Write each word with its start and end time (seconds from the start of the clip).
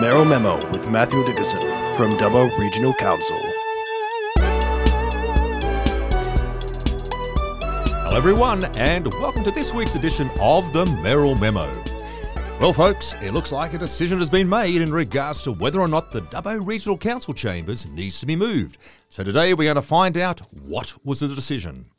Mayoral 0.00 0.24
Memo 0.24 0.56
with 0.70 0.90
Mathew 0.90 1.22
Dickerson 1.26 1.60
from 1.94 2.16
Dubbo 2.16 2.48
Regional 2.58 2.94
Council. 2.94 3.36
Hello, 8.06 8.16
everyone, 8.16 8.64
and 8.78 9.12
welcome 9.20 9.44
to 9.44 9.50
this 9.50 9.74
week's 9.74 9.96
edition 9.96 10.30
of 10.40 10.72
the 10.72 10.86
Mayoral 11.02 11.34
Memo. 11.34 11.70
Well, 12.58 12.72
folks, 12.72 13.12
it 13.20 13.32
looks 13.32 13.52
like 13.52 13.74
a 13.74 13.78
decision 13.78 14.18
has 14.20 14.30
been 14.30 14.48
made 14.48 14.80
in 14.80 14.90
regards 14.90 15.42
to 15.42 15.52
whether 15.52 15.80
or 15.80 15.88
not 15.88 16.12
the 16.12 16.22
Dubbo 16.22 16.66
Regional 16.66 16.96
Council 16.96 17.34
chambers 17.34 17.84
needs 17.84 18.20
to 18.20 18.26
be 18.26 18.36
moved. 18.36 18.78
So 19.10 19.22
today 19.22 19.52
we're 19.52 19.64
going 19.64 19.74
to 19.74 19.82
find 19.82 20.16
out 20.16 20.40
what 20.62 20.96
was 21.04 21.20
the 21.20 21.28
decision. 21.28 21.90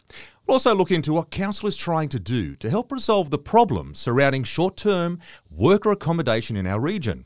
We'll 0.45 0.55
also 0.55 0.75
look 0.75 0.91
into 0.91 1.13
what 1.13 1.29
Council 1.29 1.70
is 1.70 1.77
trying 1.77 2.09
to 2.09 2.20
do 2.20 2.55
to 2.57 2.70
help 2.70 2.91
resolve 2.91 3.29
the 3.29 3.38
problems 3.38 3.99
surrounding 3.99 4.43
short 4.43 4.75
term 4.75 5.20
worker 5.49 5.91
accommodation 5.91 6.58
in 6.58 6.68
our 6.68 6.80
region. 6.80 7.26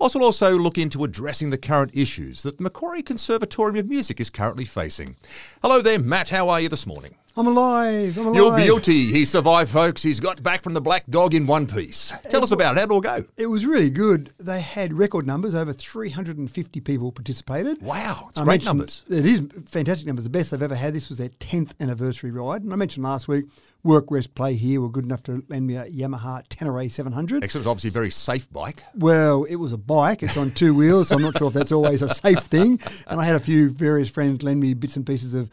Also, 0.00 0.18
we'll 0.18 0.26
also 0.26 0.58
look 0.58 0.76
into 0.76 1.04
addressing 1.04 1.50
the 1.50 1.58
current 1.58 1.92
issues 1.94 2.42
that 2.42 2.56
the 2.56 2.62
Macquarie 2.62 3.02
Conservatorium 3.02 3.76
of 3.76 3.88
Music 3.88 4.20
is 4.20 4.28
currently 4.28 4.64
facing. 4.64 5.16
Hello 5.62 5.80
there, 5.80 5.98
Matt. 5.98 6.30
How 6.30 6.48
are 6.48 6.60
you 6.60 6.68
this 6.68 6.86
morning? 6.86 7.14
I'm 7.36 7.48
alive. 7.48 8.16
I'm 8.16 8.26
alive. 8.26 8.36
You're 8.36 8.58
guilty. 8.58 9.06
He 9.06 9.24
survived, 9.24 9.68
folks. 9.68 10.04
He's 10.04 10.20
got 10.20 10.40
back 10.40 10.62
from 10.62 10.72
the 10.72 10.80
black 10.80 11.04
dog 11.10 11.34
in 11.34 11.48
one 11.48 11.66
piece. 11.66 12.12
Tell 12.28 12.44
us 12.44 12.52
about 12.52 12.76
it. 12.76 12.78
How'd 12.78 12.90
it 12.90 12.94
all 12.94 13.00
go? 13.00 13.24
It 13.36 13.46
was 13.46 13.66
really 13.66 13.90
good. 13.90 14.32
They 14.38 14.60
had 14.60 14.92
record 14.92 15.26
numbers. 15.26 15.52
Over 15.52 15.72
350 15.72 16.80
people 16.80 17.10
participated. 17.10 17.82
Wow, 17.82 18.28
it's 18.30 18.40
I 18.40 18.44
great 18.44 18.64
numbers. 18.64 19.04
It 19.10 19.26
is 19.26 19.40
fantastic 19.66 20.06
numbers. 20.06 20.22
The 20.22 20.30
best 20.30 20.52
they've 20.52 20.62
ever 20.62 20.76
had. 20.76 20.94
This 20.94 21.08
was 21.08 21.18
their 21.18 21.30
10th 21.30 21.72
anniversary 21.80 22.30
ride. 22.30 22.62
And 22.62 22.72
I 22.72 22.76
mentioned 22.76 23.02
last 23.02 23.26
week, 23.26 23.46
Work, 23.82 24.12
Rest, 24.12 24.36
Play 24.36 24.54
here 24.54 24.80
were 24.80 24.88
good 24.88 25.04
enough 25.04 25.24
to 25.24 25.42
lend 25.48 25.66
me 25.66 25.74
a 25.74 25.86
Yamaha 25.86 26.46
Tenere 26.46 26.88
700. 26.88 27.42
Excellent. 27.42 27.66
Obviously, 27.66 27.88
a 27.88 27.92
very 27.92 28.10
safe 28.10 28.48
bike. 28.52 28.84
Well, 28.94 29.42
it 29.42 29.56
was 29.56 29.72
a 29.72 29.78
bike. 29.78 30.22
It's 30.22 30.36
on 30.36 30.52
two 30.52 30.72
wheels, 30.72 31.08
so 31.08 31.16
I'm 31.16 31.22
not 31.22 31.36
sure 31.36 31.48
if 31.48 31.54
that's 31.54 31.72
always 31.72 32.00
a 32.00 32.08
safe 32.14 32.38
thing. 32.38 32.78
And 33.08 33.20
I 33.20 33.24
had 33.24 33.34
a 33.34 33.40
few 33.40 33.70
various 33.70 34.08
friends 34.08 34.44
lend 34.44 34.60
me 34.60 34.74
bits 34.74 34.94
and 34.94 35.04
pieces 35.04 35.34
of 35.34 35.50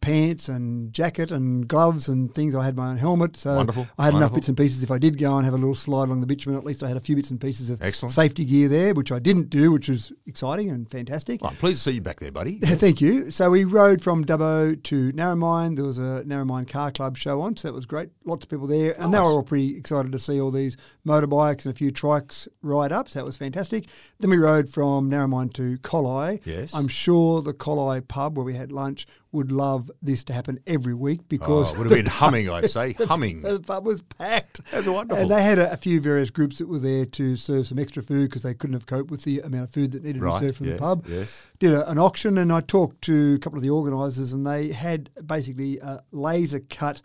pants 0.00 0.48
and 0.48 0.92
jacket 0.92 1.30
and 1.30 1.66
gloves 1.68 2.08
and 2.08 2.34
things. 2.34 2.54
I 2.54 2.64
had 2.64 2.76
my 2.76 2.88
own 2.90 2.96
helmet, 2.96 3.36
so 3.36 3.56
Wonderful, 3.56 3.86
I 3.98 4.06
had 4.06 4.14
enough 4.14 4.34
bits 4.34 4.48
and 4.48 4.56
pieces. 4.56 4.82
If 4.82 4.90
I 4.90 4.98
did 4.98 5.18
go 5.18 5.36
and 5.36 5.44
have 5.44 5.54
a 5.54 5.58
little 5.58 5.74
slide 5.74 6.04
along 6.04 6.20
the 6.20 6.26
bitumen, 6.26 6.56
at 6.58 6.64
least 6.64 6.82
I 6.82 6.88
had 6.88 6.96
a 6.96 7.00
few 7.00 7.16
bits 7.16 7.30
and 7.30 7.40
pieces 7.40 7.70
of 7.70 7.82
Excellent. 7.82 8.12
safety 8.14 8.44
gear 8.44 8.68
there, 8.68 8.94
which 8.94 9.12
I 9.12 9.18
didn't 9.18 9.50
do, 9.50 9.72
which 9.72 9.88
was 9.88 10.12
exciting 10.26 10.70
and 10.70 10.90
fantastic. 10.90 11.42
Well, 11.42 11.50
I'm 11.50 11.56
pleased 11.56 11.82
to 11.84 11.90
see 11.90 11.94
you 11.96 12.00
back 12.00 12.20
there, 12.20 12.32
buddy. 12.32 12.58
Thank 12.62 13.00
you. 13.00 13.30
So 13.30 13.50
we 13.50 13.64
rode 13.64 14.02
from 14.02 14.24
Dubbo 14.24 14.82
to 14.82 15.12
Narromine. 15.12 15.76
There 15.76 15.84
was 15.84 15.98
a 15.98 16.22
Narromine 16.26 16.68
Car 16.68 16.90
Club 16.90 17.16
show 17.16 17.40
on, 17.40 17.56
so 17.56 17.68
that 17.68 17.74
was 17.74 17.86
great. 17.86 18.10
Lots 18.24 18.44
of 18.44 18.50
people 18.50 18.66
there, 18.66 18.94
and 19.00 19.12
they 19.12 19.18
were 19.18 19.24
all 19.24 19.42
pretty 19.42 19.76
excited 19.76 20.12
to 20.12 20.18
see 20.18 20.40
all 20.40 20.50
these 20.50 20.76
motorbikes 21.06 21.64
and 21.64 21.74
a 21.74 21.76
few 21.76 21.92
trikes 21.92 22.48
ride 22.62 22.92
up. 22.92 23.08
So 23.08 23.18
that 23.18 23.24
was 23.24 23.36
fantastic. 23.36 23.86
Then 24.18 24.30
we 24.30 24.38
rode 24.38 24.68
from 24.68 25.10
Narromine 25.10 25.52
to 25.54 25.78
Collie. 25.78 26.40
Yes. 26.44 26.74
I'm 26.74 26.88
sure 26.88 27.42
the 27.42 27.54
Collie 27.54 28.00
pub 28.00 28.36
where 28.36 28.44
we 28.44 28.54
had 28.54 28.72
lunch 28.72 29.06
would 29.32 29.52
love 29.52 29.90
this 30.00 30.24
to 30.24 30.32
happen 30.32 30.58
every 30.66 30.94
week 30.94 31.20
Oh, 31.22 31.26
because 31.28 31.72
it 31.72 31.78
would 31.78 31.86
have 31.90 31.96
been 31.96 32.06
humming, 32.12 32.48
I'd 32.48 32.70
say. 32.70 32.92
Humming. 32.98 33.42
the 33.42 33.60
pub 33.60 33.84
was 33.84 34.00
packed. 34.02 34.60
That's 34.70 34.86
wonderful. 34.86 35.22
And 35.22 35.30
they 35.30 35.42
had 35.42 35.58
a, 35.58 35.72
a 35.72 35.76
few 35.76 36.00
various 36.00 36.30
groups 36.30 36.58
that 36.58 36.68
were 36.68 36.78
there 36.78 37.04
to 37.04 37.36
serve 37.36 37.66
some 37.66 37.78
extra 37.78 38.02
food 38.02 38.28
because 38.30 38.42
they 38.42 38.54
couldn't 38.54 38.74
have 38.74 38.86
coped 38.86 39.10
with 39.10 39.24
the 39.24 39.40
amount 39.40 39.64
of 39.64 39.70
food 39.70 39.92
that 39.92 40.02
needed 40.04 40.20
to 40.20 40.24
be 40.26 40.38
served 40.38 40.56
from 40.56 40.66
yes, 40.66 40.74
the 40.76 40.80
pub. 40.80 41.04
yes. 41.08 41.46
Did 41.58 41.72
a, 41.72 41.90
an 41.90 41.98
auction 41.98 42.38
and 42.38 42.52
I 42.52 42.60
talked 42.62 43.02
to 43.02 43.34
a 43.34 43.38
couple 43.38 43.58
of 43.58 43.62
the 43.62 43.70
organisers 43.70 44.32
and 44.32 44.46
they 44.46 44.68
had 44.68 45.10
basically 45.26 45.78
a 45.78 46.00
laser 46.10 46.60
cut 46.60 47.00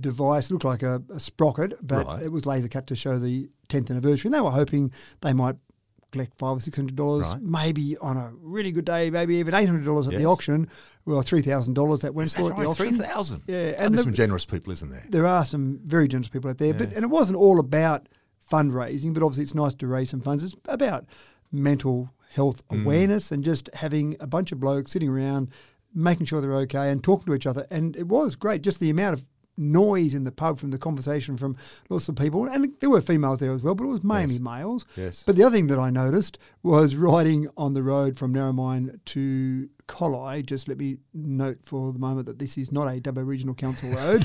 device, 0.00 0.50
looked 0.50 0.64
like 0.64 0.82
a, 0.82 1.02
a 1.12 1.20
sprocket, 1.20 1.74
but 1.86 2.06
Right. 2.06 2.22
it 2.22 2.32
was 2.32 2.46
laser 2.46 2.68
cut 2.68 2.86
to 2.88 2.96
show 2.96 3.18
the 3.18 3.48
10th 3.68 3.90
anniversary. 3.90 4.28
And 4.28 4.34
they 4.34 4.40
were 4.40 4.50
hoping 4.50 4.92
they 5.20 5.32
might 5.32 5.56
collect 6.14 6.34
five 6.38 6.56
or 6.56 6.60
six 6.60 6.76
hundred 6.76 6.96
dollars, 6.96 7.26
Right. 7.34 7.42
maybe 7.42 7.96
on 7.98 8.16
a 8.16 8.32
really 8.40 8.72
good 8.72 8.84
day, 8.86 9.10
maybe 9.10 9.36
even 9.36 9.52
eight 9.54 9.68
hundred 9.68 9.84
dollars 9.84 10.06
at 10.06 10.12
Yes. 10.14 10.22
the 10.22 10.26
auction. 10.28 10.68
Well, 11.04 11.20
three 11.22 11.42
thousand 11.42 11.74
dollars 11.74 12.00
that 12.00 12.14
went 12.14 12.26
Is 12.28 12.34
for 12.34 12.42
that 12.44 12.50
at 12.52 12.56
the 12.56 12.66
auction. 12.66 12.88
3,000? 12.96 13.42
Yeah, 13.46 13.56
And 13.56 13.74
and 13.76 13.94
there's 13.94 14.04
the- 14.04 14.10
some 14.10 14.14
generous 14.14 14.46
people, 14.46 14.72
isn't 14.72 14.90
there? 14.90 15.04
there 15.10 15.26
are 15.26 15.44
some 15.44 15.80
very 15.84 16.08
generous 16.08 16.28
people 16.28 16.48
out 16.50 16.58
there, 16.58 16.72
but 16.72 16.92
and 16.94 17.02
it 17.04 17.10
wasn't 17.10 17.36
all 17.36 17.58
about 17.58 18.08
fundraising, 18.50 19.12
but 19.14 19.22
obviously 19.22 19.42
it's 19.44 19.54
nice 19.54 19.74
to 19.74 19.86
raise 19.86 20.10
some 20.10 20.20
funds. 20.20 20.42
It's 20.44 20.56
about 20.66 21.04
mental 21.52 22.10
health 22.32 22.66
Mm. 22.68 22.82
awareness 22.82 23.30
and 23.32 23.44
just 23.44 23.68
having 23.74 24.16
a 24.20 24.26
bunch 24.26 24.50
of 24.52 24.58
blokes 24.60 24.92
sitting 24.92 25.08
around, 25.08 25.48
making 25.94 26.26
sure 26.26 26.40
they're 26.40 26.56
okay 26.56 26.90
and 26.90 27.02
talking 27.02 27.26
to 27.26 27.34
each 27.34 27.46
other. 27.46 27.66
And 27.70 27.96
it 27.96 28.08
was 28.08 28.34
great, 28.36 28.62
just 28.62 28.80
the 28.80 28.90
amount 28.90 29.14
of 29.14 29.26
noise 29.56 30.14
in 30.14 30.24
the 30.24 30.32
pub 30.32 30.58
from 30.58 30.70
the 30.70 30.78
conversation 30.78 31.36
from 31.36 31.56
lots 31.88 32.08
of 32.08 32.16
people, 32.16 32.46
and 32.46 32.72
there 32.80 32.90
were 32.90 33.00
females 33.00 33.40
there 33.40 33.52
as 33.52 33.62
well, 33.62 33.74
but 33.74 33.84
it 33.84 33.88
was 33.88 34.04
mainly 34.04 34.34
Yes. 34.34 34.40
males. 34.42 34.86
Yes. 34.96 35.22
But 35.26 35.36
the 35.36 35.42
other 35.44 35.56
thing 35.56 35.68
that 35.68 35.78
I 35.78 35.90
noticed 35.90 36.38
was 36.62 36.96
riding 36.96 37.48
on 37.56 37.74
the 37.74 37.82
road 37.82 38.16
from 38.16 38.32
Narromine 38.34 38.98
to 39.06 39.68
Collie. 39.86 40.42
Just 40.42 40.68
let 40.68 40.78
me 40.78 40.96
note 41.12 41.58
for 41.62 41.92
the 41.92 41.98
moment 41.98 42.26
that 42.26 42.38
this 42.38 42.56
is 42.58 42.72
not 42.72 42.86
a 42.88 43.00
Dubbo 43.00 43.26
Regional 43.26 43.54
Council 43.54 43.90
road. 43.90 44.24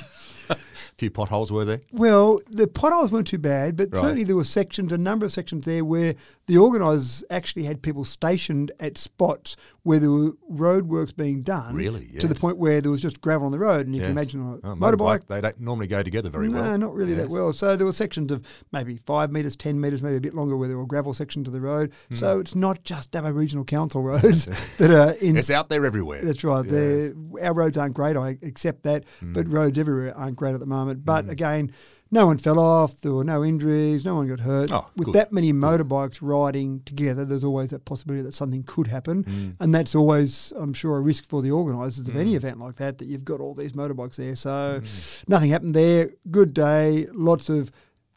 A 0.50 0.56
few 0.98 1.10
potholes 1.12 1.52
were 1.52 1.66
there? 1.66 1.82
Well, 1.92 2.40
the 2.50 2.68
potholes 2.68 3.12
weren't 3.12 3.28
too 3.28 3.38
bad, 3.38 3.76
but 3.76 3.90
Right. 3.92 4.02
certainly 4.02 4.24
there 4.24 4.36
were 4.36 4.44
sections, 4.44 4.92
a 4.94 4.98
number 4.98 5.26
of 5.26 5.32
sections 5.32 5.66
there 5.66 5.84
where 5.84 6.16
the 6.48 6.58
organisers 6.58 7.24
actually 7.30 7.64
had 7.64 7.82
people 7.82 8.06
stationed 8.06 8.72
at 8.80 8.98
spots 8.98 9.56
where 9.84 10.00
there 10.00 10.12
were 10.12 10.32
road 10.48 10.88
works 10.88 11.12
being 11.12 11.42
done. 11.42 11.74
Really? 11.76 12.10
Yes. 12.12 12.22
To 12.22 12.28
the 12.28 12.36
point 12.36 12.58
where 12.58 12.82
there 12.82 12.92
was 12.92 13.02
just 13.02 13.22
gravel 13.22 13.46
on 13.46 13.52
the 13.52 13.60
road, 13.60 13.86
and 13.86 13.96
you 13.96 14.02
Yes. 14.02 14.08
can 14.10 14.18
imagine 14.18 14.42
on 14.42 14.60
a 14.64 14.72
Oh, 14.72 14.76
motorbike. 14.76 15.28
They 15.28 15.42
don't 15.42 15.60
normally 15.60 15.88
go 15.88 16.04
together 16.04 16.30
very 16.30 16.48
no, 16.48 16.62
well. 16.62 16.70
No, 16.72 16.78
not 16.88 16.96
really 16.96 17.14
that 17.16 17.30
well. 17.30 17.54
So 17.54 17.76
there 17.76 17.86
were 17.86 17.94
sections 17.94 18.32
of 18.32 18.42
maybe 18.72 18.98
five 19.06 19.32
metres, 19.32 19.56
ten 19.56 19.80
metres, 19.80 20.02
maybe 20.02 20.16
a 20.18 20.22
bit 20.22 20.34
longer, 20.34 20.56
where 20.58 20.68
there 20.68 20.78
were 20.78 20.86
gravel 20.86 21.14
sections 21.14 21.48
of 21.48 21.54
the 21.54 21.62
road. 21.62 21.92
So 22.12 22.40
it's 22.40 22.56
not 22.56 22.84
just 22.84 23.12
Dubbo 23.12 23.34
Regional 23.36 23.66
Council 23.66 24.02
roads 24.02 24.46
that 24.78 24.92
are 24.92 25.12
in 25.20 25.36
Hmm. 25.36 25.38
It's 25.50 25.56
out 25.58 25.68
there 25.70 25.84
everywhere. 25.86 26.22
that's 26.24 26.44
right. 26.44 26.64
Yes. 26.66 27.14
Our 27.42 27.54
roads 27.54 27.76
aren't 27.78 27.96
great. 27.96 28.16
I 28.16 28.38
accept 28.44 28.84
that, 28.84 29.06
but 29.22 29.48
Mm. 29.48 29.54
roads 29.54 29.78
everywhere 29.80 30.16
aren't 30.16 30.36
great 30.36 30.54
at 30.54 30.60
the 30.60 30.66
moment. 30.68 31.04
But 31.06 31.28
again, 31.30 31.72
no 32.12 32.28
one 32.28 32.38
fell 32.38 32.60
off. 32.60 33.02
There 33.02 33.14
were 33.14 33.24
no 33.24 33.44
injuries. 33.44 34.06
No 34.06 34.16
one 34.16 34.28
got 34.28 34.42
hurt. 34.42 34.72
Oh, 34.72 34.86
With 34.96 35.08
good. 35.08 35.16
that 35.16 35.34
many 35.34 35.52
motorbikes 35.52 36.20
riding 36.22 36.82
together, 36.86 37.26
there's 37.26 37.44
always 37.44 37.72
that 37.72 37.86
possibility 37.86 38.22
that 38.24 38.34
something 38.36 38.62
could 38.64 38.88
happen, 38.88 39.24
Mm. 39.24 39.56
and 39.60 39.74
that's 39.74 39.96
always, 39.96 40.54
I'm 40.56 40.74
sure, 40.74 40.98
a 40.98 41.02
risk 41.02 41.26
for 41.26 41.42
the 41.42 41.52
organisers 41.52 42.08
of 42.10 42.16
any 42.16 42.36
event 42.36 42.60
like 42.60 42.76
that. 42.76 43.00
That 43.00 43.08
you've 43.08 43.26
got 43.26 43.40
all 43.40 43.56
these 43.56 43.72
motorbikes 43.74 44.18
there. 44.18 44.36
So 44.36 44.82
nothing 45.28 45.50
happened 45.50 45.74
there. 45.74 46.12
Good 46.30 46.54
day. 46.54 47.08
Lots 47.14 47.50
of 47.50 47.72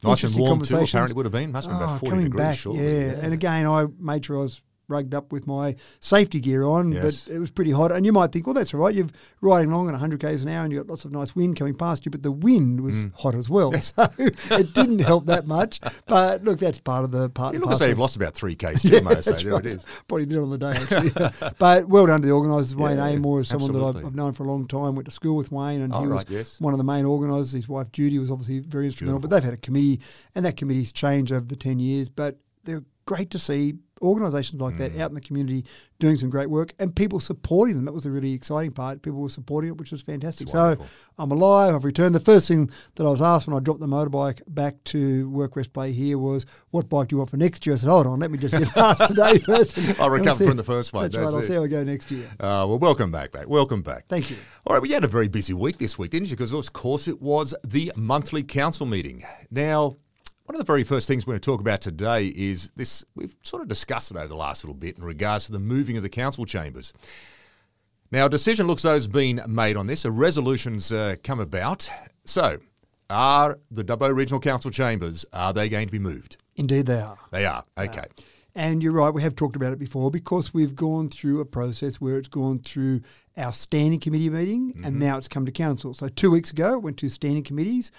Mm. 0.05 0.09
Nice 0.09 0.25
and 0.25 0.35
warm 0.35 0.61
too, 0.65 0.77
apparently 0.77 1.15
would 1.15 1.27
have 1.27 1.33
been. 1.33 1.53
Must 1.53 1.69
have 1.71 1.79
been 1.79 1.85
about 1.85 1.95
Oh, 1.95 1.99
40 1.99 2.25
degrees, 2.25 2.39
back, 2.43 2.57
surely. 2.59 2.81
yeah. 2.83 3.21
And 3.23 3.33
again, 3.33 3.67
I 3.67 3.87
made 4.01 4.27
sure 4.27 4.37
I 4.37 4.41
was 4.41 4.61
rugged 4.93 5.15
up 5.15 5.33
with 5.33 5.47
my 5.47 5.75
safety 6.01 6.39
gear 6.41 6.65
on, 6.65 6.93
Yes. 6.93 7.25
but 7.27 7.35
it 7.35 7.39
was 7.39 7.51
pretty 7.51 7.71
hot. 7.73 7.91
And 7.93 8.07
you 8.07 8.13
might 8.13 8.31
think, 8.33 8.47
well, 8.47 8.55
that's 8.55 8.73
all 8.75 8.81
right. 8.81 8.95
You're 8.95 9.09
riding 9.41 9.73
along 9.73 9.89
at 9.89 9.93
100 9.93 10.21
k's 10.21 10.43
an 10.45 10.51
hour, 10.51 10.63
and 10.65 10.73
you 10.73 10.79
have 10.79 10.87
got 10.87 10.93
lots 10.93 11.05
of 11.05 11.13
nice 11.13 11.35
wind 11.35 11.57
coming 11.57 11.75
past 11.75 12.05
you. 12.05 12.11
But 12.11 12.23
the 12.23 12.31
wind 12.33 12.81
was 12.83 13.07
Mm. 13.07 13.15
hot 13.15 13.35
as 13.35 13.49
well, 13.51 13.73
so 13.81 14.07
it 14.19 14.73
didn't 14.75 15.01
help 15.01 15.27
that 15.27 15.47
much. 15.47 15.81
But 16.07 16.45
look, 16.45 16.59
that's 16.61 16.79
part 16.81 17.05
of 17.05 17.11
the 17.11 17.29
part. 17.31 17.55
You 17.55 17.61
look 17.61 17.73
as 17.73 17.79
though 17.79 17.87
you've 17.87 17.99
lost 17.99 18.17
about 18.17 18.35
three 18.35 18.55
Ks 18.55 18.83
too, 18.89 19.01
may 19.01 19.11
I 19.17 19.21
say. 19.21 19.31
That's 19.33 19.43
There 19.43 19.53
right. 19.53 19.67
it 19.67 19.75
is. 19.77 19.87
Probably 20.07 20.27
did 20.27 20.39
on 20.39 20.51
the 20.51 20.59
day, 20.59 20.73
actually. 20.73 21.11
but 21.59 21.89
well 21.89 22.07
done 22.07 22.21
to 22.21 22.27
the 22.27 22.33
organisers. 22.33 22.77
Wayne 22.77 22.99
Yeah, 22.99 23.09
Amor 23.09 23.41
is 23.41 23.49
someone 23.49 23.73
that 23.73 23.83
I've. 23.83 23.97
I've 24.07 24.15
known 24.15 24.33
for 24.33 24.45
a 24.45 24.47
long 24.47 24.67
time. 24.69 24.95
Went 24.95 25.07
to 25.07 25.11
school 25.13 25.37
with 25.37 25.51
Wayne, 25.51 25.81
and 25.81 25.93
Oh, 25.95 26.01
he 26.03 26.07
was 26.09 26.25
yes. 26.29 26.61
one 26.61 26.75
of 26.75 26.79
the 26.79 26.85
main 26.85 27.05
organisers. 27.05 27.53
His 27.53 27.69
wife 27.69 27.91
Judy 27.93 28.19
was 28.19 28.31
obviously 28.31 28.59
very 28.61 28.87
instrumental. 28.87 29.19
Beautiful. 29.21 29.29
But 29.31 29.35
they've 29.37 29.45
had 29.45 29.55
a 29.55 29.63
committee, 29.63 30.01
and 30.35 30.45
that 30.45 30.57
committee's 30.57 30.93
changed 30.93 31.33
over 31.33 31.45
the 31.45 31.57
ten 31.57 31.79
years. 31.79 32.09
But 32.09 32.39
they're 32.65 32.85
great 33.07 33.31
to 33.31 33.39
see 33.39 33.75
organisations 34.03 34.61
like 34.61 34.75
Mm. 34.75 34.79
that 34.79 34.99
out 35.01 35.11
in 35.11 35.15
the 35.15 35.21
community 35.21 35.65
doing 36.01 36.17
some 36.17 36.29
great 36.31 36.51
work 36.51 36.73
and 36.79 36.95
people 36.97 37.21
supporting 37.21 37.77
them. 37.77 37.85
That 37.85 37.93
was 37.93 38.03
the 38.05 38.11
really 38.11 38.33
exciting 38.33 38.73
part. 38.73 39.03
People 39.03 39.21
were 39.21 39.29
supporting 39.29 39.69
it, 39.71 39.77
which 39.79 39.93
was 39.93 40.03
fantastic. 40.03 40.49
So. 40.49 40.77
I'm 41.19 41.31
alive. 41.31 41.75
I've 41.75 41.85
returned. 41.85 42.15
The 42.15 42.21
first 42.21 42.49
thing 42.49 42.69
that 42.97 43.07
I 43.07 43.11
was 43.11 43.23
asked 43.23 43.47
when 43.47 43.57
I 43.57 43.61
dropped 43.61 43.81
the 43.81 43.87
motorbike 43.87 44.41
back 44.49 44.83
to 44.85 45.29
work 45.31 45.55
rest 45.57 45.73
play 45.73 45.93
here 45.93 46.19
was, 46.19 46.45
"What 46.71 46.89
bike 46.89 47.09
do 47.09 47.15
you 47.15 47.19
want 47.19 47.31
for 47.31 47.37
next 47.37 47.65
year?" 47.67 47.75
I 47.75 47.79
said, 47.79 47.89
"Hold 47.89 48.07
on, 48.07 48.19
let 48.19 48.31
me 48.31 48.39
just 48.39 48.53
get 48.57 48.69
past 48.75 49.07
today 49.07 49.39
first. 49.47 49.77
and- 49.77 49.97
I'll 50.01 50.07
and 50.13 50.15
recover 50.25 50.47
from 50.47 50.57
the 50.57 50.65
first 50.65 50.93
one. 50.93 51.05
That's, 51.05 51.15
That's 51.15 51.33
right. 51.33 51.39
I'll 51.39 51.47
see 51.47 51.55
how 51.55 51.63
I 51.63 51.67
go 51.69 51.85
next 51.85 52.11
year. 52.11 52.27
Uh, 52.41 52.67
well, 52.69 52.79
welcome 52.79 53.13
back, 53.13 53.33
mate. 53.35 53.49
Welcome 53.49 53.83
back. 53.83 54.07
Thank 54.09 54.31
you. 54.31 54.37
All 54.67 54.75
right, 54.75 54.83
we 54.83 54.91
had 54.91 55.05
a 55.05 55.09
very 55.09 55.29
busy 55.29 55.53
week 55.55 55.79
this 55.79 55.99
week, 55.99 56.11
didn't 56.11 56.31
you? 56.31 56.37
Because, 56.37 56.53
of 56.53 56.73
course, 56.73 57.07
it 57.07 57.21
was 57.23 57.55
the 57.65 57.93
monthly 57.95 58.43
council 58.43 58.87
meeting. 58.87 59.23
Now, 59.51 59.97
one 60.45 60.55
of 60.55 60.59
the 60.59 60.65
very 60.65 60.85
first 60.85 61.07
things 61.07 61.27
we're 61.27 61.33
going 61.33 61.41
to 61.41 61.47
talk 61.47 61.61
about 61.61 61.81
today 61.81 62.27
is 62.27 62.71
this. 62.77 63.05
We've 63.15 63.35
sort 63.43 63.63
of 63.63 63.69
discussed 63.69 64.11
it 64.11 64.17
over 64.17 64.27
the 64.27 64.37
last 64.37 64.65
little 64.65 64.75
bit 64.75 64.99
in 64.99 65.05
regards 65.05 65.47
to 65.47 65.53
the 65.53 65.59
moving 65.59 65.97
of 65.97 66.03
the 66.03 66.09
council 66.09 66.45
chambers. 66.45 66.93
Now, 68.11 68.27
a 68.27 68.31
decision 68.31 68.67
looks 68.67 68.83
though 68.83 68.95
has 68.95 69.09
been 69.09 69.41
made 69.47 69.77
on 69.77 69.87
this. 69.87 70.05
A 70.05 70.11
resolution's 70.11 70.93
uh, 70.93 71.17
come 71.23 71.41
about. 71.41 71.89
So, 72.25 72.59
are 73.09 73.59
the 73.71 73.85
Dubbo 73.85 74.15
Regional 74.15 74.41
Council 74.41 74.71
chambers 74.71 75.25
are 75.33 75.53
they 75.53 75.69
going 75.69 75.87
to 75.87 75.93
be 75.93 75.99
moved? 75.99 76.37
Indeed, 76.57 76.87
they 76.87 77.01
are. 77.01 77.19
They 77.31 77.47
are. 77.47 77.65
Okay. 77.79 78.05
And 78.55 78.83
you're 78.83 78.93
right, 78.93 79.11
we 79.11 79.23
have 79.23 79.35
talked 79.35 79.57
about 79.57 79.73
it 79.73 79.79
before 79.79 80.11
because 80.11 80.53
we've 80.53 80.75
gone 80.75 81.09
through 81.09 81.41
a 81.41 81.45
process 81.47 82.01
where 82.01 82.19
it's 82.19 82.29
gone 82.29 82.59
through 82.59 83.01
our 83.37 83.53
standing 83.53 83.99
committee 83.99 84.29
meeting 84.29 84.73
and 84.77 84.85
mm-hmm. 84.85 84.99
now 84.99 85.17
it's 85.17 85.29
come 85.29 85.47
to 85.47 85.53
council. 85.53 85.95
So 85.95 86.09
two 86.09 86.31
weeks 86.31 86.51
ago, 86.51 86.75
it 86.75 86.83
went 86.83 86.99
to 86.99 87.09
standing 87.09 87.45
committees. 87.45 87.91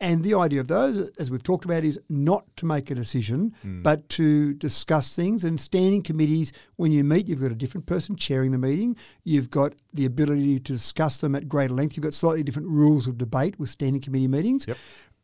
And 0.00 0.24
the 0.24 0.34
idea 0.34 0.60
of 0.60 0.66
those, 0.66 1.10
as 1.20 1.30
we've 1.30 1.44
talked 1.44 1.64
about, 1.64 1.84
is 1.84 1.98
not 2.08 2.44
to 2.56 2.66
make 2.66 2.90
a 2.90 2.94
decision, 2.94 3.54
mm. 3.64 3.84
but 3.84 4.08
to 4.10 4.52
discuss 4.54 5.14
things. 5.14 5.44
And 5.44 5.60
standing 5.60 6.02
committees, 6.02 6.52
when 6.74 6.90
you 6.90 7.04
meet, 7.04 7.28
you've 7.28 7.40
got 7.40 7.52
a 7.52 7.54
different 7.54 7.86
person 7.86 8.16
chairing 8.16 8.50
the 8.50 8.58
meeting. 8.58 8.96
You've 9.22 9.48
got 9.48 9.74
the 9.94 10.04
ability 10.04 10.58
to 10.58 10.72
discuss 10.72 11.18
them 11.18 11.36
at 11.36 11.48
greater 11.48 11.72
length. 11.72 11.96
You've 11.96 12.02
got 12.02 12.14
slightly 12.14 12.42
different 12.42 12.68
rules 12.68 13.06
of 13.06 13.16
debate 13.16 13.60
with 13.60 13.68
standing 13.68 14.02
committee 14.02 14.26
meetings. 14.26 14.66
Yep. 14.66 14.76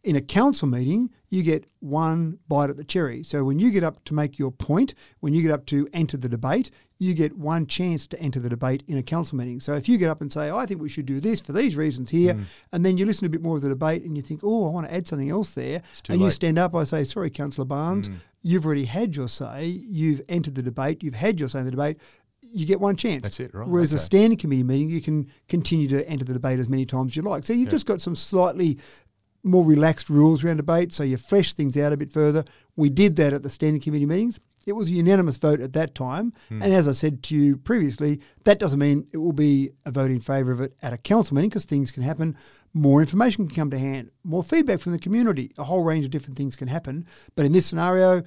In 0.05 0.15
a 0.15 0.21
council 0.21 0.69
meeting, 0.69 1.11
you 1.29 1.43
get 1.43 1.67
one 1.81 2.39
bite 2.47 2.71
at 2.71 2.77
the 2.77 2.85
cherry. 2.85 3.25
So 3.25 3.45
when 3.45 3.59
you 3.59 3.71
get 3.73 3.83
up 3.83 4.05
to 4.05 4.15
make 4.15 4.39
your 4.39 4.53
point, 4.53 4.95
when 5.21 5.35
you 5.35 5.43
get 5.43 5.51
up 5.51 5.67
to 5.67 5.89
enter 5.93 6.17
the 6.17 6.29
debate, 6.29 6.71
you 6.99 7.15
get 7.15 7.37
one 7.37 7.67
chance 7.67 8.07
to 8.09 8.21
enter 8.21 8.39
the 8.39 8.49
debate 8.49 8.85
in 8.87 8.97
a 8.97 9.03
council 9.03 9.37
meeting. 9.37 9.59
So 9.61 9.75
if 9.75 9.89
you 9.89 9.99
get 9.99 10.09
up 10.09 10.21
and 10.21 10.33
say, 10.33 10.51
I 10.51 10.67
think 10.67 10.81
we 10.81 10.89
should 10.89 11.07
do 11.07 11.21
this 11.21 11.41
for 11.41 11.53
these 11.53 11.77
reasons 11.77 12.11
here, 12.11 12.35
mm. 12.35 12.45
and 12.73 12.87
then 12.87 12.97
you 12.97 13.07
listen 13.07 13.27
a 13.27 13.29
bit 13.29 13.43
more 13.43 13.57
of 13.57 13.63
the 13.63 13.69
debate 13.69 14.05
and 14.05 14.17
you 14.17 14.23
think, 14.23 14.41
oh, 14.45 14.69
I 14.69 14.71
want 14.71 14.87
to 14.89 14.95
add 14.95 15.07
something 15.07 15.31
else 15.31 15.55
there, 15.55 15.83
and 16.09 16.21
you 16.21 16.31
stand 16.31 16.59
up, 16.59 16.75
I 16.75 16.85
say, 16.85 17.05
sorry, 17.05 17.31
Councillor 17.31 17.67
Barnes, 17.67 18.09
mm. 18.09 18.17
you've 18.41 18.65
already 18.65 18.85
had 18.85 19.17
your 19.17 19.29
say, 19.29 19.67
you've 19.67 20.23
entered 20.29 20.55
the 20.55 20.63
debate, 20.63 21.03
you've 21.03 21.15
had 21.15 21.41
your 21.41 21.49
say 21.49 21.59
in 21.59 21.65
the 21.65 21.73
debate. 21.73 21.99
You 22.51 22.65
get 22.65 22.81
one 22.81 22.97
chance. 22.97 23.25
That's 23.25 23.41
it, 23.41 23.53
right, 23.53 23.69
Whereas 23.69 23.93
a 23.93 23.99
standing 23.99 24.39
committee 24.39 24.63
meeting, 24.63 24.89
you 24.89 25.03
can 25.03 25.29
continue 25.49 25.87
to 25.89 26.09
enter 26.09 26.25
the 26.25 26.33
debate 26.33 26.59
as 26.59 26.69
many 26.71 26.87
times 26.87 27.13
as 27.13 27.17
you 27.17 27.23
like. 27.23 27.45
So 27.45 27.53
you've 27.53 27.69
just 27.69 27.85
got 27.85 28.01
some 28.01 28.17
slightly 28.17 28.79
more 29.49 29.65
relaxed 29.65 30.09
rules 30.09 30.45
around 30.45 30.59
debate, 30.59 30.93
so 30.93 31.03
you 31.03 31.17
flesh 31.17 31.55
things 31.55 31.77
out 31.77 31.93
a 31.93 31.97
bit 31.97 32.13
further. 32.13 32.45
We 32.77 32.91
did 32.91 33.17
that 33.17 33.33
at 33.33 33.43
the 33.43 33.49
standing 33.49 33.81
committee 33.81 34.07
meetings. 34.07 34.41
It 34.67 34.73
was 34.73 34.89
a 34.89 34.93
unanimous 34.93 35.39
vote 35.39 35.61
at 35.61 35.73
that 35.73 35.95
time. 35.95 36.35
Hmm. 36.49 36.63
And 36.63 36.75
as 36.75 36.87
I 36.87 36.93
said 36.93 37.23
to 37.25 37.35
you 37.35 37.57
previously, 37.57 38.21
that 38.45 38.59
doesn't 38.59 38.79
mean 38.79 39.07
it 39.13 39.17
will 39.17 39.33
be 39.33 39.71
a 39.87 39.91
vote 39.91 40.11
in 40.11 40.21
favour 40.21 40.53
of 40.53 40.61
it 40.61 40.75
at 40.83 40.93
a 40.93 40.99
council 40.99 41.35
meeting 41.35 41.49
because 41.49 41.65
things 41.65 41.91
can 41.91 42.03
happen. 42.03 42.37
More 42.75 43.01
information 43.01 43.47
can 43.47 43.57
come 43.57 43.71
to 43.71 43.79
hand, 43.79 44.11
more 44.25 44.45
feedback 44.45 44.81
from 44.81 44.93
the 44.93 44.99
community, 44.99 45.53
a 45.57 45.65
whole 45.65 45.83
range 45.83 46.05
of 46.05 46.11
different 46.11 46.37
things 46.37 46.55
can 46.55 46.69
happen. 46.69 47.07
But 47.35 47.47
in 47.47 47.53
this 47.53 47.65
scenario, 47.65 48.23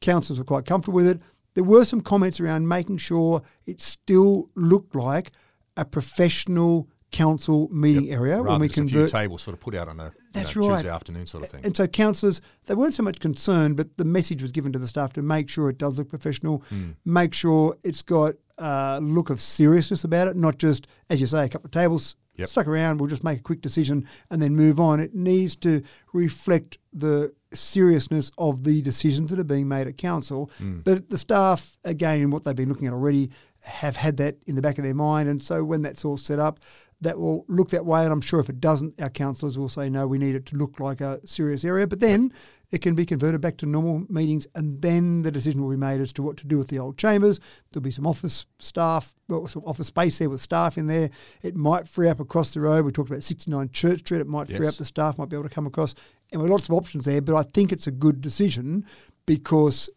councillors 0.00 0.38
were 0.38 0.44
quite 0.44 0.64
comfortable 0.64 0.96
with 0.96 1.06
it. 1.06 1.20
There 1.54 1.62
were 1.62 1.84
some 1.84 2.00
comments 2.00 2.40
around 2.40 2.66
making 2.66 2.98
sure 2.98 3.42
it 3.64 3.80
still 3.80 4.50
looked 4.56 4.96
like 4.96 5.30
a 5.76 5.84
professional 5.84 6.88
council 7.14 7.68
meeting 7.70 8.10
area 8.12 8.36
Rather 8.36 8.50
when 8.50 8.60
we 8.60 8.66
just 8.68 8.78
a 8.78 8.82
few 8.82 8.90
convert 8.90 9.10
tables 9.10 9.42
sort 9.42 9.54
of 9.56 9.60
put 9.60 9.74
out 9.74 9.88
on 9.88 10.00
a 10.00 10.04
you 10.04 10.10
know, 10.10 10.68
right. 10.68 10.76
Tuesday 10.76 10.88
afternoon 10.90 11.26
sort 11.26 11.44
of 11.44 11.50
thing. 11.50 11.60
and 11.64 11.76
so 11.76 11.86
councillors, 11.86 12.40
they 12.66 12.74
weren't 12.74 12.94
so 12.94 13.02
much 13.04 13.20
concerned, 13.20 13.76
but 13.76 13.96
the 13.96 14.04
message 14.04 14.42
was 14.42 14.50
given 14.52 14.72
to 14.72 14.78
the 14.78 14.88
staff 14.88 15.12
to 15.12 15.22
make 15.22 15.48
sure 15.48 15.70
it 15.70 15.78
does 15.78 15.96
look 15.98 16.08
professional, 16.08 16.62
Hmm. 16.70 16.90
make 17.04 17.32
sure 17.34 17.76
it's 17.84 18.02
got 18.02 18.34
a 18.58 18.98
look 19.00 19.30
of 19.30 19.40
seriousness 19.40 20.04
about 20.04 20.28
it, 20.28 20.36
not 20.36 20.58
just, 20.58 20.86
as 21.08 21.20
you 21.20 21.26
say, 21.26 21.44
a 21.44 21.48
couple 21.48 21.66
of 21.68 21.72
tables 21.72 22.16
Yep. 22.36 22.48
stuck 22.48 22.66
around, 22.66 22.98
we'll 23.00 23.08
just 23.08 23.22
make 23.22 23.38
a 23.38 23.42
quick 23.42 23.60
decision 23.60 24.04
and 24.30 24.42
then 24.42 24.56
move 24.56 24.80
on. 24.80 24.98
It 24.98 25.14
needs 25.14 25.54
to 25.56 25.82
reflect 26.12 26.78
the 26.92 27.32
seriousness 27.54 28.30
of 28.38 28.64
the 28.64 28.82
decisions 28.82 29.30
that 29.30 29.38
are 29.38 29.44
being 29.44 29.68
made 29.68 29.86
at 29.86 29.96
council. 29.96 30.50
Hmm. 30.58 30.80
But 30.80 31.10
the 31.10 31.18
staff, 31.18 31.78
again, 31.84 32.30
what 32.30 32.44
they've 32.44 32.54
been 32.54 32.68
looking 32.68 32.86
at 32.86 32.92
already, 32.92 33.30
have 33.64 33.96
had 33.96 34.18
that 34.18 34.36
in 34.46 34.56
the 34.56 34.62
back 34.62 34.78
of 34.78 34.84
their 34.84 34.94
mind. 34.94 35.28
And 35.28 35.42
so 35.42 35.64
when 35.64 35.82
that's 35.82 36.04
all 36.04 36.18
set 36.18 36.38
up, 36.38 36.60
that 37.00 37.18
will 37.18 37.44
look 37.48 37.70
that 37.70 37.86
way. 37.86 38.04
And 38.04 38.12
I'm 38.12 38.20
sure 38.20 38.40
if 38.40 38.48
it 38.48 38.60
doesn't, 38.60 39.00
our 39.00 39.10
councillors 39.10 39.56
will 39.56 39.68
say, 39.68 39.88
no, 39.88 40.06
we 40.06 40.18
need 40.18 40.34
it 40.34 40.46
to 40.46 40.56
look 40.56 40.80
like 40.80 41.00
a 41.00 41.26
serious 41.26 41.64
area. 41.64 41.86
But 41.86 42.00
then 42.00 42.32
it 42.70 42.82
can 42.82 42.94
be 42.94 43.06
converted 43.06 43.40
back 43.40 43.56
to 43.58 43.66
normal 43.66 44.04
meetings. 44.08 44.46
And 44.54 44.82
then 44.82 45.22
the 45.22 45.30
decision 45.30 45.62
will 45.62 45.70
be 45.70 45.76
made 45.76 46.00
as 46.00 46.12
to 46.14 46.22
what 46.22 46.36
to 46.38 46.46
do 46.46 46.58
with 46.58 46.68
the 46.68 46.78
old 46.78 46.98
chambers. 46.98 47.40
There'll 47.70 47.82
be 47.82 47.90
some 47.90 48.06
office 48.06 48.46
staff, 48.58 49.14
well, 49.28 49.46
some 49.46 49.64
office 49.64 49.86
space 49.86 50.18
there 50.18 50.28
with 50.28 50.40
staff 50.40 50.76
in 50.76 50.86
there. 50.86 51.10
It 51.42 51.56
might 51.56 51.88
free 51.88 52.08
up 52.08 52.20
across 52.20 52.52
the 52.52 52.60
road. 52.60 52.84
We 52.84 52.92
talked 52.92 53.10
about 53.10 53.22
69 53.22 53.70
Church 53.70 54.00
Street. 54.00 54.20
It 54.20 54.26
might 54.26 54.48
free 54.48 54.66
up 54.66 54.74
the 54.74 54.84
staff, 54.84 55.18
might 55.18 55.28
be 55.28 55.36
able 55.36 55.48
to 55.48 55.54
come 55.54 55.66
across. 55.66 55.94
And 56.34 56.42
there 56.42 56.48
are 56.48 56.50
lots 56.50 56.68
of 56.68 56.74
options 56.74 57.04
there. 57.04 57.22
But 57.22 57.36
I 57.36 57.44
think 57.44 57.70
it's 57.70 57.86
a 57.86 57.92
good 57.92 58.20
decision 58.20 58.84
because 59.24 59.88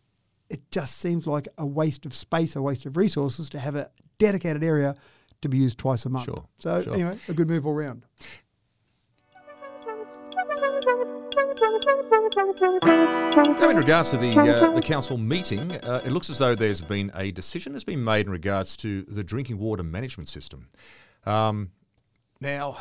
it 0.50 0.62
just 0.72 1.00
seems 1.00 1.26
like 1.26 1.48
a 1.58 1.66
waste 1.66 2.06
of 2.06 2.14
space, 2.14 2.56
a 2.56 2.62
waste 2.62 2.86
of 2.86 2.96
resources 2.96 3.50
to 3.50 3.60
have 3.60 3.76
a 3.76 3.90
dedicated 4.20 4.64
area 4.64 4.96
to 5.42 5.50
be 5.50 5.58
used 5.58 5.80
twice 5.80 6.06
a 6.06 6.10
month. 6.10 6.26
Sure, 6.26 6.46
So 6.60 6.84
sure. 6.84 6.94
anyway, 6.94 7.18
a 7.28 7.34
good 7.34 7.50
move 7.50 7.66
all 7.66 7.74
round. 7.74 8.04
Now, 13.60 13.70
in 13.70 13.78
regards 13.78 14.12
to 14.12 14.18
the 14.18 14.34
uh, 14.38 14.72
the 14.72 14.82
council 14.82 15.18
meeting, 15.18 15.72
uh, 15.72 16.02
it 16.06 16.12
looks 16.12 16.30
as 16.30 16.38
though 16.38 16.54
there's 16.54 16.82
been 16.82 17.12
a 17.16 17.32
decision 17.32 17.74
has 17.74 17.84
been 17.84 18.04
made 18.04 18.28
in 18.28 18.32
regards 18.32 18.78
to 18.78 19.02
the 19.04 19.24
drinking 19.24 19.58
water 19.58 19.84
management 19.84 20.30
system. 20.30 20.70
Um, 21.26 21.72
now, 22.42 22.78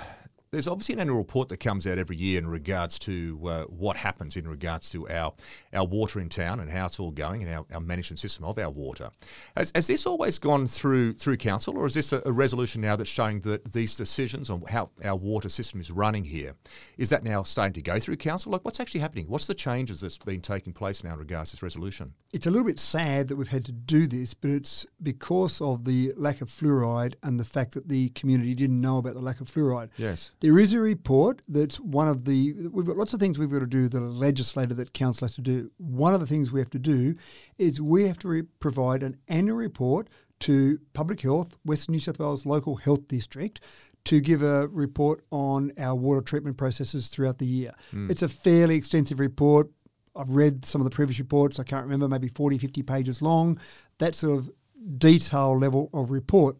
there's 0.50 0.68
obviously 0.68 0.94
an 0.94 1.00
annual 1.00 1.18
report 1.18 1.48
that 1.48 1.58
comes 1.58 1.86
out 1.86 1.98
every 1.98 2.16
year 2.16 2.38
in 2.38 2.46
regards 2.46 2.98
to 3.00 3.40
uh, 3.46 3.62
what 3.64 3.96
happens 3.96 4.36
in 4.36 4.48
regards 4.48 4.90
to 4.90 5.08
our 5.08 5.32
our 5.72 5.84
water 5.84 6.20
in 6.20 6.28
town 6.28 6.60
and 6.60 6.70
how 6.70 6.86
it's 6.86 7.00
all 7.00 7.10
going 7.10 7.42
and 7.42 7.52
our, 7.52 7.66
our 7.72 7.80
management 7.80 8.18
system 8.18 8.44
of 8.44 8.58
our 8.58 8.70
water. 8.70 9.10
Has, 9.56 9.72
has 9.74 9.86
this 9.86 10.06
always 10.06 10.38
gone 10.38 10.66
through 10.66 11.14
through 11.14 11.36
council, 11.36 11.76
or 11.78 11.86
is 11.86 11.94
this 11.94 12.12
a, 12.12 12.22
a 12.24 12.32
resolution 12.32 12.80
now 12.80 12.96
that's 12.96 13.10
showing 13.10 13.40
that 13.40 13.72
these 13.72 13.96
decisions 13.96 14.50
on 14.50 14.62
how 14.68 14.90
our 15.04 15.16
water 15.16 15.48
system 15.48 15.80
is 15.80 15.90
running 15.90 16.24
here 16.24 16.54
is 16.96 17.10
that 17.10 17.24
now 17.24 17.42
starting 17.42 17.74
to 17.74 17.82
go 17.82 17.98
through 17.98 18.16
council? 18.16 18.52
Like, 18.52 18.64
what's 18.64 18.80
actually 18.80 19.00
happening? 19.00 19.26
What's 19.28 19.46
the 19.46 19.54
changes 19.54 20.00
that's 20.00 20.18
been 20.18 20.40
taking 20.40 20.72
place 20.72 21.02
now 21.02 21.14
in 21.14 21.18
regards 21.18 21.50
to 21.50 21.56
this 21.56 21.62
resolution? 21.62 22.14
It's 22.32 22.46
a 22.46 22.50
little 22.50 22.66
bit 22.66 22.80
sad 22.80 23.28
that 23.28 23.36
we've 23.36 23.48
had 23.48 23.64
to 23.66 23.72
do 23.72 24.06
this, 24.06 24.34
but 24.34 24.50
it's 24.50 24.86
because 25.02 25.60
of 25.60 25.84
the 25.84 26.12
lack 26.16 26.40
of 26.40 26.48
fluoride 26.48 27.14
and 27.22 27.40
the 27.40 27.44
fact 27.44 27.72
that 27.74 27.88
the 27.88 28.10
community 28.10 28.54
didn't 28.54 28.80
know 28.80 28.98
about 28.98 29.14
the 29.14 29.20
lack 29.20 29.40
of 29.40 29.50
fluoride. 29.50 29.90
Yes. 29.96 30.32
There 30.40 30.58
is 30.58 30.72
a 30.72 30.80
report 30.80 31.40
that's 31.48 31.80
one 31.80 32.08
of 32.08 32.24
the. 32.24 32.54
We've 32.70 32.86
got 32.86 32.96
lots 32.96 33.14
of 33.14 33.20
things 33.20 33.38
we've 33.38 33.50
got 33.50 33.60
to 33.60 33.66
do 33.66 33.88
the 33.88 34.00
legislator 34.00 34.74
that 34.74 34.92
council 34.92 35.26
has 35.26 35.34
to 35.36 35.40
do. 35.40 35.70
One 35.78 36.14
of 36.14 36.20
the 36.20 36.26
things 36.26 36.52
we 36.52 36.60
have 36.60 36.70
to 36.70 36.78
do 36.78 37.14
is 37.58 37.80
we 37.80 38.06
have 38.06 38.18
to 38.20 38.28
re- 38.28 38.42
provide 38.60 39.02
an 39.02 39.16
annual 39.28 39.56
report 39.56 40.08
to 40.40 40.78
Public 40.92 41.22
Health, 41.22 41.56
Western 41.64 41.94
New 41.94 41.98
South 41.98 42.18
Wales 42.18 42.44
Local 42.44 42.76
Health 42.76 43.08
District, 43.08 43.60
to 44.04 44.20
give 44.20 44.42
a 44.42 44.68
report 44.68 45.24
on 45.30 45.72
our 45.78 45.94
water 45.94 46.20
treatment 46.20 46.56
processes 46.56 47.08
throughout 47.08 47.38
the 47.38 47.46
year. 47.46 47.72
Hmm. 47.90 48.10
It's 48.10 48.22
a 48.22 48.28
fairly 48.28 48.76
extensive 48.76 49.18
report. 49.18 49.70
I've 50.14 50.30
read 50.30 50.64
some 50.64 50.80
of 50.80 50.84
the 50.84 50.94
previous 50.94 51.18
reports. 51.18 51.58
I 51.58 51.64
can't 51.64 51.84
remember, 51.84 52.08
maybe 52.08 52.28
40, 52.28 52.58
50 52.58 52.82
pages 52.82 53.22
long. 53.22 53.58
That 53.98 54.14
sort 54.14 54.38
of 54.38 54.50
detail 54.98 55.58
level 55.58 55.90
of 55.92 56.10
report. 56.10 56.56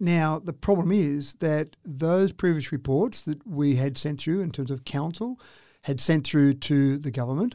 Now, 0.00 0.38
the 0.38 0.52
problem 0.54 0.90
is 0.90 1.34
that 1.34 1.76
those 1.84 2.32
previous 2.32 2.72
reports 2.72 3.22
that 3.22 3.46
we 3.46 3.76
had 3.76 3.98
sent 3.98 4.18
through 4.20 4.40
in 4.40 4.50
terms 4.50 4.70
of 4.70 4.84
council 4.84 5.38
had 5.82 6.00
sent 6.00 6.26
through 6.26 6.54
to 6.54 6.98
the 6.98 7.10
government 7.10 7.54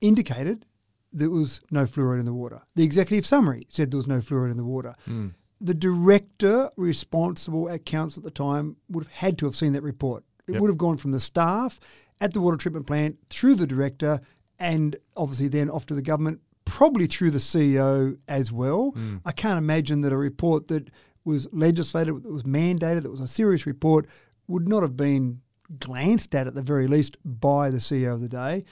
indicated 0.00 0.64
there 1.12 1.30
was 1.30 1.60
no 1.70 1.84
fluoride 1.84 2.20
in 2.20 2.26
the 2.26 2.34
water. 2.34 2.60
The 2.76 2.84
executive 2.84 3.26
summary 3.26 3.66
said 3.68 3.90
there 3.90 3.98
was 3.98 4.06
no 4.06 4.18
fluoride 4.20 4.50
in 4.52 4.56
the 4.56 4.64
water. 4.64 4.94
Hmm. 5.06 5.28
The 5.60 5.74
director 5.74 6.70
responsible 6.76 7.68
at 7.68 7.84
council 7.84 8.20
at 8.20 8.24
the 8.24 8.30
time 8.30 8.76
would 8.88 9.04
have 9.04 9.12
had 9.12 9.38
to 9.38 9.46
have 9.46 9.56
seen 9.56 9.72
that 9.74 9.82
report. 9.82 10.24
It 10.46 10.52
Yep. 10.52 10.60
would 10.62 10.68
have 10.70 10.78
gone 10.78 10.96
from 10.96 11.10
the 11.12 11.20
staff 11.20 11.78
at 12.20 12.32
the 12.32 12.40
water 12.40 12.56
treatment 12.56 12.86
plant 12.86 13.18
through 13.28 13.56
the 13.56 13.66
director 13.66 14.20
and 14.58 14.96
obviously 15.16 15.48
then 15.48 15.68
off 15.70 15.86
to 15.86 15.94
the 15.94 16.02
government, 16.02 16.40
probably 16.64 17.06
through 17.06 17.30
the 17.30 17.38
CEO 17.40 18.16
as 18.28 18.50
well. 18.52 18.90
Hmm. 18.92 19.16
I 19.24 19.32
can't 19.32 19.58
imagine 19.58 20.00
that 20.02 20.12
a 20.12 20.16
report 20.16 20.68
that 20.68 20.90
was 21.30 21.48
legislated, 21.52 22.22
that 22.22 22.32
was 22.32 22.44
mandated, 22.44 23.02
that 23.02 23.10
was 23.10 23.20
a 23.20 23.28
serious 23.28 23.66
report, 23.66 24.06
would 24.46 24.68
not 24.68 24.82
have 24.82 24.96
been 24.96 25.40
glanced 25.78 26.34
at 26.34 26.46
at 26.46 26.54
the 26.54 26.62
very 26.62 26.86
least 26.86 27.16
by 27.24 27.70
the 27.70 27.78
CEO 27.78 28.14
of 28.14 28.20
the 28.20 28.28
day. 28.28 28.64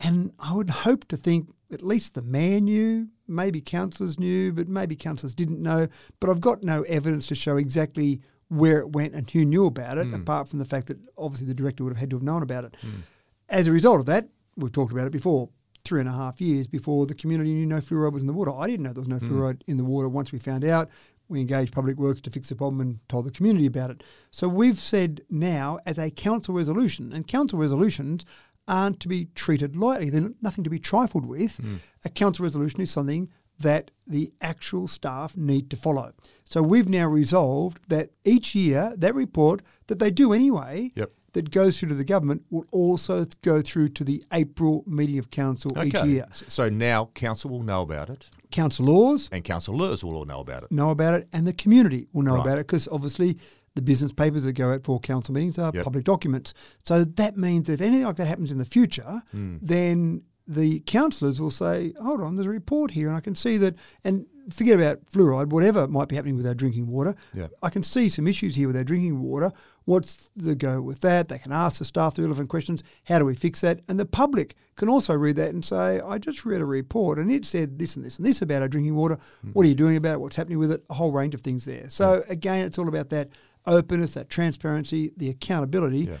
And 0.00 0.32
I 0.38 0.54
would 0.54 0.70
hope 0.70 1.08
to 1.08 1.16
think 1.16 1.50
at 1.72 1.82
least 1.82 2.14
the 2.14 2.22
mayor 2.22 2.60
knew, 2.60 3.08
maybe 3.26 3.60
councillors 3.60 4.18
knew, 4.18 4.52
but 4.52 4.68
maybe 4.68 4.94
councillors 4.94 5.34
didn't 5.34 5.62
know. 5.62 5.88
But 6.20 6.30
I've 6.30 6.40
got 6.40 6.62
no 6.62 6.82
evidence 6.82 7.26
to 7.28 7.34
show 7.34 7.56
exactly 7.56 8.20
where 8.48 8.78
it 8.78 8.92
went 8.92 9.14
and 9.14 9.28
who 9.30 9.44
knew 9.44 9.66
about 9.66 9.98
it, 9.98 10.06
hmm. 10.06 10.14
apart 10.14 10.48
from 10.48 10.58
the 10.58 10.64
fact 10.64 10.86
that 10.86 10.98
obviously 11.18 11.46
the 11.46 11.54
director 11.54 11.82
would 11.82 11.94
have 11.94 12.00
had 12.00 12.10
to 12.10 12.16
have 12.16 12.22
known 12.22 12.42
about 12.42 12.64
it. 12.64 12.76
Hmm. 12.80 13.00
As 13.48 13.66
a 13.66 13.72
result 13.72 14.00
of 14.00 14.06
that, 14.06 14.28
we've 14.56 14.72
talked 14.72 14.92
about 14.92 15.06
it 15.06 15.12
before, 15.12 15.48
three 15.84 16.00
and 16.00 16.08
a 16.08 16.12
half 16.12 16.40
years 16.40 16.66
before 16.66 17.06
the 17.06 17.14
community 17.14 17.54
knew 17.54 17.66
no 17.66 17.78
fluoride 17.78 18.12
was 18.12 18.22
in 18.22 18.26
the 18.26 18.32
water. 18.32 18.52
I 18.52 18.66
didn't 18.66 18.84
know 18.84 18.92
there 18.92 19.00
was 19.00 19.08
no 19.08 19.18
hmm. 19.18 19.26
fluoride 19.26 19.62
in 19.66 19.76
the 19.76 19.84
water 19.84 20.08
once 20.08 20.30
we 20.32 20.38
found 20.38 20.64
out. 20.64 20.90
We 21.28 21.40
engaged 21.40 21.72
Public 21.72 21.96
Works 21.96 22.20
to 22.22 22.30
fix 22.30 22.48
the 22.48 22.56
problem 22.56 22.80
and 22.80 23.00
told 23.08 23.26
the 23.26 23.30
community 23.30 23.66
about 23.66 23.90
it. 23.90 24.02
So 24.30 24.48
we've 24.48 24.78
said 24.78 25.22
now 25.28 25.78
as 25.86 25.98
a 25.98 26.10
council 26.10 26.54
resolution, 26.54 27.12
and 27.12 27.26
council 27.26 27.58
resolutions 27.58 28.24
aren't 28.68 29.00
to 29.00 29.08
be 29.08 29.26
treated 29.34 29.76
lightly. 29.76 30.10
They're 30.10 30.30
nothing 30.42 30.64
to 30.64 30.70
be 30.70 30.78
trifled 30.78 31.26
with. 31.26 31.56
Hmm. 31.56 31.76
A 32.04 32.08
council 32.08 32.44
resolution 32.44 32.80
is 32.80 32.90
something 32.90 33.28
that 33.58 33.90
the 34.06 34.32
actual 34.40 34.86
staff 34.86 35.36
need 35.36 35.70
to 35.70 35.76
follow. 35.76 36.12
So 36.44 36.62
we've 36.62 36.88
now 36.88 37.06
resolved 37.06 37.88
that 37.88 38.10
each 38.24 38.54
year 38.54 38.92
that 38.96 39.14
report 39.14 39.62
that 39.86 39.98
they 39.98 40.10
do 40.10 40.32
anyway, 40.32 40.92
Yep. 40.94 41.10
That 41.36 41.50
goes 41.50 41.78
through 41.78 41.90
to 41.90 41.94
the 41.94 42.04
government 42.04 42.42
will 42.50 42.64
also 42.72 43.26
go 43.42 43.60
through 43.60 43.88
to 43.90 44.02
the 44.04 44.24
April 44.32 44.82
meeting 44.86 45.18
of 45.18 45.30
council 45.30 45.70
each 45.84 45.94
year. 46.04 46.24
So 46.32 46.68
now 46.70 47.10
council 47.14 47.50
will 47.50 47.62
know 47.62 47.82
about 47.82 48.08
it, 48.10 48.28
Councillors 48.50 49.28
and 49.32 49.44
councillors 49.44 50.02
will 50.02 50.14
all 50.16 50.24
know 50.24 50.40
about 50.40 50.62
it. 50.64 50.72
know 50.72 50.90
about 50.90 51.14
it, 51.14 51.28
and 51.32 51.46
the 51.46 51.52
community 51.52 52.08
will 52.12 52.22
know 52.22 52.34
Right. 52.36 52.40
about 52.46 52.58
it 52.58 52.66
because 52.66 52.88
obviously 52.90 53.36
the 53.74 53.82
business 53.82 54.12
papers 54.12 54.44
that 54.44 54.54
go 54.54 54.70
out 54.72 54.82
for 54.84 54.98
council 54.98 55.34
meetings 55.34 55.58
are 55.58 55.70
Yep. 55.74 55.84
public 55.84 56.04
documents. 56.04 56.54
So 56.82 57.04
that 57.04 57.36
means 57.36 57.68
if 57.68 57.80
anything 57.82 58.06
like 58.06 58.16
that 58.16 58.26
happens 58.26 58.50
in 58.50 58.56
the 58.58 58.64
future, 58.64 59.22
Hmm. 59.32 59.56
then 59.60 60.22
the 60.48 60.80
councillors 60.86 61.38
will 61.40 61.50
say, 61.50 61.92
"Hold 62.00 62.20
on, 62.22 62.36
there's 62.36 62.46
a 62.46 62.50
report 62.50 62.92
here, 62.92 63.08
and 63.08 63.16
I 63.16 63.20
can 63.20 63.34
see 63.34 63.58
that." 63.58 63.74
And 64.04 64.24
forget 64.50 64.76
about 64.78 65.06
fluoride, 65.06 65.48
whatever 65.48 65.88
might 65.88 66.08
be 66.08 66.16
happening 66.16 66.36
with 66.36 66.46
our 66.46 66.54
drinking 66.54 66.86
water. 66.88 67.14
Yeah. 67.34 67.48
I 67.62 67.70
can 67.70 67.82
see 67.82 68.08
some 68.08 68.26
issues 68.26 68.54
here 68.54 68.66
with 68.66 68.76
our 68.76 68.84
drinking 68.84 69.20
water. 69.20 69.52
What's 69.84 70.30
the 70.36 70.54
go 70.54 70.80
with 70.82 71.00
that? 71.00 71.28
They 71.28 71.38
can 71.38 71.52
ask 71.52 71.78
the 71.78 71.84
staff 71.84 72.16
the 72.16 72.22
relevant 72.22 72.48
questions. 72.48 72.82
How 73.04 73.18
do 73.18 73.24
we 73.24 73.34
fix 73.34 73.60
that? 73.62 73.80
And 73.88 73.98
the 73.98 74.06
public 74.06 74.54
can 74.76 74.88
also 74.88 75.14
read 75.14 75.36
that 75.36 75.50
and 75.50 75.64
say, 75.64 76.00
I 76.00 76.18
just 76.18 76.44
read 76.44 76.60
a 76.60 76.64
report 76.64 77.18
and 77.18 77.30
it 77.30 77.44
said 77.44 77.78
this 77.78 77.96
and 77.96 78.04
this 78.04 78.18
and 78.18 78.26
this 78.26 78.42
about 78.42 78.62
our 78.62 78.68
drinking 78.68 78.94
water. 78.96 79.18
Hmm. 79.42 79.50
What 79.52 79.66
are 79.66 79.68
you 79.68 79.74
doing 79.74 79.96
about 79.96 80.14
it? 80.14 80.20
What's 80.20 80.36
happening 80.36 80.58
with 80.58 80.70
it? 80.72 80.84
A 80.90 80.94
whole 80.94 81.12
range 81.12 81.34
of 81.34 81.40
things 81.40 81.64
there. 81.64 81.88
So 81.88 82.22
again, 82.28 82.66
it's 82.66 82.78
all 82.78 82.88
about 82.88 83.10
that 83.10 83.28
openness, 83.66 84.14
that 84.14 84.28
transparency, 84.28 85.12
the 85.16 85.28
accountability, 85.28 86.00
Yeah. 86.00 86.16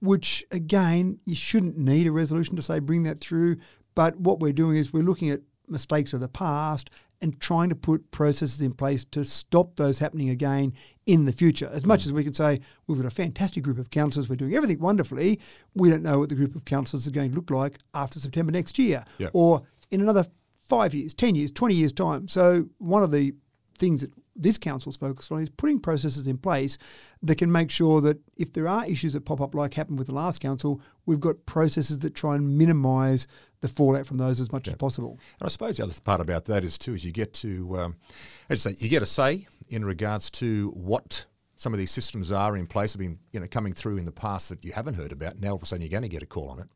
which 0.00 0.44
again, 0.50 1.18
you 1.24 1.34
shouldn't 1.34 1.76
need 1.78 2.06
a 2.06 2.12
resolution 2.12 2.56
to 2.56 2.62
say 2.62 2.78
bring 2.80 3.02
that 3.04 3.18
through. 3.20 3.56
But 3.94 4.18
what 4.18 4.40
we're 4.40 4.52
doing 4.52 4.76
is 4.76 4.92
we're 4.92 5.02
looking 5.02 5.30
at 5.30 5.40
mistakes 5.66 6.12
of 6.14 6.20
the 6.20 6.28
past 6.28 6.88
and 7.20 7.40
trying 7.40 7.68
to 7.68 7.74
put 7.74 8.10
processes 8.10 8.60
in 8.60 8.72
place 8.72 9.04
to 9.04 9.24
stop 9.24 9.76
those 9.76 9.98
happening 9.98 10.30
again 10.30 10.72
in 11.06 11.24
the 11.24 11.32
future. 11.32 11.68
As 11.72 11.84
much 11.84 12.02
mm. 12.02 12.06
as 12.06 12.12
we 12.12 12.24
can 12.24 12.34
say 12.34 12.60
we've 12.86 12.98
got 12.98 13.06
a 13.06 13.14
fantastic 13.14 13.62
group 13.64 13.78
of 13.78 13.90
councillors, 13.90 14.28
we're 14.28 14.36
doing 14.36 14.54
everything 14.54 14.80
wonderfully, 14.80 15.40
we 15.74 15.90
don't 15.90 16.02
know 16.02 16.20
what 16.20 16.28
the 16.28 16.34
group 16.34 16.54
of 16.54 16.64
councillors 16.64 17.08
are 17.08 17.12
going 17.12 17.30
to 17.30 17.36
look 17.36 17.50
like 17.50 17.78
after 17.94 18.20
September 18.20 18.52
next 18.52 18.78
year 18.78 19.04
Yep. 19.18 19.30
or 19.34 19.62
in 19.90 20.00
another 20.00 20.26
five 20.60 20.94
years, 20.94 21.14
10 21.14 21.34
years, 21.34 21.50
20 21.50 21.74
years' 21.74 21.92
time. 21.92 22.28
So, 22.28 22.68
one 22.78 23.02
of 23.02 23.10
the 23.10 23.34
things 23.76 24.02
that 24.02 24.12
this 24.38 24.56
council's 24.56 24.96
focused 24.96 25.32
on 25.32 25.42
is 25.42 25.50
putting 25.50 25.80
processes 25.80 26.26
in 26.26 26.38
place 26.38 26.78
that 27.22 27.36
can 27.36 27.50
make 27.50 27.70
sure 27.70 28.00
that 28.00 28.18
if 28.36 28.52
there 28.52 28.68
are 28.68 28.86
issues 28.86 29.12
that 29.12 29.24
pop 29.24 29.40
up, 29.40 29.54
like 29.54 29.74
happened 29.74 29.98
with 29.98 30.06
the 30.06 30.14
last 30.14 30.40
council, 30.40 30.80
we've 31.04 31.20
got 31.20 31.44
processes 31.44 31.98
that 31.98 32.14
try 32.14 32.36
and 32.36 32.56
minimise 32.56 33.26
the 33.60 33.68
fallout 33.68 34.06
from 34.06 34.18
those 34.18 34.40
as 34.40 34.52
much 34.52 34.68
as 34.68 34.74
possible. 34.76 35.18
And 35.40 35.46
I 35.46 35.48
suppose 35.48 35.76
the 35.76 35.84
other 35.84 35.92
part 36.04 36.20
about 36.20 36.44
that 36.46 36.62
is 36.62 36.78
too 36.78 36.94
is 36.94 37.04
you 37.04 37.12
get 37.12 37.34
to, 37.34 37.78
um, 37.78 37.96
as 38.48 38.64
I 38.64 38.70
say, 38.70 38.76
you 38.80 38.88
get 38.88 39.02
a 39.02 39.06
say 39.06 39.48
in 39.68 39.84
regards 39.84 40.30
to 40.30 40.70
what 40.70 41.26
some 41.56 41.74
of 41.74 41.78
these 41.78 41.90
systems 41.90 42.30
are 42.30 42.56
in 42.56 42.66
place 42.66 42.92
have 42.92 43.00
been 43.00 43.18
you 43.32 43.40
know 43.40 43.46
coming 43.50 43.72
through 43.72 43.98
in 43.98 44.04
the 44.04 44.12
past 44.12 44.48
that 44.48 44.64
you 44.64 44.72
haven't 44.72 44.94
heard 44.94 45.10
about. 45.10 45.40
Now 45.40 45.50
all 45.50 45.56
of 45.56 45.62
a 45.62 45.66
sudden 45.66 45.82
you're 45.82 45.90
going 45.90 46.04
to 46.04 46.08
get 46.08 46.22
a 46.22 46.26
call 46.26 46.50
on 46.50 46.60
it. 46.60 46.68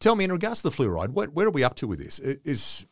Tell 0.00 0.16
me 0.16 0.24
in 0.24 0.32
regards 0.32 0.62
to 0.62 0.70
the 0.70 0.74
fluoride, 0.74 1.10
where, 1.10 1.28
where 1.28 1.46
are 1.46 1.50
we 1.50 1.62
up 1.62 1.74
to 1.76 1.86
with 1.86 1.98
this? 1.98 2.18
Is 2.18 2.86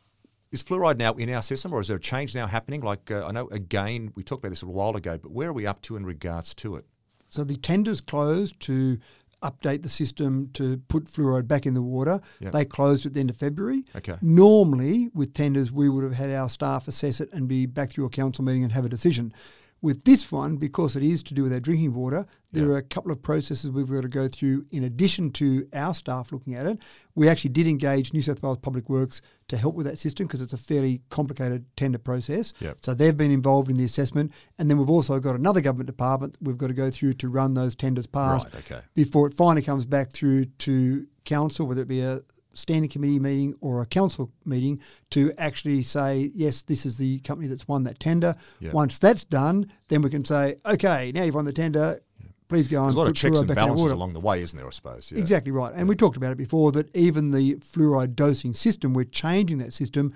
is 0.50 0.62
fluoride 0.62 0.99
now 0.99 1.12
in 1.12 1.31
our 1.31 1.43
system, 1.43 1.73
or 1.73 1.81
is 1.81 1.88
there 1.88 1.97
a 1.97 2.00
change 2.00 2.35
now 2.35 2.47
happening? 2.47 2.81
Like 2.81 3.11
uh, 3.11 3.26
I 3.26 3.33
know 3.33 3.49
again 3.49 4.12
we 4.14 4.23
talked 4.23 4.43
about 4.43 4.50
this 4.50 4.62
a 4.62 4.67
little 4.67 4.78
while 4.78 4.97
ago, 4.97 5.19
but 5.19 5.33
where 5.33 5.49
are 5.49 5.52
we 5.52 5.67
up 5.67 5.83
to 5.83 5.97
in 5.97 6.05
regards 6.07 6.55
to 6.55 6.76
it? 6.76 6.85
So 7.28 7.45
the 7.45 7.57
tenders 7.57 8.00
closed 8.00 8.59
to 8.61 8.99
update 9.43 9.83
the 9.83 9.88
system 9.88 10.50
to 10.52 10.78
put 10.88 11.05
fluoride 11.05 11.47
back 11.47 11.67
in 11.67 11.75
the 11.75 11.83
water. 11.83 12.21
Yep. 12.40 12.52
They 12.52 12.64
closed 12.64 13.07
at 13.07 13.14
the 13.14 13.21
end 13.21 13.31
of 13.31 13.37
February. 13.37 13.85
Okay. 13.95 14.17
Normally, 14.21 15.11
with 15.14 15.33
tenders, 15.33 15.71
we 15.71 15.88
would 15.88 16.05
have 16.05 16.14
had 16.14 16.31
our 16.31 16.49
staff 16.49 16.88
assess 16.88 17.21
it 17.21 17.33
and 17.33 17.47
be 17.47 17.67
back 17.67 17.90
through 17.90 18.07
a 18.07 18.11
council 18.11 18.45
meeting 18.45 18.64
and 18.64 18.73
have 18.73 18.85
a 18.85 18.88
decision. 18.88 19.33
With 19.80 20.02
this 20.02 20.32
one, 20.32 20.56
because 20.56 20.97
it 20.97 21.04
is 21.04 21.23
to 21.25 21.35
do 21.35 21.44
with 21.44 21.52
our 21.52 21.61
drinking 21.61 21.94
water, 21.94 22.26
there 22.50 22.64
Yeah. 22.66 22.70
are 22.73 22.76
a 22.78 22.82
couple 22.82 23.12
of 23.12 23.23
processes 23.23 23.70
we've 23.70 23.88
got 23.88 24.00
to 24.00 24.08
go 24.08 24.26
through 24.26 24.66
in 24.73 24.82
addition 24.82 25.30
to 25.35 25.68
our 25.73 25.94
staff 25.94 26.32
looking 26.32 26.54
at 26.54 26.66
it. 26.66 26.80
We 27.14 27.28
actually 27.28 27.50
did 27.50 27.68
engage 27.68 28.12
New 28.12 28.20
South 28.20 28.42
Wales 28.42 28.58
Public 28.58 28.88
Works 28.88 29.23
to 29.47 29.56
help 29.56 29.76
with 29.76 29.87
that 29.87 29.99
system 29.99 30.26
because 30.26 30.42
it's 30.42 30.52
a 30.52 30.58
fairly 30.58 31.02
complicated 31.11 31.64
tender 31.76 31.99
process. 31.99 32.52
Yep. 32.61 32.78
So 32.82 32.92
they've 32.92 33.16
been 33.16 33.30
involved 33.30 33.70
in 33.70 33.76
the 33.76 33.85
assessment. 33.85 34.32
And 34.58 34.68
then 34.68 34.78
we've 34.78 34.90
also 34.90 35.20
got 35.20 35.37
another 35.37 35.61
government 35.61 35.87
department 35.87 36.37
we've 36.40 36.58
got 36.58 36.68
to 36.68 36.75
go 36.75 36.90
through 36.90 37.14
to 37.14 37.28
run 37.28 37.54
those 37.54 37.76
tenders 37.76 38.08
past 38.08 38.47
Right, 38.52 38.56
okay. 38.56 38.80
before 38.94 39.28
it 39.28 39.35
finally 39.35 39.62
comes 39.62 39.85
back 39.85 40.11
through 40.12 40.47
to 40.47 41.06
council, 41.25 41.66
whether 41.68 41.82
it 41.82 41.88
be 41.88 42.00
a 42.00 42.23
standing 42.58 42.90
committee 42.90 43.18
meeting 43.18 43.54
or 43.60 43.80
a 43.80 43.86
council 43.86 44.30
meeting, 44.44 44.80
to 45.10 45.32
actually 45.38 45.82
say, 45.82 46.30
yes, 46.34 46.62
this 46.62 46.84
is 46.84 46.98
the 46.98 47.20
company 47.20 47.48
that's 47.48 47.68
won 47.68 47.84
that 47.84 47.98
tender. 48.00 48.34
Yeah. 48.60 48.72
Once 48.72 48.98
that's 48.98 49.24
done, 49.24 49.70
then 49.88 50.02
we 50.02 50.10
can 50.10 50.24
say, 50.24 50.56
okay, 50.66 51.12
now 51.14 51.22
you've 51.22 51.34
won 51.34 51.44
the 51.44 51.52
tender. 51.52 52.00
Please 52.48 52.66
go 52.66 52.78
on. 52.78 52.84
There's 52.84 52.94
a 52.94 52.98
lot 52.98 53.08
of 53.08 53.14
checks 53.14 53.38
and 53.38 53.46
back 53.46 53.58
in 53.58 53.62
our 53.62 53.66
balances 53.66 53.92
along 53.92 54.14
the 54.14 54.20
way, 54.20 54.40
isn't 54.40 54.56
there? 54.56 54.66
I 54.66 54.70
suppose. 54.70 55.12
Yeah. 55.12 55.18
Exactly 55.18 55.52
right. 55.52 55.74
And 55.74 55.86
we 55.86 55.94
talked 55.94 56.16
about 56.16 56.32
it 56.32 56.38
before 56.38 56.72
that 56.72 56.94
even 56.96 57.30
the 57.30 57.56
fluoride 57.56 58.14
dosing 58.14 58.54
system, 58.54 58.94
we're 58.94 59.04
changing 59.04 59.58
that 59.58 59.74
system. 59.74 60.14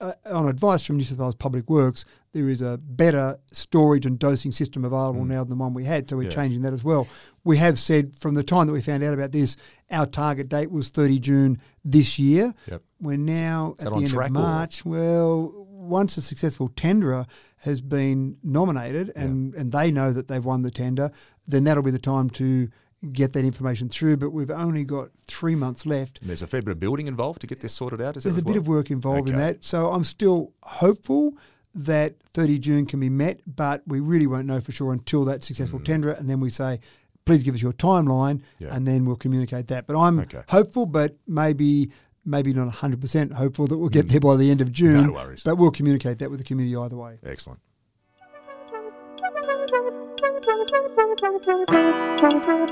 Uh, 0.00 0.14
on 0.24 0.48
advice 0.48 0.82
from 0.86 0.96
New 0.96 1.04
South 1.04 1.18
Wales 1.18 1.34
Public 1.34 1.68
Works, 1.68 2.06
there 2.32 2.48
is 2.48 2.62
a 2.62 2.78
better 2.78 3.36
storage 3.52 4.06
and 4.06 4.18
dosing 4.18 4.50
system 4.50 4.82
available 4.82 5.26
now 5.26 5.44
than 5.44 5.50
the 5.50 5.62
one 5.62 5.74
we 5.74 5.84
had, 5.84 6.08
so 6.08 6.16
we're 6.16 6.22
Mm. 6.22 6.24
Yes. 6.26 6.34
changing 6.34 6.62
that 6.62 6.72
as 6.72 6.82
well. 6.82 7.06
We 7.44 7.58
have 7.58 7.78
said 7.78 8.14
from 8.16 8.32
the 8.34 8.42
time 8.42 8.66
that 8.66 8.72
we 8.72 8.80
found 8.80 9.02
out 9.02 9.12
about 9.12 9.32
this, 9.32 9.56
our 9.90 10.06
target 10.06 10.48
date 10.48 10.70
was 10.70 10.88
30 10.88 11.18
June 11.18 11.58
this 11.84 12.18
year. 12.18 12.54
Yep. 12.70 12.82
We're 12.98 13.18
now 13.18 13.74
at 13.78 13.90
the 13.92 13.96
end 13.96 14.06
of 14.06 14.14
or- 14.16 14.28
March. 14.30 14.86
Well, 14.86 15.66
once 15.68 16.16
a 16.16 16.22
successful 16.22 16.68
tenderer 16.76 17.26
has 17.58 17.82
been 17.82 18.38
nominated 18.42 19.12
and, 19.14 19.54
and 19.54 19.70
they 19.70 19.90
know 19.90 20.12
that 20.14 20.28
they've 20.28 20.44
won 20.44 20.62
the 20.62 20.70
tender, 20.70 21.10
then 21.46 21.64
that'll 21.64 21.82
be 21.82 21.90
the 21.90 21.98
time 21.98 22.30
to 22.30 22.68
get 23.12 23.32
that 23.32 23.44
information 23.44 23.88
through. 23.88 24.16
But 24.18 24.30
we've 24.30 24.50
only 24.50 24.84
got 24.84 25.10
three 25.26 25.54
months 25.54 25.86
left. 25.86 26.20
And 26.20 26.28
there's 26.28 26.42
a 26.42 26.46
fair 26.46 26.62
bit 26.62 26.72
of 26.72 26.80
building 26.80 27.06
involved 27.06 27.40
to 27.42 27.46
get 27.46 27.60
this 27.60 27.72
sorted 27.72 28.00
out. 28.00 28.16
Is 28.16 28.24
There's 28.24 28.34
a 28.36 28.38
as 28.38 28.44
bit 28.44 28.50
well? 28.50 28.58
of 28.58 28.68
work 28.68 28.90
involved 28.90 29.28
in 29.28 29.36
that. 29.36 29.64
So 29.64 29.90
I'm 29.92 30.04
still 30.04 30.52
hopeful 30.62 31.36
that 31.74 32.16
30 32.34 32.58
June 32.58 32.84
can 32.86 32.98
be 33.00 33.08
met, 33.08 33.40
but 33.46 33.82
we 33.86 34.00
really 34.00 34.26
won't 34.26 34.46
know 34.46 34.60
for 34.60 34.72
sure 34.72 34.92
until 34.92 35.24
that 35.26 35.44
successful 35.44 35.78
tender. 35.80 36.10
And 36.10 36.28
then 36.28 36.40
we 36.40 36.50
say, 36.50 36.80
please 37.24 37.42
give 37.44 37.54
us 37.54 37.62
your 37.62 37.72
timeline, 37.72 38.36
Mm. 38.38 38.42
Yeah. 38.58 38.74
and 38.74 38.88
then 38.88 39.04
we'll 39.04 39.16
communicate 39.16 39.68
that. 39.68 39.86
But 39.86 39.96
I'm 39.98 40.18
Okay. 40.20 40.42
hopeful, 40.48 40.86
but 40.86 41.16
maybe. 41.26 41.90
Maybe 42.22 42.52
not 42.52 42.68
100% 42.68 43.32
hopeful 43.32 43.66
that 43.66 43.78
we'll 43.78 43.88
get 43.88 44.10
there 44.10 44.20
by 44.20 44.36
the 44.36 44.50
end 44.50 44.60
of 44.60 44.70
June. 44.70 45.04
Mm. 45.04 45.06
No 45.06 45.12
worries. 45.14 45.42
But 45.42 45.56
we'll 45.56 45.70
communicate 45.70 46.18
that 46.18 46.28
with 46.30 46.38
the 46.38 46.44
community 46.44 46.76
either 46.76 46.94
way. 46.94 47.18
Excellent. 47.24 47.60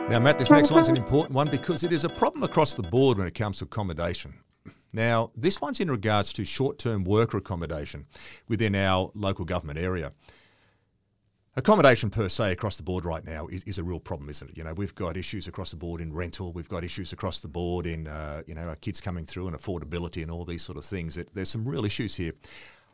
Now, 0.08 0.20
Matt, 0.20 0.38
this 0.38 0.50
next 0.50 0.70
one's 0.70 0.88
an 0.88 0.96
important 0.96 1.34
one 1.34 1.48
because 1.50 1.82
it 1.82 1.92
is 1.92 2.04
a 2.04 2.08
problem 2.08 2.42
across 2.42 2.74
the 2.74 2.82
board 2.82 3.16
when 3.16 3.26
it 3.26 3.34
comes 3.34 3.58
to 3.58 3.64
accommodation. 3.64 4.34
Now, 4.92 5.30
this 5.34 5.60
one's 5.60 5.80
in 5.80 5.90
regards 5.90 6.32
to 6.34 6.44
short 6.44 6.78
term 6.78 7.04
worker 7.04 7.38
accommodation 7.38 8.06
within 8.48 8.74
our 8.74 9.10
local 9.14 9.44
government 9.44 9.78
area. 9.78 10.12
Accommodation 11.56 12.10
per 12.10 12.28
se 12.28 12.52
across 12.52 12.76
the 12.76 12.82
board 12.82 13.04
right 13.04 13.24
now 13.24 13.46
is, 13.48 13.64
is 13.64 13.78
a 13.78 13.82
real 13.82 13.98
problem, 13.98 14.28
isn't 14.28 14.50
it? 14.50 14.56
You 14.56 14.64
know, 14.64 14.74
we've 14.74 14.94
got 14.94 15.16
issues 15.16 15.48
across 15.48 15.70
the 15.70 15.76
board 15.76 16.00
in 16.00 16.12
rental, 16.12 16.52
we've 16.52 16.68
got 16.68 16.84
issues 16.84 17.12
across 17.12 17.40
the 17.40 17.48
board 17.48 17.86
in, 17.86 18.06
uh, 18.06 18.42
you 18.46 18.54
know, 18.54 18.68
our 18.68 18.76
kids 18.76 19.00
coming 19.00 19.24
through 19.24 19.48
and 19.48 19.56
affordability 19.56 20.22
and 20.22 20.30
all 20.30 20.44
these 20.44 20.62
sort 20.62 20.78
of 20.78 20.84
things. 20.84 21.16
It, 21.16 21.30
there's 21.34 21.48
some 21.48 21.66
real 21.66 21.84
issues 21.84 22.14
here. 22.14 22.32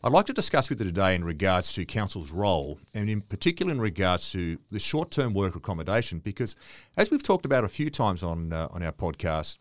I'd 0.04 0.12
like 0.12 0.26
to 0.26 0.34
discuss 0.34 0.68
with 0.68 0.80
you 0.80 0.84
today 0.84 1.14
in 1.14 1.24
regards 1.24 1.72
to 1.72 1.86
council's 1.86 2.30
role, 2.30 2.78
and 2.92 3.08
in 3.08 3.22
particular 3.22 3.72
in 3.72 3.80
regards 3.80 4.30
to 4.32 4.58
the 4.70 4.78
short-term 4.78 5.32
work 5.32 5.56
accommodation, 5.56 6.18
because 6.18 6.56
as 6.98 7.10
we've 7.10 7.22
talked 7.22 7.46
about 7.46 7.64
a 7.64 7.70
few 7.70 7.88
times 7.88 8.22
on 8.22 8.52
uh, 8.52 8.68
on 8.72 8.82
our 8.82 8.92
podcast, 8.92 9.56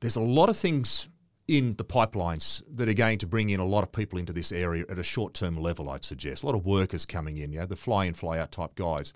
there's 0.00 0.16
a 0.16 0.20
lot 0.20 0.50
of 0.50 0.56
things 0.58 1.08
in 1.48 1.76
the 1.76 1.84
pipelines 1.84 2.62
that 2.74 2.90
are 2.90 2.94
going 2.94 3.16
to 3.20 3.26
bring 3.26 3.48
in 3.48 3.58
a 3.58 3.64
lot 3.64 3.82
of 3.82 3.90
people 3.90 4.18
into 4.18 4.34
this 4.34 4.52
area 4.52 4.84
at 4.90 4.98
a 4.98 5.02
short-term 5.02 5.56
level. 5.56 5.88
I'd 5.88 6.04
suggest 6.04 6.42
a 6.42 6.46
lot 6.46 6.54
of 6.54 6.66
workers 6.66 7.06
coming 7.06 7.38
in, 7.38 7.50
you 7.50 7.60
know, 7.60 7.66
the 7.66 7.74
fly-in, 7.74 8.12
fly-out 8.12 8.52
type 8.52 8.74
guys. 8.74 9.14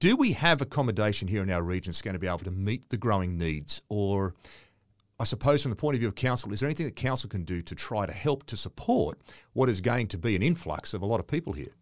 Do 0.00 0.16
we 0.16 0.32
have 0.32 0.62
accommodation 0.62 1.28
here 1.28 1.42
in 1.42 1.50
our 1.50 1.62
region 1.62 1.90
that's 1.90 2.00
going 2.00 2.14
to 2.14 2.18
be 2.18 2.26
able 2.26 2.38
to 2.38 2.50
meet 2.50 2.88
the 2.88 2.96
growing 2.96 3.36
needs, 3.36 3.82
or 3.90 4.34
I 5.20 5.24
suppose 5.24 5.62
from 5.62 5.70
the 5.70 5.76
point 5.76 5.94
of 5.94 6.00
view 6.00 6.08
of 6.08 6.14
council, 6.14 6.52
is 6.52 6.60
there 6.60 6.68
anything 6.68 6.86
that 6.86 6.94
council 6.96 7.28
can 7.28 7.42
do 7.44 7.60
to 7.62 7.74
try 7.74 8.06
to 8.06 8.12
help 8.12 8.44
to 8.46 8.56
support 8.56 9.18
what 9.52 9.68
is 9.68 9.80
going 9.80 10.06
to 10.08 10.18
be 10.18 10.36
an 10.36 10.42
influx 10.42 10.94
of 10.94 11.02
a 11.02 11.06
lot 11.06 11.18
of 11.18 11.26
people 11.26 11.52
here? 11.52 11.72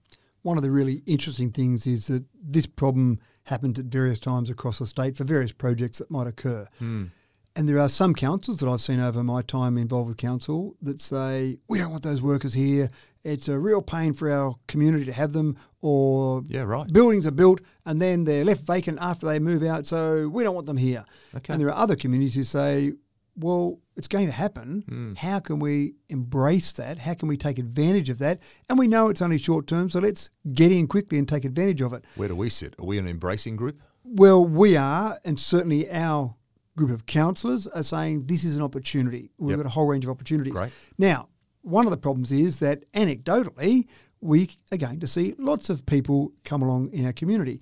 One 0.42 0.56
of 0.56 0.62
the 0.62 0.70
really 0.70 1.02
interesting 1.06 1.50
things 1.50 1.86
is 1.86 2.06
that 2.06 2.24
this 2.42 2.66
problem 2.66 3.18
happened 3.44 3.78
at 3.78 3.86
various 3.86 4.20
times 4.20 4.48
across 4.48 4.78
the 4.78 4.86
state 4.86 5.16
for 5.16 5.24
various 5.24 5.52
projects 5.52 5.98
that 5.98 6.10
might 6.10 6.26
occur. 6.26 6.66
Hmm. 6.78 7.06
And 7.54 7.66
there 7.68 7.78
are 7.78 7.88
some 7.88 8.14
councils 8.14 8.58
that 8.58 8.68
I've 8.68 8.82
seen 8.82 9.00
over 9.00 9.22
my 9.24 9.40
time 9.40 9.78
involved 9.78 10.08
with 10.08 10.18
council 10.18 10.76
that 10.82 11.00
say, 11.00 11.58
we 11.68 11.78
don't 11.78 11.90
want 11.90 12.02
those 12.02 12.20
workers 12.20 12.52
here. 12.52 12.90
It's 13.24 13.48
a 13.48 13.58
real 13.58 13.80
pain 13.80 14.12
for 14.12 14.30
our 14.30 14.56
community 14.68 15.06
to 15.06 15.12
have 15.14 15.32
them, 15.32 15.56
or 15.80 16.42
Yeah, 16.48 16.62
right. 16.62 16.90
buildings 16.92 17.26
are 17.26 17.30
built 17.32 17.60
and 17.86 18.00
then 18.00 18.24
they're 18.24 18.44
left 18.44 18.66
vacant 18.66 18.98
after 19.00 19.26
they 19.26 19.38
move 19.38 19.62
out, 19.62 19.86
so 19.86 20.28
we 20.28 20.42
don't 20.44 20.54
want 20.54 20.66
them 20.66 20.76
here. 20.76 21.04
Okay. 21.34 21.52
And 21.52 21.60
there 21.60 21.68
are 21.68 21.76
other 21.82 21.96
communities 21.96 22.34
who 22.34 22.44
say, 22.44 22.92
well, 23.36 23.78
it's 23.96 24.08
going 24.08 24.26
to 24.26 24.32
happen. 24.32 24.84
Hmm. 24.88 25.14
How 25.14 25.40
can 25.40 25.58
we 25.58 25.94
embrace 26.08 26.72
that? 26.74 26.98
How 26.98 27.14
can 27.14 27.28
we 27.28 27.36
take 27.36 27.58
advantage 27.58 28.10
of 28.10 28.18
that? 28.18 28.40
And 28.68 28.78
we 28.78 28.88
know 28.88 29.08
it's 29.08 29.22
only 29.22 29.38
short 29.38 29.66
term, 29.66 29.88
so 29.90 30.00
let's 30.00 30.30
get 30.52 30.72
in 30.72 30.86
quickly 30.86 31.18
and 31.18 31.28
take 31.28 31.44
advantage 31.44 31.80
of 31.80 31.92
it. 31.92 32.04
Where 32.16 32.28
do 32.28 32.36
we 32.36 32.48
sit? 32.50 32.74
Are 32.78 32.84
we 32.86 32.98
an 32.98 33.06
embracing 33.06 33.56
group? 33.56 33.80
Well, 34.04 34.44
we 34.46 34.76
are, 34.76 35.18
and 35.24 35.38
certainly 35.38 35.90
our 35.90 36.34
group 36.76 36.90
of 36.90 37.06
councillors 37.06 37.66
are 37.68 37.82
saying 37.82 38.26
this 38.26 38.44
is 38.44 38.56
an 38.56 38.62
opportunity. 38.62 39.30
We've 39.38 39.50
Yep. 39.50 39.58
got 39.64 39.66
a 39.66 39.70
whole 39.70 39.86
range 39.86 40.04
of 40.04 40.10
opportunities. 40.10 40.52
Great. 40.52 40.72
Now, 40.98 41.28
one 41.62 41.86
of 41.86 41.90
the 41.90 41.96
problems 41.96 42.30
is 42.30 42.58
that 42.60 42.84
anecdotally, 42.92 43.86
we 44.20 44.48
are 44.72 44.76
going 44.76 45.00
to 45.00 45.06
see 45.06 45.34
lots 45.38 45.68
of 45.70 45.84
people 45.86 46.32
come 46.44 46.62
along 46.62 46.90
in 46.92 47.04
our 47.06 47.12
community. 47.12 47.60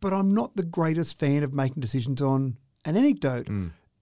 But 0.00 0.12
I'm 0.12 0.34
not 0.34 0.56
the 0.56 0.62
greatest 0.64 1.18
fan 1.18 1.42
of 1.42 1.52
making 1.54 1.80
decisions 1.80 2.20
on 2.20 2.56
an 2.84 2.96
anecdote. 2.96 3.48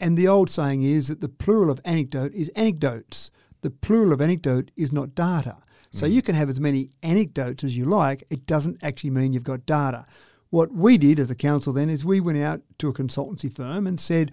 And 0.00 0.16
the 0.16 0.28
old 0.28 0.50
saying 0.50 0.82
is 0.82 1.08
that 1.08 1.20
the 1.20 1.28
plural 1.28 1.70
of 1.70 1.80
anecdote 1.84 2.32
is 2.34 2.48
anecdotes. 2.50 3.30
The 3.62 3.70
plural 3.70 4.12
of 4.12 4.20
anecdote 4.20 4.70
is 4.76 4.92
not 4.92 5.14
data. 5.14 5.56
So 5.90 6.06
mm. 6.06 6.12
you 6.12 6.22
can 6.22 6.34
have 6.34 6.48
as 6.48 6.60
many 6.60 6.90
anecdotes 7.02 7.64
as 7.64 7.76
you 7.76 7.84
like. 7.84 8.24
It 8.28 8.46
doesn't 8.46 8.82
actually 8.82 9.10
mean 9.10 9.32
you've 9.32 9.44
got 9.44 9.66
data. 9.66 10.06
What 10.50 10.72
we 10.72 10.98
did 10.98 11.18
as 11.18 11.30
a 11.30 11.34
council 11.34 11.72
then 11.72 11.88
is 11.88 12.04
we 12.04 12.20
went 12.20 12.38
out 12.38 12.60
to 12.78 12.88
a 12.88 12.92
consultancy 12.92 13.52
firm 13.52 13.86
and 13.86 13.98
said, 13.98 14.32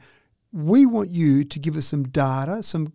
we 0.52 0.86
want 0.86 1.12
you 1.12 1.44
to 1.44 1.60
give 1.60 1.76
us 1.76 1.86
some 1.86 2.04
data, 2.04 2.62
some 2.62 2.94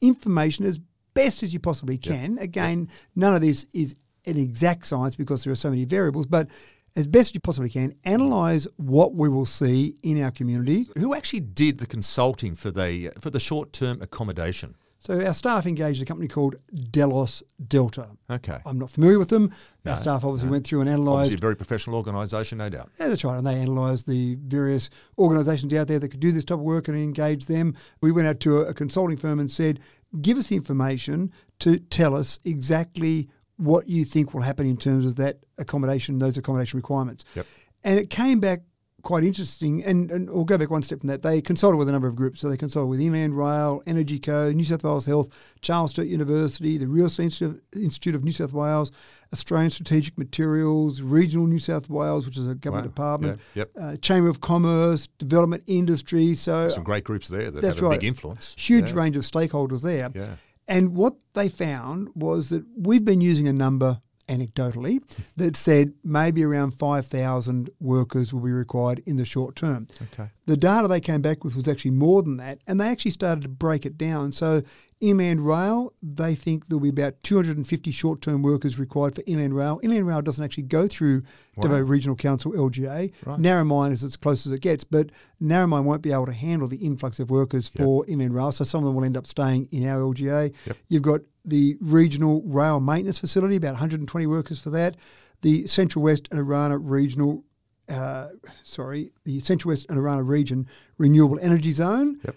information 0.00 0.64
as 0.64 0.78
best 1.14 1.42
as 1.42 1.52
you 1.52 1.60
possibly 1.60 1.96
can. 1.96 2.36
Again, 2.38 2.88
none 3.14 3.34
of 3.34 3.40
this 3.40 3.66
is 3.72 3.94
an 4.26 4.36
exact 4.36 4.86
science 4.86 5.16
because 5.16 5.44
there 5.44 5.52
are 5.52 5.56
so 5.56 5.70
many 5.70 5.84
variables, 5.84 6.26
but 6.26 6.48
as 6.96 7.06
best 7.06 7.34
you 7.34 7.40
possibly 7.40 7.70
can, 7.70 7.94
analyze 8.04 8.66
what 8.76 9.14
we 9.14 9.28
will 9.28 9.46
see 9.46 9.96
in 10.02 10.20
our 10.22 10.30
community. 10.30 10.86
Who 10.98 11.14
actually 11.14 11.40
did 11.40 11.78
the 11.78 11.86
consulting 11.86 12.56
for 12.56 12.70
the 12.70 13.12
for 13.20 13.30
the 13.30 13.40
short 13.40 13.72
term 13.72 14.00
accommodation? 14.02 14.76
So 14.98 15.24
our 15.24 15.34
staff 15.34 15.66
engaged 15.66 16.02
a 16.02 16.04
company 16.04 16.26
called 16.26 16.56
Delos 16.90 17.42
Delta. 17.64 18.08
Okay. 18.28 18.58
I'm 18.66 18.76
not 18.76 18.90
familiar 18.90 19.20
with 19.20 19.28
them. 19.28 19.52
No, 19.84 19.92
our 19.92 19.96
staff 19.96 20.24
obviously 20.24 20.48
no. 20.48 20.52
went 20.52 20.66
through 20.66 20.80
and 20.80 20.90
Obviously, 20.90 21.12
analysed 21.12 21.34
a 21.34 21.38
very 21.38 21.54
professional 21.54 21.94
organisation, 21.94 22.58
no 22.58 22.68
doubt. 22.70 22.90
Yeah, 22.98 23.08
that's 23.08 23.22
right. 23.22 23.36
And 23.36 23.46
they 23.46 23.60
analysed 23.60 24.08
the 24.08 24.36
various 24.40 24.90
organisations 25.16 25.72
out 25.74 25.86
there 25.86 26.00
that 26.00 26.08
could 26.08 26.18
do 26.18 26.32
this 26.32 26.44
type 26.44 26.58
of 26.58 26.62
work 26.62 26.88
and 26.88 26.96
engage 26.96 27.46
them. 27.46 27.76
We 28.00 28.10
went 28.10 28.26
out 28.26 28.40
to 28.40 28.62
a, 28.62 28.70
a 28.70 28.74
consulting 28.74 29.16
firm 29.16 29.38
and 29.38 29.48
said, 29.48 29.78
give 30.22 30.38
us 30.38 30.48
the 30.48 30.56
information 30.56 31.30
to 31.60 31.78
tell 31.78 32.16
us 32.16 32.40
exactly 32.44 33.28
what 33.56 33.88
you 33.88 34.04
think 34.04 34.34
will 34.34 34.42
happen 34.42 34.66
in 34.66 34.76
terms 34.76 35.06
of 35.06 35.16
that 35.16 35.38
accommodation, 35.58 36.18
those 36.18 36.36
accommodation 36.36 36.76
requirements. 36.78 37.24
Yep. 37.34 37.46
And 37.84 37.98
it 37.98 38.10
came 38.10 38.40
back 38.40 38.60
quite 39.02 39.22
interesting. 39.22 39.84
And, 39.84 40.10
and 40.10 40.28
we'll 40.28 40.44
go 40.44 40.58
back 40.58 40.68
one 40.68 40.82
step 40.82 40.98
from 40.98 41.06
that. 41.06 41.22
They 41.22 41.40
consulted 41.40 41.76
with 41.76 41.88
a 41.88 41.92
number 41.92 42.08
of 42.08 42.16
groups. 42.16 42.40
So 42.40 42.48
they 42.48 42.56
consulted 42.56 42.88
with 42.88 43.00
Inland 43.00 43.38
Rail, 43.38 43.80
Energy 43.86 44.18
Co, 44.18 44.50
New 44.50 44.64
South 44.64 44.82
Wales 44.82 45.06
Health, 45.06 45.54
Charles 45.60 45.92
Sturt 45.92 46.08
University, 46.08 46.76
the 46.76 46.88
Real 46.88 47.06
Estate 47.06 47.40
Institute 47.76 48.14
of 48.16 48.24
New 48.24 48.32
South 48.32 48.52
Wales, 48.52 48.90
Australian 49.32 49.70
Strategic 49.70 50.18
Materials, 50.18 51.00
Regional 51.02 51.46
New 51.46 51.60
South 51.60 51.88
Wales, 51.88 52.26
which 52.26 52.36
is 52.36 52.50
a 52.50 52.56
government 52.56 52.86
Wow. 52.86 52.90
department, 52.90 53.40
Yeah, 53.54 53.60
yep. 53.60 53.70
uh, 53.80 53.96
Chamber 53.98 54.28
of 54.28 54.40
Commerce, 54.40 55.06
Development 55.18 55.62
Industry. 55.68 56.34
So 56.34 56.68
Some 56.68 56.82
great 56.82 57.04
groups 57.04 57.28
there 57.28 57.52
that 57.52 57.62
that's 57.62 57.76
have 57.76 57.84
a 57.84 57.88
right. 57.88 58.00
big 58.00 58.08
influence. 58.08 58.56
huge 58.58 58.90
yeah. 58.90 58.96
range 58.98 59.16
of 59.16 59.22
stakeholders 59.22 59.82
there. 59.82 60.10
Yeah. 60.14 60.26
And 60.68 60.96
what 60.96 61.16
they 61.34 61.48
found 61.48 62.08
was 62.14 62.48
that 62.48 62.64
we've 62.76 63.04
been 63.04 63.20
using 63.20 63.46
a 63.46 63.52
number 63.52 64.00
anecdotally 64.28 65.02
that 65.36 65.56
said 65.56 65.92
maybe 66.02 66.42
around 66.44 66.72
5,000 66.72 67.70
workers 67.80 68.32
will 68.32 68.40
be 68.40 68.52
required 68.52 69.02
in 69.06 69.16
the 69.16 69.24
short 69.24 69.56
term. 69.56 69.86
Okay. 70.12 70.30
The 70.46 70.56
data 70.56 70.86
they 70.86 71.00
came 71.00 71.22
back 71.22 71.42
with 71.42 71.56
was 71.56 71.66
actually 71.66 71.90
more 71.90 72.22
than 72.22 72.36
that, 72.36 72.60
and 72.66 72.80
they 72.80 72.88
actually 72.88 73.10
started 73.10 73.42
to 73.42 73.48
break 73.48 73.84
it 73.84 73.98
down. 73.98 74.30
So, 74.30 74.62
Inland 75.00 75.44
Rail, 75.44 75.92
they 76.02 76.34
think 76.36 76.68
there'll 76.68 76.80
be 76.80 76.88
about 76.88 77.22
250 77.22 77.90
short 77.90 78.22
term 78.22 78.42
workers 78.42 78.78
required 78.78 79.16
for 79.16 79.22
Inland 79.26 79.56
Rail. 79.56 79.80
Inland 79.82 80.06
Rail 80.06 80.22
doesn't 80.22 80.44
actually 80.44 80.62
go 80.64 80.86
through 80.86 81.22
Dubbo 81.60 81.86
Regional 81.86 82.16
Council 82.16 82.52
LGA. 82.52 83.12
Right. 83.26 83.38
Narromine 83.40 83.90
is 83.90 84.04
as 84.04 84.16
close 84.16 84.46
as 84.46 84.52
it 84.52 84.60
gets, 84.60 84.84
but 84.84 85.10
Narromine 85.42 85.84
won't 85.84 86.02
be 86.02 86.12
able 86.12 86.26
to 86.26 86.32
handle 86.32 86.68
the 86.68 86.78
influx 86.78 87.18
of 87.18 87.28
workers 87.28 87.68
for 87.68 88.06
Inland 88.06 88.34
Rail, 88.34 88.52
so 88.52 88.64
some 88.64 88.78
of 88.78 88.86
them 88.86 88.94
will 88.94 89.04
end 89.04 89.16
up 89.16 89.26
staying 89.26 89.68
in 89.72 89.86
our 89.86 90.00
LGA. 90.00 90.54
Yep. 90.66 90.76
You've 90.88 91.02
got 91.02 91.20
the 91.46 91.76
Regional 91.80 92.42
Rail 92.44 92.80
Maintenance 92.80 93.18
Facility, 93.18 93.56
about 93.56 93.72
120 93.72 94.26
workers 94.26 94.58
for 94.58 94.70
that. 94.70 94.96
The 95.42 95.66
Central 95.66 96.02
West 96.02 96.28
and 96.30 96.40
Orana 96.40 96.78
Regional, 96.80 97.44
uh, 97.88 98.28
sorry, 98.64 99.12
the 99.24 99.38
Central 99.40 99.70
West 99.70 99.86
and 99.88 99.98
Orana 99.98 100.26
Region 100.26 100.66
Renewable 100.98 101.38
Energy 101.40 101.72
Zone, 101.72 102.18
Yep. 102.24 102.36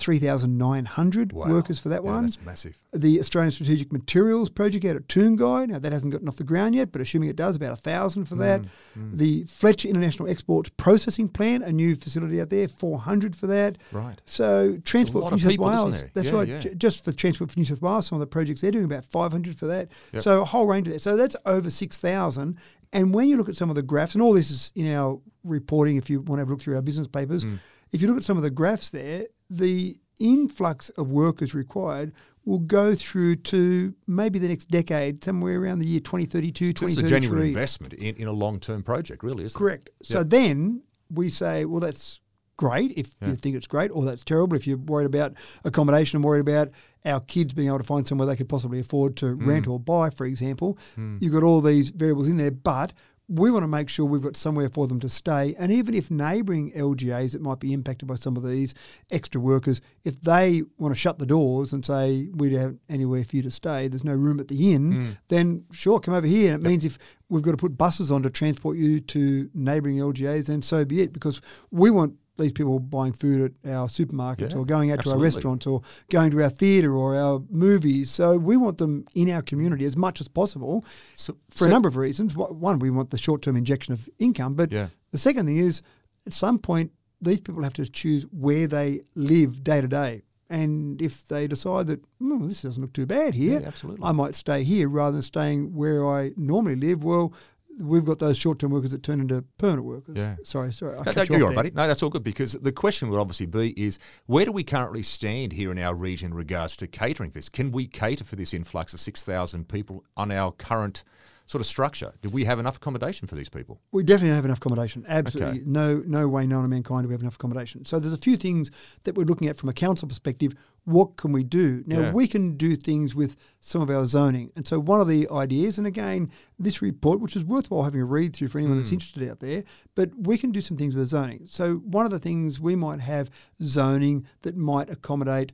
3,900 0.00 1.32
Wow. 1.32 1.48
workers 1.48 1.78
for 1.78 1.88
that 1.90 2.02
Yeah, 2.02 2.10
one. 2.10 2.24
That's 2.24 2.38
massive. 2.44 2.76
The 2.92 3.20
Australian 3.20 3.52
Strategic 3.52 3.92
Materials 3.92 4.50
Project 4.50 4.84
out 4.84 4.96
at 4.96 5.06
Toongi. 5.08 5.68
Now, 5.68 5.78
that 5.78 5.92
hasn't 5.92 6.12
gotten 6.12 6.28
off 6.28 6.36
the 6.36 6.44
ground 6.44 6.74
yet, 6.74 6.90
but 6.90 7.00
assuming 7.00 7.28
it 7.28 7.36
does, 7.36 7.56
about 7.56 7.72
a 7.72 7.76
1,000 7.76 8.24
for 8.24 8.34
that. 8.36 8.62
Mm, 8.98 9.18
The 9.18 9.44
Fletcher 9.44 9.88
International 9.88 10.28
Exports 10.28 10.70
Processing 10.76 11.28
Plant, 11.28 11.62
a 11.64 11.72
new 11.72 11.94
facility 11.94 12.40
out 12.40 12.50
there, 12.50 12.66
400 12.68 13.36
for 13.36 13.46
that. 13.46 13.78
Right. 13.92 14.20
So 14.24 14.78
Transport 14.84 15.28
for 15.28 15.34
New 15.36 15.40
South 15.40 15.50
people, 15.50 15.66
Wales, 15.66 16.04
that's 16.14 16.26
Yeah, 16.28 16.32
right. 16.34 16.48
yeah. 16.48 16.60
J- 16.60 16.74
just 16.74 17.04
for 17.04 17.12
Transport 17.12 17.50
for 17.52 17.58
New 17.58 17.66
South 17.66 17.82
Wales, 17.82 18.06
some 18.06 18.16
of 18.16 18.20
the 18.20 18.26
projects 18.26 18.60
they're 18.60 18.70
doing 18.70 18.84
about 18.86 19.04
500 19.04 19.54
for 19.56 19.66
that. 19.66 19.88
Yep. 20.12 20.22
So 20.22 20.42
a 20.42 20.44
whole 20.44 20.66
range 20.66 20.86
of 20.88 20.94
that. 20.94 21.00
So 21.00 21.16
that's 21.16 21.36
over 21.46 21.70
6,000. 21.70 22.56
And 22.92 23.14
when 23.14 23.28
you 23.28 23.36
look 23.36 23.48
at 23.48 23.54
some 23.56 23.70
of 23.70 23.76
the 23.76 23.82
graphs, 23.82 24.14
and 24.14 24.22
all 24.22 24.32
this 24.32 24.50
is 24.50 24.72
in 24.74 24.92
our 24.92 25.20
reporting, 25.44 25.96
if 25.96 26.10
you 26.10 26.18
want 26.20 26.38
to 26.38 26.40
have 26.40 26.48
a 26.48 26.50
look 26.50 26.60
through 26.60 26.74
our 26.74 26.82
business 26.82 27.06
papers, 27.06 27.44
Mm. 27.44 27.58
if 27.92 28.02
you 28.02 28.08
look 28.08 28.16
at 28.16 28.24
some 28.24 28.36
of 28.36 28.42
the 28.42 28.50
graphs 28.50 28.90
there, 28.90 29.26
the 29.50 29.96
influx 30.18 30.90
of 30.90 31.10
workers 31.10 31.54
required 31.54 32.12
will 32.44 32.58
go 32.58 32.94
through 32.94 33.36
to 33.36 33.94
maybe 34.06 34.38
the 34.38 34.48
next 34.48 34.66
decade, 34.70 35.22
somewhere 35.24 35.60
around 35.60 35.78
the 35.78 35.86
year 35.86 36.00
2032, 36.00 36.66
So 36.66 36.86
it's 36.86 36.96
a 36.96 37.02
2033. 37.02 37.08
genuine 37.10 37.48
investment 37.48 37.92
in, 37.94 38.14
in 38.16 38.28
a 38.28 38.32
long 38.32 38.60
term 38.60 38.82
project, 38.82 39.22
really, 39.22 39.44
isn't 39.44 39.58
Correct. 39.58 39.90
So 40.02 40.22
then 40.24 40.82
we 41.10 41.28
say, 41.30 41.64
well, 41.64 41.80
that's 41.80 42.20
great 42.56 42.92
if 42.96 43.14
Yeah. 43.20 43.28
you 43.30 43.34
think 43.36 43.56
it's 43.56 43.66
great, 43.66 43.90
or 43.90 44.04
that's 44.04 44.24
terrible 44.24 44.56
if 44.56 44.66
you're 44.66 44.76
worried 44.78 45.06
about 45.06 45.34
accommodation 45.64 46.16
and 46.18 46.24
worried 46.24 46.40
about 46.40 46.68
our 47.04 47.20
kids 47.20 47.54
being 47.54 47.68
able 47.68 47.78
to 47.78 47.84
find 47.84 48.06
somewhere 48.06 48.26
they 48.26 48.36
could 48.36 48.48
possibly 48.48 48.80
afford 48.80 49.16
to 49.16 49.26
Mm. 49.36 49.46
rent 49.46 49.66
or 49.66 49.80
buy, 49.80 50.10
for 50.10 50.26
example. 50.26 50.76
You've 51.20 51.32
got 51.32 51.42
all 51.42 51.60
these 51.62 51.88
variables 51.90 52.28
in 52.28 52.36
there, 52.36 52.50
but 52.50 52.92
we 53.32 53.48
want 53.52 53.62
to 53.62 53.68
make 53.68 53.88
sure 53.88 54.04
we've 54.06 54.20
got 54.22 54.36
somewhere 54.36 54.68
for 54.68 54.88
them 54.88 54.98
to 54.98 55.08
stay. 55.08 55.54
And 55.56 55.70
even 55.70 55.94
if 55.94 56.10
neighbouring 56.10 56.72
LGAs 56.72 57.30
that 57.32 57.40
might 57.40 57.60
be 57.60 57.72
impacted 57.72 58.08
by 58.08 58.16
some 58.16 58.36
of 58.36 58.42
these 58.42 58.74
extra 59.12 59.40
workers, 59.40 59.80
if 60.02 60.20
they 60.20 60.62
want 60.78 60.92
to 60.92 60.98
shut 60.98 61.20
the 61.20 61.26
doors 61.26 61.72
and 61.72 61.86
say, 61.86 62.28
we 62.34 62.50
don't 62.50 62.60
have 62.60 62.76
anywhere 62.88 63.22
for 63.22 63.36
you 63.36 63.42
to 63.42 63.50
stay, 63.50 63.86
there's 63.86 64.02
no 64.02 64.14
room 64.14 64.40
at 64.40 64.48
the 64.48 64.72
inn, 64.74 64.92
Mm. 64.92 65.18
then 65.28 65.64
sure, 65.70 66.00
come 66.00 66.14
over 66.14 66.26
here. 66.26 66.52
And 66.52 66.64
it 66.64 66.68
means 66.68 66.84
if 66.84 66.98
we've 67.28 67.42
got 67.42 67.52
to 67.52 67.56
put 67.56 67.78
buses 67.78 68.10
on 68.10 68.24
to 68.24 68.30
transport 68.30 68.76
you 68.76 68.98
to 68.98 69.48
neighbouring 69.54 69.98
LGAs, 69.98 70.46
then 70.48 70.60
so 70.62 70.84
be 70.84 71.00
it, 71.00 71.12
because 71.12 71.40
we 71.70 71.88
want 71.90 72.16
these 72.40 72.52
people 72.52 72.78
buying 72.80 73.12
food 73.12 73.54
at 73.64 73.70
our 73.70 73.86
supermarkets 73.88 74.52
Yeah, 74.52 74.58
or 74.58 74.64
going 74.64 74.90
out 74.90 74.94
to 75.04 75.10
our 75.10 75.14
absolutely. 75.16 75.24
restaurants 75.24 75.66
or 75.66 75.82
going 76.10 76.30
to 76.32 76.42
our 76.42 76.48
theatre 76.48 76.94
or 76.94 77.14
our 77.16 77.42
movies. 77.50 78.10
So 78.10 78.36
we 78.38 78.56
want 78.56 78.78
them 78.78 79.04
in 79.14 79.30
our 79.30 79.42
community 79.42 79.84
as 79.84 79.96
much 79.96 80.20
as 80.20 80.28
possible 80.28 80.84
So, 81.14 81.36
for 81.50 81.58
so- 81.58 81.66
a 81.66 81.68
number 81.68 81.88
of 81.88 81.96
reasons. 81.96 82.34
One, 82.36 82.78
we 82.78 82.90
want 82.90 83.10
the 83.10 83.18
short 83.18 83.42
term 83.42 83.56
injection 83.56 83.92
of 83.94 84.08
income, 84.18 84.54
but 84.54 84.72
Yeah. 84.72 84.88
the 85.12 85.18
second 85.18 85.46
thing 85.46 85.58
is 85.58 85.82
at 86.26 86.32
some 86.32 86.58
point 86.58 86.92
these 87.22 87.40
people 87.40 87.62
have 87.62 87.74
to 87.74 87.86
choose 87.88 88.22
where 88.32 88.66
they 88.66 89.00
live 89.14 89.62
day 89.62 89.80
to 89.82 89.88
day. 89.88 90.22
And 90.48 91.00
if 91.00 91.28
they 91.28 91.46
decide 91.46 91.86
that 91.86 92.00
"Hmm, 92.18 92.48
this 92.48 92.62
doesn't 92.62 92.80
look 92.82 92.92
too 92.92 93.06
bad 93.06 93.34
here, 93.34 93.60
Yeah, 93.60 93.66
absolutely. 93.68 94.02
I 94.04 94.12
might 94.12 94.34
stay 94.34 94.64
here 94.64 94.88
rather 94.88 95.12
than 95.12 95.22
staying 95.22 95.74
where 95.74 96.04
I 96.04 96.32
normally 96.36 96.74
live. 96.76 97.04
Well, 97.04 97.32
we've 97.78 98.04
got 98.04 98.18
those 98.18 98.38
short 98.38 98.58
term 98.58 98.70
workers 98.70 98.90
that 98.90 99.02
turn 99.02 99.20
into 99.20 99.42
permanent 99.58 99.86
workers. 99.86 100.16
Yeah. 100.16 100.36
Sorry, 100.42 100.72
sorry. 100.72 100.96
I 100.96 101.02
No, 101.04 101.12
no, 101.12 101.22
you 101.22 101.36
you're 101.38 101.48
right, 101.48 101.54
buddy. 101.54 101.70
No, 101.70 101.86
that's 101.86 102.02
all 102.02 102.10
good 102.10 102.24
because 102.24 102.52
the 102.52 102.72
question 102.72 103.08
would 103.10 103.20
obviously 103.20 103.46
be 103.46 103.72
is 103.80 103.98
where 104.26 104.44
do 104.44 104.52
we 104.52 104.62
currently 104.62 105.02
stand 105.02 105.52
here 105.52 105.70
in 105.70 105.78
our 105.78 105.94
region 105.94 106.32
in 106.32 106.34
regards 106.34 106.76
to 106.76 106.86
catering 106.86 107.30
this? 107.30 107.48
Can 107.48 107.70
we 107.72 107.86
cater 107.86 108.24
for 108.24 108.36
this 108.36 108.52
influx 108.54 108.92
of 108.92 109.00
6,000 109.00 109.68
people 109.68 110.04
on 110.16 110.30
our 110.30 110.52
current 110.52 111.04
sort 111.50 111.60
of 111.60 111.66
structure? 111.66 112.12
Do 112.22 112.28
we 112.30 112.44
have 112.44 112.60
enough 112.60 112.76
accommodation 112.76 113.26
for 113.26 113.34
these 113.34 113.48
people? 113.48 113.80
We 113.90 114.04
definitely 114.04 114.36
have 114.36 114.44
enough 114.44 114.58
accommodation. 114.58 115.04
Absolutely. 115.08 115.60
Okay. 115.62 115.62
No 115.66 116.00
no 116.06 116.28
way 116.28 116.46
known 116.46 116.62
to 116.62 116.68
mankind 116.68 117.02
do 117.02 117.08
we 117.08 117.14
have 117.14 117.22
enough 117.22 117.34
accommodation. 117.34 117.84
So 117.84 117.98
there's 117.98 118.14
a 118.14 118.18
few 118.18 118.36
things 118.36 118.70
that 119.02 119.16
we're 119.16 119.24
looking 119.24 119.48
at 119.48 119.58
from 119.58 119.68
a 119.68 119.72
council 119.72 120.06
perspective. 120.06 120.52
What 120.84 121.16
can 121.16 121.32
we 121.32 121.42
do? 121.42 121.82
Now 121.86 122.00
Yeah. 122.02 122.12
we 122.12 122.28
can 122.28 122.56
do 122.56 122.76
things 122.76 123.16
with 123.16 123.34
some 123.60 123.82
of 123.82 123.90
our 123.90 124.06
zoning. 124.06 124.52
And 124.54 124.64
so 124.68 124.78
one 124.78 125.00
of 125.00 125.08
the 125.08 125.28
ideas, 125.28 125.76
and 125.76 125.86
again, 125.88 126.30
this 126.56 126.80
report, 126.80 127.18
which 127.20 127.34
is 127.34 127.42
worthwhile 127.44 127.82
having 127.82 128.00
a 128.00 128.04
read 128.04 128.34
through 128.36 128.48
for 128.48 128.58
anyone 128.58 128.76
Hmm. 128.76 128.82
that's 128.82 128.92
interested 128.92 129.28
out 129.28 129.40
there, 129.40 129.64
but 129.96 130.10
we 130.16 130.38
can 130.38 130.52
do 130.52 130.60
some 130.60 130.76
things 130.76 130.94
with 130.94 131.08
zoning. 131.08 131.42
So 131.46 131.78
one 131.78 132.04
of 132.06 132.12
the 132.12 132.20
things 132.20 132.60
we 132.60 132.76
might 132.76 133.00
have 133.00 133.28
zoning 133.60 134.24
that 134.42 134.56
might 134.56 134.88
accommodate 134.88 135.50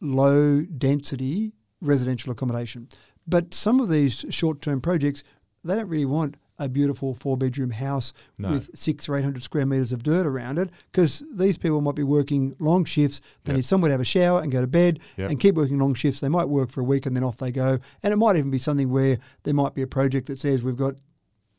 low 0.00 0.62
density 0.62 1.54
residential 1.80 2.30
accommodation. 2.30 2.88
But 3.26 3.54
some 3.54 3.80
of 3.80 3.88
these 3.88 4.24
short 4.30 4.60
term 4.62 4.80
projects, 4.80 5.22
they 5.64 5.74
don't 5.74 5.88
really 5.88 6.04
want 6.04 6.36
a 6.58 6.68
beautiful 6.68 7.14
four 7.14 7.38
bedroom 7.38 7.70
house 7.70 8.12
No. 8.36 8.50
with 8.50 8.68
six 8.76 9.08
or 9.08 9.16
eight 9.16 9.24
hundred 9.24 9.42
square 9.42 9.64
meters 9.64 9.92
of 9.92 10.02
dirt 10.02 10.26
around 10.26 10.58
it 10.58 10.68
because 10.92 11.24
these 11.32 11.56
people 11.56 11.80
might 11.80 11.94
be 11.94 12.02
working 12.02 12.54
long 12.58 12.84
shifts. 12.84 13.22
They 13.44 13.52
Yep. 13.52 13.56
need 13.56 13.66
somewhere 13.66 13.88
to 13.88 13.92
have 13.92 14.00
a 14.00 14.04
shower 14.04 14.42
and 14.42 14.52
go 14.52 14.60
to 14.60 14.66
bed 14.66 15.00
Yep. 15.16 15.30
and 15.30 15.40
keep 15.40 15.54
working 15.54 15.78
long 15.78 15.94
shifts. 15.94 16.20
They 16.20 16.28
might 16.28 16.50
work 16.50 16.68
for 16.70 16.82
a 16.82 16.84
week 16.84 17.06
and 17.06 17.16
then 17.16 17.24
off 17.24 17.38
they 17.38 17.50
go. 17.50 17.78
And 18.02 18.12
it 18.12 18.16
might 18.16 18.36
even 18.36 18.50
be 18.50 18.58
something 18.58 18.90
where 18.90 19.18
there 19.44 19.54
might 19.54 19.74
be 19.74 19.80
a 19.80 19.86
project 19.86 20.26
that 20.26 20.38
says 20.38 20.62
we've 20.62 20.76
got 20.76 20.96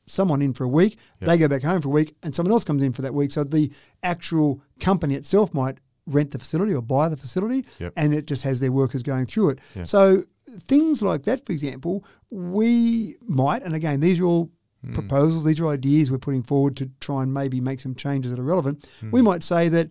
someone 0.05 0.41
in 0.41 0.53
for 0.53 0.65
a 0.65 0.67
week, 0.67 0.97
they 1.19 1.37
go 1.37 1.47
back 1.47 1.63
home 1.63 1.81
for 1.81 1.87
a 1.87 1.91
week, 1.91 2.15
and 2.21 2.35
someone 2.35 2.51
else 2.51 2.63
comes 2.63 2.83
in 2.83 2.91
for 2.91 3.01
that 3.01 3.13
week. 3.13 3.31
So 3.31 3.43
the 3.43 3.71
actual 4.03 4.61
company 4.79 5.15
itself 5.15 5.53
might 5.53 5.77
rent 6.07 6.31
the 6.31 6.39
facility 6.39 6.73
or 6.73 6.81
buy 6.81 7.07
the 7.09 7.17
facility, 7.17 7.65
Yep. 7.79 7.93
and 7.95 8.13
it 8.13 8.25
just 8.25 8.43
has 8.43 8.59
their 8.59 8.71
workers 8.71 9.03
going 9.03 9.25
through 9.25 9.49
it. 9.51 9.59
Yeah. 9.75 9.83
So 9.83 10.23
things 10.47 11.01
like 11.01 11.23
that, 11.23 11.45
for 11.45 11.51
example, 11.53 12.03
we 12.29 13.15
might, 13.27 13.63
and 13.63 13.73
again, 13.75 13.99
these 13.99 14.19
are 14.19 14.25
all 14.25 14.51
Hmm. 14.83 14.93
proposals, 14.93 15.45
these 15.45 15.59
are 15.59 15.67
ideas 15.67 16.09
we're 16.09 16.17
putting 16.17 16.41
forward 16.41 16.75
to 16.77 16.89
try 16.99 17.21
and 17.21 17.31
maybe 17.31 17.61
make 17.61 17.79
some 17.79 17.93
changes 17.93 18.31
that 18.31 18.39
are 18.39 18.43
relevant. 18.43 18.83
Hmm. 18.99 19.11
We 19.11 19.21
might 19.21 19.43
say 19.43 19.69
that 19.69 19.89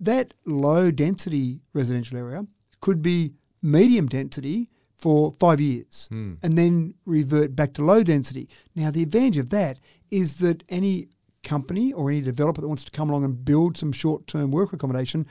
that 0.00 0.32
low 0.46 0.90
density 0.90 1.60
residential 1.74 2.16
area 2.16 2.46
could 2.80 3.02
be 3.02 3.34
medium 3.62 4.06
density 4.06 4.70
for 4.96 5.32
five 5.38 5.60
years 5.60 6.06
Hmm. 6.10 6.34
and 6.42 6.56
then 6.56 6.94
revert 7.04 7.54
back 7.54 7.74
to 7.74 7.84
low 7.84 8.02
density. 8.02 8.48
Now, 8.74 8.90
the 8.90 9.02
advantage 9.02 9.36
of 9.36 9.50
that 9.50 9.78
is 10.10 10.36
that 10.36 10.62
any 10.70 11.08
company 11.42 11.92
or 11.92 12.10
any 12.10 12.20
developer 12.20 12.60
that 12.60 12.68
wants 12.68 12.84
to 12.84 12.90
come 12.90 13.10
along 13.10 13.24
and 13.24 13.44
build 13.44 13.76
some 13.76 13.92
short 13.92 14.26
term 14.26 14.50
work 14.50 14.72
accommodation 14.72 15.26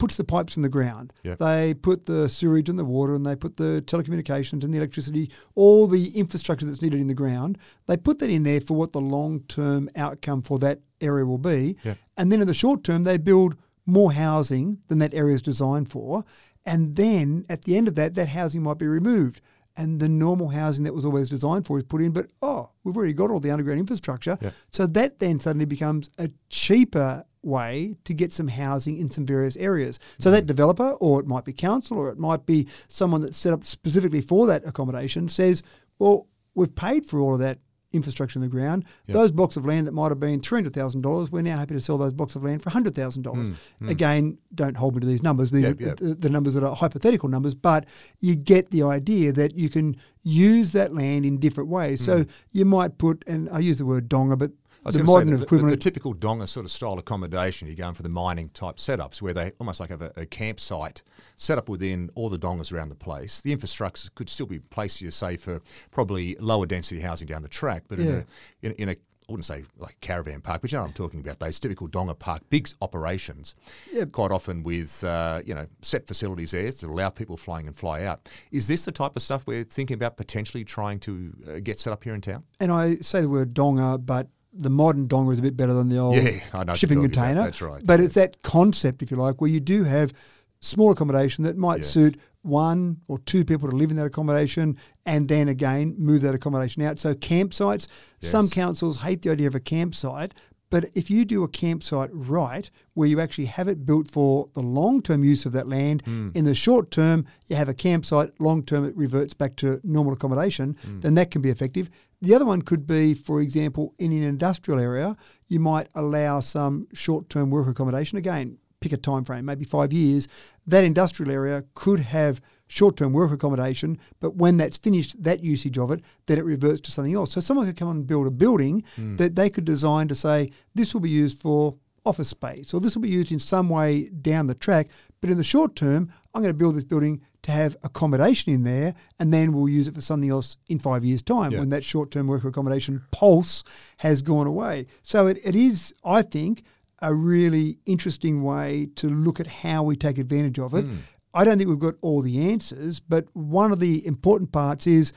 puts 0.00 0.16
the 0.16 0.24
pipes 0.24 0.56
in 0.56 0.62
the 0.62 0.68
ground. 0.68 1.12
Yep. 1.22 1.38
They 1.38 1.74
put 1.74 2.06
the 2.06 2.28
sewage 2.28 2.70
and 2.70 2.78
the 2.78 2.84
water 2.84 3.14
and 3.14 3.24
they 3.24 3.36
put 3.36 3.58
the 3.58 3.84
telecommunications 3.86 4.64
and 4.64 4.72
the 4.72 4.78
electricity, 4.78 5.30
all 5.54 5.86
the 5.86 6.08
infrastructure 6.18 6.64
that's 6.64 6.80
needed 6.80 7.00
in 7.00 7.06
the 7.06 7.14
ground. 7.14 7.58
They 7.86 7.98
put 7.98 8.18
that 8.20 8.30
in 8.30 8.42
there 8.42 8.62
for 8.62 8.74
what 8.74 8.92
the 8.92 9.00
long 9.00 9.40
term 9.40 9.90
outcome 9.94 10.42
for 10.42 10.58
that 10.60 10.80
area 11.00 11.26
will 11.26 11.38
be. 11.38 11.76
Yep. 11.84 11.98
And 12.16 12.32
then 12.32 12.40
in 12.40 12.46
the 12.46 12.54
short 12.54 12.82
term, 12.82 13.04
they 13.04 13.18
build 13.18 13.56
more 13.86 14.12
housing 14.12 14.78
than 14.88 14.98
that 15.00 15.14
area 15.14 15.34
is 15.34 15.42
designed 15.42 15.90
for. 15.90 16.24
And 16.64 16.96
then 16.96 17.44
at 17.48 17.64
the 17.64 17.76
end 17.76 17.86
of 17.86 17.94
that, 17.96 18.14
that 18.14 18.28
housing 18.28 18.62
might 18.62 18.78
be 18.78 18.86
removed. 18.86 19.40
And 19.80 19.98
the 20.00 20.08
normal 20.08 20.48
housing 20.50 20.84
that 20.84 20.94
was 20.94 21.04
always 21.04 21.28
designed 21.30 21.64
for 21.66 21.78
is 21.78 21.84
put 21.84 22.00
in, 22.02 22.12
but 22.12 22.26
oh, 22.42 22.70
we've 22.84 22.96
already 22.96 23.12
got 23.14 23.30
all 23.30 23.40
the 23.40 23.50
underground 23.50 23.80
infrastructure. 23.80 24.36
Yep. 24.40 24.52
So 24.70 24.86
that 24.86 25.18
then 25.18 25.40
suddenly 25.40 25.64
becomes 25.64 26.10
a 26.18 26.30
cheaper 26.48 27.24
way 27.42 27.96
to 28.04 28.12
get 28.12 28.32
some 28.32 28.48
housing 28.48 28.98
in 28.98 29.10
some 29.10 29.24
various 29.24 29.56
areas. 29.56 29.98
So 30.18 30.28
Mm. 30.28 30.32
that 30.34 30.46
developer, 30.46 30.90
or 31.00 31.20
it 31.20 31.26
might 31.26 31.44
be 31.46 31.54
council, 31.54 31.96
or 31.98 32.10
it 32.10 32.18
might 32.18 32.44
be 32.44 32.66
someone 32.88 33.22
that's 33.22 33.38
set 33.38 33.52
up 33.54 33.64
specifically 33.64 34.20
for 34.20 34.46
that 34.46 34.62
accommodation, 34.66 35.28
says, 35.28 35.62
well, 35.98 36.26
we've 36.54 36.74
paid 36.74 37.06
for 37.06 37.18
all 37.18 37.32
of 37.34 37.40
that 37.40 37.58
infrastructure 37.92 38.38
in 38.38 38.42
the 38.42 38.48
ground. 38.48 38.84
Yep. 39.06 39.14
Those 39.14 39.32
blocks 39.32 39.56
of 39.56 39.66
land 39.66 39.86
that 39.86 39.92
might 39.92 40.10
have 40.10 40.20
been 40.20 40.40
$300,000, 40.40 41.30
we're 41.30 41.42
now 41.42 41.58
happy 41.58 41.74
to 41.74 41.80
sell 41.80 41.98
those 41.98 42.12
blocks 42.12 42.36
of 42.36 42.42
land 42.44 42.62
for 42.62 42.70
$100,000. 42.70 43.54
Again, 43.88 44.38
don't 44.54 44.76
hold 44.76 44.94
me 44.94 45.00
to 45.00 45.06
these 45.06 45.22
numbers. 45.22 45.50
These 45.50 45.64
Mm, 45.64 45.68
Yep, 45.68 45.80
are 45.80 45.84
yep. 45.88 45.96
The, 45.98 46.14
the 46.14 46.30
numbers 46.30 46.54
that 46.54 46.64
are 46.64 46.74
hypothetical 46.74 47.28
numbers, 47.28 47.54
but 47.54 47.86
you 48.20 48.34
get 48.36 48.70
the 48.70 48.82
idea 48.84 49.32
that 49.32 49.56
you 49.56 49.68
can 49.68 49.96
use 50.22 50.72
that 50.72 50.94
land 50.94 51.24
in 51.24 51.38
different 51.38 51.68
ways. 51.68 52.04
So 52.04 52.24
you 52.50 52.64
might 52.64 52.98
put, 52.98 53.24
and 53.26 53.48
I 53.50 53.58
use 53.58 53.78
the 53.78 53.86
word 53.86 54.08
donga, 54.08 54.36
but 54.36 54.50
Mm. 54.50 54.54
The 54.84 55.04
modern 55.04 55.30
the, 55.30 55.36
the, 55.38 55.42
equivalent. 55.44 55.70
the 55.72 55.82
typical 55.82 56.12
donga 56.12 56.46
sort 56.46 56.64
of 56.64 56.70
style 56.70 56.98
accommodation, 56.98 57.66
you're 57.68 57.76
going 57.76 57.94
for 57.94 58.02
the 58.02 58.08
mining 58.08 58.48
type 58.50 58.76
setups 58.76 59.20
where 59.20 59.34
they 59.34 59.52
almost 59.60 59.80
like 59.80 59.90
have 59.90 60.02
a, 60.02 60.12
a 60.16 60.26
campsite 60.26 61.02
set 61.36 61.58
up 61.58 61.68
within 61.68 62.10
all 62.14 62.28
the 62.28 62.38
dongas 62.38 62.72
around 62.72 62.88
the 62.88 62.94
place. 62.96 63.40
The 63.40 63.52
infrastructure 63.52 64.08
could 64.14 64.28
still 64.30 64.46
be 64.46 64.58
placed, 64.58 65.00
you 65.00 65.10
say, 65.10 65.36
for 65.36 65.60
probably 65.90 66.36
lower 66.40 66.66
density 66.66 67.00
housing 67.00 67.26
down 67.28 67.42
the 67.42 67.48
track, 67.48 67.84
but 67.88 67.98
Yeah. 67.98 68.06
in, 68.06 68.12
a, 68.14 68.66
in, 68.66 68.72
in 68.72 68.88
a 68.90 68.96
I 69.28 69.32
wouldn't 69.32 69.46
say 69.46 69.62
like 69.78 69.96
caravan 70.00 70.40
park, 70.40 70.60
but 70.60 70.72
you 70.72 70.76
know 70.78 70.82
what 70.82 70.88
I'm 70.88 70.94
talking 70.94 71.20
about. 71.20 71.38
Those 71.38 71.60
typical 71.60 71.86
donga 71.86 72.14
park, 72.16 72.42
big 72.50 72.68
operations, 72.82 73.54
Yeah. 73.92 74.06
quite 74.06 74.32
often 74.32 74.64
with 74.64 75.04
uh, 75.04 75.40
you 75.46 75.54
know 75.54 75.68
set 75.82 76.08
facilities 76.08 76.50
there 76.50 76.72
to 76.72 76.86
allow 76.88 77.10
people 77.10 77.36
flying 77.36 77.68
and 77.68 77.76
fly 77.76 78.02
out. 78.02 78.28
Is 78.50 78.66
this 78.66 78.84
the 78.84 78.90
type 78.90 79.14
of 79.14 79.22
stuff 79.22 79.44
we're 79.46 79.62
thinking 79.62 79.94
about 79.94 80.16
potentially 80.16 80.64
trying 80.64 80.98
to 81.00 81.32
uh, 81.48 81.60
get 81.62 81.78
set 81.78 81.92
up 81.92 82.02
here 82.02 82.14
in 82.14 82.20
town? 82.20 82.42
and 82.58 82.72
I 82.72 82.96
say 82.96 83.20
the 83.20 83.28
word 83.28 83.54
donga, 83.54 83.98
but 83.98 84.26
the 84.52 84.70
modern 84.70 85.06
donga 85.06 85.30
is 85.32 85.38
a 85.38 85.42
bit 85.42 85.56
better 85.56 85.72
than 85.74 85.88
the 85.88 85.98
old 85.98 86.16
Yeah, 86.16 86.30
I 86.52 86.64
know 86.64 86.74
shipping 86.74 86.98
you're 86.98 87.06
about. 87.06 87.14
container. 87.14 87.42
That's 87.44 87.62
right, 87.62 87.82
But 87.84 88.00
yeah. 88.00 88.06
it's 88.06 88.14
that 88.14 88.42
concept, 88.42 89.02
if 89.02 89.10
you 89.10 89.16
like, 89.16 89.40
where 89.40 89.50
you 89.50 89.60
do 89.60 89.84
have 89.84 90.12
small 90.60 90.90
accommodation 90.92 91.44
that 91.44 91.56
might 91.56 91.78
Yes. 91.78 91.90
suit 91.90 92.18
one 92.42 92.96
or 93.08 93.18
two 93.18 93.44
people 93.44 93.68
to 93.70 93.76
live 93.76 93.90
in 93.90 93.96
that 93.96 94.06
accommodation 94.06 94.76
and 95.06 95.28
then 95.28 95.48
again 95.48 95.94
move 95.98 96.22
that 96.22 96.34
accommodation 96.34 96.82
out. 96.82 96.98
So 96.98 97.14
campsites, 97.14 97.86
some 98.18 98.48
councils 98.48 99.00
hate 99.02 99.22
the 99.22 99.30
idea 99.30 99.46
of 99.46 99.54
a 99.54 99.60
campsite. 99.60 100.34
But 100.70 100.84
if 100.94 101.10
you 101.10 101.24
do 101.24 101.42
a 101.42 101.48
campsite 101.48 102.10
right, 102.12 102.70
where 102.94 103.08
you 103.08 103.18
actually 103.20 103.46
have 103.46 103.66
it 103.66 103.84
built 103.84 104.08
for 104.08 104.48
the 104.54 104.60
long 104.60 105.02
term 105.02 105.24
use 105.24 105.44
of 105.44 105.52
that 105.52 105.68
land, 105.68 106.02
Hmm. 106.04 106.28
in 106.32 106.44
the 106.44 106.54
short 106.54 106.90
term, 106.92 107.24
you 107.48 107.56
have 107.56 107.68
a 107.68 107.74
campsite, 107.74 108.30
long 108.40 108.62
term, 108.62 108.84
it 108.84 108.96
reverts 108.96 109.34
back 109.34 109.56
to 109.56 109.80
normal 109.82 110.12
accommodation, 110.12 110.76
Hmm. 110.82 111.00
then 111.00 111.14
that 111.14 111.30
can 111.32 111.42
be 111.42 111.50
effective. 111.50 111.90
The 112.22 112.34
other 112.34 112.44
one 112.44 112.62
could 112.62 112.86
be, 112.86 113.14
for 113.14 113.40
example, 113.40 113.94
in 113.98 114.12
an 114.12 114.22
industrial 114.22 114.78
area, 114.78 115.16
you 115.48 115.58
might 115.58 115.88
allow 115.94 116.40
some 116.40 116.86
short 116.92 117.30
term 117.30 117.50
work 117.50 117.66
accommodation. 117.66 118.18
Again, 118.18 118.58
pick 118.80 118.92
a 118.92 118.96
time 118.96 119.24
frame, 119.24 119.44
maybe 119.44 119.64
five 119.64 119.92
years. 119.92 120.28
That 120.66 120.84
industrial 120.84 121.32
area 121.32 121.64
could 121.74 122.00
have 122.00 122.40
short 122.66 122.96
term 122.96 123.12
work 123.12 123.32
accommodation, 123.32 123.98
but 124.20 124.36
when 124.36 124.56
that's 124.56 124.76
finished, 124.76 125.22
that 125.22 125.42
usage 125.42 125.78
of 125.78 125.90
it, 125.90 126.02
then 126.26 126.38
it 126.38 126.44
reverts 126.44 126.80
to 126.82 126.90
something 126.90 127.14
else. 127.14 127.32
So 127.32 127.40
someone 127.40 127.66
could 127.66 127.76
come 127.76 127.90
and 127.90 128.06
build 128.06 128.26
a 128.26 128.30
building 128.30 128.82
hmm. 128.96 129.16
that 129.16 129.34
they 129.34 129.50
could 129.50 129.64
design 129.64 130.08
to 130.08 130.14
say, 130.14 130.50
this 130.74 130.92
will 130.92 131.00
be 131.00 131.10
used 131.10 131.40
for 131.40 131.76
office 132.04 132.28
space, 132.28 132.72
or 132.72 132.80
this 132.80 132.94
will 132.94 133.02
be 133.02 133.08
used 133.08 133.32
in 133.32 133.38
some 133.38 133.68
way 133.68 134.08
down 134.08 134.46
the 134.46 134.54
track. 134.54 134.88
But 135.20 135.30
in 135.30 135.36
the 135.36 135.44
short 135.44 135.76
term, 135.76 136.10
I'm 136.34 136.42
going 136.42 136.52
to 136.52 136.58
build 136.58 136.74
this 136.76 136.84
building 136.84 137.20
to 137.42 137.52
have 137.52 137.76
accommodation 137.82 138.52
in 138.52 138.64
there, 138.64 138.94
and 139.18 139.32
then 139.32 139.52
we'll 139.52 139.68
use 139.68 139.88
it 139.88 139.94
for 139.94 140.00
something 140.00 140.30
else 140.30 140.56
in 140.68 140.78
five 140.78 141.04
years' 141.04 141.22
time 141.22 141.52
Yeah. 141.52 141.60
when 141.60 141.70
that 141.70 141.84
short 141.84 142.10
term 142.10 142.26
worker 142.26 142.48
accommodation 142.48 143.02
pulse 143.10 143.64
has 143.98 144.22
gone 144.22 144.46
away. 144.46 144.86
So 145.02 145.26
it, 145.26 145.38
it 145.44 145.56
is, 145.56 145.94
I 146.04 146.22
think, 146.22 146.62
a 147.00 147.14
really 147.14 147.78
interesting 147.86 148.42
way 148.42 148.88
to 148.96 149.08
look 149.08 149.40
at 149.40 149.46
how 149.46 149.82
we 149.82 149.96
take 149.96 150.18
advantage 150.18 150.58
of 150.58 150.74
it. 150.74 150.84
Hmm. 150.84 150.96
I 151.32 151.44
don't 151.44 151.58
think 151.58 151.70
we've 151.70 151.78
got 151.78 151.94
all 152.02 152.22
the 152.22 152.50
answers, 152.50 153.00
but 153.00 153.26
one 153.34 153.72
of 153.72 153.78
the 153.78 154.04
important 154.06 154.52
parts 154.52 154.86
is 154.86 155.12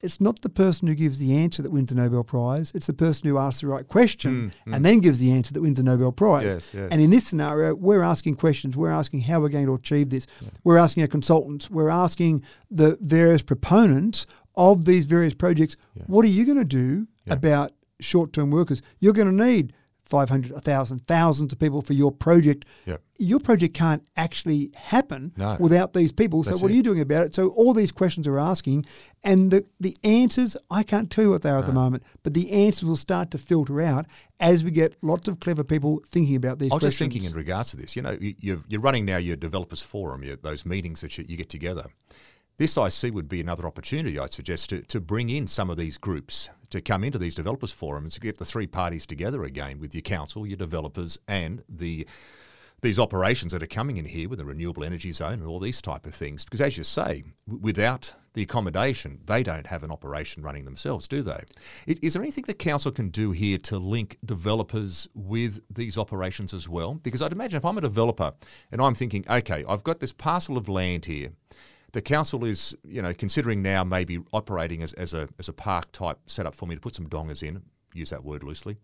it's 0.00 0.20
not 0.20 0.42
the 0.42 0.48
person 0.48 0.86
who 0.86 0.94
gives 0.94 1.18
the 1.18 1.36
answer 1.36 1.62
that 1.62 1.70
wins 1.70 1.88
the 1.88 1.94
Nobel 1.94 2.22
Prize. 2.22 2.70
It's 2.74 2.86
the 2.86 2.92
person 2.92 3.28
who 3.28 3.38
asks 3.38 3.62
the 3.62 3.66
right 3.66 3.86
question 3.86 4.50
mm, 4.50 4.70
mm. 4.70 4.76
and 4.76 4.84
then 4.84 5.00
gives 5.00 5.18
the 5.18 5.32
answer 5.32 5.52
that 5.52 5.60
wins 5.60 5.78
the 5.78 5.82
Nobel 5.82 6.12
Prize. 6.12 6.44
Yes, 6.44 6.74
yes. 6.74 6.88
And 6.92 7.00
in 7.00 7.10
this 7.10 7.26
scenario, 7.26 7.74
we're 7.74 8.02
asking 8.02 8.36
questions. 8.36 8.76
We're 8.76 8.90
asking 8.90 9.22
how 9.22 9.40
we're 9.40 9.48
going 9.48 9.66
to 9.66 9.74
achieve 9.74 10.10
this. 10.10 10.26
We're 10.62 10.78
asking 10.78 11.02
our 11.02 11.08
consultants. 11.08 11.68
We're 11.68 11.90
asking 11.90 12.44
the 12.70 12.96
various 13.00 13.42
proponents 13.42 14.26
of 14.56 14.84
these 14.84 15.06
various 15.06 15.34
projects, 15.34 15.76
what 16.06 16.24
are 16.24 16.28
you 16.28 16.44
going 16.44 16.58
to 16.58 16.64
do 16.64 17.06
about 17.28 17.72
short 18.00 18.32
term 18.32 18.50
workers? 18.50 18.82
You're 18.98 19.12
going 19.12 19.36
to 19.36 19.44
need 19.44 19.72
500, 20.08 20.52
1,000, 20.52 21.00
thousands 21.06 21.52
of 21.52 21.58
people 21.58 21.82
for 21.82 21.92
your 21.92 22.10
project. 22.10 22.64
Yep. 22.86 23.02
Your 23.18 23.40
project 23.40 23.74
can't 23.74 24.02
actually 24.16 24.70
happen 24.74 25.32
No. 25.36 25.56
without 25.60 25.92
these 25.92 26.12
people. 26.12 26.42
So, 26.44 26.50
That's 26.50 26.62
what 26.62 26.70
it. 26.70 26.74
are 26.74 26.76
you 26.76 26.82
doing 26.82 27.00
about 27.00 27.26
it? 27.26 27.34
So, 27.34 27.48
all 27.50 27.74
these 27.74 27.92
questions 27.92 28.26
are 28.26 28.38
asking, 28.38 28.86
and 29.22 29.50
the, 29.50 29.64
the 29.78 29.94
answers, 30.04 30.56
I 30.70 30.82
can't 30.82 31.10
tell 31.10 31.24
you 31.24 31.30
what 31.30 31.42
they 31.42 31.50
are 31.50 31.58
at 31.58 31.66
the 31.66 31.72
moment, 31.72 32.04
but 32.22 32.32
the 32.32 32.50
answers 32.52 32.84
will 32.88 32.96
start 32.96 33.30
to 33.32 33.38
filter 33.38 33.80
out 33.82 34.06
as 34.40 34.64
we 34.64 34.70
get 34.70 34.94
lots 35.02 35.28
of 35.28 35.40
clever 35.40 35.62
people 35.64 36.00
thinking 36.08 36.36
about 36.36 36.58
these 36.58 36.70
I 36.72 36.76
was 36.76 36.82
questions. 36.84 36.94
just 36.94 37.12
thinking 37.12 37.24
in 37.30 37.36
regards 37.36 37.70
to 37.72 37.76
this. 37.76 37.94
You 37.94 38.02
know, 38.02 38.16
you- 38.20 38.34
you're, 38.38 38.62
you're 38.68 38.80
running 38.80 39.04
now 39.04 39.18
your 39.18 39.36
developers 39.36 39.82
forum, 39.82 40.22
your, 40.24 40.36
those 40.36 40.64
meetings 40.64 41.00
that 41.02 41.18
you, 41.18 41.24
you 41.28 41.36
get 41.36 41.48
together. 41.50 41.84
This 42.58 42.76
IC 42.76 43.14
would 43.14 43.28
be 43.28 43.40
another 43.40 43.68
opportunity, 43.68 44.18
I'd 44.18 44.32
suggest, 44.32 44.70
to, 44.70 44.82
to 44.82 45.00
bring 45.00 45.30
in 45.30 45.46
some 45.46 45.70
of 45.70 45.76
these 45.76 45.96
groups 45.96 46.48
to 46.70 46.80
come 46.80 47.04
into 47.04 47.16
these 47.16 47.36
developers 47.36 47.72
forums 47.72 48.14
to 48.14 48.20
get 48.20 48.38
the 48.38 48.44
three 48.44 48.66
parties 48.66 49.06
together 49.06 49.44
again 49.44 49.78
with 49.78 49.94
your 49.94 50.02
council, 50.02 50.44
your 50.44 50.56
developers, 50.56 51.18
and 51.28 51.62
the 51.68 52.06
these 52.80 52.98
operations 53.00 53.50
that 53.50 53.60
are 53.62 53.66
coming 53.66 53.96
in 53.96 54.04
here 54.04 54.28
with 54.28 54.38
the 54.38 54.44
renewable 54.44 54.84
energy 54.84 55.10
zone 55.10 55.34
and 55.34 55.46
all 55.46 55.58
these 55.58 55.82
type 55.82 56.06
of 56.06 56.14
things. 56.14 56.44
Because 56.44 56.60
as 56.60 56.78
you 56.78 56.84
say, 56.84 57.24
w- 57.48 57.60
without 57.60 58.14
the 58.34 58.42
accommodation, 58.42 59.18
they 59.26 59.42
don't 59.42 59.66
have 59.66 59.82
an 59.82 59.90
operation 59.90 60.44
running 60.44 60.64
themselves, 60.64 61.08
do 61.08 61.22
they? 61.22 61.42
I- 61.88 61.96
Is 62.02 62.12
there 62.12 62.22
anything 62.22 62.44
the 62.46 62.54
council 62.54 62.92
can 62.92 63.08
do 63.08 63.32
here 63.32 63.58
to 63.58 63.78
link 63.78 64.18
developers 64.24 65.08
with 65.12 65.60
these 65.68 65.98
operations 65.98 66.54
as 66.54 66.68
well? 66.68 66.94
Because 66.94 67.20
I'd 67.20 67.32
imagine 67.32 67.56
if 67.56 67.64
I'm 67.64 67.78
a 67.78 67.80
developer 67.80 68.32
and 68.70 68.80
I'm 68.80 68.94
thinking, 68.94 69.24
okay, 69.28 69.64
I've 69.68 69.82
got 69.82 69.98
this 69.98 70.12
parcel 70.12 70.56
of 70.56 70.68
land 70.68 71.06
here. 71.06 71.32
The 71.98 72.02
council 72.02 72.44
is, 72.44 72.76
you 72.84 73.02
know, 73.02 73.12
considering 73.12 73.60
now 73.60 73.82
maybe 73.82 74.20
operating 74.32 74.84
as, 74.84 74.92
as 74.92 75.14
a 75.14 75.28
as 75.40 75.48
a 75.48 75.52
park 75.52 75.90
type 75.90 76.18
setup 76.26 76.54
for 76.54 76.64
me 76.68 76.76
to 76.76 76.80
put 76.80 76.94
some 76.94 77.08
dongas 77.08 77.42
in. 77.42 77.60
Use 77.92 78.10
that 78.10 78.22
word 78.22 78.44
loosely. 78.44 78.76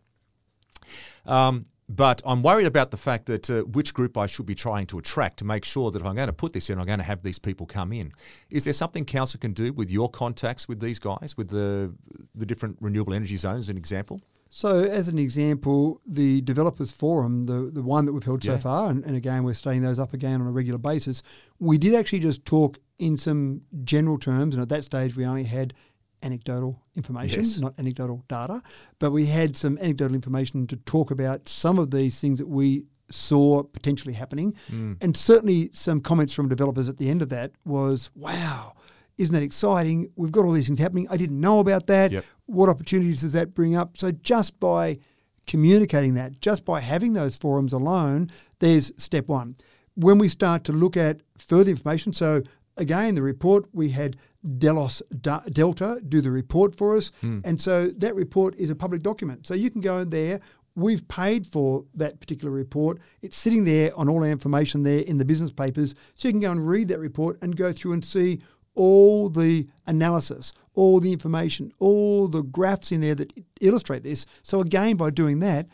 Um, 1.24 1.66
but 1.88 2.22
I'm 2.26 2.42
worried 2.42 2.66
about 2.66 2.90
the 2.90 2.96
fact 2.96 3.26
that 3.26 3.48
uh, 3.48 3.60
which 3.66 3.94
group 3.94 4.18
I 4.18 4.26
should 4.26 4.46
be 4.46 4.56
trying 4.56 4.86
to 4.86 4.98
attract 4.98 5.38
to 5.38 5.44
make 5.44 5.64
sure 5.64 5.92
that 5.92 6.00
if 6.02 6.06
I'm 6.08 6.16
going 6.16 6.26
to 6.26 6.32
put 6.32 6.52
this 6.54 6.70
in, 6.70 6.80
I'm 6.80 6.86
going 6.86 6.98
to 6.98 7.04
have 7.04 7.22
these 7.22 7.38
people 7.38 7.66
come 7.66 7.92
in. 7.92 8.10
Is 8.50 8.64
there 8.64 8.72
something 8.72 9.04
council 9.04 9.38
can 9.38 9.52
do 9.52 9.72
with 9.72 9.92
your 9.92 10.08
contacts 10.10 10.66
with 10.66 10.80
these 10.80 10.98
guys, 10.98 11.36
with 11.36 11.50
the 11.50 11.94
the 12.34 12.46
different 12.46 12.78
renewable 12.80 13.14
energy 13.14 13.36
zones, 13.36 13.68
an 13.68 13.76
example? 13.76 14.22
So, 14.50 14.84
as 14.84 15.08
an 15.08 15.18
example, 15.18 16.00
the 16.06 16.40
developers 16.42 16.92
forum, 16.92 17.46
the, 17.46 17.70
the 17.72 17.82
one 17.82 18.04
that 18.06 18.12
we've 18.12 18.22
held 18.22 18.44
Yeah. 18.44 18.56
so 18.56 18.62
far, 18.62 18.90
and, 18.90 19.04
and 19.04 19.16
again, 19.16 19.42
we're 19.42 19.52
starting 19.54 19.82
those 19.82 19.98
up 19.98 20.14
again 20.14 20.40
on 20.40 20.46
a 20.46 20.52
regular 20.52 20.78
basis, 20.78 21.24
we 21.58 21.76
did 21.76 21.92
actually 21.94 22.20
just 22.20 22.44
talk 22.44 22.78
in 22.98 23.18
some 23.18 23.62
general 23.84 24.18
terms. 24.18 24.54
And 24.54 24.62
at 24.62 24.68
that 24.68 24.84
stage, 24.84 25.16
we 25.16 25.24
only 25.26 25.44
had 25.44 25.74
anecdotal 26.22 26.80
information, 26.96 27.40
Yes. 27.40 27.58
not 27.58 27.74
anecdotal 27.78 28.24
data, 28.28 28.62
but 28.98 29.10
we 29.10 29.26
had 29.26 29.56
some 29.56 29.76
anecdotal 29.78 30.14
information 30.14 30.66
to 30.68 30.76
talk 30.76 31.10
about 31.10 31.48
some 31.48 31.78
of 31.78 31.90
these 31.90 32.20
things 32.20 32.38
that 32.38 32.48
we 32.48 32.84
saw 33.10 33.62
potentially 33.62 34.14
happening. 34.14 34.54
Mm. 34.72 34.96
And 35.02 35.16
certainly 35.16 35.68
some 35.72 36.00
comments 36.00 36.32
from 36.32 36.48
developers 36.48 36.88
at 36.88 36.96
the 36.96 37.10
end 37.10 37.20
of 37.20 37.28
that 37.28 37.52
was, 37.64 38.10
wow, 38.14 38.72
isn't 39.18 39.34
that 39.34 39.42
exciting? 39.42 40.10
We've 40.16 40.32
got 40.32 40.46
all 40.46 40.52
these 40.52 40.66
things 40.66 40.78
happening. 40.78 41.06
I 41.10 41.18
didn't 41.18 41.40
know 41.40 41.60
about 41.60 41.86
that. 41.88 42.12
Yep. 42.12 42.24
What 42.46 42.68
opportunities 42.70 43.20
does 43.20 43.34
that 43.34 43.54
bring 43.54 43.76
up? 43.76 43.98
So 43.98 44.10
just 44.10 44.58
by 44.58 44.98
communicating 45.46 46.14
that, 46.14 46.40
just 46.40 46.64
by 46.64 46.80
having 46.80 47.12
those 47.12 47.36
forums 47.36 47.72
alone, 47.74 48.30
there's 48.60 48.90
step 48.96 49.28
one. 49.28 49.56
When 49.94 50.18
we 50.18 50.28
start 50.28 50.64
to 50.64 50.72
look 50.72 50.96
at 50.96 51.20
further 51.38 51.70
information, 51.70 52.12
so 52.14 52.42
again, 52.76 53.14
the 53.14 53.22
report, 53.22 53.66
we 53.72 53.90
had 53.90 54.16
Delos 54.58 55.02
Da- 55.20 55.42
Delta 55.50 56.00
do 56.08 56.20
the 56.20 56.30
report 56.30 56.76
for 56.76 56.96
us. 56.96 57.12
Hmm. 57.20 57.40
And 57.44 57.60
so 57.60 57.88
that 57.88 58.14
report 58.14 58.54
is 58.56 58.70
a 58.70 58.74
public 58.74 59.02
document. 59.02 59.46
So 59.46 59.54
you 59.54 59.70
can 59.70 59.80
go 59.80 59.98
in 59.98 60.10
there. 60.10 60.40
We've 60.76 61.06
paid 61.06 61.46
for 61.46 61.84
that 61.94 62.18
particular 62.18 62.52
report. 62.52 62.98
It's 63.22 63.36
sitting 63.36 63.64
there 63.64 63.96
on 63.96 64.08
all 64.08 64.24
our 64.24 64.30
information 64.30 64.82
there 64.82 65.00
in 65.00 65.18
the 65.18 65.24
business 65.24 65.52
papers. 65.52 65.94
So 66.14 66.28
you 66.28 66.32
can 66.32 66.40
go 66.40 66.50
and 66.50 66.66
read 66.66 66.88
that 66.88 66.98
report 66.98 67.38
and 67.42 67.56
go 67.56 67.72
through 67.72 67.92
and 67.92 68.04
see 68.04 68.40
all 68.74 69.28
the 69.28 69.68
analysis, 69.86 70.52
all 70.74 70.98
the 70.98 71.12
information, 71.12 71.72
all 71.78 72.26
the 72.26 72.42
graphs 72.42 72.90
in 72.90 73.00
there 73.00 73.14
that 73.14 73.32
illustrate 73.60 74.02
this. 74.02 74.26
So 74.42 74.60
again, 74.60 74.96
by 74.96 75.10
doing 75.10 75.38
that, 75.40 75.68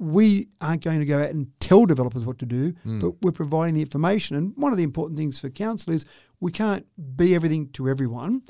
we 0.00 0.48
aren't 0.62 0.82
going 0.82 0.98
to 0.98 1.04
go 1.04 1.22
out 1.22 1.28
and 1.28 1.48
tell 1.60 1.84
developers 1.84 2.24
what 2.24 2.38
to 2.38 2.46
do, 2.46 2.70
hmm. 2.82 3.00
but 3.00 3.12
we're 3.20 3.32
providing 3.32 3.74
the 3.74 3.82
information. 3.82 4.34
And 4.34 4.56
one 4.56 4.72
of 4.72 4.78
the 4.78 4.82
important 4.84 5.18
things 5.18 5.38
for 5.38 5.50
council 5.50 5.92
is 5.92 6.06
we 6.40 6.50
can't 6.50 6.86
be 7.16 7.34
everything 7.34 7.68
to 7.72 7.86
everyone. 7.86 8.42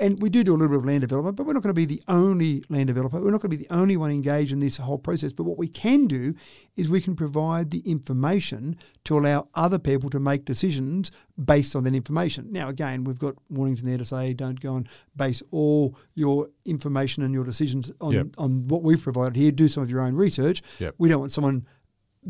And 0.00 0.20
we 0.20 0.30
do 0.30 0.42
do 0.42 0.52
a 0.52 0.56
little 0.56 0.68
bit 0.68 0.78
of 0.78 0.84
land 0.86 1.02
development, 1.02 1.36
but 1.36 1.46
we're 1.46 1.52
not 1.52 1.62
going 1.62 1.74
to 1.74 1.78
be 1.78 1.84
the 1.84 2.02
only 2.08 2.64
land 2.68 2.88
developer. 2.88 3.20
We're 3.20 3.30
not 3.30 3.40
going 3.40 3.50
to 3.52 3.56
be 3.56 3.64
the 3.64 3.72
only 3.72 3.96
one 3.96 4.10
engaged 4.10 4.50
in 4.50 4.58
this 4.58 4.78
whole 4.78 4.98
process. 4.98 5.32
But 5.32 5.44
what 5.44 5.58
we 5.58 5.68
can 5.68 6.06
do 6.06 6.34
is 6.76 6.88
we 6.88 7.00
can 7.00 7.14
provide 7.14 7.70
the 7.70 7.80
information 7.80 8.76
to 9.04 9.18
allow 9.18 9.48
other 9.54 9.78
people 9.78 10.10
to 10.10 10.18
make 10.18 10.44
decisions 10.44 11.12
based 11.42 11.76
on 11.76 11.84
that 11.84 11.94
information. 11.94 12.50
Now, 12.50 12.68
again, 12.68 13.04
we've 13.04 13.18
got 13.18 13.34
warnings 13.48 13.82
in 13.82 13.88
there 13.88 13.98
to 13.98 14.04
say 14.04 14.32
don't 14.32 14.58
go 14.60 14.76
and 14.76 14.88
base 15.14 15.42
all 15.50 15.96
your 16.14 16.48
information 16.64 17.22
and 17.22 17.32
your 17.32 17.44
decisions 17.44 17.92
on, 18.00 18.12
Yep. 18.12 18.26
on 18.38 18.68
what 18.68 18.82
we've 18.82 19.02
provided 19.02 19.36
here. 19.36 19.52
Do 19.52 19.68
some 19.68 19.82
of 19.82 19.90
your 19.90 20.00
own 20.00 20.14
research. 20.14 20.62
Yep. 20.80 20.94
We 20.98 21.08
don't 21.10 21.20
want 21.20 21.32
someone 21.32 21.66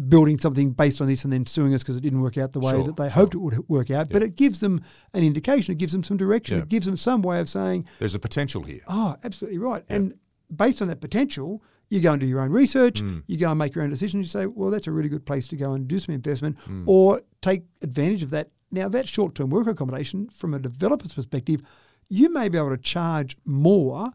building 0.08 0.38
something 0.38 0.70
based 0.72 1.00
on 1.00 1.06
this 1.06 1.24
and 1.24 1.32
then 1.32 1.44
suing 1.44 1.74
us 1.74 1.82
because 1.82 1.96
it 1.96 2.00
didn't 2.00 2.20
work 2.22 2.38
out 2.38 2.52
the 2.52 2.60
way 2.60 2.72
Sure, 2.72 2.84
that 2.84 2.96
they 2.96 3.04
sure. 3.04 3.10
hoped 3.10 3.34
it 3.34 3.38
would 3.38 3.68
work 3.68 3.90
out. 3.90 4.08
But 4.08 4.22
it 4.22 4.36
gives 4.36 4.60
them 4.60 4.80
an 5.12 5.22
indication. 5.22 5.72
It 5.72 5.78
gives 5.78 5.92
them 5.92 6.02
some 6.02 6.16
direction. 6.16 6.56
Yeah. 6.56 6.62
It 6.62 6.68
gives 6.70 6.86
them 6.86 6.96
some 6.96 7.20
way 7.22 7.40
of 7.40 7.48
saying, 7.48 7.86
There's 7.98 8.14
a 8.14 8.18
potential 8.18 8.62
here. 8.62 8.80
oh, 8.88 9.16
absolutely 9.22 9.58
right. 9.58 9.84
And 9.90 10.14
based 10.54 10.80
on 10.80 10.88
that 10.88 11.00
potential, 11.00 11.62
you 11.90 12.00
go 12.00 12.12
and 12.12 12.20
do 12.20 12.26
your 12.26 12.40
own 12.40 12.50
research, 12.50 13.00
Hmm. 13.00 13.18
you 13.26 13.36
go 13.36 13.50
and 13.50 13.58
make 13.58 13.74
your 13.74 13.84
own 13.84 13.90
decision. 13.90 14.20
You 14.20 14.26
say, 14.26 14.46
well, 14.46 14.70
that's 14.70 14.86
a 14.86 14.92
really 14.92 15.10
good 15.10 15.26
place 15.26 15.46
to 15.48 15.56
go 15.56 15.72
and 15.74 15.86
do 15.86 15.98
some 15.98 16.14
investment 16.14 16.58
Hmm. 16.60 16.84
or 16.86 17.20
take 17.42 17.64
advantage 17.82 18.22
of 18.22 18.30
that. 18.30 18.50
Now, 18.70 18.88
that 18.88 19.06
short 19.06 19.34
term 19.34 19.50
work 19.50 19.66
accommodation, 19.66 20.28
from 20.30 20.54
a 20.54 20.58
developer's 20.58 21.12
perspective, 21.12 21.60
you 22.08 22.32
may 22.32 22.48
be 22.48 22.56
able 22.56 22.70
to 22.70 22.78
charge 22.78 23.36
more 23.44 24.10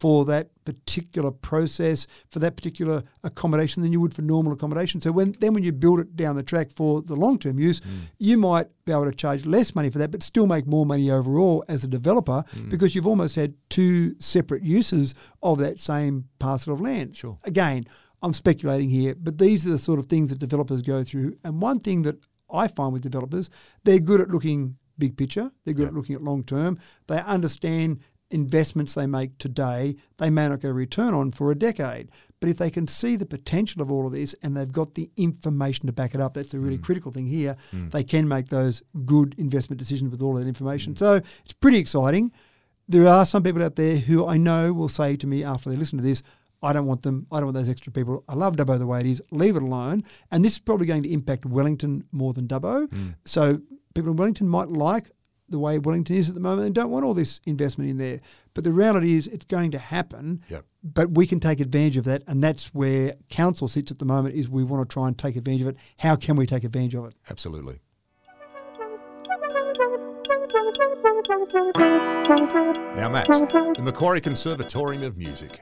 for 0.00 0.24
that 0.26 0.48
particular 0.64 1.30
process, 1.30 2.06
for 2.30 2.38
that 2.38 2.56
particular 2.56 3.02
accommodation 3.22 3.82
than 3.82 3.92
you 3.92 4.00
would 4.00 4.14
for 4.14 4.22
normal 4.22 4.52
accommodation. 4.52 5.00
So 5.00 5.12
when 5.12 5.34
then 5.40 5.54
when 5.54 5.64
you 5.64 5.72
build 5.72 6.00
it 6.00 6.16
down 6.16 6.36
the 6.36 6.42
track 6.42 6.70
for 6.74 7.02
the 7.02 7.14
long 7.14 7.38
term 7.38 7.58
use, 7.58 7.80
mm. 7.80 8.10
you 8.18 8.38
might 8.38 8.66
be 8.84 8.92
able 8.92 9.04
to 9.04 9.12
charge 9.12 9.44
less 9.46 9.74
money 9.74 9.90
for 9.90 9.98
that, 9.98 10.10
but 10.10 10.22
still 10.22 10.46
make 10.46 10.66
more 10.66 10.86
money 10.86 11.10
overall 11.10 11.64
as 11.68 11.84
a 11.84 11.88
developer 11.88 12.44
mm. 12.54 12.70
because 12.70 12.94
you've 12.94 13.06
almost 13.06 13.36
had 13.36 13.54
two 13.68 14.14
separate 14.18 14.62
uses 14.62 15.14
of 15.42 15.58
that 15.58 15.80
same 15.80 16.28
parcel 16.38 16.72
of 16.72 16.80
land. 16.80 17.16
Sure. 17.16 17.38
Again, 17.44 17.84
I'm 18.22 18.32
speculating 18.32 18.88
here, 18.88 19.14
but 19.14 19.38
these 19.38 19.66
are 19.66 19.70
the 19.70 19.78
sort 19.78 19.98
of 19.98 20.06
things 20.06 20.30
that 20.30 20.38
developers 20.38 20.82
go 20.82 21.04
through. 21.04 21.36
And 21.44 21.60
one 21.60 21.78
thing 21.78 22.02
that 22.02 22.16
I 22.52 22.68
find 22.68 22.92
with 22.92 23.02
developers, 23.02 23.50
they're 23.84 23.98
good 23.98 24.20
at 24.20 24.30
looking 24.30 24.76
big 24.98 25.16
picture. 25.16 25.50
They're 25.64 25.74
good 25.74 25.88
at 25.88 25.94
looking 25.94 26.14
at 26.14 26.22
long 26.22 26.42
term. 26.42 26.78
They 27.06 27.18
understand 27.20 28.00
investments 28.34 28.94
they 28.94 29.06
make 29.06 29.38
today, 29.38 29.96
they 30.18 30.28
may 30.28 30.48
not 30.48 30.60
get 30.60 30.70
a 30.70 30.74
return 30.74 31.14
on 31.14 31.30
for 31.30 31.50
a 31.50 31.54
decade. 31.54 32.10
But 32.40 32.50
if 32.50 32.58
they 32.58 32.70
can 32.70 32.86
see 32.86 33.16
the 33.16 33.24
potential 33.24 33.80
of 33.80 33.90
all 33.90 34.06
of 34.06 34.12
this 34.12 34.34
and 34.42 34.54
they've 34.54 34.70
got 34.70 34.94
the 34.96 35.10
information 35.16 35.86
to 35.86 35.92
back 35.92 36.14
it 36.14 36.20
up, 36.20 36.34
that's 36.34 36.50
the 36.50 36.58
really 36.58 36.76
mm. 36.76 36.82
critical 36.82 37.10
thing 37.10 37.26
here. 37.26 37.56
Mm. 37.72 37.90
They 37.92 38.04
can 38.04 38.28
make 38.28 38.48
those 38.48 38.82
good 39.06 39.34
investment 39.38 39.78
decisions 39.78 40.10
with 40.10 40.20
all 40.20 40.34
that 40.34 40.46
information. 40.46 40.92
Mm. 40.92 40.98
So 40.98 41.14
it's 41.44 41.54
pretty 41.54 41.78
exciting. 41.78 42.32
There 42.86 43.06
are 43.06 43.24
some 43.24 43.42
people 43.42 43.62
out 43.62 43.76
there 43.76 43.96
who 43.96 44.26
I 44.26 44.36
know 44.36 44.74
will 44.74 44.90
say 44.90 45.16
to 45.16 45.26
me 45.26 45.42
after 45.42 45.70
they 45.70 45.76
listen 45.76 45.96
to 45.96 46.04
this, 46.04 46.22
I 46.62 46.74
don't 46.74 46.86
want 46.86 47.02
them. 47.02 47.26
I 47.32 47.36
don't 47.36 47.46
want 47.46 47.56
those 47.56 47.70
extra 47.70 47.92
people. 47.92 48.24
I 48.28 48.34
love 48.34 48.56
Dubbo 48.56 48.78
the 48.78 48.86
way 48.86 49.00
it 49.00 49.06
is. 49.06 49.22
Leave 49.30 49.56
it 49.56 49.62
alone. 49.62 50.02
And 50.30 50.44
this 50.44 50.54
is 50.54 50.58
probably 50.58 50.86
going 50.86 51.02
to 51.04 51.10
impact 51.10 51.46
Wellington 51.46 52.04
more 52.10 52.32
than 52.32 52.46
Dubbo. 52.46 52.90
So 53.24 53.60
people 53.94 54.10
in 54.10 54.16
Wellington 54.16 54.48
might 54.48 54.68
like 54.68 55.10
the 55.48 55.58
way 55.58 55.78
Wellington 55.78 56.16
is 56.16 56.28
at 56.28 56.34
the 56.34 56.40
moment 56.40 56.66
and 56.66 56.74
don't 56.74 56.90
want 56.90 57.04
all 57.04 57.14
this 57.14 57.40
investment 57.44 57.90
in 57.90 57.98
there. 57.98 58.20
But 58.54 58.64
the 58.64 58.72
reality 58.72 59.14
is 59.14 59.26
it's 59.26 59.44
going 59.44 59.70
to 59.72 59.78
happen. 59.78 60.42
Yep. 60.48 60.64
But 60.82 61.10
we 61.12 61.26
can 61.26 61.40
take 61.40 61.60
advantage 61.60 61.96
of 61.96 62.04
that. 62.04 62.22
And 62.26 62.42
that's 62.42 62.74
where 62.74 63.14
council 63.28 63.68
sits 63.68 63.90
at 63.90 63.98
the 63.98 64.04
moment 64.04 64.34
is 64.34 64.48
we 64.48 64.64
want 64.64 64.88
to 64.88 64.92
try 64.92 65.08
and 65.08 65.18
take 65.18 65.36
advantage 65.36 65.62
of 65.62 65.68
it. 65.68 65.76
How 65.98 66.16
can 66.16 66.36
we 66.36 66.46
take 66.46 66.64
advantage 66.64 66.94
of 66.94 67.06
it? 67.06 67.14
Absolutely. 67.30 67.80
Now, 72.96 73.08
Matt, 73.08 73.26
the 73.26 73.82
Macquarie 73.82 74.20
Conservatorium 74.20 75.02
of 75.02 75.16
Music. 75.16 75.60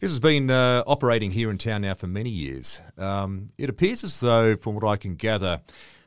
This 0.00 0.10
has 0.10 0.20
been 0.20 0.48
uh, 0.48 0.84
operating 0.86 1.32
here 1.32 1.50
in 1.50 1.58
town 1.58 1.82
now 1.82 1.94
for 1.94 2.06
many 2.06 2.30
years. 2.30 2.80
Um, 2.96 3.48
it 3.58 3.68
appears 3.68 4.04
as 4.04 4.20
though, 4.20 4.56
from 4.56 4.74
what 4.74 4.84
I 4.84 4.96
can 4.96 5.16
gather, 5.16 5.60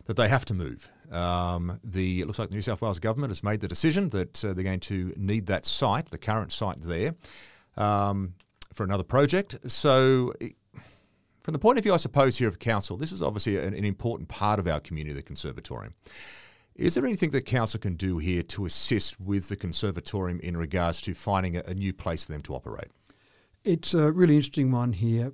that 0.05 0.15
they 0.15 0.29
have 0.29 0.45
to 0.45 0.53
move. 0.53 0.89
Um, 1.12 1.80
the 1.84 2.21
it 2.21 2.28
looks 2.28 2.39
like 2.39 2.50
the 2.50 2.56
New 2.56 2.62
South 2.62 2.82
Wales 2.82 3.00
government 3.00 3.32
has 3.32 3.43
made 3.43 3.62
the 3.62 3.67
decision 3.67 4.10
that 4.10 4.43
uh, 4.45 4.54
they're 4.54 4.63
going 4.63 4.80
to 4.82 5.13
need 5.17 5.47
that 5.47 5.65
site, 5.65 6.10
the 6.10 6.17
current 6.17 6.52
site 6.52 6.82
there, 6.82 7.15
um, 7.78 8.34
for 8.74 8.84
another 8.84 9.04
project. 9.04 9.58
So. 9.69 10.34
from 11.41 11.54
the 11.54 11.60
point 11.60 11.80
of 11.80 11.84
view, 11.84 11.91
I 11.91 11.97
suppose, 11.97 12.38
here 12.38 12.47
of 12.47 12.60
council, 12.60 12.97
this 12.97 13.12
is 13.12 13.24
obviously 13.24 13.58
an, 13.58 13.74
an 13.74 13.84
important 13.84 14.30
part 14.30 14.60
of 14.60 14.67
our 14.67 14.80
community, 14.80 15.15
the 15.15 15.24
conservatorium. 15.24 15.95
Is 16.76 16.93
there 16.93 17.06
anything 17.06 17.32
that 17.32 17.45
council 17.45 17.80
can 17.80 17.95
do 17.95 18.19
here 18.19 18.43
to 18.43 18.65
assist 18.65 19.19
with 19.19 19.50
the 19.50 19.56
conservatorium 19.56 20.39
in 20.39 20.56
regards 20.56 21.02
to 21.02 21.13
finding 21.13 21.58
a, 21.58 21.62
a 21.67 21.74
new 21.74 21.93
place 21.93 22.24
for 22.24 22.32
them 22.32 22.41
to 22.43 22.56
operate? 22.56 22.91
It's 23.63 23.93
a 23.93 24.12
really 24.12 24.36
interesting 24.36 24.71
one 24.71 24.93
here. 24.93 25.34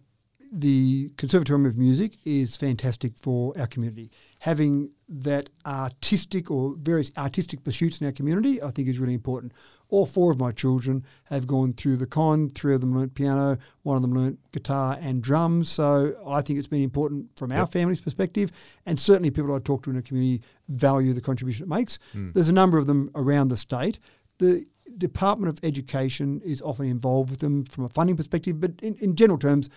The 0.52 1.10
Conservatorium 1.18 1.66
of 1.66 1.78
Music 1.78 2.18
is 2.26 2.56
fantastic 2.56 3.18
for 3.18 3.54
our 3.58 3.68
community. 3.68 4.12
Having 4.40 4.92
that 5.10 5.50
artistic 5.66 6.52
or 6.52 6.76
various 6.78 7.12
artistic 7.18 7.64
pursuits 7.64 8.02
in 8.02 8.08
our 8.08 8.14
community, 8.14 8.62
I 8.62 8.72
think, 8.72 8.88
is 8.88 9.00
really 9.00 9.14
important. 9.14 9.54
All 9.90 10.06
four 10.06 10.32
of 10.32 10.40
my 10.40 10.52
children 10.52 11.04
have 11.26 11.48
gone 11.48 11.74
through 11.74 11.98
the 11.98 12.08
con. 12.08 12.50
Three 12.50 12.76
of 12.76 12.82
them 12.82 12.98
learnt 12.98 13.16
piano, 13.16 13.58
one 13.84 13.96
of 13.96 14.02
them 14.02 14.14
learnt 14.14 14.40
guitar 14.52 14.98
and 15.02 15.22
drums. 15.22 15.70
So 15.70 16.16
I 16.26 16.42
think 16.42 16.60
it's 16.60 16.68
been 16.68 16.84
important 16.84 17.36
from 17.38 17.52
our 17.52 17.68
family's 17.68 18.02
perspective, 18.02 18.52
and 18.86 19.00
certainly 19.00 19.32
people 19.32 19.54
I 19.54 19.60
talk 19.60 19.84
to 19.84 19.90
in 19.90 19.96
the 19.96 20.02
community 20.02 20.44
value 20.70 21.14
the 21.14 21.22
contribution 21.22 21.64
it 21.64 21.70
makes. 21.70 22.00
Hmm. 22.14 22.32
There's 22.34 22.50
a 22.50 22.54
number 22.54 22.78
of 22.78 22.88
them 22.88 23.12
around 23.16 23.50
the 23.50 23.58
state. 23.58 24.00
The 24.40 24.66
Department 24.98 25.50
of 25.50 25.64
Education 25.64 26.42
is 26.44 26.62
often 26.62 26.86
involved 26.86 27.30
with 27.30 27.40
them 27.40 27.66
from 27.66 27.86
a 27.86 27.90
funding 27.90 28.16
perspective, 28.16 28.60
but 28.60 28.72
in, 28.82 28.96
in 28.96 29.16
general 29.16 29.38
terms, 29.38 29.70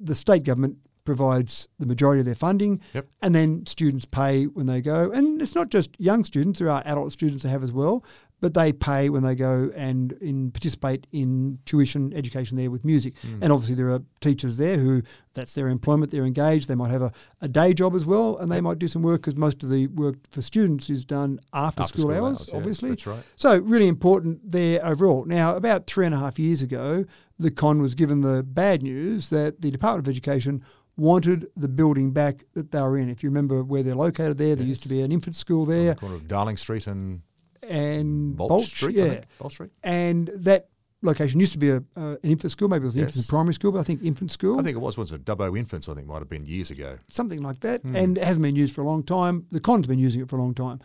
the 0.00 0.14
state 0.14 0.44
government 0.44 0.78
provides 1.04 1.68
the 1.78 1.86
majority 1.86 2.18
of 2.20 2.26
their 2.26 2.34
funding, 2.34 2.80
Yep. 2.92 3.06
and 3.22 3.34
then 3.34 3.64
students 3.66 4.04
pay 4.04 4.44
when 4.44 4.66
they 4.66 4.80
go. 4.82 5.10
And 5.12 5.40
it's 5.40 5.54
not 5.54 5.68
just 5.70 5.90
young 6.00 6.24
students; 6.24 6.58
there 6.58 6.68
are 6.68 6.82
adult 6.84 7.12
students 7.12 7.42
that 7.44 7.50
have 7.50 7.62
as 7.62 7.72
well, 7.72 8.04
but 8.40 8.54
they 8.54 8.72
pay 8.72 9.08
when 9.08 9.22
they 9.22 9.34
go 9.34 9.70
and 9.74 10.12
in 10.20 10.50
participate 10.50 11.06
in 11.10 11.58
tuition 11.64 12.12
education 12.12 12.56
there 12.56 12.70
with 12.70 12.84
music. 12.84 13.16
Hmm. 13.18 13.42
And 13.42 13.52
obviously, 13.52 13.74
there 13.74 13.90
are 13.90 14.02
teachers 14.20 14.58
there 14.58 14.76
who 14.76 15.02
that's 15.34 15.54
their 15.54 15.68
employment; 15.68 16.10
they're 16.10 16.24
engaged. 16.24 16.68
They 16.68 16.74
might 16.74 16.90
have 16.90 17.02
a, 17.02 17.12
a 17.40 17.48
day 17.48 17.72
job 17.72 17.94
as 17.94 18.04
well, 18.04 18.36
and 18.36 18.50
they 18.50 18.60
might 18.60 18.78
do 18.78 18.88
some 18.88 19.02
work 19.02 19.22
because 19.22 19.36
most 19.36 19.62
of 19.62 19.70
the 19.70 19.86
work 19.88 20.16
for 20.30 20.42
students 20.42 20.90
is 20.90 21.04
done 21.04 21.40
after, 21.52 21.82
After 21.82 21.98
school, 21.98 22.10
school 22.10 22.24
hours, 22.24 22.38
hours, 22.40 22.48
yes, 22.48 22.56
obviously. 22.56 22.88
that's 22.90 23.06
right. 23.06 23.22
So 23.36 23.58
really 23.58 23.88
important 23.88 24.52
there 24.52 24.84
overall. 24.84 25.24
Now, 25.24 25.56
about 25.56 25.86
three 25.86 26.06
and 26.06 26.14
a 26.14 26.18
half 26.18 26.38
years 26.38 26.60
ago, 26.60 27.04
the 27.38 27.50
con 27.50 27.80
was 27.80 27.94
given 27.94 28.20
the 28.20 28.42
bad 28.42 28.82
news 28.82 29.30
that 29.30 29.62
the 29.62 29.70
Department 29.70 30.06
of 30.06 30.10
Education 30.10 30.62
wanted 30.98 31.46
the 31.56 31.68
building 31.68 32.10
back 32.12 32.44
that 32.54 32.72
they 32.72 32.80
were 32.80 32.96
in. 32.98 33.08
If 33.10 33.22
you 33.22 33.28
remember 33.28 33.62
where 33.62 33.82
they're 33.82 33.94
located 33.94 34.38
there, 34.38 34.56
there 34.56 34.66
used 34.66 34.82
to 34.84 34.88
be 34.88 35.02
an 35.02 35.12
infant 35.12 35.36
school 35.36 35.64
there 35.66 35.94
Corner 35.94 36.16
of 36.16 36.28
Darling 36.28 36.56
Street 36.56 36.86
and 36.86 37.20
and 37.68 38.36
Bultje, 38.36 38.48
Bultje, 38.50 38.66
Street, 38.66 38.96
I 38.98 39.02
yeah. 39.02 39.10
think. 39.10 39.24
Bultje 39.40 39.52
Street. 39.52 39.70
And 39.82 40.28
that 40.34 40.68
location 41.02 41.38
used 41.40 41.52
to 41.52 41.58
be 41.58 41.70
a, 41.70 41.76
uh, 41.96 42.16
an 42.22 42.30
infant 42.30 42.50
school, 42.52 42.68
maybe 42.68 42.82
it 42.82 42.86
was 42.86 42.94
an 42.94 43.00
infant 43.00 43.16
Yes. 43.16 43.24
and 43.26 43.28
primary 43.30 43.54
school, 43.54 43.72
but 43.72 43.80
I 43.80 43.82
think 43.84 44.02
infant 44.02 44.32
school. 44.32 44.58
I 44.58 44.62
think 44.62 44.76
it 44.76 44.80
was 44.80 44.96
once 44.98 45.12
a 45.12 45.18
Dubbo 45.18 45.56
Infants, 45.56 45.88
I 45.88 45.94
think 45.94 46.06
might 46.08 46.18
have 46.18 46.28
been 46.28 46.46
years 46.46 46.70
ago. 46.70 46.98
something 47.10 47.42
like 47.42 47.60
that, 47.60 47.82
and 47.84 48.16
it 48.18 48.24
hasn't 48.24 48.42
been 48.42 48.56
used 48.56 48.74
for 48.74 48.80
a 48.80 48.84
long 48.84 49.02
time. 49.02 49.46
The 49.52 49.60
con's 49.60 49.86
been 49.86 49.98
using 49.98 50.22
it 50.22 50.28
for 50.28 50.36
a 50.36 50.40
long 50.40 50.54
time. 50.54 50.80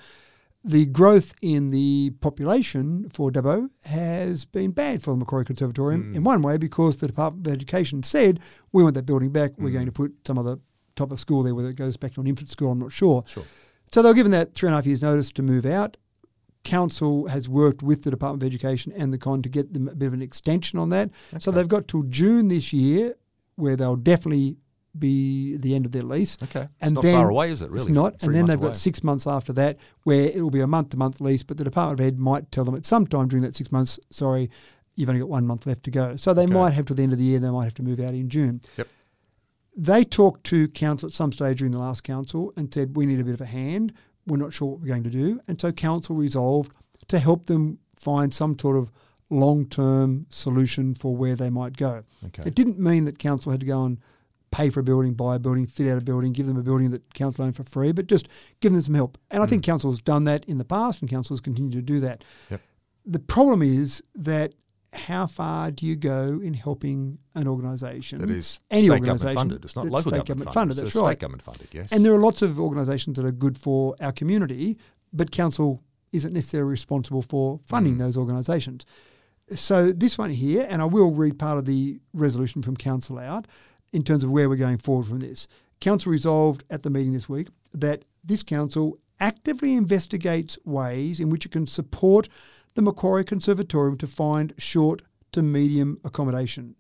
the 0.64 0.86
growth 0.86 1.34
in 1.42 1.70
the 1.70 2.12
population 2.20 3.10
for 3.10 3.32
Dubbo 3.32 3.68
has 3.86 4.46
been 4.46 4.70
bad 4.72 5.02
for 5.02 5.10
the 5.10 5.18
Macquarie 5.18 5.44
Conservatorium 5.46 6.14
in 6.14 6.24
one 6.24 6.44
way 6.44 6.58
because 6.58 6.98
the 6.98 7.08
Department 7.08 7.48
of 7.48 7.54
Education 7.54 8.04
said 8.04 8.40
we 8.72 8.84
want 8.84 8.94
that 8.94 9.08
building 9.08 9.32
back. 9.32 9.54
We're 9.58 9.72
going 9.72 9.88
to 9.88 9.92
put 9.92 10.14
some 10.28 10.38
other 10.38 10.58
type 10.96 11.10
of 11.12 11.20
school 11.20 11.42
there, 11.42 11.56
whether 11.56 11.70
it 11.70 11.78
goes 11.78 11.98
back 11.98 12.14
to 12.14 12.22
an 12.22 12.28
infant 12.28 12.50
school, 12.50 12.72
I'm 12.74 12.80
not 12.80 12.92
sure. 12.92 13.24
Sure. 13.26 13.44
So 13.92 14.02
they 14.04 14.10
were 14.10 14.14
given 14.14 14.32
that 14.34 14.54
three 14.54 14.68
and 14.68 14.74
a 14.74 14.78
half 14.78 14.86
years' 14.86 15.02
notice 15.02 15.32
to 15.32 15.42
move 15.42 15.66
out. 15.66 15.98
Council 16.64 17.28
has 17.28 17.50
worked 17.50 17.82
with 17.82 18.04
the 18.04 18.12
Department 18.12 18.44
of 18.44 18.48
Education 18.48 18.92
and 18.96 19.12
the 19.14 19.18
con 19.18 19.42
to 19.42 19.50
get 19.50 19.74
them 19.74 19.88
a 19.88 19.96
bit 19.96 20.08
of 20.08 20.14
an 20.14 20.22
extension 20.22 20.78
on 20.80 20.90
that. 20.90 21.10
So 21.40 21.52
they've 21.52 21.68
got 21.68 21.88
till 21.88 22.04
June 22.04 22.48
this 22.50 22.72
year, 22.72 23.16
where 23.56 23.76
they'll 23.76 23.96
definitely 23.96 24.58
be 24.98 25.56
the 25.58 25.74
end 25.74 25.86
of 25.86 25.92
their 25.94 26.04
lease. 26.04 26.38
Okay. 26.44 26.62
It's 26.64 26.70
And 26.82 26.96
not 26.96 27.04
then 27.04 27.16
far 27.16 27.30
away, 27.30 27.50
is 27.52 27.62
it, 27.62 27.72
really? 27.72 27.86
It's 27.88 27.92
not. 27.96 28.20
Three 28.20 28.28
and 28.28 28.36
then 28.36 28.46
they've 28.48 28.60
away. 28.60 28.70
got 28.70 28.78
six 28.78 29.04
months 29.04 29.26
after 29.26 29.54
that 29.54 29.78
where 30.04 30.26
it 30.26 30.42
will 30.42 30.50
be 30.52 30.60
a 30.60 30.68
month 30.68 30.90
to 30.90 30.98
month 30.98 31.22
lease, 31.22 31.44
but 31.44 31.58
the 31.58 31.64
Department 31.64 32.00
of 32.00 32.06
Ed 32.06 32.20
might 32.20 32.52
tell 32.52 32.66
them 32.66 32.76
at 32.76 32.86
some 32.86 33.08
time 33.08 33.28
during 33.30 33.44
that 33.44 33.56
six 33.56 33.72
months, 33.72 34.00
sorry, 34.10 34.50
you've 34.96 35.08
only 35.08 35.22
got 35.22 35.30
one 35.30 35.48
month 35.48 35.66
left 35.66 35.84
to 35.86 35.92
go. 35.92 36.16
So 36.18 36.34
they 36.34 36.44
Okay. 36.44 36.54
might 36.54 36.72
have 36.72 36.86
till 36.86 36.96
the 36.98 37.04
end 37.04 37.14
of 37.14 37.20
the 37.20 37.26
year, 37.26 37.40
they 37.40 37.50
might 37.50 37.64
have 37.64 37.74
to 37.76 37.84
move 37.84 38.00
out 38.02 38.14
in 38.14 38.28
June. 38.30 38.60
Yep. 38.78 38.88
They 39.78 40.04
talked 40.04 40.44
to 40.46 40.68
council 40.68 41.08
at 41.08 41.14
some 41.14 41.32
stage 41.32 41.60
during 41.60 41.72
the 41.72 41.80
last 41.80 42.04
council 42.04 42.52
and 42.58 42.72
said, 42.74 42.98
we 42.98 43.06
need 43.06 43.22
a 43.22 43.24
bit 43.24 43.34
of 43.34 43.40
a 43.42 43.46
hand. 43.46 43.94
We're 44.28 44.38
not 44.38 44.54
sure 44.54 44.70
what 44.70 44.80
we're 44.80 44.88
going 44.88 45.04
to 45.04 45.10
do. 45.10 45.40
And 45.48 45.60
so 45.60 45.72
council 45.72 46.16
resolved 46.16 46.72
to 47.08 47.20
help 47.20 47.48
them 47.48 47.80
find 47.96 48.34
some 48.34 48.58
sort 48.58 48.78
of 48.78 48.92
long 49.30 49.66
term 49.66 50.28
solution 50.30 50.94
for 50.94 51.16
where 51.16 51.36
they 51.36 51.50
might 51.50 51.78
go. 51.78 52.04
Okay. 52.26 52.44
It 52.46 52.56
didn't 52.56 52.80
mean 52.80 53.06
that 53.06 53.20
council 53.20 53.52
had 53.52 53.62
to 53.62 53.66
go 53.66 53.84
and 53.86 54.00
pay 54.52 54.70
for 54.70 54.82
a 54.82 54.84
building, 54.84 55.14
buy 55.14 55.36
a 55.36 55.40
building, 55.40 55.66
fit 55.66 55.88
out 55.88 55.98
a 55.98 56.02
building, 56.02 56.34
give 56.34 56.46
them 56.46 56.58
a 56.58 56.64
building 56.64 56.92
that 56.92 57.14
council 57.14 57.46
owned 57.46 57.56
for 57.56 57.64
free, 57.64 57.92
but 57.94 58.08
just 58.08 58.28
give 58.60 58.74
them 58.74 58.82
some 58.82 58.94
help. 58.94 59.18
And 59.32 59.42
I 59.42 59.46
think 59.46 59.64
mm. 59.64 59.66
council 59.66 59.90
has 59.92 60.02
done 60.02 60.26
that 60.26 60.44
in 60.46 60.58
the 60.58 60.66
past 60.66 61.02
and 61.02 61.10
council 61.10 61.34
has 61.34 61.42
continued 61.42 61.74
to 61.74 61.82
do 61.82 62.00
that. 62.02 62.24
Yep. 62.50 62.62
The 63.06 63.20
problem 63.20 63.62
is 63.62 64.04
that 64.14 64.54
how 64.94 65.26
far 65.28 65.72
do 65.72 65.86
you 65.86 65.96
go 65.96 66.42
in 66.44 66.54
helping 66.54 67.18
an 67.36 67.48
organisation? 67.48 68.20
That 68.20 68.30
is 68.30 68.60
any 68.70 68.82
state 68.82 68.88
government 68.90 69.10
organisation 69.10 69.36
funded. 69.36 69.66
It's 69.66 69.76
not 69.76 69.86
local 69.86 70.12
state 70.12 70.26
government, 70.26 70.28
government 70.28 70.54
funded, 70.54 70.72
It's 70.74 70.82
that's 70.82 70.92
state 70.94 71.02
right. 71.02 71.20
government 71.20 71.42
funded, 71.44 71.68
yes. 71.72 71.92
And 71.92 72.04
there 72.06 72.14
are 72.14 72.20
lots 72.20 72.42
of 72.42 72.60
organisations 72.60 73.16
that 73.18 73.26
are 73.26 73.32
good 73.32 73.58
for 73.58 73.96
our 74.02 74.12
community, 74.12 74.78
but 75.14 75.32
council 75.32 75.82
isn't 76.12 76.34
necessarily 76.34 76.70
responsible 76.70 77.22
for 77.22 77.60
funding 77.66 77.96
Mm. 77.96 78.00
those 78.00 78.18
organisations. 78.18 78.86
So 79.56 79.92
this 79.92 80.18
one 80.18 80.30
here, 80.30 80.68
and 80.70 80.82
I 80.82 80.86
will 80.86 81.12
read 81.12 81.40
part 81.40 81.58
of 81.58 81.66
the 81.66 82.00
resolution 82.14 82.62
from 82.62 82.76
council 82.76 83.18
out 83.18 83.48
in 83.94 84.04
terms 84.04 84.24
of 84.24 84.30
where 84.32 84.50
we're 84.50 84.56
going 84.58 84.78
forward 84.78 85.08
from 85.08 85.20
this. 85.20 85.48
Council 85.80 86.12
resolved 86.12 86.64
at 86.70 86.84
the 86.84 86.90
meeting 86.90 87.14
this 87.14 87.28
week 87.30 87.48
that 87.74 88.04
this 88.24 88.44
council 88.44 88.98
actively 89.20 89.76
investigates 89.76 90.58
ways 90.66 91.20
in 91.20 91.30
which 91.30 91.46
it 91.46 91.52
can 91.52 91.66
support 91.68 92.28
the 92.76 92.82
Macquarie 92.82 93.24
Conservatorium 93.24 93.98
to 93.98 94.08
find 94.08 94.54
short 94.58 95.02
to 95.32 95.42
medium 95.42 96.00
accommodation. 96.04 96.76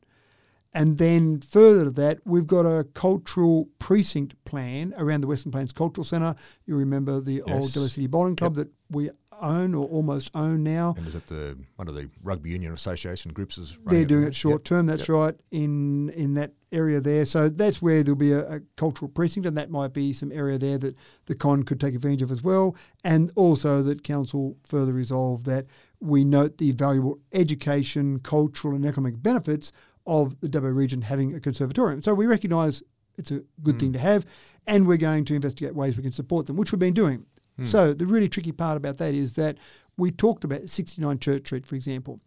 And 0.73 0.97
then 0.97 1.41
further 1.41 1.86
to 1.86 1.91
that, 1.91 2.19
we've 2.25 2.47
got 2.47 2.62
a 2.65 2.86
cultural 2.93 3.67
precinct 3.77 4.41
plan 4.45 4.93
around 4.97 5.21
the 5.21 5.27
Western 5.27 5.51
Plains 5.51 5.73
Cultural 5.73 6.06
Centre. 6.06 6.34
You 6.65 6.77
remember 6.77 7.19
the 7.19 7.41
old 7.41 7.75
Yes. 7.75 7.91
City 7.91 8.08
Bowling 8.08 8.38
Club 8.38 8.56
that 8.56 8.69
we 8.89 9.10
own 9.41 9.73
or 9.73 9.86
almost 9.86 10.32
own 10.34 10.63
now. 10.63 10.93
And 10.97 11.08
is 11.08 11.15
it 11.15 11.27
the 11.27 11.58
one 11.75 11.88
of 11.88 11.95
the 11.95 12.10
rugby 12.23 12.51
union 12.51 12.73
association 12.73 13.34
groups 13.34 13.58
is 13.58 13.77
They're 13.86 14.06
doing 14.06 14.21
there? 14.21 14.30
it 14.30 14.36
short 14.36 14.63
term. 14.63 14.86
That's 14.86 15.10
right 15.10 15.36
in 15.51 16.10
in 16.10 16.36
that 16.36 16.54
area 16.71 17.01
there. 17.01 17.25
So 17.25 17.49
that's 17.49 17.82
where 17.82 18.04
there'll 18.04 18.15
be 18.15 18.32
a, 18.32 18.56
a 18.56 18.60
cultural 18.77 19.10
precinct, 19.10 19.47
and 19.47 19.58
that 19.58 19.69
might 19.69 19.93
be 19.93 20.13
some 20.13 20.32
area 20.32 20.58
there 20.58 20.77
that 20.77 20.95
the 21.25 21.36
con 21.36 21.63
could 21.63 21.80
take 21.80 21.95
advantage 21.95 22.21
of 22.21 22.32
as 22.32 22.41
well. 22.41 22.75
And 23.04 23.32
also 23.36 23.82
that 23.84 24.04
council 24.04 24.58
further 24.63 24.93
resolve 24.93 25.43
that 25.45 25.65
we 25.99 26.23
note 26.23 26.58
the 26.58 26.71
valuable 26.71 27.19
education, 27.34 28.19
cultural, 28.19 28.75
and 28.75 28.86
economic 28.86 29.21
benefits 29.21 29.71
of 30.08 30.39
the 30.41 30.47
Dubbo 30.47 30.73
region 30.75 31.01
having 31.01 31.36
a 31.36 31.39
conservatorium. 31.39 32.01
So 32.01 32.13
we 32.13 32.25
recognise 32.25 32.82
it's 33.17 33.32
a 33.32 33.43
good 33.62 33.75
hmm. 33.75 33.80
thing 33.80 33.93
to 33.93 33.99
have, 33.99 34.25
and 34.65 34.88
we're 34.88 34.97
going 34.97 35.25
to 35.25 35.36
investigate 35.36 35.75
ways 35.75 35.95
we 35.95 36.04
can 36.04 36.12
support 36.12 36.47
them, 36.47 36.56
which 36.56 36.71
we've 36.71 36.80
been 36.80 36.93
doing. 36.93 37.25
Mm. 37.62 37.65
So 37.67 37.93
the 37.93 38.06
really 38.06 38.30
tricky 38.30 38.52
part 38.52 38.78
about 38.78 38.97
that 38.97 39.13
is 39.13 39.34
that 39.34 39.58
we 39.97 40.12
talked 40.12 40.43
about 40.43 40.69
69 40.69 41.19
Church 41.19 41.45
Street, 41.47 41.65
for 41.65 41.76
example 41.76 42.19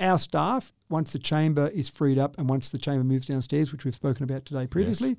our 0.00 0.18
staff, 0.18 0.72
once 0.88 1.12
the 1.12 1.18
chamber 1.18 1.68
is 1.68 1.88
freed 1.88 2.18
up 2.18 2.36
and 2.38 2.48
once 2.48 2.70
the 2.70 2.78
chamber 2.78 3.04
moves 3.04 3.26
downstairs, 3.26 3.70
which 3.72 3.84
we've 3.84 3.94
spoken 3.94 4.24
about 4.24 4.44
today 4.44 4.66
previously, 4.66 5.16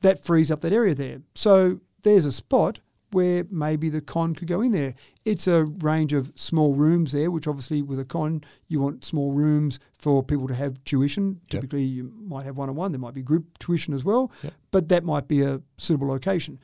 that 0.00 0.24
frees 0.24 0.50
up 0.50 0.60
that 0.62 0.72
area 0.72 0.94
there. 0.94 1.20
So 1.34 1.80
there's 2.02 2.24
a 2.24 2.32
spot 2.32 2.80
where 3.10 3.44
maybe 3.50 3.90
the 3.90 4.00
con 4.00 4.34
could 4.34 4.48
go 4.48 4.62
in 4.62 4.72
there. 4.72 4.94
It's 5.26 5.46
a 5.46 5.64
range 5.64 6.14
of 6.14 6.32
small 6.34 6.74
rooms 6.74 7.12
there, 7.12 7.30
which 7.30 7.46
obviously 7.46 7.82
with 7.82 8.00
a 8.00 8.06
con, 8.06 8.42
you 8.68 8.80
want 8.80 9.04
small 9.04 9.32
rooms 9.32 9.78
for 9.94 10.22
people 10.24 10.48
to 10.48 10.54
have 10.54 10.82
tuition. 10.84 11.40
Typically, 11.50 11.82
you 11.82 12.10
might 12.26 12.46
have 12.46 12.56
one 12.56 12.70
on 12.70 12.74
one, 12.74 12.90
there 12.90 12.98
might 12.98 13.14
be 13.14 13.22
group 13.22 13.58
tuition 13.58 13.92
as 13.92 14.02
well, 14.02 14.32
Yep. 14.42 14.52
but 14.70 14.88
that 14.88 15.04
might 15.04 15.28
be 15.28 15.42
a 15.42 15.60
suitable 15.76 16.08
location. 16.08 16.58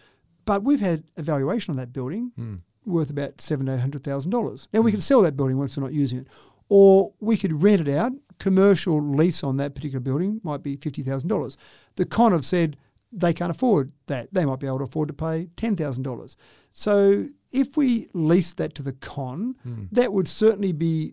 But 0.48 0.64
we've 0.64 0.80
had 0.80 1.04
evaluation 1.18 1.72
on 1.72 1.76
that 1.76 1.92
building 1.92 2.32
hmm. 2.34 2.54
worth 2.87 3.11
about 3.11 3.38
seven, 3.38 3.68
eight 3.68 3.80
hundred 3.80 4.02
thousand 4.02 4.30
dollars. 4.30 4.66
Now 4.72 4.80
we 4.80 4.90
hmm. 4.90 4.94
can 4.94 5.02
sell 5.02 5.20
that 5.20 5.37
building 5.37 5.58
once 5.58 5.76
we're 5.76 5.82
not 5.82 5.92
using 5.92 6.20
it, 6.20 6.26
or 6.70 7.12
we 7.20 7.37
could 7.37 7.62
rent 7.62 7.87
it 7.87 7.94
out. 7.94 8.12
Commercial 8.38 8.98
lease 9.02 9.44
on 9.44 9.58
that 9.58 9.74
particular 9.74 10.00
building 10.00 10.40
might 10.42 10.62
be 10.62 10.76
fifty 10.76 11.02
thousand 11.02 11.28
dollars. 11.28 11.58
The 11.96 12.06
con 12.06 12.32
have 12.32 12.46
said 12.46 12.78
they 13.12 13.34
can't 13.34 13.50
afford 13.50 13.92
that. 14.06 14.32
They 14.32 14.46
might 14.46 14.58
be 14.58 14.66
able 14.66 14.78
to 14.78 14.84
afford 14.84 15.08
to 15.08 15.14
pay 15.14 15.48
ten 15.58 15.76
thousand 15.76 16.04
dollars. 16.04 16.34
So 16.70 17.26
if 17.52 17.76
we 17.76 18.08
lease 18.14 18.54
that 18.54 18.74
to 18.76 18.82
the 18.82 18.94
con, 18.94 19.54
hmm. 19.62 19.84
that 19.92 20.14
would 20.14 20.28
certainly 20.28 20.72
be 20.72 21.12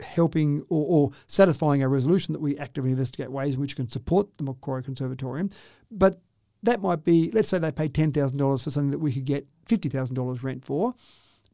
helping 0.00 0.62
or, 0.68 0.84
or 0.88 1.10
satisfying 1.28 1.80
our 1.84 1.88
resolution 1.88 2.32
that 2.32 2.40
we 2.40 2.58
actively 2.58 2.90
investigate 2.90 3.30
ways 3.30 3.54
in 3.54 3.60
which 3.60 3.74
we 3.74 3.84
can 3.84 3.88
support 3.88 4.36
the 4.36 4.42
Macquarie 4.42 4.82
Conservatorium. 4.82 5.50
But 5.92 6.20
that 6.64 6.80
might 6.80 7.04
be, 7.04 7.30
let's 7.32 7.48
say 7.48 7.58
they 7.58 7.72
pay 7.72 7.88
$10,000 7.88 8.64
for 8.64 8.70
something 8.70 8.90
that 8.90 8.98
we 8.98 9.12
could 9.12 9.24
get 9.24 9.46
$50,000 9.66 10.42
rent 10.42 10.64
for. 10.64 10.94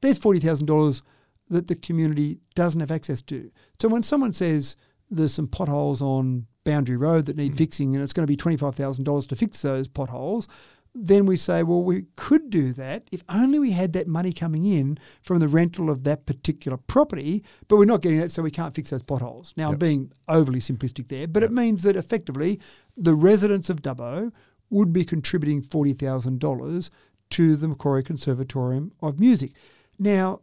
There's 0.00 0.18
$40,000 0.18 1.02
that 1.48 1.66
the 1.66 1.74
community 1.74 2.38
doesn't 2.54 2.80
have 2.80 2.90
access 2.90 3.20
to. 3.22 3.50
So 3.80 3.88
when 3.88 4.02
someone 4.02 4.32
says 4.32 4.76
there's 5.10 5.34
some 5.34 5.48
potholes 5.48 6.00
on 6.00 6.46
Boundary 6.64 6.96
Road 6.96 7.26
that 7.26 7.36
need 7.36 7.52
hmm. 7.52 7.58
fixing 7.58 7.94
and 7.94 8.02
it's 8.02 8.12
going 8.12 8.26
to 8.26 8.30
be 8.30 8.36
$25,000 8.36 9.28
to 9.28 9.36
fix 9.36 9.62
those 9.62 9.88
potholes, 9.88 10.46
then 10.94 11.24
we 11.24 11.36
say, 11.36 11.62
well, 11.62 11.82
we 11.82 12.06
could 12.16 12.50
do 12.50 12.72
that 12.72 13.04
if 13.12 13.22
only 13.28 13.58
we 13.58 13.70
had 13.70 13.92
that 13.92 14.08
money 14.08 14.32
coming 14.32 14.64
in 14.64 14.98
from 15.22 15.38
the 15.38 15.46
rental 15.46 15.88
of 15.88 16.02
that 16.02 16.26
particular 16.26 16.76
property, 16.76 17.44
but 17.68 17.76
we're 17.76 17.84
not 17.84 18.02
getting 18.02 18.18
that, 18.18 18.32
so 18.32 18.42
we 18.42 18.50
can't 18.50 18.74
fix 18.74 18.90
those 18.90 19.02
potholes. 19.02 19.54
Now, 19.56 19.70
I'm 19.70 19.78
being 19.78 20.12
overly 20.28 20.58
simplistic 20.58 21.08
there, 21.08 21.28
but 21.28 21.44
it 21.44 21.52
means 21.52 21.84
that 21.84 21.96
effectively 21.96 22.60
the 22.96 23.14
residents 23.14 23.70
of 23.70 23.82
Dubbo 23.82 24.32
would 24.70 24.92
be 24.92 25.04
contributing 25.04 25.62
$40,000 25.62 26.90
to 27.30 27.56
the 27.56 27.68
Macquarie 27.68 28.02
Conservatorium 28.02 28.92
of 29.00 29.20
Music. 29.20 29.52
Now, 29.98 30.40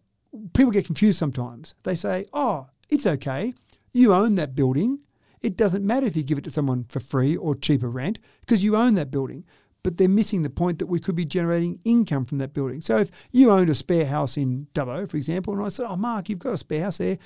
people 0.54 0.72
get 0.72 0.86
confused 0.86 1.18
sometimes. 1.18 1.76
They 1.84 1.96
say, 1.96 2.26
oh, 2.34 2.68
it's 2.90 3.08
okay. 3.08 3.54
You 3.94 4.14
own 4.14 4.36
that 4.36 4.56
building. 4.56 5.00
It 5.42 5.56
doesn't 5.58 5.86
matter 5.86 6.06
if 6.06 6.16
you 6.16 6.24
give 6.24 6.38
it 6.38 6.44
to 6.46 6.52
someone 6.52 6.86
for 6.90 7.00
free 7.00 7.36
or 7.36 7.56
cheaper 7.56 7.90
rent 7.90 8.20
because 8.42 8.64
you 8.64 8.76
own 8.76 8.96
that 8.96 9.12
building. 9.12 9.46
But 9.84 9.98
they're 9.98 10.10
missing 10.10 10.44
the 10.44 10.50
point 10.50 10.80
that 10.80 10.88
we 10.88 11.00
could 11.00 11.16
be 11.16 11.26
generating 11.26 11.80
income 11.86 12.26
from 12.26 12.40
that 12.40 12.54
building. 12.54 12.82
So 12.82 12.98
if 12.98 13.12
you 13.32 13.52
owned 13.52 13.70
a 13.70 13.76
spare 13.76 14.08
house 14.08 14.36
in 14.36 14.68
Dubbo, 14.74 15.10
for 15.10 15.18
example, 15.18 15.54
and 15.54 15.64
I 15.64 15.70
said, 15.70 15.86
oh, 15.88 15.96
Mark, 15.96 16.30
you've 16.30 16.40
got 16.40 16.56
a 16.56 16.58
spare 16.58 16.84
house 16.84 16.98
there. 16.98 17.18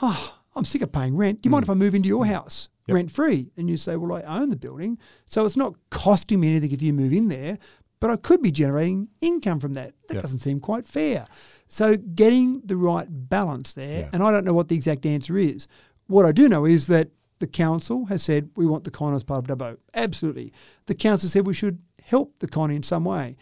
Oh, 0.00 0.38
I'm 0.56 0.64
sick 0.64 0.82
of 0.82 0.92
paying 0.92 1.16
rent. 1.16 1.42
Do 1.42 1.46
you 1.46 1.50
mind 1.50 1.64
mm. 1.64 1.66
if 1.66 1.70
I 1.70 1.74
move 1.74 1.94
into 1.94 2.08
your 2.08 2.24
mm. 2.24 2.28
house 2.28 2.68
rent 2.88 3.10
free? 3.10 3.50
And 3.56 3.68
you 3.68 3.76
say, 3.76 3.96
well, 3.96 4.12
I 4.12 4.22
own 4.22 4.50
the 4.50 4.56
building. 4.56 4.98
So 5.26 5.44
it's 5.44 5.56
not 5.56 5.74
costing 5.90 6.40
me 6.40 6.48
anything 6.48 6.72
if 6.72 6.82
you 6.82 6.92
move 6.92 7.12
in 7.12 7.28
there, 7.28 7.58
but 8.00 8.10
I 8.10 8.16
could 8.16 8.42
be 8.42 8.50
generating 8.50 9.08
income 9.20 9.60
from 9.60 9.74
that. 9.74 9.94
That 10.08 10.14
Yep. 10.14 10.22
doesn't 10.22 10.38
seem 10.38 10.60
quite 10.60 10.86
fair. 10.86 11.26
So 11.68 11.96
getting 11.96 12.60
the 12.64 12.76
right 12.76 13.06
balance 13.10 13.72
there, 13.72 14.00
Yeah. 14.00 14.10
and 14.12 14.22
I 14.22 14.30
don't 14.32 14.44
know 14.44 14.54
what 14.54 14.68
the 14.68 14.76
exact 14.76 15.04
answer 15.06 15.36
is. 15.36 15.66
What 16.06 16.24
I 16.24 16.32
do 16.32 16.48
know 16.48 16.64
is 16.64 16.86
that 16.86 17.10
the 17.38 17.46
council 17.46 18.06
has 18.06 18.22
said 18.22 18.50
we 18.56 18.66
want 18.66 18.84
the 18.84 18.90
con 18.90 19.14
as 19.14 19.24
part 19.24 19.48
of 19.48 19.58
Dubbo. 19.58 19.76
Absolutely. 19.94 20.52
The 20.86 20.94
council 20.94 21.28
said 21.28 21.46
we 21.46 21.54
should 21.54 21.78
help 22.02 22.38
the 22.38 22.48
con 22.48 22.70
in 22.70 22.82
some 22.82 23.04
way. 23.04 23.36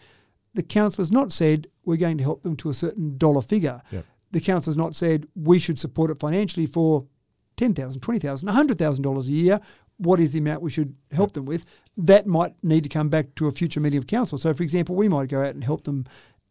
The 0.53 0.63
council 0.63 1.01
has 1.01 1.11
not 1.11 1.31
said 1.31 1.67
we're 1.83 1.97
going 1.97 2.17
to 2.17 2.23
help 2.23 2.43
them 2.43 2.55
to 2.57 2.69
a 2.69 2.73
certain 2.73 3.17
dollar 3.17 3.41
figure. 3.41 3.81
Yep. 3.91 4.05
The 4.35 4.41
council 4.41 4.69
has 4.69 4.75
not 4.75 4.95
said 4.95 5.29
we 5.33 5.59
should 5.59 5.79
support 5.79 6.11
it 6.11 6.19
financially 6.19 6.65
for 6.65 7.05
$10,000, 7.55 7.99
$20,000, 7.99 8.43
$100,000 8.43 9.27
a 9.27 9.31
year. 9.31 9.61
What 9.95 10.19
is 10.19 10.33
the 10.33 10.39
amount 10.39 10.61
we 10.61 10.69
should 10.69 10.93
help 11.13 11.31
them 11.31 11.45
with? 11.45 11.63
That 11.95 12.27
might 12.27 12.53
need 12.61 12.83
to 12.83 12.89
come 12.89 13.07
back 13.07 13.33
to 13.35 13.47
a 13.47 13.53
future 13.53 13.79
meeting 13.79 13.97
of 13.97 14.07
council. 14.07 14.37
So, 14.37 14.53
for 14.53 14.63
example, 14.63 14.93
we 14.93 15.07
might 15.07 15.29
go 15.29 15.39
out 15.39 15.55
and 15.55 15.63
help 15.63 15.85
them 15.85 16.03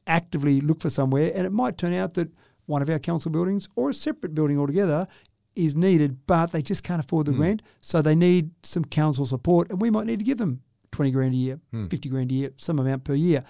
actively 0.07 0.63
look 0.63 0.81
for 0.81 0.89
somewhere, 0.89 1.31
and 1.35 1.47
it 1.47 1.53
might 1.53 1.77
turn 1.77 1.93
out 1.93 2.15
that 2.15 2.33
one 2.65 2.81
of 2.81 2.89
our 2.89 2.99
council 2.99 3.31
buildings 3.31 3.69
or 3.77 3.91
a 3.91 3.95
separate 3.95 4.35
building 4.35 4.59
altogether 4.59 5.07
is 5.55 5.77
needed, 5.77 6.27
but 6.27 6.53
they 6.53 6.63
just 6.63 6.85
can't 6.85 7.05
afford 7.05 7.27
the 7.27 7.33
hmm. 7.33 7.43
rent. 7.43 7.63
So 7.83 8.01
they 8.01 8.15
need 8.15 8.53
some 8.63 8.87
council 8.87 9.27
support, 9.27 9.69
and 9.69 9.79
we 9.79 9.91
might 9.91 10.07
need 10.07 10.21
to 10.21 10.25
give 10.25 10.39
them 10.39 10.63
20 10.93 11.11
grand 11.11 11.35
a 11.35 11.37
year, 11.37 11.61
hmm. 11.71 11.89
50 11.89 12.09
grand 12.09 12.31
a 12.31 12.35
year, 12.35 12.51
some 12.57 12.79
amount 12.79 13.05
per 13.05 13.13
year. 13.13 13.45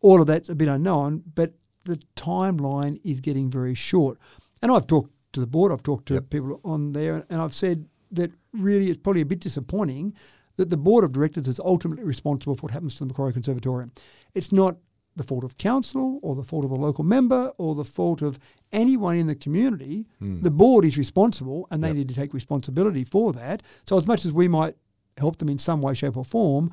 All 0.00 0.20
of 0.20 0.28
that's 0.28 0.48
a 0.48 0.54
bit 0.54 0.68
unknown, 0.68 1.24
but 1.34 1.54
the 1.90 2.00
timeline 2.16 3.00
is 3.04 3.20
getting 3.20 3.50
very 3.50 3.74
short. 3.74 4.18
And 4.62 4.70
I've 4.72 4.86
talked 4.86 5.10
to 5.32 5.40
the 5.40 5.46
board, 5.46 5.72
I've 5.72 5.82
talked 5.82 6.06
to 6.06 6.14
Yep. 6.14 6.30
people 6.30 6.60
on 6.64 6.92
there, 6.92 7.24
and 7.30 7.40
I've 7.40 7.54
said 7.54 7.86
that 8.12 8.30
really 8.52 8.86
it's 8.90 8.98
probably 9.04 9.22
a 9.22 9.26
bit 9.26 9.40
disappointing 9.40 10.12
that 10.56 10.70
the 10.70 10.76
board 10.76 11.04
of 11.04 11.12
directors 11.12 11.46
is 11.48 11.60
ultimately 11.60 12.04
responsible 12.04 12.54
for 12.56 12.62
what 12.62 12.72
happens 12.72 12.94
to 12.94 13.00
the 13.00 13.06
Macquarie 13.06 13.32
Conservatorium. 13.32 13.90
It's 14.34 14.52
not 14.52 14.76
the 15.16 15.24
fault 15.24 15.44
of 15.44 15.56
council 15.56 16.18
or 16.22 16.34
the 16.34 16.42
fault 16.44 16.64
of 16.64 16.70
the 16.70 16.76
local 16.76 17.04
member 17.04 17.52
or 17.58 17.74
the 17.74 17.84
fault 17.84 18.22
of 18.22 18.38
anyone 18.72 19.16
in 19.16 19.26
the 19.26 19.34
community. 19.34 20.06
Hmm. 20.18 20.40
The 20.42 20.50
board 20.50 20.84
is 20.84 20.96
responsible 20.98 21.66
and 21.70 21.82
they 21.82 21.88
Yep. 21.88 21.96
need 21.96 22.08
to 22.08 22.14
take 22.14 22.32
responsibility 22.34 23.04
for 23.04 23.32
that. 23.32 23.62
So 23.88 23.96
as 23.96 24.06
much 24.06 24.24
as 24.24 24.32
we 24.32 24.48
might 24.48 24.76
help 25.16 25.36
them 25.38 25.48
in 25.48 25.58
some 25.58 25.80
way, 25.82 25.94
shape 25.94 26.16
or 26.16 26.24
form, 26.24 26.70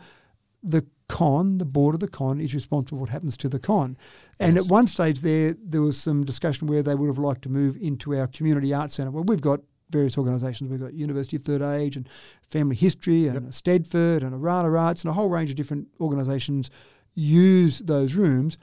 the 0.64 0.86
con, 1.10 1.58
the 1.58 1.66
board 1.66 1.96
of 1.96 2.00
the 2.00 2.08
con, 2.08 2.40
is 2.42 2.54
responsible 2.54 2.98
for 2.98 3.02
what 3.02 3.10
happens 3.10 3.38
to 3.38 3.50
the 3.50 3.60
con. 3.60 3.98
And 4.40 4.56
Yes. 4.56 4.66
at 4.66 4.72
one 4.72 4.88
stage 4.88 5.22
there, 5.22 5.56
there 5.64 5.82
was 5.82 5.98
some 5.98 6.24
discussion 6.26 6.68
where 6.68 6.84
they 6.84 6.96
would 6.96 7.08
have 7.08 7.18
liked 7.18 7.42
to 7.44 7.50
move 7.50 7.78
into 7.78 8.16
our 8.16 8.28
community 8.28 8.74
arts 8.74 8.96
centre. 8.96 9.12
Well, 9.12 9.24
we've 9.24 9.42
got 9.42 9.62
various 9.90 10.18
organisations. 10.18 10.70
We've 10.70 10.82
got 10.82 10.94
University 10.94 11.38
of 11.38 11.44
Third 11.44 11.62
Age 11.62 11.96
and 11.96 12.10
Family 12.50 12.76
History 12.76 13.28
and 13.28 13.52
Stedford 13.52 14.22
and 14.22 14.34
Orana 14.34 14.78
Arts 14.78 15.02
and 15.04 15.10
a 15.10 15.14
whole 15.14 15.30
range 15.30 15.50
of 15.50 15.56
different 15.56 15.88
organisations 16.02 16.70
use 17.14 17.80
those 17.80 18.14
rooms. 18.14 18.58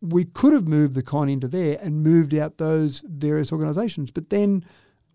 We 0.00 0.24
could 0.24 0.52
have 0.52 0.66
moved 0.66 0.94
the 0.94 1.02
con 1.02 1.28
into 1.28 1.48
there 1.48 1.78
and 1.80 2.02
moved 2.02 2.34
out 2.34 2.58
those 2.58 3.02
various 3.06 3.52
organisations, 3.52 4.10
but 4.10 4.30
then 4.30 4.64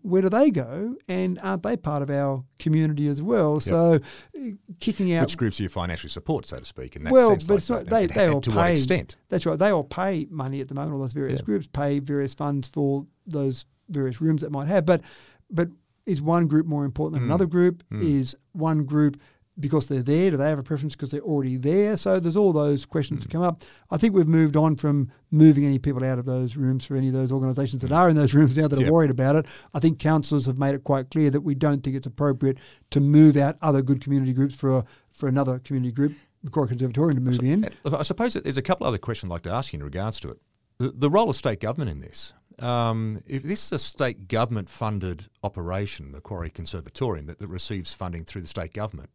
where 0.02 0.22
do 0.22 0.28
they 0.28 0.50
go? 0.50 0.96
And 1.08 1.38
aren't 1.42 1.62
they 1.62 1.76
part 1.76 2.02
of 2.02 2.10
our 2.10 2.44
community 2.58 3.06
as 3.06 3.20
well? 3.22 3.60
So 3.60 3.94
uh, 3.94 4.40
kicking 4.80 5.12
out 5.14 5.22
Which 5.22 5.36
groups 5.36 5.60
are 5.60 5.64
you 5.64 5.68
financially 5.68 6.08
support, 6.10 6.46
so 6.46 6.58
to 6.58 6.64
speak, 6.64 6.96
in 6.96 7.04
that 7.04 7.12
well, 7.12 7.30
sense. 7.38 7.44
but 7.46 7.70
like 7.70 7.84
that. 7.86 7.90
they, 7.90 8.02
And- 8.04 8.12
they 8.14 8.28
all 8.28 8.40
to 8.40 8.50
pay. 8.50 8.56
what 8.56 8.70
extent? 8.70 9.16
That's 9.28 9.46
right. 9.46 9.58
They 9.58 9.70
all 9.70 9.84
pay 9.84 10.26
money 10.30 10.60
at 10.60 10.68
the 10.68 10.74
moment. 10.74 10.94
All 10.94 11.00
those 11.00 11.12
various 11.12 11.42
groups 11.42 11.66
pay 11.66 11.98
various 11.98 12.34
funds 12.34 12.68
for 12.68 13.06
those 13.26 13.66
various 13.88 14.20
rooms 14.20 14.40
that 14.42 14.50
might 14.52 14.68
have. 14.68 14.86
But 14.86 15.02
but 15.50 15.68
is 16.06 16.22
one 16.22 16.46
group 16.46 16.66
more 16.66 16.84
important 16.84 17.14
than 17.14 17.22
Mm. 17.24 17.30
another 17.32 17.46
group? 17.46 17.82
Mm. 17.92 18.02
Is 18.02 18.36
one 18.52 18.84
group 18.84 19.20
because 19.60 19.86
they're 19.86 20.02
there? 20.02 20.30
Do 20.30 20.36
they 20.36 20.48
have 20.48 20.58
a 20.58 20.62
preference 20.62 20.94
because 20.94 21.10
they're 21.10 21.20
already 21.20 21.56
there? 21.56 21.96
So 21.96 22.18
there's 22.18 22.36
all 22.36 22.52
those 22.52 22.86
questions 22.86 23.20
Mm. 23.20 23.22
that 23.24 23.30
come 23.32 23.42
up. 23.42 23.62
I 23.90 23.96
think 23.96 24.14
we've 24.14 24.26
moved 24.26 24.56
on 24.56 24.76
from 24.76 25.10
moving 25.30 25.64
any 25.64 25.78
people 25.78 26.02
out 26.04 26.18
of 26.18 26.24
those 26.24 26.56
rooms 26.56 26.84
for 26.86 26.96
any 26.96 27.08
of 27.08 27.12
those 27.12 27.30
organisations 27.32 27.82
that 27.82 27.92
are 27.92 28.08
in 28.08 28.16
those 28.16 28.34
rooms 28.34 28.56
now 28.56 28.68
that. 28.68 28.78
Yep. 28.78 28.88
are 28.88 28.92
worried 28.92 29.10
about 29.10 29.36
it. 29.36 29.46
I 29.74 29.78
think 29.80 29.98
councillors 29.98 30.46
have 30.46 30.58
made 30.58 30.74
it 30.74 30.84
quite 30.84 31.10
clear 31.10 31.30
that 31.30 31.42
we 31.42 31.54
don't 31.54 31.82
think 31.82 31.96
it's 31.96 32.06
appropriate 32.06 32.58
to 32.90 33.00
move 33.00 33.36
out 33.36 33.56
other 33.62 33.82
good 33.82 34.00
community 34.00 34.32
groups 34.32 34.54
for 34.54 34.78
a, 34.78 34.84
for 35.12 35.28
another 35.28 35.58
community 35.58 35.92
group, 35.92 36.12
Macquarie 36.42 36.68
Conservatorium, 36.68 37.16
to 37.16 37.20
move 37.20 37.40
in. 37.40 37.64
And 37.64 37.74
look, 37.84 37.94
I 37.94 38.02
suppose 38.02 38.34
that 38.34 38.44
there's 38.44 38.56
a 38.56 38.62
couple 38.62 38.86
other 38.86 38.98
questions 38.98 39.30
I'd 39.30 39.34
like 39.34 39.42
to 39.42 39.50
ask 39.52 39.72
you 39.72 39.78
in 39.78 39.84
regards 39.84 40.18
to 40.20 40.30
it. 40.30 40.38
The, 40.78 40.90
the 40.90 41.10
role 41.10 41.28
of 41.28 41.36
state 41.36 41.60
government 41.60 41.90
in 41.90 42.00
this. 42.00 42.32
Um, 42.60 43.22
if 43.26 43.42
this 43.42 43.66
is 43.66 43.72
a 43.72 43.78
state 43.78 44.28
government 44.28 44.68
funded 44.68 45.28
operation, 45.42 46.06
the 46.06 46.18
Macquarie 46.18 46.50
Conservatorium, 46.50 47.26
that, 47.26 47.38
that 47.38 47.48
receives 47.48 47.94
funding 47.94 48.24
through 48.24 48.42
the 48.42 48.48
state 48.48 48.72
government, 48.74 49.10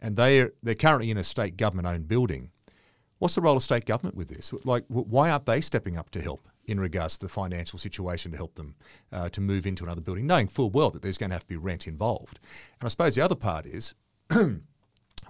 and 0.00 0.16
they're, 0.16 0.52
they're 0.62 0.74
currently 0.74 1.10
in 1.10 1.16
a 1.16 1.24
state 1.24 1.56
government 1.56 1.86
owned 1.86 2.08
building, 2.08 2.50
what's 3.18 3.34
the 3.34 3.40
role 3.40 3.56
of 3.56 3.62
state 3.62 3.86
government 3.86 4.16
with 4.16 4.28
this? 4.28 4.52
Like, 4.64 4.84
why 4.88 5.30
aren't 5.30 5.46
they 5.46 5.60
stepping 5.60 5.96
up 5.96 6.10
to 6.10 6.20
help 6.20 6.48
in 6.66 6.80
regards 6.80 7.18
to 7.18 7.26
the 7.26 7.32
financial 7.32 7.78
situation 7.78 8.32
to 8.32 8.36
help 8.36 8.54
them 8.54 8.74
uh, 9.12 9.28
to 9.30 9.40
move 9.40 9.66
into 9.66 9.84
another 9.84 10.00
building, 10.00 10.26
knowing 10.26 10.48
full 10.48 10.70
well 10.70 10.90
that 10.90 11.02
there's 11.02 11.18
going 11.18 11.30
to 11.30 11.34
have 11.34 11.42
to 11.44 11.48
be 11.48 11.56
rent 11.56 11.86
involved? 11.86 12.40
And 12.80 12.86
I 12.86 12.88
suppose 12.88 13.14
the 13.14 13.24
other 13.24 13.36
part 13.36 13.66
is 13.66 13.94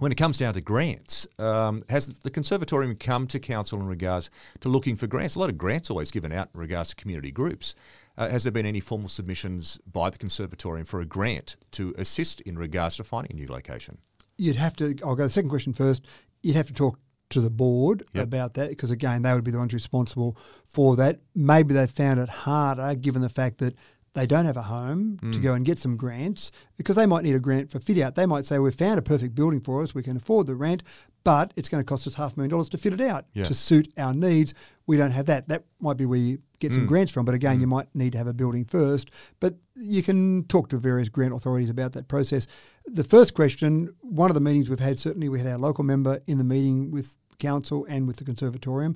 when 0.01 0.11
it 0.11 0.15
comes 0.15 0.39
down 0.39 0.51
to 0.55 0.61
grants, 0.61 1.27
um, 1.37 1.83
has 1.87 2.07
the 2.07 2.31
conservatorium 2.31 2.95
come 2.95 3.27
to 3.27 3.39
council 3.39 3.79
in 3.79 3.85
regards 3.85 4.31
to 4.59 4.67
looking 4.67 4.95
for 4.95 5.05
grants? 5.05 5.35
A 5.35 5.39
lot 5.39 5.51
of 5.51 5.59
grants 5.59 5.91
are 5.91 5.93
always 5.93 6.09
given 6.09 6.31
out 6.31 6.49
in 6.55 6.59
regards 6.59 6.89
to 6.89 6.95
community 6.95 7.31
groups. 7.31 7.75
Uh, 8.17 8.27
has 8.27 8.43
there 8.43 8.51
been 8.51 8.65
any 8.65 8.79
formal 8.79 9.07
submissions 9.07 9.79
by 9.85 10.09
the 10.09 10.17
conservatorium 10.17 10.85
for 10.87 11.01
a 11.01 11.05
grant 11.05 11.55
to 11.73 11.93
assist 11.99 12.41
in 12.41 12.57
regards 12.57 12.97
to 12.97 13.03
finding 13.03 13.33
a 13.33 13.35
new 13.39 13.47
location? 13.47 13.99
you'd 14.39 14.55
have 14.55 14.75
to. 14.77 14.95
I'll 15.05 15.15
go 15.15 15.21
the 15.23 15.29
second 15.29 15.51
question 15.51 15.71
first. 15.71 16.03
You'd 16.41 16.55
have 16.55 16.65
to 16.65 16.73
talk 16.73 16.99
to 17.29 17.39
the 17.41 17.51
board 17.51 18.01
Yep. 18.15 18.23
about 18.23 18.53
that 18.55 18.69
because 18.69 18.89
again, 18.89 19.21
they 19.21 19.31
would 19.35 19.43
be 19.43 19.51
the 19.51 19.59
ones 19.59 19.71
responsible 19.71 20.35
for 20.65 20.95
that. 20.95 21.19
Maybe 21.35 21.75
they 21.75 21.85
found 21.85 22.19
it 22.19 22.27
harder 22.27 22.95
given 22.95 23.21
the 23.21 23.29
fact 23.29 23.59
that 23.59 23.75
they 24.13 24.27
don't 24.27 24.45
have 24.45 24.57
a 24.57 24.63
home 24.63 25.17
to 25.21 25.39
Mm. 25.39 25.41
go 25.41 25.53
and 25.53 25.63
get 25.65 25.77
some 25.77 25.95
grants 25.95 26.51
because 26.75 26.97
they 26.97 27.05
might 27.05 27.23
need 27.23 27.35
a 27.35 27.39
grant 27.39 27.71
for 27.71 27.79
fit 27.79 27.97
out. 27.99 28.15
They 28.15 28.25
might 28.25 28.45
say, 28.45 28.59
"We've 28.59 28.75
found 28.75 28.99
a 28.99 29.01
perfect 29.01 29.35
building 29.35 29.61
for 29.61 29.81
us. 29.81 29.95
We 29.95 30.03
can 30.03 30.17
afford 30.17 30.47
the 30.47 30.55
rent, 30.55 30.83
but 31.23 31.53
it's 31.55 31.69
going 31.69 31.81
to 31.81 31.85
cost 31.85 32.05
us 32.07 32.15
half 32.15 32.33
a 32.35 32.39
million 32.39 32.49
dollars 32.49 32.67
to 32.69 32.77
fit 32.77 32.91
it 32.93 32.99
out 33.01 33.25
Yeah. 33.33 33.45
to 33.45 33.53
suit 33.53 33.87
our 33.97 34.13
needs." 34.13 34.53
We 34.85 34.97
don't 34.97 35.11
have 35.11 35.27
that. 35.27 35.47
That 35.47 35.63
might 35.79 35.95
be 35.95 36.05
where 36.05 36.19
you 36.19 36.39
get 36.59 36.73
some 36.73 36.83
Mm. 36.83 36.87
grants 36.87 37.11
from, 37.13 37.23
but 37.25 37.33
again, 37.35 37.59
you 37.61 37.67
might 37.67 37.87
need 37.95 38.11
to 38.11 38.17
have 38.17 38.27
a 38.27 38.33
building 38.33 38.65
first. 38.65 39.09
But 39.39 39.55
you 39.75 40.03
can 40.03 40.43
talk 40.43 40.67
to 40.69 40.77
various 40.77 41.07
grant 41.09 41.33
authorities 41.33 41.69
about 41.69 41.93
that 41.93 42.07
process. 42.09 42.47
The 42.85 43.03
first 43.05 43.33
question, 43.33 43.89
one 44.01 44.29
of 44.29 44.35
the 44.35 44.41
meetings 44.41 44.69
we've 44.69 44.79
had, 44.79 44.99
certainly 44.99 45.29
we 45.29 45.39
had 45.39 45.47
our 45.47 45.57
local 45.57 45.83
member 45.85 46.19
in 46.27 46.37
the 46.37 46.43
meeting 46.43 46.91
with 46.91 47.15
council 47.39 47.85
and 47.89 48.07
with 48.07 48.17
the 48.17 48.25
conservatorium. 48.25 48.95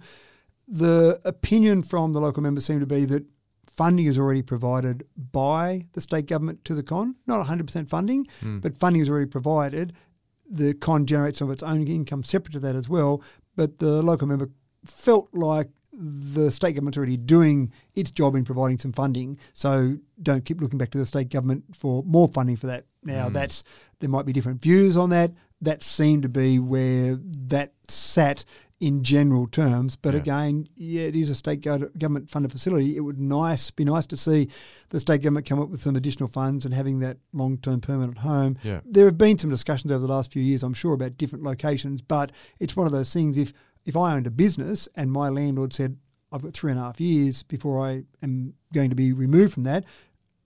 The 0.67 1.19
opinion 1.25 1.83
from 1.83 2.13
the 2.13 2.19
local 2.19 2.43
member 2.43 2.59
seemed 2.61 2.81
to 2.81 2.87
be 2.87 3.05
that 3.05 3.23
funding 3.69 4.05
is 4.05 4.17
already 4.17 4.41
provided 4.41 5.05
by 5.31 5.85
the 5.93 6.01
state 6.01 6.27
government 6.27 6.63
to 6.65 6.75
the 6.75 6.83
con, 6.83 7.15
not 7.27 7.45
100% 7.45 7.89
funding, 7.89 8.27
hmm. 8.41 8.59
but 8.59 8.77
funding 8.77 9.01
is 9.01 9.09
already 9.09 9.27
provided. 9.27 9.93
The 10.49 10.73
con 10.73 11.05
generates 11.05 11.39
some 11.39 11.49
of 11.49 11.53
its 11.53 11.63
own 11.63 11.87
income 11.87 12.23
separate 12.23 12.53
to 12.53 12.59
that 12.61 12.75
as 12.75 12.87
well, 12.87 13.21
but 13.55 13.79
the 13.79 14.01
local 14.01 14.27
member 14.27 14.49
felt 14.85 15.29
like 15.33 15.69
the 15.97 16.51
state 16.51 16.73
government's 16.73 16.97
already 16.97 17.17
doing 17.17 17.71
its 17.93 18.11
job 18.11 18.35
in 18.35 18.43
providing 18.43 18.77
some 18.77 18.91
funding, 18.91 19.37
so 19.53 19.97
don't 20.21 20.45
keep 20.45 20.59
looking 20.59 20.77
back 20.77 20.91
to 20.91 20.97
the 20.97 21.05
state 21.05 21.29
government 21.29 21.63
for 21.73 22.03
more 22.03 22.27
funding 22.27 22.57
for 22.57 22.67
that. 22.67 22.85
Now, 23.03 23.27
hmm. 23.27 23.33
that's 23.33 23.63
there 23.99 24.09
might 24.09 24.25
be 24.25 24.33
different 24.33 24.61
views 24.61 24.97
on 24.97 25.09
that. 25.11 25.31
That 25.65 25.83
seemed 25.83 26.23
to 26.23 26.29
be 26.29 26.57
where 26.59 27.17
that 27.21 27.73
sat 27.89 28.45
in 28.79 29.03
general 29.03 29.47
terms. 29.47 29.95
But 29.95 30.13
Yeah. 30.13 30.19
again, 30.21 30.67
yeah, 30.75 31.03
it 31.03 31.15
is 31.15 31.29
a 31.29 31.35
state 31.35 31.61
government 31.61 32.29
funded 32.29 32.51
facility. 32.51 32.95
It 32.97 33.01
would 33.01 33.19
nice 33.19 33.71
be 33.71 33.85
nice 33.85 34.05
to 34.07 34.17
see 34.17 34.49
the 34.89 34.99
state 34.99 35.21
government 35.21 35.45
come 35.47 35.59
up 35.59 35.69
with 35.69 35.81
some 35.81 35.95
additional 35.95 36.27
funds 36.27 36.65
and 36.65 36.73
having 36.73 36.99
that 36.99 37.17
long 37.33 37.57
term 37.57 37.79
permanent 37.81 38.19
home. 38.19 38.57
Yeah. 38.63 38.81
There 38.85 39.05
have 39.05 39.17
been 39.17 39.37
some 39.37 39.49
discussions 39.49 39.91
over 39.91 40.01
the 40.05 40.13
last 40.13 40.31
few 40.31 40.41
years, 40.43 40.61
I'm 40.61 40.73
sure, 40.73 40.93
about 40.93 41.17
different 41.17 41.43
locations, 41.43 42.01
but 42.01 42.31
it's 42.59 42.75
one 42.75 42.85
of 42.85 42.93
those 42.93 43.11
things. 43.13 43.37
If 43.37 43.53
if 43.85 43.95
I 43.95 44.15
owned 44.15 44.27
a 44.27 44.31
business 44.31 44.89
and 44.95 45.11
my 45.11 45.29
landlord 45.29 45.71
said 45.71 45.97
I've 46.31 46.41
got 46.41 46.53
three 46.53 46.71
and 46.71 46.79
a 46.79 46.83
half 46.83 46.99
years 46.99 47.43
before 47.43 47.85
I 47.87 48.03
am 48.21 48.55
going 48.73 48.89
to 48.89 48.95
be 48.95 49.13
removed 49.13 49.53
from 49.53 49.63
that, 49.63 49.85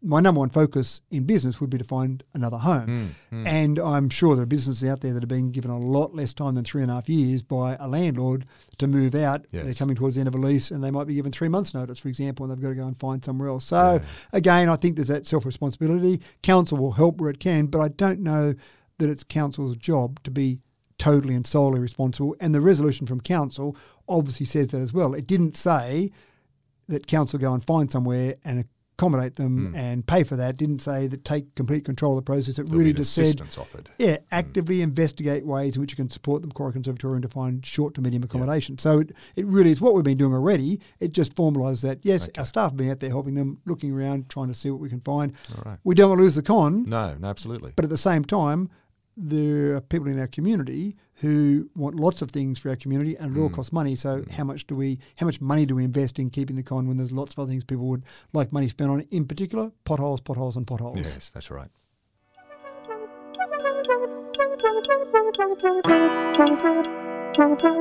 my 0.02 0.22
number 0.22 0.39
one 0.39 0.50
focus 0.50 1.02
in 1.12 1.26
business 1.26 1.60
would 1.60 1.70
be 1.70 1.78
to 1.78 1.84
find 1.84 2.24
another 2.34 2.58
home. 2.58 3.16
Hmm, 3.30 3.45
And 3.47 3.80
I'm 3.80 4.10
sure 4.10 4.34
there 4.36 4.43
are 4.43 4.47
businesses 4.47 4.88
out 4.89 5.02
there 5.02 5.14
that 5.14 5.22
are 5.24 5.28
being 5.28 5.52
given 5.52 5.70
a 5.72 5.78
lot 5.78 6.16
less 6.16 6.34
time 6.34 6.56
than 6.56 6.64
three 6.64 6.82
and 6.82 6.89
a 6.89 6.93
half 6.95 7.10
years 7.10 7.43
by 7.43 7.76
a 7.80 7.88
landlord 7.88 8.45
to 8.78 8.88
move 8.88 9.14
out. 9.14 9.45
Yes. 9.52 9.66
They're 9.66 9.74
coming 9.74 9.97
towards 9.97 10.16
the 10.16 10.22
end 10.22 10.30
of 10.30 10.36
a 10.36 10.38
lease 10.38 10.72
and 10.72 10.82
they 10.82 10.89
might 10.91 11.08
be 11.08 11.16
given 11.16 11.34
three 11.34 11.50
months' 11.50 11.74
notice, 11.74 12.00
for 12.00 12.08
example, 12.08 12.45
and 12.45 12.52
they've 12.52 12.62
got 12.64 12.70
to 12.70 12.76
go 12.76 12.88
and 12.88 12.97
find 12.97 13.24
somewhere 13.26 13.50
else. 13.50 13.66
So, 13.66 14.00
again, 14.32 14.70
I 14.70 14.78
think 14.78 14.95
there's 14.95 15.10
that 15.10 15.28
self 15.28 15.45
responsibility. 15.45 16.22
Council 16.43 16.78
will 16.78 16.93
help 16.93 17.18
where 17.20 17.30
it 17.30 17.41
can, 17.41 17.66
but 17.66 17.80
I 17.82 17.89
don't 17.89 18.22
know 18.22 18.54
that 19.00 19.10
it's 19.10 19.26
council's 19.26 19.76
job 19.76 20.24
to 20.24 20.32
be 20.32 20.60
totally 20.97 21.36
and 21.36 21.45
solely 21.45 21.80
responsible. 21.80 22.36
And 22.39 22.56
the 22.56 22.62
resolution 22.62 23.06
from 23.06 23.20
council 23.20 23.76
obviously 24.08 24.45
says 24.45 24.70
that 24.72 24.80
as 24.80 24.93
well. 24.93 25.14
It 25.14 25.28
didn't 25.28 25.58
say 25.58 26.12
that 26.88 27.06
council 27.06 27.38
go 27.38 27.54
and 27.54 27.64
find 27.64 27.91
somewhere 27.91 28.36
and 28.45 28.66
accommodate 29.00 29.36
them 29.36 29.68
hmm. 29.68 29.76
and 29.76 30.06
pay 30.06 30.24
for 30.24 30.36
that. 30.36 30.58
Didn't 30.58 30.80
say 30.80 31.08
that 31.08 31.24
take 31.24 31.56
complete 31.56 31.86
control 31.86 32.18
of 32.18 32.26
the 32.26 32.30
process. 32.30 32.60
It 32.60 32.66
There'll 32.66 32.80
really 32.80 32.93
just 32.93 33.14
said, 33.14 33.41
offered. 33.41 33.89
yeah, 33.97 34.18
hmm. 34.18 34.24
actively 34.32 34.82
investigate 34.82 35.45
ways 35.45 35.76
in 35.76 35.82
which 35.82 35.91
you 35.91 35.95
can 35.95 36.10
support 36.10 36.41
the 36.41 36.47
Macquarie 36.47 36.74
Conservatorium 36.74 37.22
to 37.22 37.30
find 37.30 37.66
short 37.66 37.93
to 37.95 38.02
medium 38.02 38.24
accommodation. 38.24 38.78
So 38.78 39.00
it, 39.00 39.14
it 39.36 39.45
really 39.45 39.72
is 39.72 39.80
what 39.80 39.93
we've 39.93 40.04
been 40.04 40.18
doing 40.18 40.34
already. 40.34 40.82
It 41.00 41.14
just 41.14 41.36
formalises 41.36 41.82
that. 41.84 42.00
Yes, 42.04 42.30
our 42.38 42.45
staff 42.45 42.72
have 42.72 42.78
been 42.78 42.91
out 42.91 43.00
there 43.00 43.10
helping 43.10 43.36
them, 43.36 43.62
looking 43.66 43.93
around, 43.93 44.30
trying 44.30 44.47
to 44.50 44.54
see 44.54 44.70
what 44.70 44.82
we 44.82 44.89
can 44.89 45.00
find. 45.00 45.34
All 45.56 45.64
right. 45.66 45.80
We 45.84 45.95
don't 45.95 46.10
want 46.10 46.20
to 46.20 46.24
lose 46.24 46.36
the 46.36 46.43
con, 46.43 46.84
No, 46.86 47.16
no, 47.20 47.28
absolutely. 47.28 47.74
but 47.76 47.86
at 47.86 47.89
the 47.89 47.97
same 47.97 48.26
time, 48.26 48.70
there 49.20 49.76
are 49.76 49.82
people 49.82 50.07
in 50.07 50.20
our 50.20 50.28
community 50.28 50.95
who 51.15 51.70
want 51.76 51.95
lots 51.95 52.22
of 52.22 52.32
things 52.32 52.57
for 52.57 52.70
our 52.70 52.76
community, 52.76 53.15
and 53.17 53.36
it 53.36 53.39
all 53.39 53.49
costs 53.49 53.74
money. 53.74 53.95
So, 53.95 54.24
how 54.32 54.45
much 54.45 54.65
do 54.65 54.76
we, 54.76 54.99
how 55.17 55.26
much 55.26 55.41
money 55.41 55.65
do 55.65 55.76
we 55.76 55.84
invest 55.84 56.20
in 56.20 56.30
keeping 56.30 56.55
the 56.55 56.63
con 56.63 56.88
when 56.88 56.97
there's 56.97 57.11
lots 57.11 57.34
of 57.34 57.39
other 57.39 57.51
things 57.51 57.63
people 57.65 57.86
would 57.88 58.03
like 58.32 58.53
money 58.53 58.70
spent 58.70 58.89
on? 58.89 59.01
In 59.11 59.26
particular, 59.26 59.72
potholes, 59.84 60.22
potholes, 60.22 60.55
and 60.55 60.65
potholes. 60.65 60.97
Yes, 60.97 61.30
that's 61.30 61.51
right. 61.51 61.70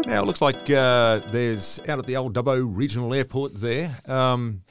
Now 0.06 0.22
it 0.22 0.26
looks 0.26 0.42
like 0.42 0.56
uh, 0.70 1.20
there's 1.30 1.80
out 1.88 1.98
at 1.98 2.06
the 2.06 2.16
old 2.16 2.34
Dubbo 2.34 2.64
Regional 2.68 3.14
Airport 3.14 3.54
there. 3.54 3.94
Um, 4.06 4.62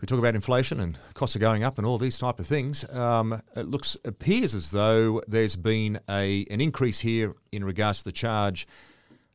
we 0.00 0.06
talk 0.06 0.18
about 0.18 0.34
inflation 0.34 0.80
and 0.80 0.98
costs 1.14 1.36
are 1.36 1.40
going 1.40 1.62
up 1.62 1.78
and 1.78 1.86
all 1.86 1.98
these 1.98 2.18
type 2.18 2.38
of 2.38 2.46
things. 2.46 2.88
Um, 2.90 3.40
it 3.54 3.66
looks 3.66 3.96
appears 4.04 4.54
as 4.54 4.70
though 4.70 5.20
there's 5.28 5.56
been 5.56 6.00
a 6.08 6.46
an 6.50 6.60
increase 6.60 7.00
here 7.00 7.34
in 7.52 7.64
regards 7.64 7.98
to 7.98 8.04
the 8.04 8.12
charge 8.12 8.66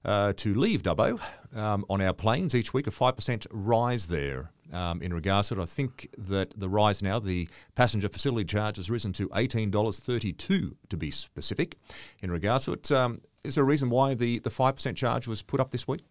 uh, 0.05 0.33
to 0.33 0.53
leave 0.53 0.83
Dubbo 0.83 1.19
um, 1.57 1.85
on 1.89 2.01
our 2.01 2.13
planes 2.13 2.53
each 2.55 2.73
week, 2.73 2.87
a 2.87 2.91
5% 2.91 3.47
rise 3.51 4.07
there. 4.07 4.51
Um, 4.73 5.01
in 5.01 5.13
regards 5.13 5.49
to 5.49 5.59
it, 5.59 5.61
I 5.61 5.65
think 5.65 6.09
that 6.17 6.59
the 6.59 6.67
rise 6.67 7.01
now, 7.01 7.19
the 7.19 7.47
passenger 7.75 8.09
facility 8.09 8.45
charge 8.45 8.77
has 8.77 8.89
risen 8.89 9.13
to 9.13 9.29
$18.32 9.29 10.75
to 10.89 10.97
be 10.97 11.11
specific. 11.11 11.77
In 12.21 12.31
regards 12.31 12.65
to 12.65 12.73
it, 12.73 12.91
um, 12.91 13.19
is 13.43 13.55
there 13.55 13.63
a 13.63 13.67
reason 13.67 13.89
why 13.89 14.15
the, 14.15 14.39
the 14.39 14.49
5% 14.49 14.95
charge 14.95 15.27
was 15.27 15.43
put 15.43 15.59
up 15.59 15.71
this 15.71 15.87
week? 15.87 16.01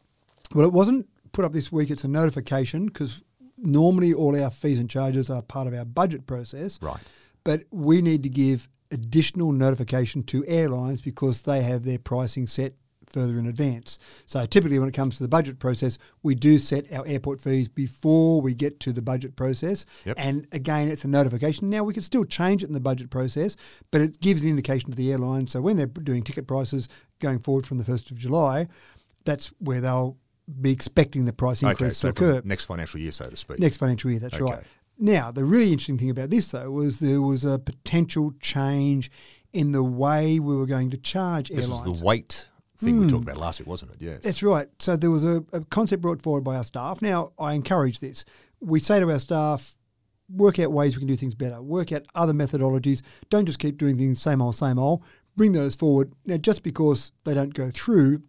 Well, 0.54 0.66
it 0.66 0.72
wasn't 0.72 1.08
put 1.32 1.44
up 1.44 1.52
this 1.52 1.72
week. 1.72 1.90
It's 1.90 2.04
a 2.04 2.08
notification 2.08 2.86
because 2.86 3.24
normally 3.58 4.12
all 4.12 4.40
our 4.40 4.50
fees 4.50 4.80
and 4.80 4.90
charges 4.90 5.30
are 5.30 5.42
part 5.42 5.66
of 5.66 5.74
our 5.74 5.84
budget 5.84 6.26
process. 6.26 6.78
Right. 6.82 7.02
But 7.44 7.64
we 7.70 8.00
need 8.00 8.22
to 8.22 8.28
give 8.28 8.68
additional 8.90 9.52
notification 9.52 10.22
to 10.24 10.46
airlines 10.46 11.02
because 11.02 11.42
they 11.42 11.62
have 11.62 11.84
their 11.84 11.98
pricing 11.98 12.46
set 12.46 12.74
further 13.08 13.38
in 13.38 13.46
advance. 13.46 13.98
So 14.26 14.44
typically 14.44 14.78
when 14.78 14.88
it 14.88 14.94
comes 14.94 15.16
to 15.16 15.22
the 15.22 15.28
budget 15.28 15.58
process, 15.58 15.98
we 16.22 16.34
do 16.34 16.58
set 16.58 16.92
our 16.92 17.06
airport 17.06 17.40
fees 17.40 17.68
before 17.68 18.40
we 18.40 18.54
get 18.54 18.80
to 18.80 18.92
the 18.92 19.02
budget 19.02 19.36
process. 19.36 19.86
Yep. 20.04 20.16
And 20.18 20.46
again, 20.52 20.88
it's 20.88 21.04
a 21.04 21.08
notification. 21.08 21.70
Now 21.70 21.84
we 21.84 21.94
can 21.94 22.02
still 22.02 22.24
change 22.24 22.62
it 22.62 22.68
in 22.68 22.74
the 22.74 22.80
budget 22.80 23.10
process, 23.10 23.56
but 23.90 24.00
it 24.00 24.20
gives 24.20 24.42
an 24.42 24.50
indication 24.50 24.90
to 24.90 24.96
the 24.96 25.12
airline. 25.12 25.46
So 25.46 25.60
when 25.60 25.76
they're 25.76 25.86
doing 25.86 26.22
ticket 26.22 26.46
prices 26.46 26.88
going 27.20 27.38
forward 27.38 27.66
from 27.66 27.78
the 27.78 27.84
1st 27.84 28.10
of 28.10 28.18
July, 28.18 28.68
that's 29.24 29.48
where 29.58 29.80
they'll 29.80 30.18
be 30.60 30.70
expecting 30.70 31.24
the 31.24 31.32
price 31.32 31.62
Okay, 31.62 31.70
increase 31.70 31.96
so 31.96 32.10
to 32.10 32.24
occur. 32.24 32.42
next 32.44 32.66
financial 32.66 33.00
year, 33.00 33.12
so 33.12 33.28
to 33.28 33.36
speak. 33.36 33.58
Next 33.58 33.78
financial 33.78 34.10
year, 34.10 34.20
that's 34.20 34.34
Okay. 34.34 34.44
right. 34.44 34.64
Now, 34.98 35.30
the 35.30 35.44
really 35.44 35.72
interesting 35.72 35.98
thing 35.98 36.10
about 36.10 36.30
this, 36.30 36.48
though, 36.48 36.70
was 36.70 37.00
there 37.00 37.20
was 37.20 37.44
a 37.44 37.58
potential 37.58 38.32
change 38.40 39.10
in 39.52 39.72
the 39.72 39.82
way 39.82 40.38
we 40.38 40.54
were 40.54 40.66
going 40.66 40.90
to 40.90 40.96
charge 40.96 41.48
This 41.48 41.64
airlines. 41.64 41.86
was 41.86 42.00
the 42.00 42.04
weight 42.04 42.50
thing 42.78 43.00
we 43.00 43.06
talked 43.06 43.24
hmm. 43.24 43.30
about 43.30 43.40
last 43.40 43.60
week, 43.60 43.68
wasn't 43.68 43.92
it? 43.92 43.96
Yes. 44.00 44.22
That's 44.22 44.42
right. 44.42 44.68
So 44.78 44.96
there 44.96 45.10
was 45.10 45.24
a, 45.24 45.44
a 45.52 45.64
concept 45.64 46.02
brought 46.02 46.22
forward 46.22 46.44
by 46.44 46.56
our 46.56 46.64
staff. 46.64 47.00
Now, 47.02 47.32
I 47.38 47.54
encourage 47.54 48.00
this. 48.00 48.24
We 48.60 48.80
say 48.80 49.00
to 49.00 49.10
our 49.10 49.18
staff, 49.18 49.76
work 50.28 50.58
out 50.58 50.72
ways 50.72 50.96
we 50.96 51.00
can 51.00 51.08
do 51.08 51.16
things 51.16 51.34
better, 51.34 51.60
work 51.60 51.92
out 51.92 52.02
other 52.14 52.32
methodologies. 52.32 53.02
Don't 53.30 53.46
just 53.46 53.58
keep 53.58 53.78
doing 53.78 53.96
things 53.96 54.20
same 54.20 54.40
old, 54.40 54.54
same 54.54 54.78
old. 54.78 55.02
Bring 55.36 55.52
those 55.52 55.74
forward. 55.74 56.12
Now, 56.26 56.36
just 56.36 56.62
because 56.62 57.12
they 57.24 57.34
don't 57.34 57.54
go 57.54 57.70
through 57.70 58.22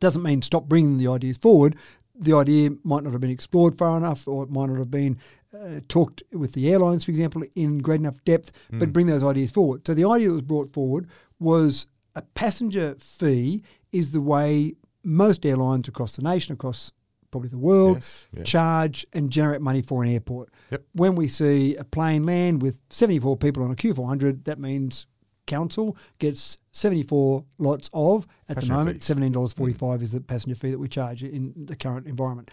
doesn't 0.00 0.22
mean 0.22 0.42
stop 0.42 0.64
bringing 0.68 0.98
the 0.98 1.08
ideas 1.08 1.38
forward. 1.38 1.76
The 2.14 2.34
idea 2.36 2.70
might 2.84 3.02
not 3.04 3.12
have 3.12 3.20
been 3.20 3.30
explored 3.30 3.78
far 3.78 3.96
enough, 3.96 4.28
or 4.28 4.42
it 4.44 4.50
might 4.50 4.66
not 4.68 4.78
have 4.78 4.90
been 4.90 5.18
uh, 5.54 5.80
talked 5.88 6.22
with 6.32 6.52
the 6.52 6.70
airlines, 6.70 7.04
for 7.04 7.10
example, 7.12 7.42
in 7.54 7.78
great 7.78 8.00
enough 8.00 8.22
depth, 8.24 8.52
but 8.70 8.92
bring 8.92 9.06
those 9.06 9.24
ideas 9.24 9.50
forward. 9.50 9.86
So 9.86 9.94
the 9.94 10.06
idea 10.08 10.28
that 10.28 10.34
was 10.34 10.42
brought 10.42 10.70
forward 10.72 11.08
was 11.38 11.86
a 12.14 12.22
passenger 12.22 12.96
fee 12.98 13.62
is 13.92 14.12
the 14.12 14.20
way 14.20 14.74
most 15.02 15.46
airlines 15.46 15.88
across 15.88 16.16
the 16.16 16.22
nation, 16.22 16.52
across 16.52 16.92
probably 17.30 17.48
the 17.48 17.58
world, 17.58 17.96
Yes, 17.98 18.26
yes. 18.36 18.46
charge 18.46 19.06
and 19.12 19.30
generate 19.30 19.60
money 19.62 19.80
for 19.82 20.02
an 20.02 20.10
airport. 20.10 20.50
Yep. 20.72 20.82
When 20.92 21.14
we 21.14 21.26
see 21.28 21.74
a 21.76 21.84
plane 21.84 22.26
land 22.26 22.60
with 22.60 22.80
74 22.90 23.36
people 23.38 23.62
on 23.62 23.70
a 23.70 23.76
Q400, 23.76 24.44
that 24.44 24.58
means 24.58 25.06
council 25.50 25.96
gets 26.18 26.58
74 26.72 27.44
lots 27.58 27.90
of, 27.92 28.26
at 28.48 28.56
Passenger 28.56 28.72
the 28.72 28.78
moment, 28.78 29.02
fees. 29.02 29.16
$17.45 29.16 30.02
is 30.02 30.12
the 30.12 30.20
passenger 30.20 30.54
fee 30.54 30.70
that 30.70 30.78
we 30.78 30.88
charge 30.88 31.22
in 31.22 31.52
the 31.56 31.76
current 31.76 32.06
environment. 32.06 32.50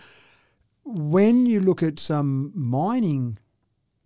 When 0.83 1.45
you 1.45 1.59
look 1.59 1.83
at 1.83 1.99
some 1.99 2.51
mining 2.55 3.37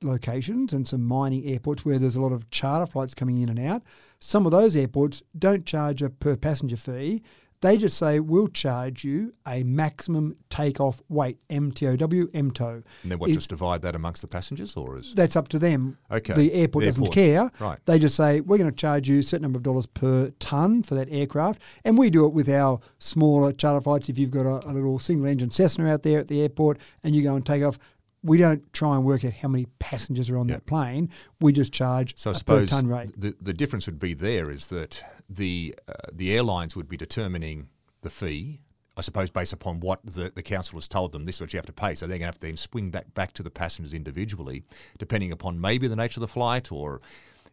locations 0.04 0.74
and 0.74 0.88
some 0.88 1.04
mining 1.04 1.46
airports 1.46 1.86
where 1.86 2.00
there's 2.00 2.16
a 2.16 2.22
lot 2.22 2.32
of 2.32 2.50
charter 2.50 2.86
flights 2.86 3.14
coming 3.14 3.42
in 3.42 3.50
and 3.50 3.60
out, 3.60 3.84
some 4.20 4.46
of 4.46 4.52
those 4.52 4.76
airports 4.76 5.22
don't 5.38 5.66
charge 5.66 6.02
a 6.02 6.10
per 6.10 6.36
passenger 6.36 6.78
fee. 6.78 7.24
They 7.62 7.78
just 7.78 7.98
say, 7.98 8.20
we'll 8.20 8.48
charge 8.48 9.04
you 9.04 9.34
a 9.48 9.64
maximum 9.64 10.36
takeoff 10.50 11.02
weight, 11.10 11.38
MTOW, 11.50 12.26
MTO. 12.32 12.74
and 13.04 13.12
then 13.12 13.20
what, 13.20 13.30
It- 13.30 13.34
just 13.34 13.52
divide 13.52 13.84
that 13.84 13.96
amongst 13.96 14.24
the 14.24 14.28
passengers, 14.28 14.76
or 14.76 14.98
is 14.98 15.14
That's 15.14 15.36
up 15.36 15.48
to 15.50 15.60
them. 15.60 15.98
Okay. 16.12 16.34
The 16.34 16.54
airport 16.54 16.86
The 16.86 16.90
doesn't 16.92 17.12
care. 17.12 17.52
Right. 17.60 17.78
They 17.86 18.00
just 18.00 18.16
say, 18.16 18.42
we're 18.42 18.58
going 18.58 18.70
to 18.70 18.76
charge 18.76 19.08
you 19.08 19.20
a 19.20 19.24
certain 19.24 19.44
number 19.44 19.58
of 19.58 19.64
dollars 19.64 19.86
per 19.86 20.32
tonne 20.40 20.82
for 20.82 20.96
that 20.96 21.08
aircraft. 21.12 21.62
And 21.86 21.98
we 22.00 22.10
do 22.10 22.26
it 22.26 22.34
with 22.34 22.50
our 22.50 22.80
smaller 22.98 23.52
charter 23.54 23.82
flights. 23.82 24.10
If 24.10 24.18
you've 24.18 24.32
got 24.32 24.48
a, 24.48 24.68
a 24.68 24.72
little 24.74 24.98
single 24.98 25.28
engine 25.28 25.52
Cessna 25.52 25.88
out 25.88 26.02
there 26.04 26.20
at 26.20 26.28
the 26.28 26.42
airport 26.42 26.80
and 27.04 27.16
you 27.16 27.22
go 27.22 27.36
and 27.36 27.46
take 27.46 27.64
off, 27.64 27.78
we 28.24 28.38
don't 28.38 28.72
try 28.74 28.96
and 28.96 29.04
work 29.04 29.26
out 29.26 29.34
how 29.34 29.48
many 29.48 29.66
passengers 29.80 30.30
are 30.30 30.38
on 30.38 30.48
Yep. 30.48 30.58
that 30.60 30.66
plane. 30.66 31.10
We 31.40 31.52
just 31.54 31.74
charge 31.74 32.16
So 32.18 32.30
I 32.30 32.32
a 32.32 32.34
per 32.34 32.38
suppose 32.40 32.70
tonne 32.70 32.88
rate. 32.88 33.12
the 33.20 33.36
the 33.42 33.54
difference 33.54 33.86
would 33.88 34.00
be 34.00 34.14
there 34.14 34.52
is 34.52 34.68
that 34.68 35.04
the 35.30 35.76
uh, 35.88 35.94
the 36.14 36.34
airlines 36.36 36.76
would 36.76 36.88
be 36.88 36.98
determining 36.98 37.70
the 38.02 38.10
fee. 38.10 38.60
I 38.98 39.02
suppose 39.02 39.30
based 39.32 39.54
upon 39.54 39.80
what 39.80 40.02
the, 40.06 40.32
the 40.36 40.44
council 40.44 40.78
has 40.78 40.88
told 40.88 41.14
them, 41.14 41.24
this 41.26 41.36
is 41.36 41.42
what 41.42 41.54
you 41.54 41.58
have 41.58 41.66
to 41.68 41.74
pay. 41.74 41.96
So 41.96 42.06
they're 42.06 42.18
going 42.18 42.24
to 42.28 42.34
have 42.34 42.40
to 42.40 42.48
then 42.48 42.58
swing 42.58 42.92
that 42.92 43.14
back 43.14 43.32
to 43.34 43.44
the 43.44 43.50
passengers 43.50 43.94
individually, 43.94 44.64
depending 45.00 45.32
upon 45.32 45.62
maybe 45.62 45.88
the 45.88 45.96
nature 45.96 46.20
of 46.20 46.22
the 46.22 46.28
flight 46.28 46.72
or 46.74 47.00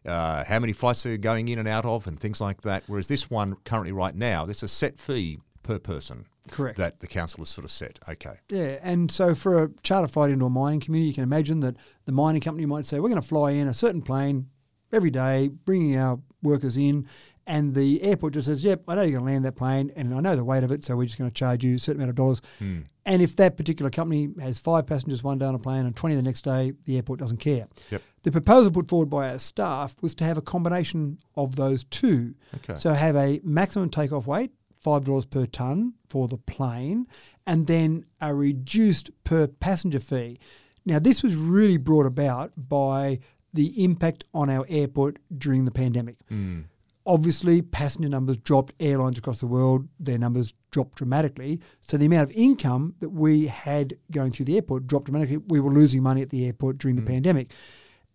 uh, 0.05 0.43
how 0.43 0.59
many 0.59 0.73
flights 0.73 1.01
they're 1.03 1.17
going 1.17 1.47
in 1.47 1.57
and 1.57 1.67
out 1.67 1.85
of 1.85 2.07
and 2.07 2.19
things 2.19 2.41
like 2.41 2.61
that. 2.63 2.83
Whereas 2.87 3.07
this 3.07 3.29
one 3.29 3.55
currently 3.63 3.93
right 3.93 4.13
now, 4.13 4.43
there's 4.45 4.63
a 4.63 4.67
set 4.67 4.99
fee 4.99 5.39
per 5.69 5.77
person 5.77 6.25
Correct. 6.49 6.77
that 6.79 6.99
the 6.99 7.05
council 7.05 7.41
has 7.41 7.49
sort 7.49 7.63
of 7.63 7.69
set. 7.69 7.99
Okay. 8.09 8.39
Yeah, 8.49 8.79
and 8.81 9.11
so 9.11 9.35
for 9.35 9.63
a 9.63 9.69
charter 9.83 10.07
flight 10.07 10.31
into 10.31 10.45
a 10.45 10.49
mining 10.49 10.79
community, 10.79 11.09
you 11.09 11.13
can 11.13 11.23
imagine 11.23 11.59
that 11.59 11.75
the 12.05 12.11
mining 12.11 12.41
company 12.41 12.65
might 12.65 12.85
say, 12.85 12.99
we're 12.99 13.09
going 13.09 13.21
to 13.21 13.27
fly 13.27 13.51
in 13.51 13.67
a 13.67 13.73
certain 13.73 14.01
plane 14.01 14.47
every 14.91 15.11
day, 15.11 15.49
bringing 15.65 15.95
our 15.95 16.19
workers 16.41 16.75
in, 16.75 17.05
and 17.45 17.75
the 17.75 18.01
airport 18.01 18.33
just 18.33 18.47
says, 18.47 18.63
yep, 18.63 18.81
I 18.87 18.95
know 18.95 19.03
you're 19.03 19.19
going 19.19 19.25
to 19.25 19.31
land 19.31 19.45
that 19.45 19.57
plane, 19.57 19.91
and 19.95 20.11
I 20.11 20.21
know 20.21 20.35
the 20.35 20.43
weight 20.43 20.63
of 20.63 20.71
it, 20.71 20.83
so 20.83 20.95
we're 20.95 21.05
just 21.05 21.19
going 21.19 21.29
to 21.29 21.33
charge 21.33 21.63
you 21.63 21.75
a 21.75 21.79
certain 21.79 22.01
amount 22.01 22.09
of 22.09 22.15
dollars. 22.15 22.41
Hmm. 22.57 22.79
And 23.05 23.21
if 23.21 23.35
that 23.35 23.55
particular 23.55 23.91
company 23.91 24.29
has 24.39 24.57
five 24.57 24.87
passengers 24.87 25.23
one 25.23 25.37
day 25.37 25.45
on 25.45 25.53
a 25.53 25.59
plane 25.59 25.85
and 25.85 25.95
20 25.95 26.15
the 26.15 26.21
next 26.23 26.41
day, 26.41 26.73
the 26.85 26.95
airport 26.95 27.19
doesn't 27.19 27.37
care. 27.37 27.67
Yep. 27.91 28.01
The 28.23 28.31
proposal 28.31 28.71
put 28.71 28.87
forward 28.87 29.09
by 29.09 29.29
our 29.29 29.39
staff 29.39 29.95
was 30.01 30.13
to 30.15 30.23
have 30.23 30.37
a 30.37 30.41
combination 30.41 31.19
of 31.35 31.55
those 31.55 31.83
two. 31.85 32.33
Okay. 32.55 32.79
So 32.79 32.91
have 32.91 33.15
a 33.15 33.39
maximum 33.43 33.89
takeoff 33.89 34.27
weight, 34.27 34.51
five 34.79 35.05
dollars 35.05 35.25
per 35.25 35.45
ton 35.45 35.93
for 36.09 36.27
the 36.27 36.37
plane, 36.37 37.07
and 37.45 37.67
then 37.67 38.05
a 38.21 38.33
reduced 38.33 39.11
per 39.23 39.47
passenger 39.47 39.99
fee. 39.99 40.37
Now 40.85 40.99
this 40.99 41.21
was 41.23 41.35
really 41.35 41.77
brought 41.77 42.05
about 42.05 42.51
by 42.55 43.19
the 43.53 43.83
impact 43.83 44.23
on 44.33 44.49
our 44.49 44.65
airport 44.69 45.17
during 45.37 45.65
the 45.65 45.71
pandemic. 45.71 46.17
Mm. 46.31 46.65
Obviously, 47.05 47.61
passenger 47.63 48.09
numbers 48.09 48.37
dropped, 48.37 48.73
airlines 48.79 49.17
across 49.17 49.39
the 49.39 49.47
world, 49.47 49.87
their 49.99 50.19
numbers 50.19 50.53
dropped 50.69 50.97
dramatically. 50.97 51.59
So 51.81 51.97
the 51.97 52.05
amount 52.05 52.29
of 52.29 52.35
income 52.35 52.93
that 52.99 53.09
we 53.09 53.47
had 53.47 53.97
going 54.11 54.31
through 54.31 54.45
the 54.45 54.57
airport 54.57 54.85
dropped 54.85 55.05
dramatically. 55.05 55.37
We 55.47 55.59
were 55.59 55.71
losing 55.71 56.03
money 56.03 56.21
at 56.21 56.29
the 56.29 56.45
airport 56.45 56.77
during 56.77 56.95
the 56.97 57.01
mm. 57.01 57.07
pandemic. 57.07 57.51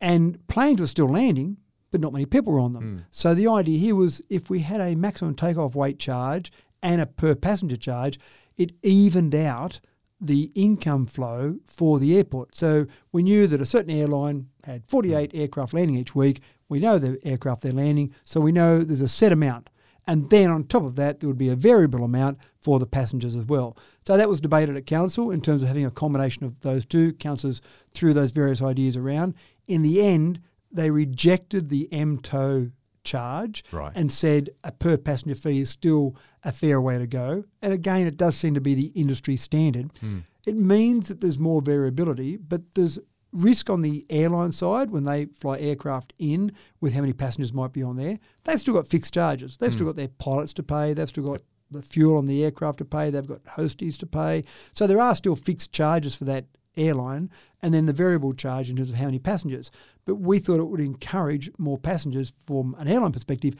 And 0.00 0.46
planes 0.46 0.80
were 0.80 0.86
still 0.86 1.08
landing, 1.08 1.56
but 1.94 2.00
not 2.00 2.12
many 2.12 2.26
people 2.26 2.52
were 2.52 2.58
on 2.58 2.72
them. 2.72 2.82
Hmm. 2.82 2.98
So 3.12 3.34
the 3.34 3.46
idea 3.46 3.78
here 3.78 3.94
was 3.94 4.20
if 4.28 4.50
we 4.50 4.58
had 4.58 4.80
a 4.80 4.96
maximum 4.96 5.36
takeoff 5.36 5.76
weight 5.76 6.00
charge 6.00 6.50
and 6.82 7.00
a 7.00 7.06
per 7.06 7.36
passenger 7.36 7.76
charge, 7.76 8.18
it 8.56 8.72
evened 8.82 9.32
out 9.32 9.78
the 10.20 10.50
income 10.56 11.06
flow 11.06 11.60
for 11.68 12.00
the 12.00 12.16
airport. 12.16 12.56
So 12.56 12.86
we 13.12 13.22
knew 13.22 13.46
that 13.46 13.60
a 13.60 13.64
certain 13.64 13.92
airline 13.92 14.48
had 14.64 14.82
48 14.88 15.30
hmm. 15.30 15.38
aircraft 15.38 15.72
landing 15.72 15.94
each 15.94 16.16
week. 16.16 16.40
We 16.68 16.80
know 16.80 16.98
the 16.98 17.16
aircraft 17.24 17.62
they're 17.62 17.70
landing, 17.70 18.12
so 18.24 18.40
we 18.40 18.50
know 18.50 18.82
there's 18.82 19.00
a 19.00 19.06
set 19.06 19.30
amount. 19.30 19.70
And 20.04 20.28
then 20.30 20.50
on 20.50 20.64
top 20.64 20.82
of 20.82 20.96
that, 20.96 21.20
there 21.20 21.28
would 21.28 21.38
be 21.38 21.48
a 21.48 21.54
variable 21.54 22.02
amount 22.02 22.38
for 22.60 22.80
the 22.80 22.88
passengers 22.88 23.36
as 23.36 23.44
well. 23.44 23.78
So 24.04 24.16
that 24.16 24.28
was 24.28 24.40
debated 24.40 24.76
at 24.76 24.84
council 24.84 25.30
in 25.30 25.40
terms 25.40 25.62
of 25.62 25.68
having 25.68 25.86
a 25.86 25.92
combination 25.92 26.44
of 26.44 26.60
those 26.62 26.84
two. 26.84 27.12
Councillors 27.12 27.60
threw 27.94 28.12
those 28.12 28.32
various 28.32 28.60
ideas 28.60 28.96
around. 28.96 29.34
In 29.68 29.82
the 29.82 30.04
end, 30.04 30.40
they 30.74 30.90
rejected 30.90 31.70
the 31.70 31.88
MTO 31.90 32.72
charge 33.04 33.64
Right. 33.70 33.92
and 33.94 34.10
said 34.10 34.50
a 34.64 34.72
per 34.72 34.96
passenger 34.96 35.34
fee 35.34 35.60
is 35.60 35.70
still 35.70 36.16
a 36.42 36.52
fair 36.52 36.80
way 36.80 36.98
to 36.98 37.06
go. 37.06 37.44
And 37.62 37.72
again, 37.72 38.06
it 38.06 38.16
does 38.16 38.36
seem 38.36 38.54
to 38.54 38.60
be 38.60 38.74
the 38.74 38.88
industry 38.88 39.36
standard. 39.36 39.90
Hmm. 40.00 40.20
It 40.44 40.56
means 40.56 41.08
that 41.08 41.20
there's 41.20 41.38
more 41.38 41.62
variability, 41.62 42.36
but 42.36 42.74
there's 42.74 42.98
risk 43.32 43.68
on 43.68 43.82
the 43.82 44.06
airline 44.10 44.52
side 44.52 44.90
when 44.90 45.04
they 45.04 45.26
fly 45.26 45.58
aircraft 45.58 46.12
in 46.18 46.52
with 46.80 46.94
how 46.94 47.00
many 47.00 47.12
passengers 47.12 47.52
might 47.52 47.72
be 47.72 47.82
on 47.82 47.96
there. 47.96 48.18
They've 48.44 48.60
still 48.60 48.74
got 48.74 48.86
fixed 48.86 49.14
charges. 49.14 49.56
They've 49.56 49.72
still 49.72 49.84
hmm. 49.84 49.90
got 49.90 49.96
their 49.96 50.08
pilots 50.08 50.52
to 50.54 50.62
pay. 50.62 50.94
They've 50.94 51.08
still 51.08 51.24
got 51.24 51.42
the 51.70 51.82
fuel 51.82 52.16
on 52.16 52.26
the 52.26 52.44
aircraft 52.44 52.78
to 52.78 52.84
pay. 52.84 53.10
They've 53.10 53.26
got 53.26 53.44
hosties 53.44 53.98
to 53.98 54.06
pay. 54.06 54.44
So 54.72 54.86
there 54.86 55.00
are 55.00 55.14
still 55.14 55.36
fixed 55.36 55.72
charges 55.72 56.14
for 56.14 56.24
that 56.24 56.46
airline 56.76 57.30
and 57.62 57.72
then 57.72 57.86
the 57.86 57.92
variable 57.92 58.32
charge 58.32 58.68
in 58.70 58.76
terms 58.76 58.90
of 58.90 58.96
how 58.96 59.06
many 59.06 59.18
passengers. 59.18 59.70
But 60.04 60.16
we 60.16 60.38
thought 60.38 60.60
it 60.60 60.64
would 60.68 60.80
encourage 60.80 61.50
more 61.58 61.78
passengers 61.78 62.32
from 62.46 62.74
an 62.78 62.88
airline 62.88 63.12
perspective 63.12 63.54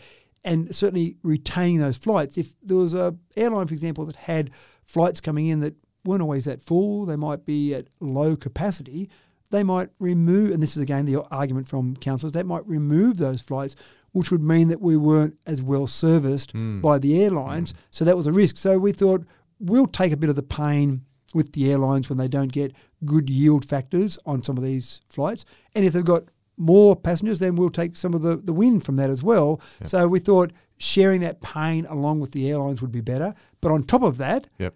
and 0.45 0.75
certainly 0.75 1.17
retaining 1.23 1.79
those 1.79 1.97
flights. 1.97 2.37
If 2.37 2.53
there 2.63 2.77
was 2.77 2.93
a 2.95 3.17
airline, 3.37 3.67
for 3.67 3.75
example, 3.75 4.05
that 4.07 4.17
had 4.17 4.51
flights 4.85 5.21
coming 5.21 5.47
in 5.47 5.61
that 5.61 5.75
weren't 6.05 6.21
always 6.23 6.45
that 6.45 6.61
full, 6.63 7.07
they 7.07 7.17
might 7.17 7.47
be 7.47 7.75
at 7.75 7.87
low 8.01 8.37
capacity, 8.37 9.09
they 9.51 9.63
might 9.63 9.89
remove, 9.99 10.51
and 10.51 10.63
this 10.63 10.77
is 10.77 10.83
again 10.83 11.07
the 11.07 11.23
argument 11.31 11.67
from 11.69 11.97
councillors, 11.97 12.33
they 12.35 12.43
might 12.43 12.67
remove 12.67 13.17
those 13.17 13.41
flights 13.41 13.75
which 14.13 14.31
would 14.31 14.43
mean 14.43 14.69
that 14.69 14.81
we 14.81 14.97
weren't 14.97 15.37
as 15.45 15.61
well 15.61 15.89
serviced 15.89 16.53
Hmm. 16.53 16.81
by 16.81 17.01
the 17.01 17.21
airlines. 17.21 17.75
So 17.91 18.05
that 18.05 18.17
was 18.17 18.29
a 18.29 18.33
risk. 18.33 18.57
So 18.59 18.79
we 18.79 18.93
thought 18.93 19.25
we'll 19.59 19.89
take 19.89 20.13
a 20.13 20.17
bit 20.17 20.31
of 20.31 20.37
the 20.37 20.43
pain 20.43 21.03
with 21.35 21.53
the 21.53 21.71
airlines 21.71 22.09
when 22.09 22.17
they 22.19 22.29
don't 22.29 22.53
get 22.53 22.73
good 23.05 23.29
yield 23.29 23.65
factors 23.65 24.19
on 24.25 24.43
some 24.43 24.57
of 24.57 24.63
these 24.65 25.03
flights. 25.09 25.45
And 25.75 25.85
if 25.85 25.93
they've 25.93 26.05
got 26.05 26.23
more 26.57 26.95
passengers, 26.97 27.41
then 27.41 27.57
we'll 27.57 27.69
take 27.71 27.97
some 27.97 28.15
of 28.15 28.23
the, 28.23 28.37
the 28.37 28.53
win 28.53 28.81
from 28.81 28.97
that 28.97 29.11
as 29.11 29.23
well. 29.23 29.61
So 29.83 30.07
we 30.09 30.21
thought 30.21 30.53
sharing 30.79 31.21
that 31.23 31.41
pain 31.43 31.85
along 31.87 32.21
with 32.21 32.31
the 32.33 32.49
airlines 32.51 32.81
would 32.81 32.93
be 32.93 33.01
better. 33.01 33.35
But 33.61 33.73
on 33.73 33.83
top 33.83 34.03
of 34.03 34.17
that, 34.19 34.47
Yep. 34.59 34.75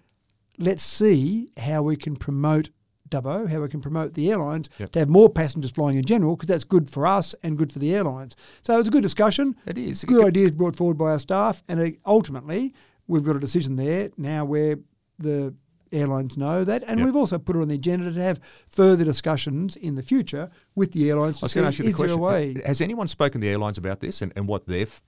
let's 0.59 0.83
see 0.83 1.51
how 1.57 1.83
we 1.85 1.97
can 1.97 2.17
promote 2.17 2.71
Dubbo, 3.09 3.49
how 3.49 3.63
we 3.63 3.69
can 3.69 3.81
promote 3.81 4.13
the 4.13 4.31
airlines 4.31 4.69
Yep. 4.79 4.93
to 4.93 4.99
have 4.99 5.09
more 5.09 5.31
passengers 5.31 5.71
flying 5.71 5.97
in 5.97 6.05
general, 6.05 6.37
because 6.37 6.49
that's 6.49 6.65
good 6.65 6.91
for 6.91 7.07
us 7.07 7.35
and 7.43 7.57
good 7.57 7.73
for 7.73 7.79
the 7.79 7.95
airlines. 7.95 8.37
So 8.63 8.75
it 8.75 8.79
was 8.79 8.89
a 8.89 8.91
good 8.91 9.03
discussion. 9.03 9.55
It 9.65 9.79
is. 9.79 10.05
Good 10.05 10.27
ideas 10.27 10.51
brought 10.51 10.77
forward 10.77 10.99
by 10.99 11.13
our 11.13 11.19
staff, 11.19 11.63
and 11.69 11.81
uh, 11.81 11.87
ultimately 12.05 12.75
we've 13.07 13.23
got 13.25 13.35
a 13.37 13.41
decision 13.41 13.77
there 13.77 14.11
now 14.19 14.45
where 14.45 14.77
the 15.19 15.55
airlines 15.93 16.37
know 16.37 16.65
that, 16.65 16.83
and 16.87 16.99
Yep. 16.99 17.05
we've 17.07 17.17
also 17.17 17.39
put 17.39 17.57
it 17.57 17.61
on 17.63 17.69
the 17.69 17.75
agenda 17.75 18.13
to 18.13 18.23
have 18.23 18.41
further 18.67 19.05
discussions 19.05 19.77
in 19.77 19.95
the 19.95 20.03
future 20.03 20.51
with 20.75 20.93
the 20.93 21.09
airlines 21.11 21.37
I 21.37 21.41
to 21.41 21.45
was 21.45 21.53
see 21.53 21.61
ask 21.61 21.79
you 21.79 21.85
the 21.85 21.91
is 21.91 21.97
there 21.97 22.07
a 22.07 22.17
question. 22.17 22.55
way. 22.55 22.63
Has 22.67 22.81
anyone 22.81 23.09
spoken 23.09 23.41
to 23.41 23.47
the 23.47 23.51
airlines 23.51 23.79
about 23.79 24.01
this 24.01 24.23
and, 24.23 24.33
and 24.37 24.47
what 24.49 24.67
their 24.67 24.83
f- 24.83 25.03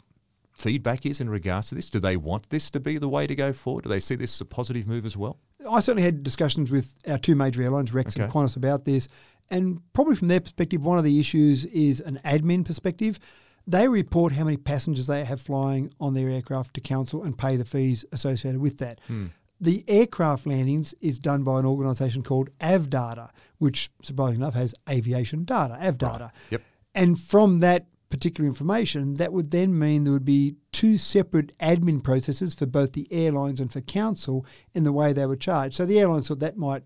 feedback 0.57 1.07
is 1.07 1.21
in 1.21 1.29
regards 1.31 1.69
to 1.69 1.75
this? 1.75 1.89
Do 1.91 1.99
they 2.01 2.17
want 2.17 2.51
this 2.51 2.71
to 2.71 2.81
be 2.81 2.99
the 2.99 3.09
way 3.09 3.27
to 3.27 3.35
go 3.35 3.53
forward? 3.53 3.85
Do 3.85 3.89
they 3.91 4.01
see 4.01 4.15
this 4.15 4.35
as 4.37 4.41
a 4.41 4.45
positive 4.45 4.87
move 4.87 5.07
as 5.07 5.17
well? 5.17 5.39
I 5.71 5.81
certainly 5.81 6.03
had 6.03 6.23
discussions 6.23 6.71
with 6.71 6.95
our 7.07 7.19
two 7.19 7.35
major 7.35 7.63
airlines, 7.63 7.93
Rex 7.93 8.15
and 8.17 8.25
Okay. 8.25 8.33
Qantas, 8.33 8.57
about 8.57 8.85
this. 8.85 9.09
And 9.51 9.81
probably 9.93 10.15
from 10.17 10.29
their 10.29 10.41
perspective, 10.41 10.85
one 10.85 10.97
of 10.99 11.05
the 11.05 11.19
issues 11.19 11.65
is 11.67 12.01
an 12.01 12.21
admin 12.25 12.65
perspective. 12.65 13.19
They 13.67 13.89
report 13.89 14.33
how 14.33 14.45
many 14.45 14.57
passengers 14.57 15.07
they 15.07 15.25
have 15.25 15.41
flying 15.41 15.93
on 16.01 16.15
their 16.15 16.29
aircraft 16.31 16.75
to 16.75 16.81
council 16.81 17.23
and 17.23 17.37
pay 17.37 17.57
the 17.57 17.65
fees 17.65 18.05
associated 18.13 18.61
with 18.61 18.79
that. 18.79 19.01
Hmm. 19.07 19.27
The 19.61 19.85
aircraft 19.87 20.47
landings 20.47 20.95
is 21.01 21.19
done 21.19 21.43
by 21.43 21.61
an 21.61 21.67
organisation 21.67 22.23
called 22.23 22.49
Avdata, 22.61 23.31
which 23.59 23.91
surprisingly 24.03 24.43
enough 24.43 24.55
has 24.55 24.75
aviation 24.89 25.45
data, 25.45 25.79
Avdata. 25.81 26.31
Yep. 26.51 26.63
And 26.95 27.19
from 27.19 27.61
that 27.61 27.87
particular 28.09 28.49
information, 28.49 29.15
that 29.15 29.33
would 29.33 29.51
then 29.51 29.79
mean 29.79 30.05
there 30.05 30.13
would 30.13 30.25
be 30.25 30.57
two 30.73 30.99
separate 30.99 31.57
admin 31.59 32.03
processes 32.03 32.55
for 32.55 32.67
both 32.67 32.93
the 32.93 33.07
airlines 33.13 33.61
and 33.61 33.73
for 33.73 33.81
council 33.81 34.47
in 34.75 34.85
the 34.85 34.93
way 34.93 35.13
they 35.13 35.27
were 35.27 35.37
charged. 35.37 35.77
So 35.77 35.87
the 35.87 36.01
airlines 36.01 36.29
thought 36.29 36.41
that 36.41 36.57
might 36.57 36.83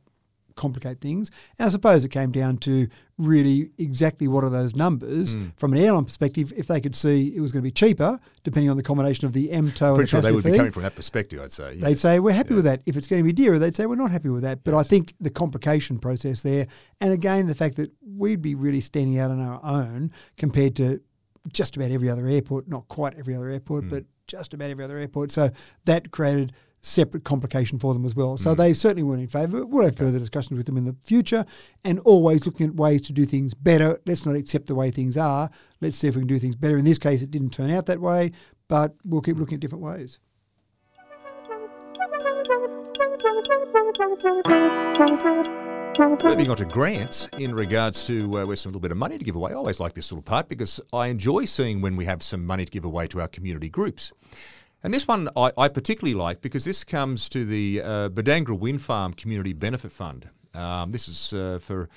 complicate 0.56 1.00
things. 1.00 1.30
And 1.58 1.66
I 1.66 1.70
suppose 1.70 2.04
it 2.04 2.10
came 2.10 2.30
down 2.32 2.58
to 2.58 2.88
really 3.18 3.70
exactly 3.78 4.26
what 4.28 4.44
are 4.44 4.50
those 4.50 4.74
numbers 4.74 5.34
Hmm. 5.34 5.46
from 5.56 5.72
an 5.72 5.78
airline 5.78 6.04
perspective. 6.04 6.52
If 6.56 6.66
they 6.66 6.80
could 6.80 6.94
see 6.94 7.34
it 7.34 7.40
was 7.40 7.52
going 7.52 7.60
to 7.60 7.64
be 7.66 7.70
cheaper, 7.70 8.18
depending 8.42 8.70
on 8.70 8.76
the 8.76 8.82
combination 8.82 9.26
of 9.26 9.32
the 9.32 9.48
MTO 9.50 9.56
and 9.56 9.96
Pretty 9.96 10.02
the 10.02 10.06
sure 10.06 10.20
they 10.20 10.32
would 10.32 10.44
be 10.44 10.56
coming 10.56 10.72
from 10.72 10.82
that 10.82 10.94
perspective, 10.96 11.40
I'd 11.42 11.52
say. 11.52 11.76
They'd 11.76 11.90
yes. 11.90 12.00
say 12.00 12.18
we're 12.20 12.32
happy 12.32 12.50
Yeah. 12.50 12.56
with 12.56 12.64
that. 12.66 12.82
If 12.86 12.96
it's 12.96 13.06
going 13.06 13.20
to 13.20 13.24
be 13.24 13.32
dearer, 13.32 13.58
they'd 13.58 13.74
say 13.76 13.86
we're 13.86 13.96
not 13.96 14.10
happy 14.10 14.28
with 14.28 14.42
that. 14.42 14.64
But 14.64 14.74
I 14.74 14.82
think 14.82 15.14
the 15.20 15.30
complication 15.30 15.98
process 15.98 16.42
there, 16.42 16.66
and 17.00 17.12
again 17.12 17.46
the 17.46 17.54
fact 17.54 17.76
that 17.76 17.92
we'd 18.06 18.42
be 18.42 18.54
really 18.54 18.80
standing 18.80 19.18
out 19.18 19.30
on 19.30 19.40
our 19.40 19.60
own 19.64 20.10
compared 20.36 20.76
to 20.76 21.00
just 21.52 21.76
about 21.76 21.90
every 21.90 22.08
other 22.08 22.26
airport, 22.26 22.68
not 22.68 22.88
quite 22.88 23.14
every 23.18 23.34
other 23.34 23.50
airport, 23.50 23.88
but 23.88 24.04
just 24.26 24.54
about 24.54 24.70
every 24.70 24.82
other 24.82 24.96
airport. 24.98 25.30
So 25.30 25.50
that 25.84 26.10
created 26.10 26.52
separate 26.84 27.24
complication 27.24 27.78
for 27.78 27.94
them 27.94 28.04
as 28.04 28.14
well. 28.14 28.36
So 28.36 28.54
they 28.54 28.74
certainly 28.74 29.02
weren't 29.02 29.22
in 29.22 29.28
favour. 29.28 29.66
We'll 29.66 29.84
have 29.84 29.96
further 29.96 30.18
discussions 30.18 30.56
with 30.56 30.66
them 30.66 30.76
in 30.76 30.84
the 30.84 30.96
future 31.02 31.44
and 31.82 31.98
always 32.00 32.46
looking 32.46 32.68
at 32.68 32.74
ways 32.74 33.02
to 33.02 33.12
do 33.12 33.24
things 33.24 33.54
better. 33.54 33.98
Let's 34.06 34.26
not 34.26 34.36
accept 34.36 34.66
the 34.66 34.74
way 34.74 34.90
things 34.90 35.16
are. 35.16 35.50
Let's 35.80 35.96
see 35.96 36.08
if 36.08 36.14
we 36.14 36.20
can 36.20 36.28
do 36.28 36.38
things 36.38 36.56
better. 36.56 36.76
In 36.76 36.84
this 36.84 36.98
case, 36.98 37.22
it 37.22 37.30
didn't 37.30 37.50
turn 37.50 37.70
out 37.70 37.86
that 37.86 38.00
way, 38.00 38.32
but 38.68 38.94
we'll 39.04 39.22
keep 39.22 39.38
looking 39.38 39.56
at 39.56 39.60
different 39.60 39.84
ways. 39.84 40.18
Moving 46.24 46.50
on 46.50 46.56
to 46.56 46.64
grants 46.64 47.28
in 47.38 47.54
regards 47.54 48.06
to 48.08 48.38
uh, 48.38 48.54
some 48.56 48.70
little 48.70 48.80
bit 48.80 48.90
of 48.90 48.96
money 48.96 49.16
to 49.16 49.24
give 49.24 49.36
away. 49.36 49.52
I 49.52 49.54
always 49.54 49.78
like 49.78 49.94
this 49.94 50.10
little 50.10 50.22
part 50.22 50.48
because 50.48 50.80
I 50.92 51.06
enjoy 51.06 51.44
seeing 51.44 51.80
when 51.80 51.96
we 51.96 52.04
have 52.04 52.22
some 52.22 52.44
money 52.44 52.64
to 52.64 52.70
give 52.70 52.84
away 52.84 53.06
to 53.08 53.20
our 53.20 53.28
community 53.28 53.68
groups. 53.68 54.12
And 54.84 54.92
this 54.92 55.08
one 55.08 55.30
I, 55.34 55.50
I 55.56 55.68
particularly 55.68 56.14
like 56.14 56.42
because 56.42 56.66
this 56.66 56.84
comes 56.84 57.30
to 57.30 57.46
the 57.46 57.80
uh, 57.82 58.08
Bodangora 58.10 58.58
Wind 58.58 58.82
Farm 58.82 59.14
Community 59.14 59.54
Benefit 59.54 59.90
Fund. 59.90 60.28
Um, 60.52 60.90
this 60.90 61.08
is 61.08 61.32
uh, 61.32 61.58
for 61.58 61.88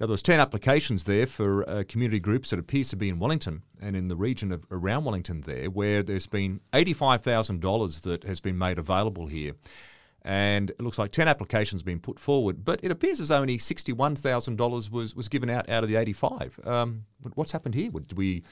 now. 0.00 0.06
There 0.06 0.08
was 0.08 0.22
ten 0.22 0.40
applications 0.40 1.04
there 1.04 1.26
for 1.26 1.68
uh, 1.68 1.84
community 1.86 2.18
groups 2.18 2.48
that 2.48 2.58
appears 2.58 2.88
to 2.88 2.96
be 2.96 3.10
in 3.10 3.18
Wellington 3.18 3.62
and 3.82 3.94
in 3.94 4.08
the 4.08 4.16
region 4.16 4.50
of 4.50 4.66
around 4.70 5.04
Wellington 5.04 5.42
there, 5.42 5.66
where 5.66 6.02
there's 6.02 6.26
been 6.26 6.62
eighty-five 6.72 7.22
thousand 7.22 7.60
dollars 7.60 8.00
that 8.00 8.24
has 8.24 8.40
been 8.40 8.56
made 8.56 8.78
available 8.78 9.26
here 9.26 9.52
and 10.24 10.70
it 10.70 10.80
looks 10.80 10.98
like 10.98 11.10
10 11.10 11.26
applications 11.26 11.82
have 11.82 11.86
been 11.86 11.98
put 11.98 12.18
forward, 12.18 12.64
but 12.64 12.78
it 12.82 12.92
appears 12.92 13.20
as 13.20 13.28
though 13.28 13.40
only 13.40 13.58
$61,000 13.58 14.90
was, 14.90 15.16
was 15.16 15.28
given 15.28 15.50
out 15.50 15.68
out 15.68 15.82
of 15.82 15.88
the 15.88 15.96
85. 15.96 16.60
Um, 16.64 17.04
what's 17.34 17.50
happened 17.50 17.74
here? 17.74 17.90
Would 17.90 18.16
we, 18.16 18.44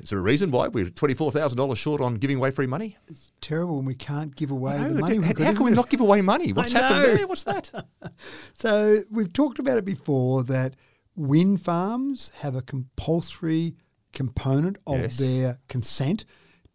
is 0.00 0.10
there 0.10 0.18
a 0.18 0.22
reason 0.22 0.50
why 0.50 0.68
we're 0.68 0.86
$24,000 0.86 1.76
short 1.76 2.00
on 2.00 2.14
giving 2.14 2.36
away 2.36 2.50
free 2.50 2.66
money? 2.66 2.96
It's 3.08 3.32
terrible 3.40 3.76
when 3.76 3.84
we 3.84 3.94
can't 3.94 4.34
give 4.36 4.50
away 4.50 4.76
the 4.78 4.94
money. 4.94 5.16
how, 5.16 5.44
how 5.44 5.52
can 5.54 5.64
we 5.64 5.70
not 5.72 5.88
give 5.90 6.00
away 6.00 6.20
money? 6.22 6.52
What's 6.52 6.72
happened 6.80 7.18
there? 7.18 7.26
What's 7.26 7.44
that? 7.44 7.70
So 8.54 8.98
we've 9.10 9.32
talked 9.32 9.58
about 9.58 9.78
it 9.78 9.84
before 9.84 10.42
that 10.44 10.74
wind 11.14 11.60
farms 11.62 12.30
have 12.40 12.54
a 12.56 12.62
compulsory 12.62 13.76
component 14.12 14.78
of 14.86 15.00
Yes. 15.00 15.18
their 15.18 15.58
consent 15.68 16.24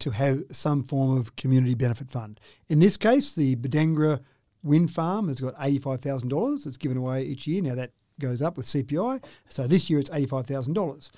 to 0.00 0.10
have 0.10 0.42
some 0.50 0.82
form 0.82 1.16
of 1.18 1.36
community 1.36 1.74
benefit 1.74 2.10
fund. 2.10 2.40
In 2.68 2.78
this 2.80 2.96
case, 2.96 3.32
the 3.34 3.56
Bodangora 3.56 4.20
wind 4.62 4.90
farm 4.90 5.28
has 5.28 5.40
got 5.40 5.54
$85,000 5.56 6.64
that's 6.64 6.76
given 6.76 6.96
away 6.96 7.22
each 7.24 7.46
year. 7.46 7.62
Now 7.62 7.74
that 7.74 7.92
goes 8.20 8.40
up 8.42 8.56
with 8.56 8.66
CPI. 8.66 9.22
So 9.48 9.66
this 9.66 9.88
year 9.90 9.98
it's 9.98 10.10
$85,000. 10.10 11.10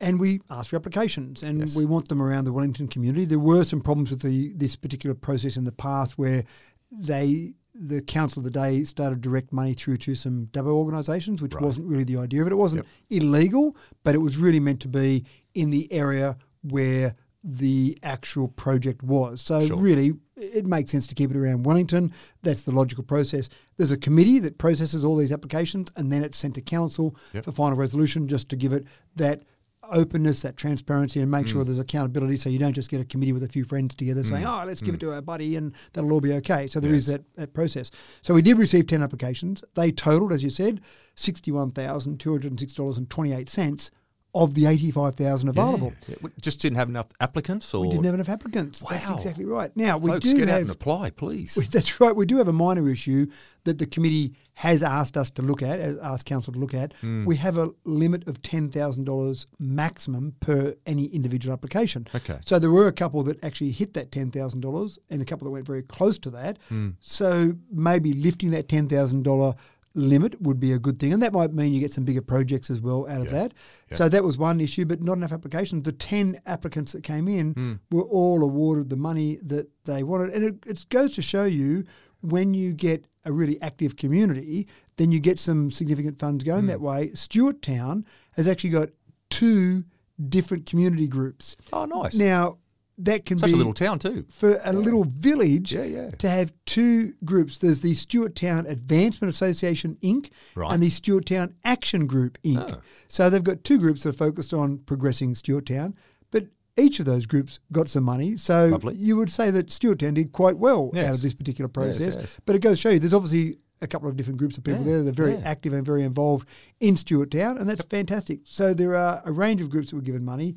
And 0.00 0.20
we 0.20 0.40
asked 0.50 0.70
for 0.70 0.76
applications, 0.76 1.42
and 1.42 1.60
Yes. 1.60 1.74
we 1.76 1.86
want 1.86 2.08
them 2.08 2.20
around 2.20 2.44
the 2.44 2.52
Wellington 2.52 2.86
community. 2.86 3.24
There 3.24 3.38
were 3.38 3.64
some 3.64 3.80
problems 3.80 4.10
with 4.10 4.20
the 4.22 4.52
this 4.54 4.76
particular 4.76 5.14
process 5.14 5.56
in 5.56 5.64
the 5.64 5.72
past 5.72 6.18
where 6.18 6.44
they 6.90 7.54
the 7.78 8.00
council 8.00 8.40
of 8.40 8.44
the 8.44 8.50
day 8.50 8.84
started 8.84 9.20
direct 9.20 9.52
money 9.52 9.74
through 9.74 9.98
to 9.98 10.14
some 10.14 10.46
Dubbo 10.46 10.68
organisations, 10.68 11.42
which 11.42 11.52
Right. 11.54 11.62
wasn't 11.62 11.86
really 11.86 12.04
the 12.04 12.16
idea 12.16 12.40
of 12.40 12.46
it. 12.46 12.52
It 12.52 12.56
wasn't 12.56 12.86
illegal, 13.10 13.76
but 14.02 14.14
it 14.14 14.18
was 14.18 14.38
really 14.38 14.60
meant 14.60 14.80
to 14.80 14.88
be 14.88 15.24
in 15.52 15.68
the 15.68 15.90
area 15.92 16.38
where 16.62 17.14
the 17.44 17.98
actual 18.02 18.48
project 18.48 19.02
was. 19.02 19.42
So 19.42 19.66
Sure. 19.66 19.76
really, 19.76 20.14
it 20.36 20.64
makes 20.66 20.90
sense 20.90 21.06
to 21.08 21.14
keep 21.14 21.30
it 21.30 21.36
around 21.36 21.64
Wellington. 21.66 22.12
That's 22.42 22.62
the 22.62 22.72
logical 22.72 23.04
process. 23.04 23.50
There's 23.76 23.90
a 23.92 23.96
committee 23.98 24.38
that 24.38 24.56
processes 24.56 25.04
all 25.04 25.16
these 25.16 25.30
applications, 25.30 25.90
and 25.96 26.10
then 26.10 26.24
it's 26.24 26.38
sent 26.38 26.54
to 26.54 26.62
council 26.62 27.14
Yep. 27.34 27.44
for 27.44 27.52
final 27.52 27.76
resolution, 27.76 28.26
just 28.26 28.48
to 28.48 28.56
give 28.56 28.72
it 28.72 28.84
that 29.16 29.42
openness, 29.90 30.42
that 30.42 30.56
transparency, 30.56 31.20
and 31.20 31.30
make 31.30 31.46
mm. 31.46 31.50
sure 31.50 31.64
there's 31.64 31.78
accountability 31.78 32.36
so 32.36 32.48
you 32.48 32.58
don't 32.58 32.72
just 32.72 32.90
get 32.90 33.00
a 33.00 33.04
committee 33.04 33.32
with 33.32 33.42
a 33.42 33.48
few 33.48 33.64
friends 33.64 33.94
together 33.94 34.22
mm. 34.22 34.28
saying, 34.28 34.46
oh, 34.46 34.64
let's 34.66 34.80
give 34.80 34.92
mm. 34.92 34.96
it 34.96 35.00
to 35.00 35.14
our 35.14 35.22
buddy 35.22 35.56
and 35.56 35.74
that'll 35.92 36.12
all 36.12 36.20
be 36.20 36.32
okay. 36.34 36.66
So 36.66 36.80
there 36.80 36.90
yes. 36.90 37.00
is 37.00 37.06
that, 37.06 37.22
that 37.36 37.54
process. 37.54 37.90
So 38.22 38.34
we 38.34 38.42
did 38.42 38.58
receive 38.58 38.86
10 38.86 39.02
applications. 39.02 39.64
They 39.74 39.92
totaled, 39.92 40.32
as 40.32 40.44
you 40.44 40.50
said, 40.50 40.80
$61,206.28 41.16 43.90
of 44.36 44.54
the 44.54 44.66
eighty-five 44.66 45.14
thousand 45.14 45.48
available. 45.48 45.92
Yeah. 46.06 46.16
We 46.22 46.30
just 46.40 46.60
didn't 46.60 46.76
have 46.76 46.88
enough 46.88 47.06
applicants 47.20 47.72
or 47.74 47.82
We 47.82 47.88
didn't 47.88 48.04
have 48.04 48.14
enough 48.14 48.28
applicants. 48.28 48.84
That's 48.88 49.08
Wow. 49.08 49.16
exactly 49.16 49.44
right. 49.46 49.74
Now 49.76 49.96
we 49.98 50.10
folks 50.10 50.24
do 50.30 50.36
get 50.36 50.48
out 50.48 50.52
have 50.54 50.60
and 50.62 50.70
apply, 50.70 51.10
please. 51.10 51.56
we- 51.56 51.64
That's 51.70 52.00
right. 52.00 52.14
We 52.14 52.26
do 52.26 52.36
have 52.36 52.48
a 52.48 52.52
minor 52.52 52.88
issue 52.88 53.26
that 53.64 53.78
the 53.78 53.86
committee 53.86 54.34
has 54.54 54.82
asked 54.82 55.16
us 55.16 55.28
to 55.30 55.42
look 55.42 55.60
at, 55.62 55.80
has 55.80 55.98
asked 55.98 56.24
council 56.26 56.52
to 56.52 56.58
look 56.58 56.72
at. 56.74 56.92
Hmm. 57.00 57.24
We 57.26 57.36
have 57.36 57.56
a 57.56 57.70
limit 57.84 58.26
of 58.26 58.42
ten 58.42 58.70
thousand 58.70 59.04
dollars 59.04 59.46
maximum 59.58 60.34
per 60.40 60.74
any 60.86 61.06
individual 61.06 61.52
application. 61.52 62.06
Okay. 62.14 62.38
So 62.44 62.58
there 62.58 62.70
were 62.70 62.86
a 62.88 62.92
couple 62.92 63.22
that 63.24 63.42
actually 63.44 63.70
hit 63.70 63.94
that 63.94 64.12
ten 64.12 64.30
thousand 64.30 64.60
dollars, 64.60 64.98
and 65.10 65.20
a 65.22 65.24
couple 65.24 65.46
that 65.46 65.50
went 65.52 65.66
very 65.66 65.82
close 65.82 66.18
to 66.20 66.30
that. 66.30 66.58
Hmm. 66.68 66.90
So 67.00 67.54
maybe 67.70 68.12
lifting 68.12 68.50
that 68.52 68.68
ten 68.68 68.88
thousand 68.88 69.22
dollar 69.24 69.54
limit 69.96 70.40
would 70.42 70.60
be 70.60 70.72
a 70.72 70.78
good 70.78 70.98
thing, 70.98 71.12
and 71.12 71.22
that 71.22 71.32
might 71.32 71.52
mean 71.52 71.72
you 71.72 71.80
get 71.80 71.90
some 71.90 72.04
bigger 72.04 72.22
projects 72.22 72.70
as 72.70 72.80
well 72.80 73.06
out 73.08 73.20
of 73.22 73.26
Yeah. 73.26 73.32
that. 73.32 73.54
Yeah. 73.90 73.96
So 73.96 74.08
that 74.08 74.22
was 74.22 74.36
one 74.38 74.60
issue, 74.60 74.84
but 74.84 75.02
not 75.02 75.14
enough 75.14 75.32
applications. 75.32 75.82
The 75.82 75.92
ten 75.92 76.38
applicants 76.46 76.92
that 76.92 77.02
came 77.02 77.26
in 77.28 77.52
Hmm. 77.54 77.72
were 77.90 78.02
all 78.02 78.42
awarded 78.44 78.90
the 78.90 78.96
money 78.96 79.38
that 79.42 79.68
they 79.84 80.02
wanted, 80.04 80.34
and 80.34 80.44
it, 80.44 80.56
it 80.66 80.86
goes 80.90 81.14
to 81.14 81.22
show 81.22 81.44
you 81.44 81.84
when 82.20 82.54
you 82.54 82.72
get 82.72 83.06
a 83.24 83.32
really 83.32 83.60
active 83.62 83.96
community, 83.96 84.66
then 84.96 85.10
you 85.12 85.18
get 85.20 85.38
some 85.38 85.70
significant 85.70 86.18
funds 86.18 86.44
going 86.44 86.62
Hmm. 86.62 86.66
that 86.68 86.80
way. 86.80 87.10
Stuart 87.14 87.62
Town 87.62 88.04
has 88.32 88.46
actually 88.46 88.70
got 88.70 88.90
two 89.30 89.84
different 90.28 90.66
community 90.66 91.08
groups. 91.08 91.56
Oh, 91.72 91.84
nice. 91.84 92.14
Now 92.14 92.58
that 92.98 93.26
can 93.26 93.36
Such 93.38 93.50
be 93.50 93.54
a 93.54 93.56
little 93.56 93.74
town 93.74 93.98
too. 93.98 94.24
for 94.30 94.56
a 94.64 94.72
little 94.72 95.04
village 95.04 95.74
Yeah, 95.74 95.84
yeah. 95.84 96.10
to 96.12 96.28
have 96.30 96.52
two 96.64 97.12
groups. 97.24 97.58
There's 97.58 97.80
the 97.82 97.94
Stuart 97.94 98.34
Town 98.34 98.64
Advancement 98.66 99.28
Association 99.28 99.98
Inc. 100.02 100.30
Right. 100.54 100.72
and 100.72 100.82
the 100.82 100.88
Stuart 100.90 101.26
Town 101.26 101.54
Action 101.64 102.06
Group 102.06 102.38
Inc. 102.42 102.72
Oh. 102.76 102.80
So 103.08 103.28
they've 103.28 103.44
got 103.44 103.64
two 103.64 103.78
groups 103.78 104.02
that 104.04 104.10
are 104.10 104.12
focused 104.12 104.54
on 104.54 104.78
progressing 104.78 105.34
Stuart 105.34 105.66
Town. 105.66 105.94
But 106.30 106.46
each 106.78 106.98
of 106.98 107.06
those 107.06 107.26
groups 107.26 107.58
got 107.70 107.88
some 107.90 108.04
money. 108.04 108.36
So 108.38 108.66
Lovely. 108.68 108.94
you 108.96 109.16
would 109.16 109.30
say 109.30 109.50
that 109.50 109.70
Stuart 109.70 109.98
Town 109.98 110.14
did 110.14 110.32
quite 110.32 110.58
well 110.58 110.90
out 110.96 111.14
of 111.14 111.22
this 111.22 111.34
particular 111.34 111.68
process. 111.68 112.16
yes. 112.16 112.38
But 112.46 112.56
it 112.56 112.60
goes 112.60 112.76
to 112.78 112.80
show 112.80 112.90
you 112.90 112.98
there's 112.98 113.14
obviously 113.14 113.58
a 113.82 113.86
couple 113.86 114.08
of 114.08 114.16
different 114.16 114.38
groups 114.38 114.56
of 114.56 114.64
people 114.64 114.80
Yeah, 114.80 114.92
there. 114.92 115.02
They're 115.04 115.12
very 115.12 115.34
yeah. 115.34 115.42
active 115.44 115.74
and 115.74 115.84
very 115.84 116.02
involved 116.02 116.48
in 116.80 116.96
Stuart 116.96 117.30
Town, 117.30 117.58
and 117.58 117.68
that's 117.68 117.82
fantastic. 117.84 118.40
So 118.44 118.72
there 118.72 118.96
are 118.96 119.20
a 119.26 119.32
range 119.32 119.60
of 119.60 119.68
groups 119.68 119.90
that 119.90 119.96
were 119.96 120.02
given 120.02 120.24
money. 120.24 120.56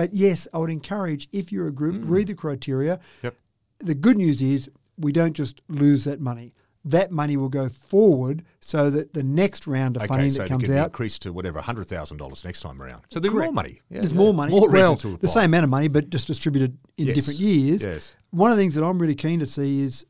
But 0.00 0.14
yes, 0.14 0.48
I 0.54 0.58
would 0.58 0.70
encourage 0.70 1.28
if 1.30 1.52
you're 1.52 1.68
a 1.68 1.72
group, 1.72 2.04
read 2.06 2.28
the 2.28 2.34
criteria. 2.34 2.96
Mm. 2.96 3.22
Yep. 3.24 3.34
The 3.80 3.94
good 3.94 4.16
news 4.16 4.40
is 4.40 4.70
we 4.96 5.12
don't 5.12 5.34
just 5.34 5.60
lose 5.68 6.04
that 6.04 6.22
money. 6.22 6.54
That 6.86 7.10
money 7.10 7.36
will 7.36 7.50
go 7.50 7.68
forward 7.68 8.42
so 8.60 8.88
that 8.88 9.12
the 9.12 9.22
next 9.22 9.66
round 9.66 9.96
of 9.96 10.02
Okay, 10.04 10.08
funding 10.08 10.30
so 10.30 10.44
that 10.44 10.48
comes 10.48 10.70
out 10.70 10.86
increased 10.86 11.20
to 11.22 11.34
whatever 11.34 11.60
hundred 11.60 11.86
thousand 11.88 12.16
dollars 12.16 12.46
next 12.46 12.62
time 12.62 12.80
around. 12.80 13.02
So 13.10 13.20
there's 13.20 13.34
more 13.34 13.52
money. 13.52 13.82
Yeah, 13.90 14.00
There's 14.00 14.12
yeah. 14.12 14.18
more 14.18 14.32
money. 14.32 14.52
More 14.52 14.70
well, 14.70 14.92
reason 14.94 15.12
to 15.12 15.18
the 15.18 15.28
same 15.28 15.50
amount 15.50 15.64
of 15.64 15.70
money, 15.70 15.88
but 15.88 16.08
just 16.08 16.26
distributed 16.26 16.78
in 16.96 17.08
Yes. 17.08 17.16
different 17.16 17.40
years. 17.40 17.82
Yes. 17.82 18.16
One 18.30 18.50
of 18.50 18.56
the 18.56 18.62
things 18.62 18.74
that 18.76 18.82
I'm 18.82 18.98
really 18.98 19.14
keen 19.14 19.40
to 19.40 19.46
see 19.46 19.82
is 19.82 20.06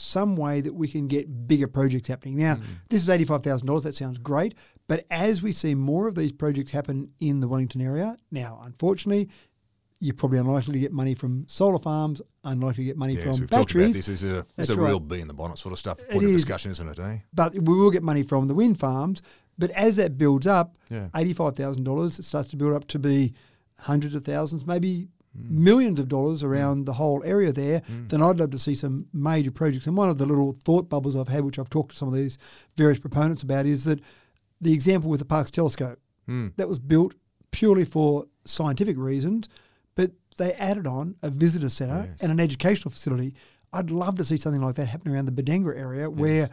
some 0.00 0.36
way 0.36 0.60
that 0.60 0.74
we 0.74 0.88
can 0.88 1.06
get 1.08 1.46
bigger 1.48 1.68
projects 1.68 2.08
happening. 2.08 2.36
Now, 2.36 2.56
Mm. 2.56 2.62
this 2.88 3.02
is 3.02 3.08
$85,000. 3.08 3.82
That 3.84 3.94
sounds 3.94 4.18
great. 4.18 4.54
But 4.88 5.06
as 5.10 5.42
we 5.42 5.52
see 5.52 5.74
more 5.74 6.06
of 6.08 6.14
these 6.14 6.32
projects 6.32 6.70
happen 6.72 7.10
in 7.20 7.40
the 7.40 7.48
Wellington 7.48 7.80
area, 7.80 8.16
now, 8.30 8.60
unfortunately, 8.64 9.28
you're 10.02 10.14
probably 10.14 10.38
unlikely 10.38 10.72
to 10.72 10.80
get 10.80 10.92
money 10.92 11.14
from 11.14 11.44
solar 11.46 11.78
farms, 11.78 12.22
unlikely 12.42 12.84
to 12.84 12.86
get 12.86 12.96
money 12.96 13.12
Yes, 13.14 13.22
from 13.22 13.30
we've 13.32 13.50
talked 13.50 13.72
about 13.72 13.78
batteries. 13.80 13.96
this. 13.96 14.06
This 14.06 14.22
is 14.22 14.32
a, 14.32 14.46
this 14.56 14.70
is 14.70 14.76
a 14.76 14.80
right. 14.80 14.88
real 14.88 15.00
bee 15.00 15.20
in 15.20 15.28
the 15.28 15.34
bonnet 15.34 15.58
sort 15.58 15.72
of 15.74 15.78
stuff. 15.78 16.00
It 16.00 16.10
Point 16.10 16.24
of 16.24 16.30
is. 16.30 16.36
discussion, 16.36 16.70
isn't 16.70 16.88
it? 16.88 16.98
Eh? 16.98 17.18
but 17.34 17.54
we 17.54 17.74
will 17.74 17.90
get 17.90 18.02
money 18.02 18.22
from 18.22 18.48
the 18.48 18.54
wind 18.54 18.78
farms. 18.80 19.20
But 19.58 19.70
as 19.72 19.96
that 19.96 20.16
builds 20.16 20.46
up, 20.46 20.74
Yeah. 20.90 21.08
eighty-five 21.14 21.54
thousand 21.54 21.84
dollars, 21.84 22.18
it 22.18 22.22
starts 22.24 22.48
to 22.48 22.56
build 22.56 22.72
up 22.72 22.88
to 22.88 22.98
be 22.98 23.34
hundreds 23.80 24.14
of 24.14 24.24
thousands, 24.24 24.66
maybe 24.66 25.08
Hmm. 25.32 25.64
millions 25.64 26.00
of 26.00 26.08
dollars 26.08 26.42
around 26.42 26.86
the 26.86 26.94
whole 26.94 27.22
area 27.24 27.52
there. 27.52 27.82
Then 28.08 28.20
I'd 28.20 28.40
love 28.40 28.50
to 28.50 28.58
see 28.58 28.74
some 28.74 29.06
major 29.12 29.52
projects. 29.52 29.86
And 29.86 29.96
one 29.96 30.08
of 30.10 30.18
the 30.18 30.26
little 30.26 30.52
thought 30.52 30.88
bubbles 30.88 31.14
I've 31.14 31.28
had, 31.28 31.44
which 31.44 31.56
I've 31.58 31.70
talked 31.70 31.90
to 31.92 31.96
some 31.96 32.08
of 32.08 32.14
these 32.14 32.36
various 32.76 32.98
proponents 32.98 33.42
about, 33.44 33.64
is 33.64 33.84
that 33.84 34.00
the 34.60 34.72
example 34.72 35.08
with 35.08 35.20
the 35.20 35.26
Parkes 35.26 35.50
Telescope 35.52 36.00
Hmm. 36.26 36.48
that 36.56 36.68
was 36.68 36.78
built 36.80 37.14
purely 37.52 37.84
for 37.84 38.26
scientific 38.44 38.96
reasons, 38.98 39.48
but 39.94 40.10
they 40.36 40.52
added 40.54 40.86
on 40.86 41.14
a 41.22 41.30
visitor 41.30 41.68
centre 41.68 42.06
Yes. 42.10 42.22
and 42.22 42.32
an 42.32 42.40
educational 42.40 42.90
facility. 42.90 43.34
I'd 43.72 43.90
love 43.92 44.16
to 44.18 44.24
see 44.24 44.36
something 44.36 44.60
like 44.62 44.74
that 44.76 44.86
happen 44.86 45.12
around 45.12 45.26
the 45.26 45.32
Bodangora 45.42 45.76
area 45.78 46.10
where 46.10 46.50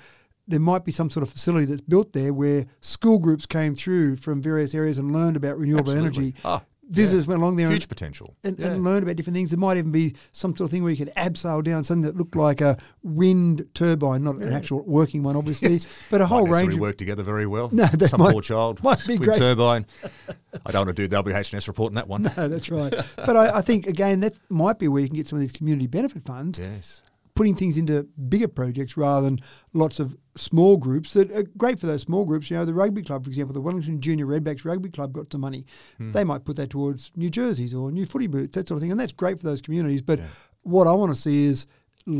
there 0.47 0.59
might 0.59 0.85
be 0.85 0.91
some 0.91 1.09
sort 1.09 1.23
of 1.23 1.29
facility 1.29 1.65
that's 1.65 1.81
built 1.81 2.13
there 2.13 2.31
where 2.33 2.65
school 2.81 3.17
groups 3.19 3.45
came 3.47 3.73
through 3.75 4.15
from 4.17 4.41
various 4.41 4.73
areas 4.75 4.97
and 4.99 5.11
learned 5.11 5.35
about 5.35 5.57
renewable 5.57 5.91
Absolutely. 5.91 6.25
energy. 6.27 6.35
Ah, 6.45 6.63
Visitors 6.89 7.25
yeah. 7.25 7.29
went 7.31 7.41
along 7.41 7.55
there 7.57 7.69
Huge 7.69 7.83
and, 7.83 7.89
potential. 7.89 8.35
and, 8.43 8.57
Yeah. 8.57 8.67
and 8.67 8.83
learned 8.83 9.03
about 9.03 9.15
different 9.17 9.35
things. 9.35 9.49
There 9.49 9.59
might 9.59 9.77
even 9.77 9.91
be 9.91 10.15
some 10.31 10.51
sort 10.55 10.67
of 10.67 10.71
thing 10.71 10.83
where 10.83 10.91
you 10.91 10.97
could 10.97 11.13
abseil 11.15 11.63
down 11.63 11.83
something 11.83 12.03
that 12.03 12.15
looked 12.17 12.35
like 12.35 12.61
a 12.61 12.77
wind 13.03 13.65
turbine, 13.73 14.23
not 14.23 14.35
an 14.37 14.53
actual 14.53 14.81
working 14.83 15.23
one, 15.23 15.35
obviously, 15.35 15.79
but 16.09 16.21
a 16.21 16.23
Might 16.23 16.27
whole 16.29 16.47
range 16.47 16.73
of 16.73 16.79
work 16.79 16.97
together 16.97 17.23
very 17.23 17.45
well. 17.45 17.69
No, 17.71 17.85
that 17.85 18.09
Some 18.09 18.21
might- 18.21 18.31
poor 18.33 18.41
child 18.41 18.81
might 18.83 19.05
be 19.07 19.17
great. 19.17 19.37
turbine. 19.37 19.85
I 20.65 20.71
don't 20.71 20.85
want 20.85 20.95
to 20.95 21.01
do 21.03 21.07
the 21.07 21.23
WHS 21.23 21.67
report 21.67 21.91
on 21.91 21.95
that 21.95 22.07
one. 22.07 22.23
No, 22.35 22.47
that's 22.47 22.69
right. 22.69 22.93
but 23.17 23.35
I, 23.35 23.57
I 23.57 23.61
think 23.61 23.85
again 23.87 24.21
that 24.21 24.33
might 24.49 24.79
be 24.79 24.87
where 24.87 25.01
you 25.01 25.07
can 25.07 25.15
get 25.17 25.27
some 25.27 25.37
of 25.37 25.41
these 25.41 25.51
community 25.51 25.87
benefit 25.87 26.23
funds, 26.25 26.57
Yes. 26.59 27.01
putting 27.35 27.55
things 27.55 27.77
into 27.77 28.03
bigger 28.29 28.47
projects 28.47 28.97
rather 28.97 29.25
than 29.25 29.39
lots 29.73 29.99
of 29.99 30.15
small 30.37 30.77
groups 30.77 31.13
that 31.13 31.31
are 31.31 31.43
great 31.57 31.79
for 31.79 31.87
those 31.87 32.01
small 32.03 32.23
groups. 32.25 32.49
You 32.49 32.57
know, 32.57 32.65
the 32.65 32.73
rugby 32.73 33.01
club, 33.01 33.23
for 33.23 33.29
example, 33.29 33.53
the 33.53 33.61
Wellington 33.61 33.99
Junior 33.99 34.25
Redbacks 34.25 34.63
Rugby 34.65 34.89
Club 34.89 35.11
got 35.13 35.31
some 35.31 35.41
money. 35.41 35.65
Hmm. 35.97 36.11
They 36.11 36.23
might 36.23 36.45
put 36.45 36.55
that 36.57 36.69
towards 36.69 37.11
new 37.15 37.29
jerseys 37.29 37.73
or 37.73 37.91
new 37.91 38.05
footy 38.05 38.27
boots, 38.27 38.53
that 38.55 38.67
sort 38.67 38.77
of 38.77 38.81
thing, 38.81 38.91
and 38.91 38.99
that's 38.99 39.13
great 39.13 39.39
for 39.39 39.45
those 39.45 39.61
communities. 39.61 40.01
But 40.01 40.19
what 40.63 40.87
I 40.87 40.91
want 40.91 41.13
to 41.13 41.19
see 41.19 41.45
is 41.45 41.65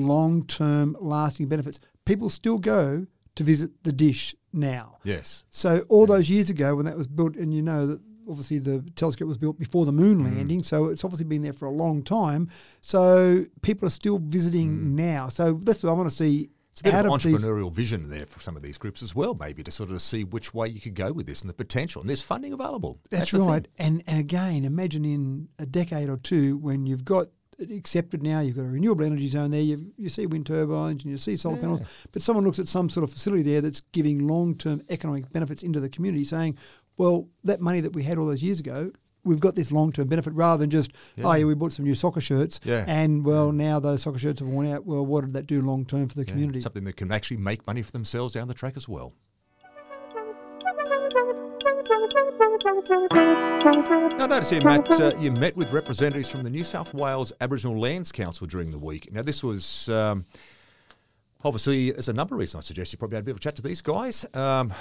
long-term, 0.08 0.98
lasting 1.00 1.48
benefits. 1.48 1.80
People 2.06 2.30
still 2.30 2.58
go 2.58 3.06
to 3.36 3.44
visit 3.44 3.72
the 3.84 3.92
dish 3.92 4.36
now. 4.54 4.98
Yes. 5.04 5.44
So 5.50 5.82
all 5.90 6.06
those 6.06 6.30
years 6.30 6.50
ago 6.50 6.76
when 6.76 6.86
that 6.86 6.98
was 6.98 7.08
built, 7.08 7.36
and 7.36 7.54
you 7.54 7.62
know 7.62 7.86
that 7.88 8.02
obviously 8.30 8.60
the 8.60 8.84
telescope 8.96 9.28
was 9.28 9.38
built 9.38 9.58
before 9.58 9.86
the 9.86 9.92
moon 9.92 10.20
Mm. 10.20 10.36
landing, 10.36 10.64
so 10.64 10.86
it's 10.88 11.04
obviously 11.06 11.26
been 11.26 11.42
there 11.44 11.54
for 11.54 11.66
a 11.66 11.72
long 11.72 12.04
time. 12.04 12.50
So 12.82 13.46
people 13.62 13.88
are 13.88 13.92
still 13.92 14.18
visiting 14.20 14.96
now. 14.96 15.30
So 15.30 15.54
that's 15.64 15.84
what 15.84 15.92
I 15.92 15.94
want 15.94 16.10
to 16.10 16.16
see 16.16 16.50
Mm. 16.50 16.50
It's 16.78 16.82
a 16.82 16.84
bit 16.84 17.06
of 17.06 17.14
of 17.14 17.24
these. 17.24 17.36
entrepreneurial 17.36 17.72
vision 17.72 18.10
there 18.10 18.26
for 18.26 18.40
some 18.40 18.56
of 18.56 18.62
these 18.62 18.78
groups 18.78 19.02
as 19.02 19.16
well, 19.16 19.34
maybe 19.34 19.64
to 19.64 19.72
sort 19.72 19.90
of 19.90 20.02
see 20.02 20.24
which 20.24 20.54
way 20.54 20.68
you 20.68 20.80
could 20.80 20.96
go 20.96 21.12
with 21.12 21.26
this 21.26 21.42
and 21.42 21.50
the 21.50 21.54
potential. 21.56 22.02
And 22.02 22.10
there's 22.10 22.22
funding 22.22 22.54
available. 22.54 23.00
That's, 23.10 23.32
thing. 23.32 23.46
right. 23.46 23.68
And 23.80 24.04
and 24.06 24.20
again, 24.20 24.64
imagine 24.64 25.04
in 25.06 25.50
a 25.58 25.66
decade 25.66 26.10
or 26.10 26.18
two 26.18 26.58
when 26.58 26.86
you've 26.86 27.06
got 27.06 27.28
it 27.58 27.72
accepted 27.72 28.22
now, 28.22 28.40
you've 28.40 28.56
got 28.56 28.66
a 28.66 28.70
renewable 28.70 29.04
energy 29.04 29.28
zone 29.28 29.52
there, 29.52 29.62
you 29.62 29.92
you 29.98 30.10
see 30.10 30.28
wind 30.28 30.46
turbines 30.46 31.04
and 31.04 31.12
you 31.12 31.18
see 31.18 31.36
solar 31.36 31.58
panels, 31.58 31.82
but 32.12 32.22
someone 32.22 32.46
looks 32.46 32.60
at 32.60 32.68
some 32.68 32.90
sort 32.90 33.04
of 33.04 33.10
facility 33.10 33.42
there 33.42 33.62
that's 33.62 33.82
giving 33.92 34.28
long 34.28 34.56
term 34.56 34.82
economic 34.90 35.32
benefits 35.32 35.64
into 35.64 35.80
the 35.80 35.90
community, 35.90 36.24
saying, 36.24 36.56
well, 36.98 37.28
that 37.44 37.60
money 37.60 37.80
that 37.80 37.94
we 37.94 38.04
had 38.04 38.18
all 38.18 38.28
those 38.28 38.44
years 38.44 38.60
ago. 38.60 38.92
We've 39.28 39.40
got 39.40 39.56
this 39.56 39.72
long 39.72 39.92
term 39.92 40.08
benefit 40.08 40.34
rather 40.34 40.62
than 40.62 40.70
just, 40.70 40.92
oh, 41.24 41.34
yeah, 41.34 41.46
we 41.46 41.54
bought 41.54 41.74
some 41.74 41.86
new 41.86 41.96
soccer 41.96 42.22
shirts. 42.22 42.60
Yeah. 42.64 42.86
And, 42.88 43.26
well, 43.26 43.52
now 43.52 43.80
those 43.80 44.02
soccer 44.04 44.18
shirts 44.18 44.40
have 44.40 44.48
worn 44.48 44.72
out. 44.72 44.86
Well, 44.86 45.06
what 45.06 45.22
did 45.22 45.34
that 45.34 45.46
do 45.48 45.62
long 45.62 45.86
term 45.86 46.08
for 46.08 46.16
the 46.16 46.22
Yeah, 46.22 46.32
community? 46.32 46.60
Something 46.62 46.86
that 46.86 46.96
can 46.96 47.12
actually 47.12 47.38
make 47.38 47.68
money 47.68 47.82
for 47.82 47.92
themselves 47.92 48.34
down 48.34 48.48
the 48.48 48.54
track 48.54 48.78
as 48.78 48.88
well. 48.88 49.14
Now, 54.18 54.26
notice 54.28 54.50
here, 54.50 54.64
Matt, 54.64 54.90
uh, 54.90 55.12
you 55.20 55.32
met 55.32 55.56
with 55.56 55.72
representatives 55.74 56.32
from 56.32 56.44
the 56.44 56.50
New 56.50 56.64
South 56.64 56.94
Wales 56.94 57.34
Aboriginal 57.42 57.80
Lands 57.80 58.12
Council 58.12 58.48
during 58.48 58.72
the 58.72 58.80
week. 58.80 59.12
Now, 59.12 59.22
this 59.22 59.44
was 59.44 59.90
um, 59.90 60.26
obviously, 61.44 61.92
there's 61.92 62.10
a 62.10 62.14
number 62.14 62.36
of 62.36 62.40
reasons 62.40 62.64
I 62.64 62.68
suggest 62.68 62.92
you 62.92 62.98
probably 62.98 63.16
had 63.16 63.24
a 63.24 63.26
bit 63.26 63.32
of 63.32 63.38
a 63.38 63.40
chat 63.40 63.56
to 63.58 63.62
these 63.62 63.82
guys. 63.82 64.26
Um, 64.34 64.74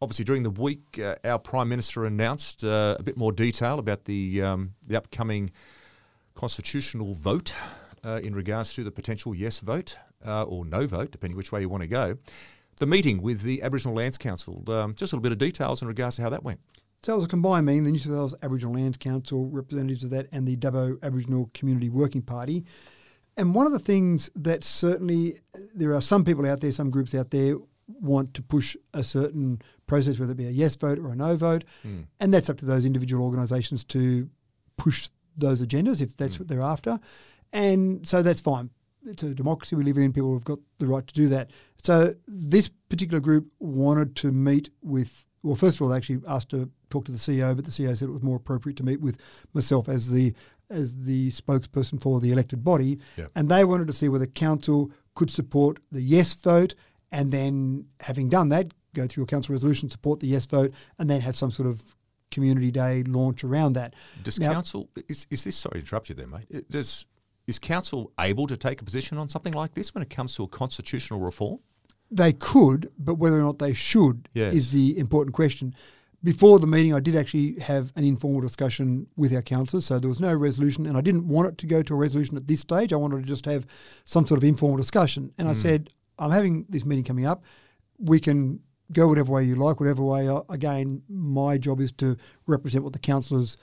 obviously, 0.00 0.24
during 0.24 0.42
the 0.42 0.50
week, 0.50 0.98
uh, 0.98 1.16
our 1.24 1.38
Prime 1.38 1.68
Minister 1.68 2.04
announced 2.04 2.64
uh, 2.64 2.96
a 2.98 3.02
bit 3.02 3.16
more 3.16 3.32
detail 3.32 3.78
about 3.78 4.04
the, 4.04 4.42
um, 4.42 4.74
the 4.86 4.96
upcoming 4.96 5.50
constitutional 6.34 7.14
vote 7.14 7.54
uh, 8.04 8.20
in 8.22 8.34
regards 8.34 8.74
to 8.74 8.84
the 8.84 8.90
potential 8.90 9.34
yes 9.34 9.60
vote 9.60 9.96
uh, 10.26 10.42
or 10.42 10.64
no 10.64 10.86
vote, 10.86 11.10
depending 11.10 11.36
which 11.36 11.52
way 11.52 11.60
you 11.60 11.68
want 11.68 11.82
to 11.82 11.88
go. 11.88 12.16
The 12.76 12.86
meeting 12.86 13.20
with 13.22 13.42
the 13.42 13.62
Aboriginal 13.62 13.94
Lands 13.94 14.18
Council, 14.18 14.64
um, 14.68 14.94
just 14.94 15.12
a 15.12 15.16
little 15.16 15.22
bit 15.22 15.32
of 15.32 15.38
details 15.38 15.82
in 15.82 15.88
regards 15.88 16.16
to 16.16 16.22
how 16.22 16.30
that 16.30 16.42
went. 16.42 16.60
So 17.02 17.14
it 17.14 17.16
was 17.16 17.24
a 17.24 17.28
combined 17.28 17.66
meeting, 17.66 17.84
the 17.84 17.90
New 17.90 17.98
South 17.98 18.12
Wales 18.12 18.34
Aboriginal 18.42 18.74
Lands 18.74 18.96
Council, 18.96 19.48
representatives 19.50 20.04
of 20.04 20.10
that, 20.10 20.28
and 20.30 20.46
the 20.46 20.56
Dubbo 20.56 21.02
Aboriginal 21.02 21.50
Community 21.52 21.88
Working 21.88 22.22
Party. 22.22 22.64
And 23.36 23.54
one 23.54 23.66
of 23.66 23.72
the 23.72 23.78
things 23.78 24.30
that 24.34 24.62
certainly 24.64 25.40
there 25.74 25.94
are 25.94 26.02
some 26.02 26.24
people 26.24 26.46
out 26.46 26.60
there, 26.60 26.72
some 26.72 26.90
groups 26.90 27.14
out 27.14 27.30
there 27.30 27.56
want 27.88 28.34
to 28.34 28.42
push 28.42 28.76
a 28.94 29.02
certain 29.02 29.60
process, 29.86 30.18
whether 30.18 30.32
it 30.32 30.38
be 30.38 30.46
a 30.46 30.50
yes 30.50 30.76
vote 30.76 30.98
or 30.98 31.12
a 31.12 31.16
no 31.16 31.36
vote. 31.36 31.64
Hmm. 31.82 32.02
And 32.20 32.32
that's 32.32 32.50
up 32.50 32.58
to 32.58 32.66
those 32.66 32.84
individual 32.84 33.24
organisations 33.24 33.84
to 33.84 34.28
push 34.76 35.10
those 35.36 35.64
agendas 35.64 36.00
if 36.00 36.16
that's 36.16 36.36
hmm. 36.36 36.42
what 36.42 36.48
they're 36.48 36.60
after. 36.60 36.98
And 37.52 38.06
so 38.06 38.22
that's 38.22 38.40
fine. 38.40 38.70
It's 39.04 39.22
a 39.22 39.34
democracy 39.34 39.76
we 39.76 39.84
live 39.84 39.98
in. 39.98 40.12
People 40.12 40.32
have 40.34 40.44
got 40.44 40.58
the 40.78 40.86
right 40.86 41.06
to 41.06 41.14
do 41.14 41.28
that. 41.28 41.50
So 41.82 42.12
this 42.26 42.70
particular 42.88 43.20
group 43.20 43.48
wanted 43.58 44.14
to 44.16 44.30
meet 44.30 44.70
with, 44.80 45.26
well, 45.42 45.56
first 45.56 45.76
of 45.76 45.82
all, 45.82 45.88
they 45.88 45.96
actually 45.96 46.20
asked 46.28 46.50
to 46.50 46.70
talk 46.88 47.04
to 47.06 47.12
the 47.12 47.18
CEO, 47.18 47.54
but 47.56 47.64
the 47.64 47.70
CEO 47.70 47.96
said 47.96 48.08
it 48.08 48.12
was 48.12 48.22
more 48.22 48.36
appropriate 48.36 48.76
to 48.76 48.84
meet 48.84 49.00
with 49.00 49.18
myself 49.54 49.88
as 49.88 50.10
the 50.10 50.34
as 50.72 50.96
the 51.04 51.30
spokesperson 51.30 52.00
for 52.00 52.20
the 52.20 52.32
elected 52.32 52.64
body. 52.64 52.98
Yep. 53.16 53.30
And 53.36 53.48
they 53.48 53.64
wanted 53.64 53.86
to 53.88 53.92
see 53.92 54.08
whether 54.08 54.26
council 54.26 54.90
could 55.14 55.30
support 55.30 55.78
the 55.90 56.00
yes 56.02 56.34
vote, 56.34 56.74
and 57.10 57.30
then 57.30 57.86
having 58.00 58.28
done 58.28 58.48
that, 58.48 58.72
go 58.94 59.06
through 59.06 59.24
a 59.24 59.26
council 59.26 59.52
resolution, 59.52 59.88
support 59.88 60.20
the 60.20 60.26
yes 60.26 60.46
vote, 60.46 60.72
and 60.98 61.08
then 61.08 61.20
have 61.20 61.36
some 61.36 61.50
sort 61.50 61.68
of 61.68 61.94
community 62.30 62.70
day 62.70 63.02
launch 63.02 63.44
around 63.44 63.74
that. 63.74 63.94
Does 64.22 64.40
Now- 64.40 64.52
council 64.54 64.88
is, 65.08 65.26
is 65.30 65.44
this 65.44 65.56
sorry 65.56 65.74
to 65.74 65.78
interrupt 65.80 66.08
you 66.08 66.14
there, 66.14 66.26
mate? 66.26 66.70
Does 66.70 67.06
is 67.46 67.58
council 67.58 68.12
able 68.20 68.46
to 68.46 68.56
take 68.56 68.80
a 68.80 68.84
position 68.84 69.18
on 69.18 69.28
something 69.28 69.52
like 69.52 69.74
this 69.74 69.92
when 69.94 70.00
it 70.00 70.08
comes 70.10 70.34
to 70.36 70.44
a 70.44 70.48
constitutional 70.48 71.20
reform? 71.20 71.58
They 72.10 72.32
could, 72.32 72.88
but 72.98 73.14
whether 73.16 73.36
or 73.38 73.42
not 73.42 73.58
they 73.58 73.72
should 73.72 74.28
Yes. 74.32 74.54
is 74.54 74.70
the 74.72 74.96
important 74.96 75.34
question. 75.34 75.74
Before 76.24 76.60
the 76.60 76.68
meeting, 76.68 76.94
I 76.94 77.00
did 77.00 77.16
actually 77.16 77.58
have 77.60 77.92
an 77.96 78.04
informal 78.04 78.40
discussion 78.40 79.08
with 79.16 79.34
our 79.34 79.42
councillors, 79.42 79.86
so 79.86 79.98
there 79.98 80.08
was 80.08 80.20
no 80.20 80.32
resolution, 80.32 80.86
and 80.86 80.96
I 80.96 81.00
didn't 81.00 81.26
want 81.26 81.48
it 81.48 81.58
to 81.58 81.66
go 81.66 81.82
to 81.82 81.94
a 81.94 81.96
resolution 81.96 82.36
at 82.36 82.46
this 82.46 82.60
stage. 82.60 82.92
I 82.92 82.96
wanted 82.96 83.22
to 83.22 83.26
just 83.26 83.44
have 83.46 83.66
some 84.04 84.26
sort 84.26 84.38
of 84.38 84.44
informal 84.44 84.76
discussion. 84.76 85.32
And 85.36 85.48
I 85.48 85.52
mm. 85.52 85.56
said, 85.56 85.90
I'm 86.18 86.30
having 86.30 86.66
this 86.68 86.84
meeting 86.84 87.04
coming 87.04 87.26
up. 87.26 87.44
We 87.98 88.20
can 88.20 88.60
go 88.92 89.08
whatever 89.08 89.32
way 89.32 89.44
you 89.44 89.56
like, 89.56 89.80
whatever 89.80 90.04
way. 90.04 90.28
I, 90.28 90.40
again, 90.48 91.02
my 91.08 91.58
job 91.58 91.80
is 91.80 91.90
to 91.92 92.16
represent 92.46 92.84
what 92.84 92.92
the 92.92 92.98
councillors 92.98 93.56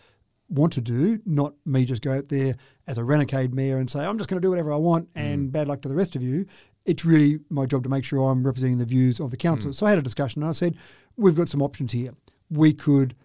want 0.49 0.74
to 0.74 0.82
do, 0.82 1.20
not 1.26 1.53
me 1.66 1.86
just 1.86 2.01
go 2.01 2.12
out 2.12 2.28
there 2.30 2.55
as 2.88 2.97
a 2.97 3.03
renegade 3.03 3.53
mayor 3.53 3.78
and 3.78 3.89
say, 3.89 4.03
I'm 4.03 4.18
just 4.18 4.30
going 4.30 4.41
to 4.41 4.45
do 4.45 4.49
whatever 4.49 4.74
I 4.74 4.78
want 4.78 5.14
mm. 5.14 5.22
and 5.22 5.51
bad 5.51 5.68
luck 5.68 5.82
to 5.84 5.89
the 5.89 5.95
rest 5.95 6.16
of 6.16 6.24
you. 6.24 6.45
It's 6.86 7.05
really 7.05 7.39
my 7.49 7.66
job 7.66 7.84
to 7.84 7.89
make 7.89 8.03
sure 8.03 8.30
I'm 8.30 8.43
representing 8.43 8.80
the 8.80 8.86
views 8.86 9.20
of 9.20 9.32
the 9.32 9.38
council. 9.38 9.72
Mm. 9.72 9.76
So 9.76 9.86
I 9.86 9.91
had 9.91 9.99
a 9.99 10.01
discussion 10.01 10.41
and 10.41 10.49
I 10.49 10.53
said, 10.53 10.76
we've 11.16 11.36
got 11.36 11.49
some 11.49 11.62
options 11.62 11.91
here. 11.91 12.14
We 12.49 12.73
could 12.73 13.15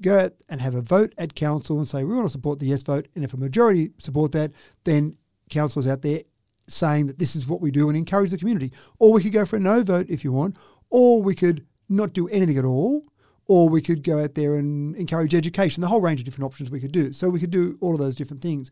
go 0.00 0.18
out 0.18 0.32
and 0.48 0.60
have 0.60 0.74
a 0.74 0.82
vote 0.82 1.14
at 1.18 1.34
council 1.34 1.78
and 1.78 1.86
say 1.86 2.04
we 2.04 2.14
want 2.14 2.26
to 2.26 2.32
support 2.32 2.58
the 2.58 2.66
yes 2.66 2.82
vote, 2.82 3.08
and 3.14 3.24
if 3.24 3.34
a 3.34 3.36
majority 3.36 3.90
support 3.98 4.32
that, 4.32 4.52
then 4.84 5.16
councillors 5.50 5.86
out 5.86 6.02
there 6.02 6.22
saying 6.66 7.08
that 7.08 7.18
this 7.18 7.36
is 7.36 7.46
what 7.46 7.60
we 7.60 7.70
do 7.70 7.88
and 7.88 7.98
encourage 7.98 8.30
the 8.30 8.38
community. 8.38 8.72
Or 8.98 9.12
we 9.12 9.22
could 9.22 9.32
go 9.32 9.44
for 9.44 9.56
a 9.56 9.60
no 9.60 9.82
vote 9.82 10.06
if 10.08 10.24
you 10.24 10.32
want, 10.32 10.56
or 10.88 11.22
we 11.22 11.34
could 11.34 11.66
not 11.88 12.12
do 12.12 12.28
anything 12.28 12.56
at 12.56 12.64
all, 12.64 13.04
or 13.46 13.68
we 13.68 13.82
could 13.82 14.04
go 14.04 14.22
out 14.22 14.36
there 14.36 14.56
and 14.56 14.94
encourage 14.96 15.34
education. 15.34 15.80
The 15.80 15.88
whole 15.88 16.00
range 16.00 16.20
of 16.20 16.24
different 16.24 16.46
options 16.46 16.70
we 16.70 16.80
could 16.80 16.92
do. 16.92 17.12
So 17.12 17.28
we 17.28 17.40
could 17.40 17.50
do 17.50 17.76
all 17.80 17.94
of 17.94 17.98
those 17.98 18.14
different 18.14 18.42
things. 18.42 18.70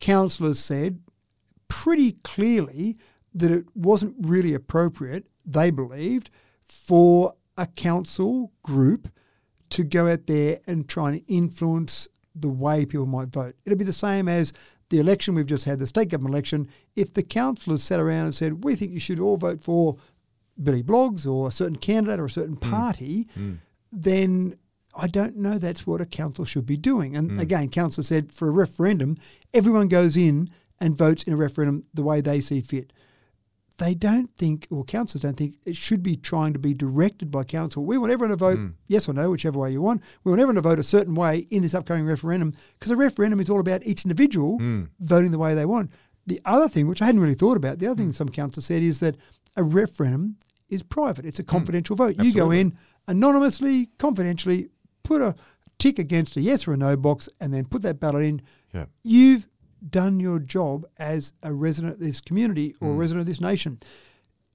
Councillors 0.00 0.60
said 0.60 1.00
pretty 1.66 2.12
clearly 2.22 2.96
that 3.34 3.50
it 3.50 3.64
wasn't 3.74 4.14
really 4.20 4.54
appropriate, 4.54 5.26
they 5.44 5.72
believed, 5.72 6.30
for 6.62 7.34
a 7.58 7.66
council 7.66 8.52
group 8.62 9.08
to 9.74 9.84
go 9.84 10.08
out 10.08 10.26
there 10.26 10.60
and 10.66 10.88
try 10.88 11.10
and 11.12 11.22
influence 11.28 12.08
the 12.34 12.48
way 12.48 12.84
people 12.84 13.06
might 13.06 13.28
vote. 13.28 13.54
It'd 13.64 13.78
be 13.78 13.84
the 13.84 13.92
same 13.92 14.28
as 14.28 14.52
the 14.90 14.98
election 14.98 15.34
we've 15.34 15.46
just 15.46 15.64
had, 15.64 15.78
the 15.78 15.86
state 15.86 16.08
government 16.08 16.34
election. 16.34 16.68
If 16.96 17.14
the 17.14 17.22
councillors 17.22 17.82
sat 17.82 18.00
around 18.00 18.24
and 18.24 18.34
said, 18.34 18.64
we 18.64 18.74
think 18.76 18.92
you 18.92 19.00
should 19.00 19.20
all 19.20 19.36
vote 19.36 19.62
for 19.62 19.96
Billy 20.62 20.82
Bloggs 20.82 21.26
or 21.26 21.48
a 21.48 21.52
certain 21.52 21.76
candidate 21.76 22.20
or 22.20 22.26
a 22.26 22.30
certain 22.30 22.56
party, 22.56 23.26
Mm. 23.38 23.58
then 23.92 24.54
I 24.96 25.08
don't 25.08 25.36
know 25.36 25.58
that's 25.58 25.86
what 25.86 26.00
a 26.00 26.06
council 26.06 26.44
should 26.44 26.66
be 26.66 26.76
doing. 26.76 27.16
And 27.16 27.32
Mm. 27.32 27.40
again, 27.40 27.68
council 27.68 28.04
said 28.04 28.30
for 28.30 28.48
a 28.48 28.52
referendum, 28.52 29.16
everyone 29.52 29.88
goes 29.88 30.16
in 30.16 30.50
and 30.80 30.96
votes 30.96 31.24
in 31.24 31.32
a 31.32 31.36
referendum 31.36 31.82
the 31.92 32.02
way 32.04 32.20
they 32.20 32.40
see 32.40 32.60
fit. 32.60 32.92
They 33.78 33.94
don't 33.94 34.30
think, 34.30 34.68
or 34.70 34.84
councils 34.84 35.22
don't 35.22 35.36
think, 35.36 35.56
it 35.66 35.76
should 35.76 36.00
be 36.02 36.16
trying 36.16 36.52
to 36.52 36.60
be 36.60 36.74
directed 36.74 37.30
by 37.32 37.42
council. 37.42 37.84
We 37.84 37.98
want 37.98 38.12
everyone 38.12 38.30
to 38.30 38.36
vote 38.44 38.58
Mm. 38.58 38.74
yes 38.86 39.08
or 39.08 39.14
no, 39.14 39.30
whichever 39.30 39.58
way 39.58 39.72
you 39.72 39.82
want. 39.82 40.00
We 40.22 40.30
want 40.30 40.40
everyone 40.40 40.54
to 40.62 40.68
vote 40.68 40.78
a 40.78 40.84
certain 40.84 41.14
way 41.16 41.46
in 41.50 41.62
this 41.62 41.74
upcoming 41.74 42.04
referendum 42.06 42.54
because 42.78 42.92
a 42.92 42.96
referendum 42.96 43.40
is 43.40 43.50
all 43.50 43.58
about 43.58 43.84
each 43.84 44.04
individual 44.04 44.58
Mm. 44.60 44.88
voting 45.00 45.32
the 45.32 45.38
way 45.38 45.54
they 45.56 45.66
want. 45.66 45.90
The 46.26 46.40
other 46.44 46.68
thing, 46.68 46.86
which 46.86 47.02
I 47.02 47.06
hadn't 47.06 47.20
really 47.20 47.34
thought 47.34 47.56
about, 47.56 47.80
the 47.80 47.86
other 47.88 48.00
thing 48.00 48.12
some 48.12 48.28
councils 48.28 48.66
said 48.66 48.82
is 48.82 49.00
that 49.00 49.16
a 49.56 49.64
referendum 49.64 50.36
is 50.68 50.82
private. 50.84 51.26
It's 51.26 51.38
a 51.40 51.44
confidential 51.44 51.96
vote. 51.96 52.16
You 52.22 52.32
go 52.32 52.50
in 52.52 52.74
anonymously, 53.08 53.90
confidentially, 53.98 54.68
put 55.02 55.20
a 55.20 55.34
tick 55.78 55.98
against 55.98 56.36
a 56.36 56.40
yes 56.40 56.66
or 56.68 56.72
a 56.72 56.76
no 56.76 56.96
box, 56.96 57.28
and 57.40 57.52
then 57.52 57.64
put 57.64 57.82
that 57.82 57.98
ballot 58.00 58.24
in. 58.24 58.40
Yeah. 58.72 58.86
You've 59.02 59.48
done 59.88 60.20
your 60.20 60.38
job 60.38 60.84
as 60.98 61.32
a 61.42 61.52
resident 61.52 61.94
of 61.94 62.00
this 62.00 62.20
community 62.20 62.74
or 62.80 62.90
a 62.90 62.94
resident 62.94 63.20
of 63.22 63.26
this 63.26 63.40
nation. 63.40 63.78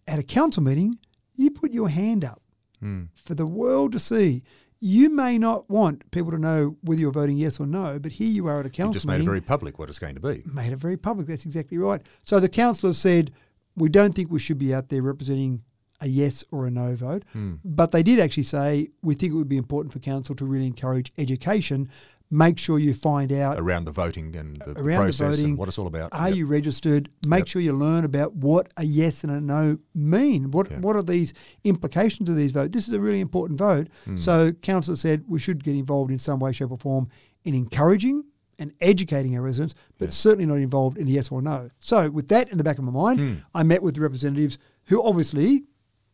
At 0.07 0.19
a 0.19 0.23
council 0.23 0.63
meeting, 0.63 0.99
you 1.36 1.51
put 1.51 1.71
your 1.71 1.89
hand 1.89 2.23
up 2.25 2.41
Mm. 2.82 3.09
for 3.13 3.36
the 3.36 3.45
world 3.45 3.91
to 3.91 3.99
see. 3.99 4.41
You 4.80 5.09
may 5.09 5.38
not 5.38 5.69
want 5.69 6.09
people 6.11 6.32
to 6.32 6.38
know 6.38 6.77
whether 6.82 7.01
you're 7.01 7.11
voting 7.11 7.36
yes 7.38 7.59
or 7.59 7.67
no, 7.67 7.99
but 7.99 8.13
here 8.13 8.30
you 8.30 8.47
are 8.47 8.61
at 8.61 8.65
a 8.65 8.69
You 8.69 8.73
council 8.73 8.93
just 8.93 9.05
made 9.05 9.13
meeting 9.15 9.25
it 9.27 9.32
very 9.32 9.41
public 9.41 9.77
what 9.77 9.89
it's 9.89 9.99
going 9.99 10.15
to 10.15 10.21
be. 10.21 10.41
made 10.53 10.71
it 10.71 10.77
very 10.77 10.95
public. 10.95 11.27
That's 11.27 11.45
exactly 11.45 11.77
right. 11.77 12.01
So 12.21 12.39
the 12.39 12.47
councillors 12.47 12.97
said, 12.97 13.32
we 13.75 13.89
don't 13.89 14.15
think 14.15 14.32
we 14.32 14.39
should 14.39 14.57
be 14.57 14.73
out 14.73 14.88
there 14.88 15.01
representing 15.01 15.63
a 16.02 16.08
yes 16.08 16.43
or 16.52 16.66
a 16.66 16.72
no 16.72 16.95
vote. 16.95 17.24
Hmm. 17.34 17.56
But 17.64 17.91
they 17.91 18.04
did 18.04 18.20
actually 18.20 18.43
say, 18.43 18.89
we 19.02 19.14
think 19.16 19.34
it 19.34 19.36
would 19.36 19.50
be 19.50 19.58
important 19.58 19.91
for 19.93 20.00
council 20.00 20.36
to 20.36 20.45
really 20.45 20.68
encourage 20.68 21.12
education. 21.18 21.89
Make 22.32 22.60
sure 22.60 22.78
you 22.78 22.93
find 22.93 23.32
out 23.32 23.58
Around 23.60 23.86
the 23.86 23.91
voting 23.91 24.36
and 24.36 24.58
the, 24.62 24.74
Around 24.80 24.86
the 24.86 25.04
process 25.06 25.38
voting, 25.38 25.45
and 25.52 25.58
what 25.58 25.68
it's 25.68 25.80
all 25.80 25.88
about. 25.88 26.10
are 26.14 26.28
Yep. 26.30 26.38
you 26.38 26.45
registered? 26.45 27.10
Make 27.26 27.39
Yep. 27.39 27.47
sure 27.47 27.62
you 27.64 27.74
learn 27.74 28.06
about 28.06 28.36
what 28.36 28.72
a 28.78 28.84
yes 28.86 29.24
and 29.24 29.32
a 29.34 29.41
no 29.41 29.80
mean. 29.95 30.52
What 30.52 30.70
Yeah. 30.70 30.80
what 30.80 30.95
are 30.95 31.02
these 31.04 31.34
implications 31.64 32.30
of 32.30 32.36
these 32.36 32.52
votes? 32.52 32.70
This 32.72 32.88
is 32.88 32.93
a 32.93 33.02
really 33.02 33.20
important 33.20 33.58
vote. 33.58 33.88
Hmm. 34.06 34.16
So 34.16 34.52
council 34.52 34.95
said 34.95 35.24
we 35.28 35.39
should 35.39 35.64
get 35.64 35.76
involved 35.76 36.12
in 36.12 36.20
some 36.20 36.39
way, 36.39 36.52
shape, 36.52 36.70
or 36.72 36.78
form 36.78 37.08
in 37.43 37.56
encouraging 37.56 38.26
and 38.60 38.74
educating 38.80 39.36
our 39.36 39.41
residents, 39.41 39.74
but 39.97 40.06
Yeah. 40.10 40.12
certainly 40.12 40.45
not 40.45 40.60
involved 40.60 40.97
in 41.00 41.08
a 41.08 41.12
yes 41.12 41.32
or 41.32 41.41
no. 41.41 41.70
So 41.80 42.12
with 42.12 42.28
that 42.28 42.52
in 42.52 42.58
the 42.60 42.64
back 42.64 42.78
of 42.78 42.84
my 42.84 42.91
mind, 42.91 43.20
Hmm. 43.20 43.34
I 43.56 43.64
met 43.64 43.82
with 43.82 43.95
the 43.95 44.02
representatives 44.02 44.60
who 44.86 45.02
obviously, 45.02 45.64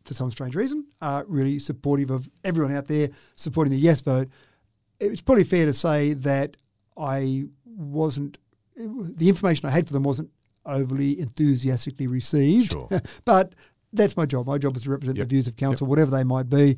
for 0.05 0.13
some 0.13 0.31
strange 0.31 0.55
reason, 0.55 0.85
are 1.01 1.25
really 1.27 1.59
supportive 1.59 2.09
of 2.11 2.29
everyone 2.43 2.73
out 2.75 2.85
there 2.87 3.09
supporting 3.35 3.71
the 3.71 3.79
yes 3.79 4.01
vote. 4.01 4.29
It's 4.99 5.21
probably 5.21 5.43
fair 5.43 5.65
to 5.65 5.73
say 5.73 6.13
that 6.13 6.55
I 6.97 7.45
wasn't 7.65 8.37
the 8.77 9.29
information 9.29 9.67
I 9.67 9.71
had 9.71 9.87
for 9.87 9.93
them 9.93 10.03
wasn't 10.03 10.29
overly 10.65 11.19
enthusiastically 11.19 12.07
received. 12.07 12.71
Sure. 12.71 12.89
but 13.25 13.53
that's 13.93 14.17
my 14.17 14.25
job. 14.25 14.47
My 14.47 14.57
job 14.57 14.75
is 14.75 14.83
to 14.83 14.89
represent 14.91 15.17
Yep. 15.17 15.27
the 15.27 15.33
views 15.35 15.47
of 15.47 15.55
council, 15.55 15.87
whatever 15.87 16.11
they 16.11 16.23
might 16.23 16.49
be. 16.49 16.77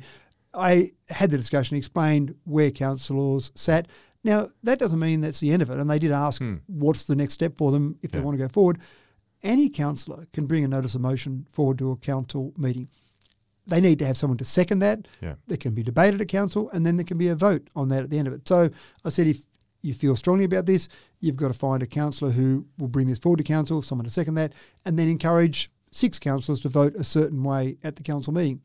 I 0.54 0.92
had 1.08 1.30
the 1.30 1.36
discussion, 1.36 1.76
explained 1.76 2.34
where 2.44 2.70
councillors 2.70 3.50
sat. 3.54 3.88
Now, 4.24 4.48
that 4.62 4.78
doesn't 4.78 4.98
mean 4.98 5.20
that's 5.20 5.40
the 5.40 5.50
end 5.50 5.62
of 5.62 5.70
it. 5.70 5.78
And 5.78 5.88
they 5.90 5.98
did 5.98 6.10
ask 6.12 6.40
Hmm. 6.40 6.56
what's 6.66 7.04
the 7.04 7.16
next 7.16 7.34
step 7.34 7.56
for 7.58 7.70
them 7.72 7.98
if 8.02 8.10
they 8.12 8.20
want 8.20 8.36
to 8.38 8.44
go 8.44 8.48
forward. 8.48 8.78
Any 9.42 9.68
councillor 9.68 10.26
can 10.32 10.46
bring 10.46 10.64
a 10.64 10.68
notice 10.68 10.94
of 10.94 11.00
motion 11.00 11.46
forward 11.52 11.78
to 11.78 11.90
a 11.92 11.96
council 11.96 12.52
meeting. 12.56 12.88
They 13.68 13.80
need 13.80 13.98
to 14.00 14.06
have 14.06 14.16
someone 14.16 14.38
to 14.38 14.44
second 14.44 14.80
that. 14.80 15.06
Yeah. 15.20 15.34
There 15.46 15.58
can 15.58 15.74
be 15.74 15.82
debated 15.82 16.20
at 16.20 16.28
council, 16.28 16.70
and 16.70 16.84
then 16.84 16.96
there 16.96 17.04
can 17.04 17.18
be 17.18 17.28
a 17.28 17.34
vote 17.36 17.68
on 17.76 17.88
that 17.90 18.02
at 18.02 18.10
the 18.10 18.18
end 18.18 18.26
of 18.26 18.34
it. 18.34 18.48
So 18.48 18.70
I 19.04 19.10
said, 19.10 19.26
if 19.26 19.46
you 19.82 19.94
feel 19.94 20.16
strongly 20.16 20.44
about 20.44 20.66
this, 20.66 20.88
you've 21.20 21.36
got 21.36 21.48
to 21.48 21.54
find 21.54 21.82
a 21.82 21.86
councillor 21.86 22.30
who 22.30 22.66
will 22.78 22.88
bring 22.88 23.06
this 23.06 23.18
forward 23.18 23.38
to 23.38 23.44
council, 23.44 23.82
someone 23.82 24.04
to 24.04 24.10
second 24.10 24.34
that, 24.34 24.54
and 24.84 24.98
then 24.98 25.08
encourage 25.08 25.70
six 25.90 26.18
councillors 26.18 26.60
to 26.62 26.68
vote 26.68 26.94
a 26.96 27.04
certain 27.04 27.44
way 27.44 27.76
at 27.84 27.96
the 27.96 28.02
council 28.02 28.32
meeting. 28.32 28.60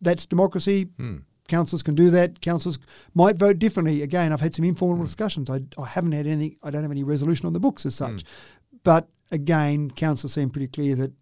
That's 0.00 0.26
democracy. 0.26 0.88
Hmm. 0.96 1.18
Councillors 1.48 1.82
can 1.82 1.94
do 1.94 2.10
that. 2.10 2.40
Councillors 2.40 2.78
might 3.14 3.38
vote 3.38 3.58
differently. 3.58 4.02
Again, 4.02 4.32
I've 4.32 4.40
had 4.40 4.54
some 4.54 4.64
informal 4.66 5.04
discussions. 5.04 5.48
I, 5.48 5.60
I 5.80 5.86
haven't 5.86 6.12
had 6.12 6.26
anything. 6.26 6.56
I 6.62 6.70
don't 6.70 6.82
have 6.82 6.90
any 6.90 7.04
resolution 7.04 7.46
on 7.46 7.54
the 7.54 7.60
books 7.60 7.86
as 7.86 7.94
such. 7.94 8.22
But 8.82 9.08
again, 9.30 9.90
councillors 9.90 10.34
seem 10.34 10.50
pretty 10.50 10.68
clear 10.68 10.94
that 10.96 11.12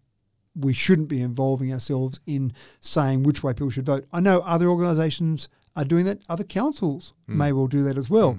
we 0.59 0.73
shouldn't 0.73 1.07
be 1.07 1.21
involving 1.21 1.71
ourselves 1.71 2.19
in 2.25 2.53
saying 2.79 3.23
which 3.23 3.43
way 3.43 3.53
people 3.53 3.69
should 3.69 3.85
vote. 3.85 4.05
I 4.11 4.19
know 4.19 4.39
other 4.39 4.67
organisations 4.67 5.49
are 5.75 5.85
doing 5.85 6.05
that. 6.05 6.21
Other 6.27 6.43
councils 6.43 7.13
Hmm. 7.27 7.37
may 7.37 7.51
well 7.51 7.67
do 7.67 7.83
that 7.83 7.97
as 7.97 8.09
well. 8.09 8.37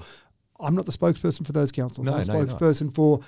I'm 0.61 0.75
not 0.75 0.87
the 0.87 0.93
spokesperson 0.93 1.47
for 1.47 1.53
those 1.53 1.71
councils. 1.71 2.05
No, 2.05 2.15
I'm 2.15 2.27
no, 2.27 2.41
a 2.41 2.47
not. 2.47 2.59
spokesperson 2.59 2.93
for 2.93 3.21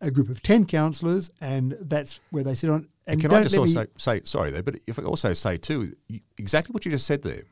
a 0.00 0.10
group 0.10 0.28
of 0.28 0.42
10 0.42 0.66
councillors, 0.66 1.30
and 1.40 1.76
that's 1.80 2.20
where 2.30 2.44
they 2.44 2.54
sit 2.54 2.68
on. 2.68 2.88
And 3.06 3.14
And 3.14 3.20
can 3.22 3.32
I 3.32 3.42
just 3.44 3.56
also 3.56 3.86
say, 3.96 4.20
sorry 4.24 4.50
there, 4.50 4.62
but 4.62 4.76
if 4.86 4.98
I 4.98 5.02
also 5.02 5.32
say 5.32 5.56
too, 5.56 5.94
exactly 6.36 6.72
what 6.74 6.84
you 6.84 6.90
just 6.90 7.06
said 7.06 7.22
there. 7.22 7.44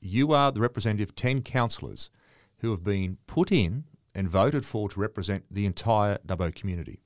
You 0.00 0.32
are 0.32 0.50
the 0.50 0.60
representative 0.60 1.10
of 1.10 1.14
10 1.14 1.42
councillors 1.42 2.10
who 2.58 2.70
have 2.72 2.82
been 2.82 3.18
put 3.26 3.52
in 3.52 3.84
and 4.14 4.28
voted 4.28 4.64
for 4.64 4.88
to 4.88 4.98
represent 4.98 5.44
the 5.50 5.66
entire 5.66 6.18
Dubbo 6.26 6.52
community. 6.54 6.98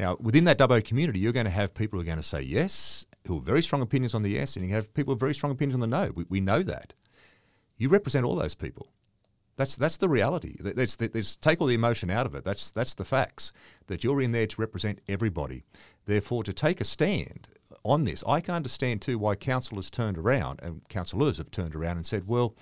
Now, 0.00 0.16
within 0.18 0.44
that 0.44 0.58
Dubbo 0.58 0.82
community, 0.82 1.20
you're 1.20 1.34
going 1.34 1.44
to 1.44 1.50
have 1.50 1.74
people 1.74 1.98
who 1.98 2.00
are 2.00 2.06
going 2.06 2.16
to 2.16 2.22
say 2.22 2.40
yes, 2.40 3.04
who 3.26 3.34
have 3.34 3.44
very 3.44 3.60
strong 3.62 3.82
opinions 3.82 4.14
on 4.14 4.22
the 4.22 4.30
yes, 4.30 4.56
and 4.56 4.66
you 4.66 4.74
have 4.74 4.94
people 4.94 5.12
with 5.12 5.20
very 5.20 5.34
strong 5.34 5.52
opinions 5.52 5.74
on 5.74 5.80
the 5.80 5.86
no. 5.86 6.10
We, 6.14 6.24
we 6.30 6.40
know 6.40 6.62
that. 6.62 6.94
You 7.76 7.90
represent 7.90 8.24
all 8.24 8.34
those 8.34 8.54
people. 8.54 8.88
That's 9.56 9.76
that's 9.76 9.98
the 9.98 10.08
reality. 10.08 10.54
Th- 10.54 10.74
There's, 10.74 10.96
there's, 10.96 11.36
take 11.36 11.60
all 11.60 11.66
the 11.66 11.74
emotion 11.74 12.08
out 12.08 12.24
of 12.24 12.34
it. 12.34 12.44
That's 12.44 12.70
that's 12.70 12.94
the 12.94 13.04
facts. 13.04 13.52
That 13.88 14.02
you're 14.02 14.22
in 14.22 14.32
there 14.32 14.46
to 14.46 14.60
represent 14.60 15.02
everybody. 15.06 15.64
Therefore, 16.06 16.44
to 16.44 16.52
take 16.54 16.80
a 16.80 16.84
stand 16.84 17.48
on 17.84 18.04
this, 18.04 18.24
I 18.26 18.40
can 18.40 18.54
understand 18.54 19.02
too 19.02 19.18
why 19.18 19.34
councillors 19.34 19.90
turned 19.90 20.16
around 20.16 20.60
and 20.62 20.88
councillors 20.88 21.36
have 21.36 21.50
turned 21.50 21.74
around 21.74 21.96
and 21.96 22.06
said, 22.06 22.26
well, 22.26 22.56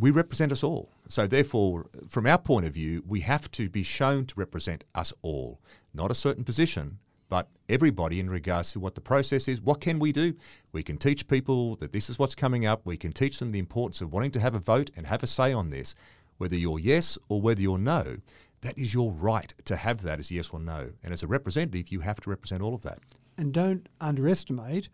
we 0.00 0.10
represent 0.10 0.50
us 0.52 0.64
all. 0.64 0.90
So 1.08 1.26
therefore, 1.26 1.86
from 2.08 2.26
our 2.26 2.38
point 2.38 2.66
of 2.66 2.74
view, 2.74 3.02
we 3.06 3.20
have 3.20 3.50
to 3.52 3.68
be 3.68 3.82
shown 3.82 4.24
to 4.26 4.34
represent 4.36 4.84
us 4.94 5.12
all, 5.22 5.60
not 5.92 6.10
a 6.10 6.14
certain 6.14 6.44
position, 6.44 6.98
but 7.28 7.48
everybody 7.68 8.18
in 8.18 8.28
regards 8.30 8.72
to 8.72 8.80
what 8.80 8.94
the 8.94 9.00
process 9.00 9.46
is. 9.46 9.60
What 9.60 9.80
can 9.80 9.98
we 9.98 10.10
do? 10.10 10.34
We 10.72 10.82
can 10.82 10.96
teach 10.98 11.28
people 11.28 11.76
that 11.76 11.92
this 11.92 12.10
is 12.10 12.18
what's 12.18 12.34
coming 12.34 12.66
up. 12.66 12.80
We 12.84 12.96
can 12.96 13.12
teach 13.12 13.38
them 13.38 13.52
the 13.52 13.58
importance 13.58 14.00
of 14.00 14.12
wanting 14.12 14.32
to 14.32 14.40
have 14.40 14.54
a 14.54 14.58
vote 14.58 14.90
and 14.96 15.06
have 15.06 15.22
a 15.22 15.26
say 15.28 15.52
on 15.52 15.70
this, 15.70 15.94
whether 16.38 16.56
you're 16.56 16.80
yes 16.80 17.18
or 17.28 17.40
whether 17.40 17.62
you're 17.62 17.78
no. 17.78 18.16
That 18.62 18.76
is 18.78 18.92
your 18.92 19.12
right 19.12 19.52
to 19.64 19.76
have 19.76 20.02
that 20.02 20.18
as 20.18 20.30
yes 20.30 20.50
or 20.50 20.60
no. 20.60 20.90
And 21.02 21.12
as 21.12 21.22
a 21.22 21.26
representative, 21.26 21.90
you 21.92 22.00
have 22.00 22.20
to 22.22 22.30
represent 22.30 22.62
all 22.62 22.74
of 22.74 22.82
that. 22.82 22.98
and 23.38 23.54
don't 23.54 23.88
underestimate 24.00 24.88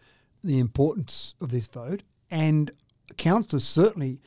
the 0.44 0.58
importance 0.60 1.34
of 1.40 1.48
this 1.50 1.66
vote. 1.66 2.02
And 2.30 2.70
councillors 3.16 3.64
certainly 3.64 4.20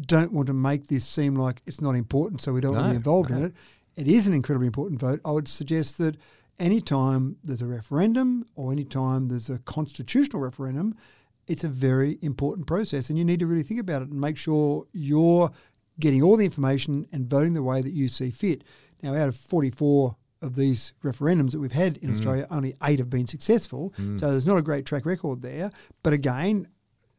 don't 0.00 0.32
want 0.32 0.46
to 0.46 0.54
make 0.54 0.88
this 0.88 1.04
seem 1.04 1.34
like 1.34 1.62
it's 1.66 1.80
not 1.80 1.94
important, 1.94 2.40
so 2.40 2.52
we 2.52 2.60
don't 2.60 2.74
want 2.74 2.86
to 2.86 2.90
be 2.90 2.96
involved 2.96 3.30
in 3.30 3.44
it. 3.44 3.52
It 3.96 4.06
is 4.06 4.26
an 4.26 4.34
incredibly 4.34 4.66
important 4.66 5.00
vote. 5.00 5.20
I 5.24 5.32
would 5.32 5.48
suggest 5.48 5.98
that 5.98 6.16
any 6.58 6.80
time 6.80 7.36
there's 7.42 7.62
a 7.62 7.66
referendum 7.66 8.46
or 8.54 8.72
any 8.72 8.84
time 8.84 9.28
there's 9.28 9.50
a 9.50 9.58
constitutional 9.60 10.42
referendum, 10.42 10.96
it's 11.46 11.64
a 11.64 11.68
very 11.68 12.18
important 12.22 12.66
process, 12.66 13.08
and 13.08 13.18
you 13.18 13.24
need 13.24 13.40
to 13.40 13.46
really 13.46 13.62
think 13.62 13.80
about 13.80 14.02
it 14.02 14.08
and 14.08 14.20
make 14.20 14.36
sure 14.36 14.86
you're 14.92 15.50
getting 15.98 16.22
all 16.22 16.36
the 16.36 16.44
information 16.44 17.06
and 17.12 17.28
voting 17.28 17.54
the 17.54 17.62
way 17.62 17.80
that 17.80 17.92
you 17.92 18.08
see 18.08 18.30
fit. 18.30 18.64
Now, 19.02 19.14
out 19.14 19.28
of 19.28 19.36
44 19.36 20.16
of 20.42 20.54
these 20.54 20.92
referendums 21.02 21.52
that 21.52 21.58
we've 21.58 21.72
had 21.72 21.96
in 21.98 22.10
mm. 22.10 22.12
Australia, 22.12 22.46
only 22.50 22.74
eight 22.84 22.98
have 22.98 23.10
been 23.10 23.26
successful. 23.26 23.92
Mm. 23.98 24.20
So 24.20 24.30
there's 24.30 24.46
not 24.46 24.58
a 24.58 24.62
great 24.62 24.86
track 24.86 25.04
record 25.06 25.42
there. 25.42 25.72
But 26.02 26.12
again, 26.12 26.68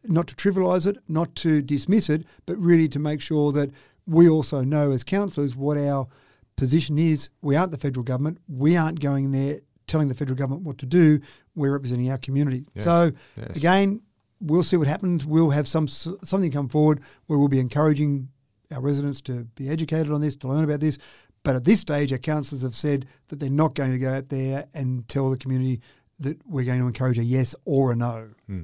not 0.10 0.28
to 0.28 0.36
trivialise 0.36 0.86
it, 0.88 0.97
not 1.07 1.36
to 1.36 1.62
dismiss 1.62 2.10
it, 2.10 2.26
but 2.45 2.57
really 2.57 2.89
to 2.89 2.99
make 2.99 3.22
sure 3.22 3.51
that 3.51 3.72
we 4.05 4.28
also 4.28 4.62
know 4.62 4.91
as 4.91 5.03
councillors 5.03 5.55
what 5.55 5.78
our 5.78 6.07
position 6.55 6.97
is. 6.97 7.30
We 7.41 7.55
aren't 7.55 7.72
the 7.72 7.78
federal 7.78 8.03
government. 8.03 8.39
We 8.47 8.76
aren't 8.76 8.99
going 8.99 9.32
there 9.32 9.62
telling 9.88 10.07
the 10.07 10.16
federal 10.16 10.38
government 10.38 10.64
what 10.64 10.78
to 10.80 10.86
do. 10.86 11.20
We're 11.55 11.72
representing 11.72 12.12
our 12.12 12.18
community. 12.18 12.66
Yes, 12.74 12.86
So 12.86 13.12
yes. 13.38 13.55
again, 13.55 14.01
we'll 14.41 14.64
see 14.64 14.78
what 14.78 14.88
happens. 14.88 15.26
We'll 15.26 15.51
have 15.51 15.68
some 15.68 15.88
something 15.88 16.51
come 16.51 16.70
forward 16.70 17.01
where 17.28 17.38
we'll 17.38 17.47
be 17.47 17.60
encouraging 17.60 18.30
our 18.72 18.82
residents 18.82 19.22
to 19.22 19.45
be 19.55 19.70
educated 19.70 20.12
on 20.12 20.22
this, 20.22 20.36
to 20.38 20.47
learn 20.47 20.64
about 20.64 20.80
this. 20.80 20.97
But 21.43 21.55
at 21.55 21.64
this 21.64 21.80
stage, 21.80 22.12
our 22.12 22.20
councillors 22.20 22.64
have 22.64 22.76
said 22.76 23.05
that 23.30 23.39
they're 23.39 23.49
not 23.49 23.74
going 23.74 23.91
to 23.91 23.99
go 23.99 24.14
out 24.14 24.30
there 24.30 24.68
and 24.74 25.07
tell 25.07 25.30
the 25.30 25.38
community 25.38 25.82
that 26.20 26.38
we're 26.45 26.66
going 26.66 26.82
to 26.82 26.88
encourage 26.88 27.18
a 27.18 27.24
yes 27.24 27.55
or 27.66 27.91
a 27.91 27.95
no. 27.95 28.30
Hmm. 28.47 28.64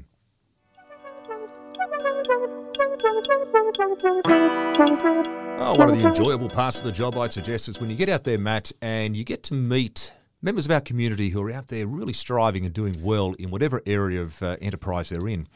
Oh, 5.58 5.74
one 5.78 5.90
of 5.90 5.98
the 5.98 6.08
enjoyable 6.08 6.50
parts 6.50 6.80
of 6.80 6.86
the 6.86 6.92
job, 6.92 7.16
I'd 7.18 7.32
suggest, 7.32 7.70
is 7.70 7.80
when 7.80 7.90
you 7.90 7.96
get 7.96 8.10
out 8.10 8.24
there, 8.24 8.38
Matt, 8.38 8.72
and 8.82 9.16
you 9.16 9.24
get 9.24 9.44
to 9.44 9.54
meet 9.54 10.12
members 10.42 10.66
of 10.66 10.72
our 10.72 10.82
community 10.82 11.30
who 11.30 11.42
are 11.42 11.52
out 11.52 11.70
there 11.70 11.88
really 11.88 12.14
striving 12.14 12.66
and 12.66 12.74
doing 12.74 13.02
well 13.02 13.34
in 13.40 13.50
whatever 13.50 13.82
area 13.86 14.22
of 14.22 14.44
uh, 14.44 14.58
enterprise 14.62 15.10
they're 15.10 15.28
in. 15.28 15.48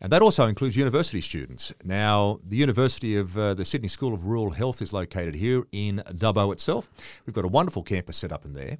And 0.00 0.12
that 0.12 0.20
also 0.20 0.46
includes 0.46 0.76
university 0.76 1.22
students. 1.22 1.72
Now, 1.82 2.38
the 2.46 2.56
University 2.56 3.16
of 3.16 3.36
uh, 3.36 3.54
the 3.54 3.64
Sydney 3.64 3.88
School 3.88 4.12
of 4.12 4.24
Rural 4.24 4.50
Health 4.50 4.82
is 4.82 4.92
located 4.92 5.34
here 5.34 5.64
in 5.72 6.02
Dubbo 6.08 6.52
itself. 6.52 6.90
We've 7.24 7.32
got 7.34 7.46
a 7.46 7.48
wonderful 7.48 7.82
campus 7.82 8.18
set 8.18 8.30
up 8.30 8.44
in 8.44 8.52
there. 8.52 8.76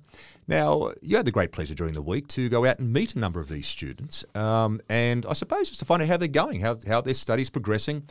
Now, 0.46 0.92
you 1.00 1.16
had 1.16 1.24
the 1.24 1.32
great 1.32 1.52
pleasure 1.52 1.74
during 1.74 1.94
the 1.94 2.02
week 2.02 2.28
to 2.28 2.50
go 2.50 2.66
out 2.66 2.78
and 2.80 2.92
meet 2.92 3.14
a 3.14 3.18
number 3.18 3.40
of 3.40 3.48
these 3.48 3.66
students, 3.66 4.24
um, 4.34 4.80
and 4.90 5.24
I 5.26 5.32
suppose 5.32 5.68
just 5.68 5.80
to 5.80 5.86
find 5.86 6.02
out 6.02 6.08
how 6.08 6.18
they're 6.18 6.28
going, 6.28 6.60
how, 6.60 6.76
how 6.86 7.00
their 7.00 7.14
studies 7.14 7.48
progressing. 7.48 8.04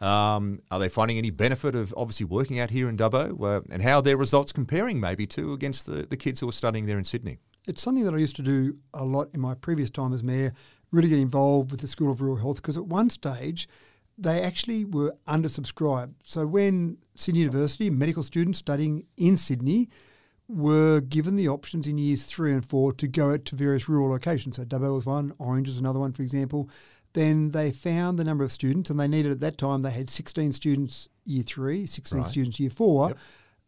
Um, 0.00 0.60
are 0.70 0.78
they 0.78 0.88
finding 0.88 1.18
any 1.18 1.30
benefit 1.30 1.74
of 1.74 1.92
obviously 1.96 2.26
working 2.26 2.60
out 2.60 2.70
here 2.70 2.88
in 2.88 2.96
Dubbo, 2.96 3.40
uh, 3.40 3.60
and 3.70 3.82
how 3.82 3.96
are 3.96 4.02
their 4.02 4.16
results 4.16 4.52
comparing 4.52 5.00
maybe 5.00 5.26
to 5.28 5.52
against 5.52 5.86
the, 5.86 6.06
the 6.06 6.16
kids 6.16 6.40
who 6.40 6.48
are 6.48 6.52
studying 6.52 6.86
there 6.86 6.98
in 6.98 7.04
Sydney? 7.04 7.38
It's 7.66 7.82
something 7.82 8.04
that 8.04 8.14
I 8.14 8.18
used 8.18 8.36
to 8.36 8.42
do 8.42 8.78
a 8.94 9.04
lot 9.04 9.28
in 9.34 9.40
my 9.40 9.54
previous 9.54 9.90
time 9.90 10.12
as 10.12 10.22
mayor, 10.22 10.52
really 10.90 11.08
get 11.08 11.18
involved 11.18 11.70
with 11.70 11.80
the 11.80 11.88
School 11.88 12.10
of 12.10 12.20
Rural 12.20 12.36
Health 12.36 12.56
because 12.56 12.76
at 12.76 12.86
one 12.86 13.10
stage 13.10 13.68
they 14.16 14.42
actually 14.42 14.84
were 14.84 15.14
undersubscribed. 15.28 16.14
So 16.24 16.46
when 16.46 16.98
Sydney 17.14 17.40
University, 17.40 17.88
medical 17.90 18.22
students 18.22 18.58
studying 18.58 19.04
in 19.16 19.36
Sydney, 19.36 19.88
were 20.48 21.00
given 21.00 21.36
the 21.36 21.46
options 21.46 21.86
in 21.86 21.98
years 21.98 22.24
three 22.24 22.52
and 22.52 22.64
four 22.64 22.92
to 22.94 23.06
go 23.06 23.32
out 23.32 23.44
to 23.44 23.54
various 23.54 23.88
rural 23.88 24.08
locations. 24.10 24.56
So 24.56 24.64
Dubbo 24.64 24.94
was 24.94 25.04
one, 25.06 25.32
Orange 25.38 25.68
is 25.68 25.78
another 25.78 25.98
one, 25.98 26.12
for 26.12 26.22
example. 26.22 26.70
Then 27.12 27.50
they 27.50 27.70
found 27.70 28.18
the 28.18 28.24
number 28.24 28.44
of 28.44 28.52
students, 28.52 28.88
and 28.90 28.98
they 28.98 29.08
needed 29.08 29.30
at 29.30 29.40
that 29.40 29.58
time 29.58 29.82
they 29.82 29.90
had 29.90 30.08
16 30.10 30.52
students 30.52 31.08
year 31.24 31.42
three, 31.42 31.84
16 31.86 32.18
Right. 32.18 32.26
students 32.26 32.58
year 32.58 32.70
four. 32.70 33.08
Yep. 33.08 33.18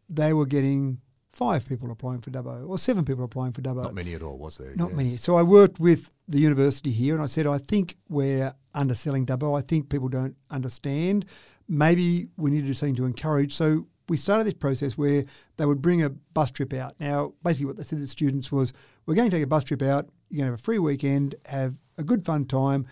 They 0.09 0.33
were 0.33 0.45
getting 0.45 0.99
five 1.33 1.67
people 1.67 1.89
applying 1.91 2.21
for 2.21 2.29
Dubbo 2.29 2.67
or 2.67 2.77
seven 2.77 3.05
people 3.05 3.23
applying 3.23 3.53
for 3.53 3.61
Dubbo. 3.61 3.83
Not 3.83 3.93
many 3.93 4.13
at 4.13 4.21
all, 4.21 4.37
was 4.37 4.57
there? 4.57 4.75
Not 4.75 4.89
Yes. 4.89 4.97
many. 4.97 5.09
So 5.17 5.35
I 5.35 5.43
worked 5.43 5.79
with 5.79 6.11
the 6.27 6.39
university 6.39 6.91
here 6.91 7.13
and 7.13 7.23
I 7.23 7.27
said, 7.27 7.47
I 7.47 7.57
think 7.57 7.97
we're 8.09 8.53
underselling 8.73 9.25
Dubbo. 9.25 9.57
I 9.57 9.61
think 9.61 9.89
people 9.89 10.09
don't 10.09 10.35
understand. 10.49 11.25
Maybe 11.67 12.27
we 12.37 12.51
need 12.51 12.61
to 12.61 12.67
do 12.67 12.73
something 12.73 12.95
to 12.97 13.05
encourage. 13.05 13.53
So 13.55 13.87
we 14.09 14.17
started 14.17 14.43
this 14.45 14.53
process 14.55 14.97
where 14.97 15.23
they 15.57 15.65
would 15.65 15.81
bring 15.81 16.03
a 16.03 16.09
bus 16.09 16.51
trip 16.51 16.73
out. 16.73 16.95
Now, 16.99 17.33
basically, 17.43 17.67
what 17.67 17.77
they 17.77 17.83
said 17.83 17.97
to 17.97 18.01
the 18.01 18.07
students 18.07 18.51
was, 18.51 18.73
we're 19.05 19.15
going 19.15 19.29
to 19.29 19.35
take 19.35 19.43
a 19.43 19.47
bus 19.47 19.63
trip 19.63 19.81
out. 19.81 20.09
You're 20.29 20.39
going 20.39 20.47
to 20.47 20.51
have 20.51 20.59
a 20.59 20.63
free 20.63 20.79
weekend, 20.79 21.35
have 21.45 21.75
a 21.97 22.03
good 22.03 22.25
fun 22.25 22.43
time 22.45 22.85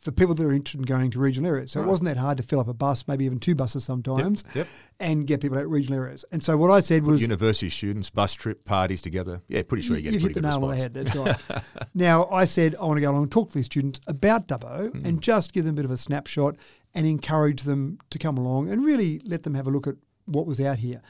for 0.00 0.10
people 0.12 0.34
that 0.34 0.44
are 0.46 0.50
interested 0.52 0.78
in 0.80 0.86
going 0.86 1.10
to 1.10 1.18
regional 1.20 1.50
areas. 1.50 1.72
So 1.72 1.80
Right. 1.80 1.86
it 1.86 1.90
wasn't 1.90 2.06
that 2.06 2.16
hard 2.16 2.38
to 2.38 2.42
fill 2.42 2.58
up 2.58 2.68
a 2.68 2.72
bus, 2.72 3.06
maybe 3.06 3.26
even 3.26 3.38
two 3.38 3.54
buses 3.54 3.84
sometimes, 3.84 4.42
yep. 4.54 4.66
and 4.98 5.26
get 5.26 5.42
people 5.42 5.58
out 5.58 5.66
of 5.66 5.70
regional 5.70 5.98
areas. 6.00 6.24
And 6.32 6.42
so 6.42 6.56
what 6.56 6.70
I 6.70 6.80
said 6.80 7.04
was, 7.04 7.20
University 7.20 7.68
students, 7.68 8.08
bus 8.08 8.32
trip, 8.32 8.64
parties 8.64 9.02
together. 9.02 9.42
Yeah, 9.46 9.62
pretty 9.62 9.82
sure 9.82 9.96
you 9.96 10.02
get 10.02 10.10
pretty 10.12 10.24
hit 10.24 10.34
the 10.34 10.40
good 10.40 10.48
nail 10.48 10.54
on 10.54 10.60
the 10.62 10.68
response. 10.68 10.82
head. 10.82 10.94
That's 10.94 11.50
right. 11.50 11.62
now, 11.94 12.26
I 12.30 12.46
said 12.46 12.76
I 12.80 12.84
want 12.86 12.96
to 12.96 13.02
go 13.02 13.10
along 13.10 13.24
and 13.24 13.30
talk 13.32 13.48
to 13.50 13.54
these 13.58 13.66
students 13.66 14.00
about 14.06 14.48
Dubbo 14.48 14.90
Hmm. 14.90 15.04
and 15.06 15.20
just 15.20 15.52
give 15.52 15.64
them 15.66 15.74
a 15.74 15.76
bit 15.76 15.84
of 15.84 15.90
a 15.90 15.96
snapshot 15.98 16.56
and 16.94 17.06
encourage 17.06 17.62
them 17.64 17.98
to 18.08 18.18
come 18.18 18.38
along 18.38 18.70
and 18.70 18.82
really 18.84 19.20
let 19.24 19.42
them 19.42 19.54
have 19.54 19.66
a 19.66 19.70
look 19.70 19.86
at 19.86 19.96
what 20.24 20.46
was 20.46 20.60
out 20.62 20.78
here. 20.78 21.02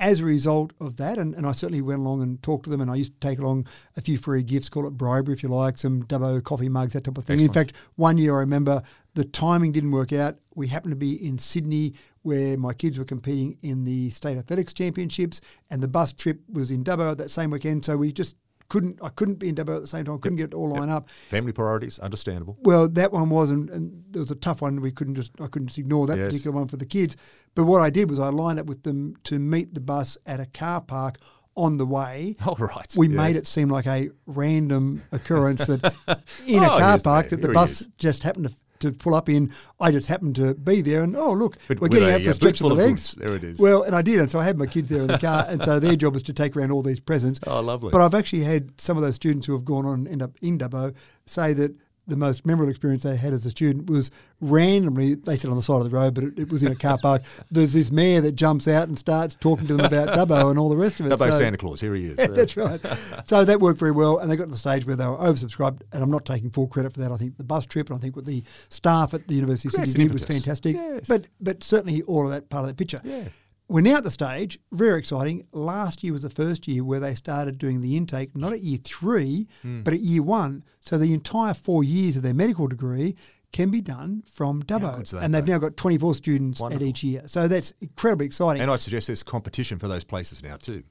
As 0.00 0.20
a 0.20 0.24
result 0.24 0.72
of 0.80 0.96
that, 0.96 1.18
and, 1.18 1.34
and 1.34 1.46
I 1.46 1.52
certainly 1.52 1.82
went 1.82 2.00
along 2.00 2.22
and 2.22 2.42
talked 2.42 2.64
to 2.64 2.70
them, 2.70 2.80
and 2.80 2.90
I 2.90 2.94
used 2.94 3.20
to 3.20 3.28
take 3.28 3.38
along 3.38 3.66
a 3.98 4.00
few 4.00 4.16
free 4.16 4.42
gifts, 4.42 4.70
call 4.70 4.86
it 4.86 4.96
bribery 4.96 5.34
if 5.34 5.42
you 5.42 5.50
like, 5.50 5.76
some 5.76 6.04
Dubbo 6.04 6.42
coffee 6.42 6.70
mugs, 6.70 6.94
that 6.94 7.04
type 7.04 7.18
of 7.18 7.24
thing. 7.24 7.38
In 7.38 7.52
fact, 7.52 7.74
one 7.96 8.16
year 8.16 8.34
I 8.36 8.40
remember 8.40 8.82
the 9.12 9.24
timing 9.24 9.72
didn't 9.72 9.90
work 9.90 10.14
out. 10.14 10.38
We 10.54 10.68
happened 10.68 10.92
to 10.92 10.96
be 10.96 11.14
in 11.14 11.38
Sydney 11.38 11.92
where 12.22 12.56
my 12.56 12.72
kids 12.72 12.98
were 12.98 13.04
competing 13.04 13.58
in 13.62 13.84
the 13.84 14.08
state 14.08 14.38
athletics 14.38 14.72
championships, 14.72 15.42
and 15.68 15.82
the 15.82 15.88
bus 15.88 16.14
trip 16.14 16.40
was 16.50 16.70
in 16.70 16.82
Dubbo 16.82 17.14
that 17.18 17.30
same 17.30 17.50
weekend. 17.50 17.84
So 17.84 17.98
we 17.98 18.10
just 18.10 18.36
couldn't. 18.70 18.98
I 19.02 19.10
couldn't 19.10 19.34
be 19.38 19.50
in 19.50 19.54
Dubbo 19.54 19.76
at 19.76 19.82
the 19.82 19.86
same 19.86 20.06
time. 20.06 20.18
Couldn't 20.20 20.36
get 20.38 20.44
it 20.52 20.54
all 20.54 20.70
lined 20.70 20.90
up. 20.90 21.10
Family 21.10 21.52
priorities, 21.52 21.98
understandable. 21.98 22.56
Well, 22.62 22.88
that 22.88 23.12
one 23.12 23.28
was, 23.28 23.50
and, 23.50 23.68
and 23.68 24.02
it 24.16 24.18
was 24.18 24.30
a 24.30 24.34
tough 24.36 24.62
one. 24.62 24.80
We 24.80 24.90
couldn't 24.92 25.16
just, 25.16 25.32
I 25.40 25.46
couldn't 25.48 25.68
just 25.68 25.78
ignore 25.78 26.06
that 26.06 26.16
Yes. 26.16 26.28
particular 26.28 26.56
one 26.56 26.68
for 26.68 26.78
the 26.78 26.86
kids. 26.86 27.16
But 27.54 27.64
what 27.64 27.82
I 27.82 27.90
did 27.90 28.08
was 28.08 28.18
I 28.18 28.28
lined 28.30 28.58
up 28.58 28.66
with 28.66 28.82
them 28.84 29.16
to 29.24 29.38
meet 29.38 29.74
the 29.74 29.80
bus 29.82 30.16
at 30.24 30.40
a 30.40 30.46
car 30.46 30.80
park 30.80 31.16
on 31.56 31.76
the 31.76 31.84
way. 31.84 32.36
All 32.46 32.54
right. 32.54 32.86
We 32.96 33.08
yes. 33.08 33.16
made 33.16 33.36
it 33.36 33.46
seem 33.46 33.68
like 33.68 33.86
a 33.86 34.08
random 34.26 35.02
occurrence 35.12 35.66
that 35.66 35.92
in 36.46 36.62
Oh, 36.62 36.76
a 36.76 36.78
car 36.78 36.98
park 37.00 37.28
that 37.30 37.42
the 37.42 37.52
bus 37.52 37.86
just 37.98 38.22
happened 38.22 38.46
to, 38.48 38.54
to 38.80 38.92
pull 38.92 39.14
up 39.14 39.28
in. 39.28 39.52
I 39.78 39.90
just 39.90 40.08
happened 40.08 40.36
to 40.36 40.54
be 40.54 40.82
there, 40.82 41.02
and 41.02 41.16
oh 41.16 41.32
look, 41.32 41.58
But 41.68 41.80
we're 41.80 41.88
getting 41.88 42.08
a, 42.08 42.12
out 42.14 42.22
for 42.22 42.30
a 42.30 42.34
stretch 42.34 42.60
of 42.60 42.68
the 42.68 42.74
legs. 42.74 43.12
There 43.12 43.34
it 43.34 43.44
is. 43.44 43.58
Well, 43.58 43.82
and 43.82 43.94
I 43.94 44.02
did, 44.02 44.18
and 44.20 44.30
so 44.30 44.38
I 44.38 44.44
had 44.44 44.58
my 44.58 44.66
kids 44.66 44.88
there 44.88 45.00
in 45.00 45.06
the 45.06 45.18
car, 45.18 45.44
and 45.48 45.62
so 45.64 45.78
their 45.78 45.96
job 46.02 46.14
was 46.14 46.22
to 46.24 46.32
take 46.32 46.56
around 46.56 46.72
all 46.72 46.82
these 46.82 47.00
presents. 47.00 47.40
Oh, 47.46 47.60
lovely. 47.60 47.90
But 47.90 48.02
I've 48.02 48.14
actually 48.14 48.42
had 48.42 48.80
some 48.80 48.96
of 48.96 49.02
those 49.02 49.14
students 49.14 49.46
who 49.46 49.52
have 49.52 49.64
gone 49.64 49.86
on 49.86 50.00
and 50.00 50.08
end 50.08 50.22
up 50.22 50.36
in 50.40 50.58
Dubbo 50.58 50.94
say 51.26 51.52
that 51.54 51.74
the 52.10 52.16
most 52.16 52.44
memorable 52.44 52.70
experience 52.70 53.02
they 53.04 53.16
had 53.16 53.32
as 53.32 53.46
a 53.46 53.50
student 53.50 53.88
was 53.88 54.10
randomly, 54.40 55.14
they 55.14 55.36
sit 55.36 55.48
on 55.50 55.56
the 55.56 55.62
side 55.62 55.76
of 55.78 55.84
the 55.84 55.96
road, 55.96 56.14
but 56.14 56.24
it, 56.24 56.38
it 56.38 56.50
was 56.50 56.62
in 56.62 56.72
a 56.72 56.74
car 56.74 56.98
park. 57.02 57.22
There's 57.50 57.72
this 57.72 57.90
mayor 57.90 58.20
that 58.20 58.32
jumps 58.32 58.68
out 58.68 58.88
and 58.88 58.98
starts 58.98 59.36
talking 59.36 59.66
to 59.68 59.76
them 59.76 59.86
about 59.86 60.08
Dubbo 60.28 60.50
and 60.50 60.58
all 60.58 60.68
the 60.68 60.76
rest 60.76 61.00
of 61.00 61.06
it. 61.06 61.10
Dubbo 61.10 61.30
So- 61.30 61.38
Santa 61.38 61.56
Claus, 61.56 61.80
here 61.80 61.94
he 61.94 62.06
is. 62.06 62.16
That's 62.16 62.56
right. 62.56 62.80
So 63.24 63.44
that 63.44 63.60
worked 63.60 63.78
very 63.78 63.92
well, 63.92 64.18
and 64.18 64.30
they 64.30 64.36
got 64.36 64.44
to 64.44 64.50
the 64.50 64.56
stage 64.56 64.86
where 64.86 64.96
they 64.96 65.06
were 65.06 65.16
oversubscribed. 65.16 65.82
And 65.92 66.02
I'm 66.02 66.10
not 66.10 66.24
taking 66.24 66.50
full 66.50 66.66
credit 66.66 66.92
for 66.92 67.00
that. 67.00 67.12
I 67.12 67.16
think 67.16 67.36
the 67.36 67.44
bus 67.44 67.66
trip 67.66 67.88
and 67.90 67.96
I 67.98 68.00
think 68.00 68.16
what 68.16 68.26
the 68.26 68.42
staff 68.68 69.14
at 69.14 69.28
the 69.28 69.34
University 69.34 69.68
of 69.68 69.86
Sydney 69.88 70.04
did 70.04 70.12
was 70.12 70.24
fantastic. 70.24 70.76
Yes. 70.76 71.06
But 71.08 71.26
but 71.40 71.62
certainly 71.62 72.02
all 72.02 72.24
of 72.26 72.32
that 72.32 72.50
part 72.50 72.62
of 72.64 72.68
the 72.68 72.74
picture. 72.74 73.00
Yeah. 73.04 73.24
We're 73.70 73.82
now 73.82 73.98
at 73.98 74.04
the 74.04 74.10
stage, 74.10 74.58
very 74.72 74.98
exciting. 74.98 75.46
Last 75.52 76.02
year 76.02 76.12
was 76.12 76.22
the 76.22 76.28
first 76.30 76.66
year 76.66 76.82
where 76.82 76.98
they 76.98 77.14
started 77.14 77.56
doing 77.56 77.80
the 77.82 77.96
intake, 77.96 78.36
not 78.36 78.52
at 78.52 78.62
year 78.62 78.78
three, 78.82 79.46
Hmm. 79.62 79.82
but 79.84 79.94
at 79.94 80.00
year 80.00 80.24
one. 80.24 80.64
So 80.80 80.98
the 80.98 81.14
entire 81.14 81.54
four 81.54 81.84
years 81.84 82.16
of 82.16 82.24
their 82.24 82.34
medical 82.34 82.66
degree 82.66 83.14
can 83.52 83.70
be 83.70 83.80
done 83.80 84.24
from 84.30 84.64
Dubbo. 84.64 84.98
and 85.22 85.32
they've 85.32 85.46
though? 85.46 85.52
now 85.52 85.58
got 85.58 85.76
24 85.76 86.16
students 86.16 86.60
Wonderful. 86.60 86.84
at 86.84 86.88
each 86.88 87.04
year. 87.04 87.22
So 87.26 87.46
that's 87.46 87.72
incredibly 87.80 88.26
exciting 88.26 88.60
And 88.60 88.70
I'd 88.72 88.80
suggest 88.80 89.06
there's 89.06 89.22
competition 89.22 89.78
for 89.78 89.86
those 89.86 90.02
places 90.04 90.42
now 90.42 90.56
too. 90.56 90.82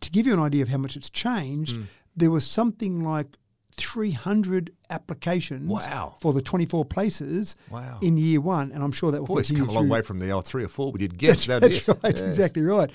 to 0.00 0.10
give 0.12 0.26
you 0.28 0.32
an 0.32 0.38
idea 0.38 0.62
of 0.62 0.68
how 0.68 0.78
much 0.78 0.94
it's 0.96 1.10
changed, 1.10 1.74
Hmm. 1.74 1.82
there 2.16 2.30
was 2.30 2.46
something 2.46 3.02
like 3.02 3.36
300 3.78 4.72
applications 4.90 5.68
Wow. 5.68 6.14
for 6.20 6.32
the 6.32 6.42
24 6.42 6.84
places 6.84 7.56
Wow. 7.70 7.98
in 8.00 8.16
year 8.18 8.40
one, 8.40 8.72
and 8.72 8.82
I'm 8.82 8.92
sure 8.92 9.10
that 9.10 9.20
will 9.20 9.26
Boy, 9.26 9.38
it's 9.40 9.52
come 9.52 9.68
a 9.68 9.72
long 9.72 9.88
way 9.88 10.02
from 10.02 10.18
the 10.18 10.30
old 10.30 10.44
three 10.46 10.64
or 10.64 10.68
four 10.68 10.92
we 10.92 10.98
did 10.98 11.18
get. 11.18 11.38
That's, 11.38 11.46
that 11.46 11.60
that's 11.62 11.88
right, 12.02 12.18
Yeah. 12.18 12.28
exactly 12.28 12.62
right. 12.62 12.90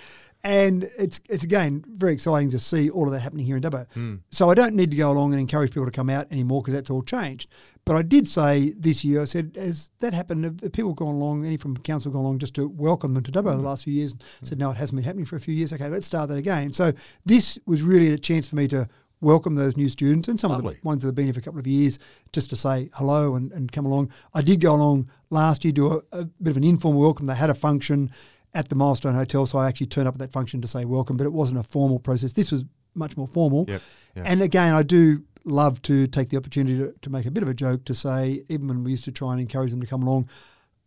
And 0.46 0.84
it's 0.98 1.22
it's 1.30 1.46
again 1.46 1.86
very 1.88 2.12
exciting 2.12 2.50
to 2.52 2.60
see 2.60 2.90
all 2.90 3.06
of 3.06 3.12
that 3.14 3.22
happening 3.22 3.46
here 3.46 3.56
in 3.56 3.62
Dubbo. 3.64 3.86
Hmm. 3.94 4.16
So 4.30 4.50
I 4.50 4.56
don't 4.56 4.76
need 4.76 4.92
to 4.92 4.98
go 4.98 5.10
along 5.10 5.32
and 5.32 5.40
encourage 5.40 5.72
people 5.72 5.86
to 5.86 5.92
come 5.92 6.10
out 6.10 6.30
anymore 6.32 6.62
because 6.62 6.74
that's 6.74 6.90
all 6.90 7.02
changed. 7.02 7.50
But 7.86 7.96
I 7.96 8.02
did 8.02 8.28
say 8.28 8.74
this 8.78 9.06
year, 9.06 9.22
I 9.22 9.26
said, 9.26 9.56
as 9.58 9.92
that 10.02 10.14
happened, 10.14 10.44
have 10.44 10.74
people 10.74 10.94
gone 10.94 11.16
along, 11.16 11.46
any 11.46 11.56
from 11.56 11.78
council 11.78 12.12
gone 12.12 12.22
along 12.26 12.40
just 12.40 12.56
to 12.56 12.68
welcome 12.68 13.14
them 13.14 13.24
to 13.24 13.32
Dubbo 13.32 13.52
Hmm. 13.54 13.58
the 13.62 13.64
last 13.70 13.86
few 13.86 13.94
years? 13.94 14.18
Said 14.42 14.60
no, 14.60 14.72
it 14.72 14.76
hasn't 14.78 14.98
been 14.98 15.06
happening 15.06 15.24
for 15.26 15.38
a 15.38 15.40
few 15.40 15.54
years. 15.54 15.72
Okay, 15.72 15.88
let's 15.88 16.08
start 16.08 16.28
that 16.28 16.38
again. 16.38 16.74
So 16.74 16.92
this 17.26 17.58
was 17.66 17.82
really 17.82 18.10
a 18.12 18.18
chance 18.18 18.46
for 18.50 18.58
me 18.58 18.68
to 18.68 18.90
welcome 19.24 19.56
those 19.56 19.78
new 19.78 19.90
students 19.90 20.28
and 20.28 20.40
some 20.40 20.52
of 20.52 20.62
the 20.64 20.76
ones 20.84 21.02
that 21.02 21.08
have 21.08 21.16
been 21.16 21.26
here 21.26 21.34
for 21.34 21.40
a 21.40 21.44
couple 21.44 21.60
of 21.60 21.66
years 21.68 21.98
just 22.32 22.50
to 22.50 22.56
say 22.56 22.90
hello 22.94 23.36
and, 23.36 23.52
and 23.52 23.72
come 23.72 23.86
along. 23.86 24.12
I 24.34 24.42
did 24.42 24.60
go 24.62 24.76
along 24.76 25.10
last 25.30 25.64
year, 25.64 25.72
do 25.72 25.88
a, 25.94 26.02
a 26.12 26.26
bit 26.26 26.52
of 26.52 26.58
an 26.58 26.64
informal 26.64 27.02
welcome. 27.02 27.26
They 27.26 27.36
had 27.36 27.50
a 27.50 27.56
function 27.56 28.12
at 28.54 28.70
the 28.70 28.76
Milestone 28.76 29.16
Hotel, 29.16 29.46
so 29.46 29.58
I 29.58 29.68
actually 29.68 29.88
turned 29.88 30.08
up 30.08 30.16
at 30.16 30.20
that 30.20 30.32
function 30.34 30.62
to 30.62 30.68
say 30.68 30.86
welcome, 30.86 31.18
but 31.18 31.26
it 31.26 31.34
wasn't 31.34 31.60
a 31.60 31.64
formal 31.64 32.00
process. 32.00 32.34
This 32.34 32.52
was 32.52 32.66
much 32.94 33.18
more 33.18 33.28
formal. 33.28 33.66
Yep, 33.68 33.82
yep. 34.16 34.26
And 34.28 34.42
again, 34.44 34.74
I 34.76 34.84
do 34.84 35.24
love 35.46 35.82
to 35.84 36.06
take 36.08 36.30
the 36.30 36.38
opportunity 36.38 36.78
to, 36.78 36.94
to 37.02 37.10
make 37.10 37.26
a 37.26 37.32
bit 37.32 37.42
of 37.44 37.50
a 37.50 37.54
joke 37.54 37.86
to 37.86 37.94
say, 37.96 38.44
even 38.50 38.68
when 38.68 38.84
we 38.84 38.92
used 38.92 39.06
to 39.06 39.12
try 39.12 39.32
and 39.32 39.42
encourage 39.42 39.72
them 39.72 39.82
to 39.82 39.88
come 39.88 40.04
along, 40.04 40.30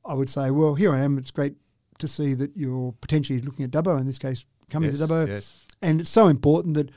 I 0.04 0.14
would 0.14 0.28
say, 0.28 0.50
well, 0.50 0.74
here 0.76 0.94
I 0.94 1.00
am. 1.00 1.18
It's 1.18 1.30
great 1.32 1.54
to 1.98 2.06
see 2.06 2.34
that 2.34 2.56
you're 2.56 2.92
potentially 3.00 3.40
looking 3.40 3.64
at 3.64 3.70
Dubbo, 3.72 3.98
in 3.98 4.06
this 4.06 4.18
case, 4.18 4.46
coming 4.70 4.90
Yes, 4.90 5.00
to 5.00 5.06
Dubbo. 5.06 5.26
yes. 5.26 5.64
And 5.82 6.00
it's 6.00 6.10
so 6.10 6.28
important 6.28 6.74
that 6.74 6.90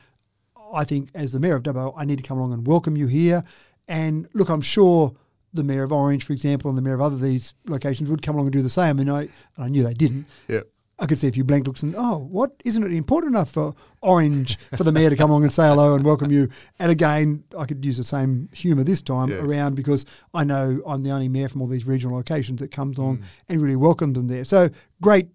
I 0.73 0.83
think, 0.83 1.09
as 1.15 1.31
the 1.31 1.39
mayor 1.39 1.55
of 1.55 1.63
Dubbo, 1.63 1.93
I 1.97 2.05
need 2.05 2.17
to 2.17 2.23
come 2.23 2.37
along 2.37 2.53
and 2.53 2.65
welcome 2.67 2.95
you 2.95 3.07
here. 3.07 3.43
And 3.87 4.27
look, 4.33 4.49
I'm 4.49 4.61
sure 4.61 5.13
the 5.53 5.63
mayor 5.63 5.83
of 5.83 5.91
Orange, 5.91 6.23
for 6.23 6.33
example, 6.33 6.69
and 6.69 6.77
the 6.77 6.81
mayor 6.81 6.93
of 6.93 7.01
other 7.01 7.17
these 7.17 7.53
locations 7.67 8.09
would 8.09 8.21
come 8.21 8.35
along 8.35 8.47
and 8.47 8.53
do 8.53 8.61
the 8.61 8.69
same. 8.69 8.99
And 8.99 9.09
I, 9.09 9.21
and 9.21 9.29
I 9.57 9.67
knew 9.69 9.83
they 9.83 9.93
didn't. 9.95 10.25
Yeah. 10.47 10.61
I 11.01 11.05
could 11.05 11.17
see 11.17 11.29
a 11.29 11.31
few 11.31 11.45
blank 11.45 11.65
looks 11.65 11.81
and, 11.81 11.95
oh, 11.97 12.17
what? 12.29 12.51
Isn't 12.65 12.83
it 12.83 12.91
important 12.91 13.33
enough 13.33 13.49
for 13.51 13.73
Orange 14.01 14.57
for 14.59 14.83
the 14.83 14.91
mayor 14.91 15.09
to 15.09 15.15
come 15.15 15.29
along 15.29 15.43
and 15.43 15.53
say 15.53 15.65
hello 15.65 15.95
and 15.95 16.03
welcome 16.03 16.29
you? 16.29 16.49
And 16.77 16.91
again, 16.91 17.45
I 17.57 17.65
could 17.65 17.83
use 17.85 17.95
the 17.95 18.03
same 18.03 18.49
humour 18.51 18.83
this 18.83 19.01
time 19.01 19.29
Yes. 19.29 19.41
around 19.41 19.75
because 19.75 20.03
I 20.33 20.43
know 20.43 20.81
I'm 20.85 21.03
the 21.03 21.11
only 21.11 21.29
mayor 21.29 21.47
from 21.47 21.61
all 21.61 21.67
these 21.69 21.87
regional 21.87 22.17
locations 22.17 22.59
that 22.59 22.71
comes 22.71 22.97
Mm. 22.97 22.99
along 22.99 23.23
and 23.47 23.61
really 23.61 23.77
welcomed 23.77 24.15
them 24.17 24.27
there. 24.27 24.43
So 24.43 24.69
great 25.01 25.29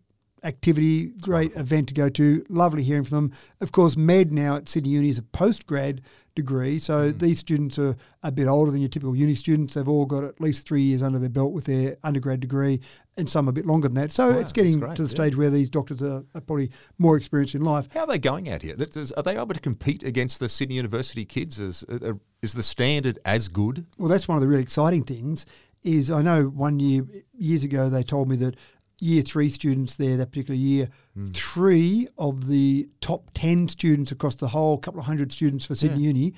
activity, 0.45 1.07
great 1.21 1.55
event 1.57 1.89
to 1.89 1.95
go 1.95 2.09
to. 2.11 2.45
Lovely 2.49 2.83
hearing 2.83 3.05
from 3.05 3.29
them. 3.29 3.33
Of 3.61 3.73
course, 3.73 3.97
Med 3.97 4.33
now 4.33 4.57
at 4.57 4.69
Sydney 4.69 4.91
Uni 4.91 5.09
is 5.09 5.19
a 5.19 5.23
postgrad 5.23 6.01
degree, 6.35 6.79
so 6.81 7.13
Mm. 7.13 7.19
these 7.21 7.39
students 7.39 7.79
are 7.79 7.97
a 8.23 8.33
bit 8.33 8.49
older 8.49 8.71
than 8.73 8.81
your 8.81 8.89
typical 8.89 9.15
uni 9.15 9.35
students. 9.37 9.75
They've 9.75 9.89
all 9.89 10.05
got 10.05 10.25
at 10.25 10.41
least 10.41 10.67
three 10.67 10.83
years 10.83 11.01
under 11.01 11.19
their 11.21 11.29
belt 11.29 11.53
with 11.53 11.65
their 11.67 11.97
undergrad 12.03 12.41
degree, 12.41 12.81
and 13.17 13.31
some 13.31 13.47
a 13.47 13.53
bit 13.53 13.65
longer 13.67 13.87
than 13.89 13.95
that. 13.95 14.11
So 14.11 14.31
Wow, 14.33 14.39
it's 14.39 14.53
getting 14.53 14.81
great, 14.81 14.97
to 14.97 15.03
the 15.05 15.09
yeah. 15.09 15.15
stage 15.15 15.37
where 15.37 15.51
these 15.51 15.71
doctors 15.71 16.03
are, 16.03 16.25
are 16.35 16.41
probably 16.41 16.71
more 16.99 17.17
experienced 17.17 17.55
in 17.55 17.63
life. 17.63 17.89
How 17.95 18.01
are 18.01 18.07
they 18.09 18.19
going 18.19 18.49
out 18.49 18.63
here? 18.63 18.75
Are 19.17 19.23
they 19.23 19.37
able 19.39 19.55
to 19.55 19.61
compete 19.61 20.03
against 20.03 20.41
the 20.41 20.49
Sydney 20.49 20.75
University 20.75 21.25
kids? 21.25 21.61
Is, 21.61 21.85
uh, 21.85 22.15
is 22.43 22.55
the 22.55 22.65
standard 22.65 23.19
as 23.25 23.49
good? 23.49 23.87
Well, 23.97 24.09
that's 24.09 24.27
one 24.27 24.37
of 24.37 24.43
the 24.43 24.49
really 24.49 24.63
exciting 24.63 25.05
things. 25.05 25.47
Is 25.85 26.11
I 26.11 26.23
know 26.23 26.45
one 26.47 26.81
year 26.81 27.05
years 27.39 27.63
ago 27.63 27.91
they 27.91 28.03
told 28.03 28.27
me 28.29 28.37
that 28.37 28.57
year 29.05 29.23
three 29.23 29.51
students 29.51 29.97
there 29.97 30.17
that 30.17 30.31
particular 30.31 30.59
year, 30.59 30.89
Hmm. 31.15 31.27
three 31.33 32.09
of 32.19 32.49
the 32.49 32.89
top 33.01 33.31
ten 33.35 33.69
students 33.69 34.11
across 34.11 34.37
the 34.37 34.49
whole 34.49 34.79
couple 34.79 34.99
of 35.01 35.07
hundred 35.07 35.31
students 35.31 35.65
for 35.67 35.75
Sydney 35.75 36.03
Uni 36.05 36.33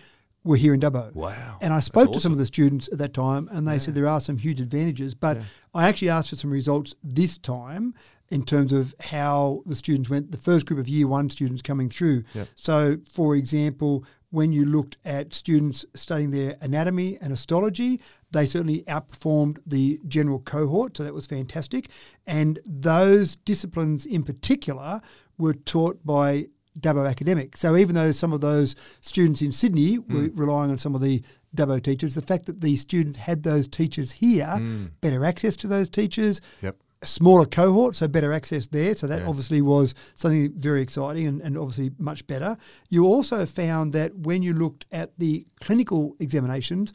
were 0.45 0.57
here 0.57 0.75
in 0.75 0.81
Dubbo. 0.81 1.13
Wow. 1.15 1.59
And 1.61 1.73
I 1.73 1.77
That's 1.77 1.87
spoke 1.87 2.13
to 2.13 2.21
some 2.21 2.33
of 2.33 2.39
the 2.39 2.45
students 2.45 2.89
at 2.93 2.99
that 2.99 3.15
time, 3.15 3.49
and 3.53 3.67
they 3.67 3.79
said 3.79 3.95
there 3.95 4.07
are 4.09 4.21
some 4.21 4.39
huge 4.39 4.61
advantages. 4.61 5.15
But 5.15 5.39
I 5.75 5.89
actually 5.89 6.11
asked 6.11 6.31
for 6.31 6.37
some 6.37 6.51
results 6.51 6.95
this 7.03 7.39
time 7.39 7.95
in 8.29 8.45
terms 8.45 8.73
of 8.73 8.95
how 9.01 9.63
the 9.67 9.75
students 9.77 10.09
went. 10.11 10.31
The 10.33 10.39
first 10.39 10.67
group 10.67 10.79
of 10.81 10.89
year 10.89 11.07
one 11.09 11.31
students 11.31 11.63
coming 11.63 11.89
through. 11.89 12.25
Yep. 12.35 12.49
So, 12.55 12.99
for 13.11 13.35
example, 13.37 14.05
when 14.31 14.53
you 14.53 14.65
looked 14.65 14.99
at 15.05 15.33
students 15.33 15.85
studying 15.95 16.31
their 16.31 16.57
anatomy 16.61 17.19
and 17.21 17.31
histology, 17.31 18.01
they 18.33 18.45
certainly 18.45 18.83
outperformed 18.83 19.59
the 19.67 20.01
general 20.07 20.41
cohort. 20.41 20.97
So 20.97 21.05
that 21.05 21.15
was 21.15 21.27
fantastic. 21.27 21.89
And 22.27 22.59
those 22.65 23.37
disciplines 23.37 24.05
in 24.05 24.25
particular 24.25 25.01
were 25.39 25.55
taught 25.55 26.05
by 26.05 26.47
Dubbo 26.79 27.09
Academic. 27.09 27.57
So 27.57 27.77
even 27.77 27.95
though 27.95 28.13
some 28.13 28.33
of 28.33 28.41
those 28.41 28.75
students 29.01 29.41
in 29.43 29.53
Sydney 29.53 29.95
hmm. 29.95 30.15
were 30.15 30.31
relying 30.35 30.71
on 30.71 30.79
some 30.79 30.95
of 30.95 31.01
the 31.01 31.23
Dubbo 31.55 31.83
teachers, 31.83 32.15
the 32.15 32.23
fact 32.23 32.47
that 32.47 32.61
the 32.61 32.77
students 32.77 33.19
had 33.19 33.43
those 33.43 33.69
teachers 33.69 34.13
here, 34.13 34.47
hmm. 34.47 34.87
better 35.01 35.25
access 35.25 35.57
to 35.59 35.67
those 35.67 35.89
teachers, 35.89 36.41
Yep. 36.63 36.77
A 37.03 37.07
smaller 37.07 37.45
cohort, 37.45 37.95
so 37.95 38.09
better 38.09 38.33
access 38.33 38.69
there. 38.69 38.95
So 38.95 39.07
that 39.07 39.23
obviously 39.23 39.61
was 39.61 39.95
something 40.15 40.53
very 40.57 40.81
exciting 40.83 41.27
and, 41.27 41.41
and 41.43 41.59
obviously 41.59 41.91
much 41.99 42.27
better. 42.27 42.57
You 42.89 43.05
also 43.05 43.45
found 43.47 43.93
that 43.93 44.15
when 44.17 44.43
you 44.43 44.55
looked 44.55 44.87
at 44.91 45.19
the 45.19 45.47
clinical 45.61 46.17
examinations, 46.21 46.93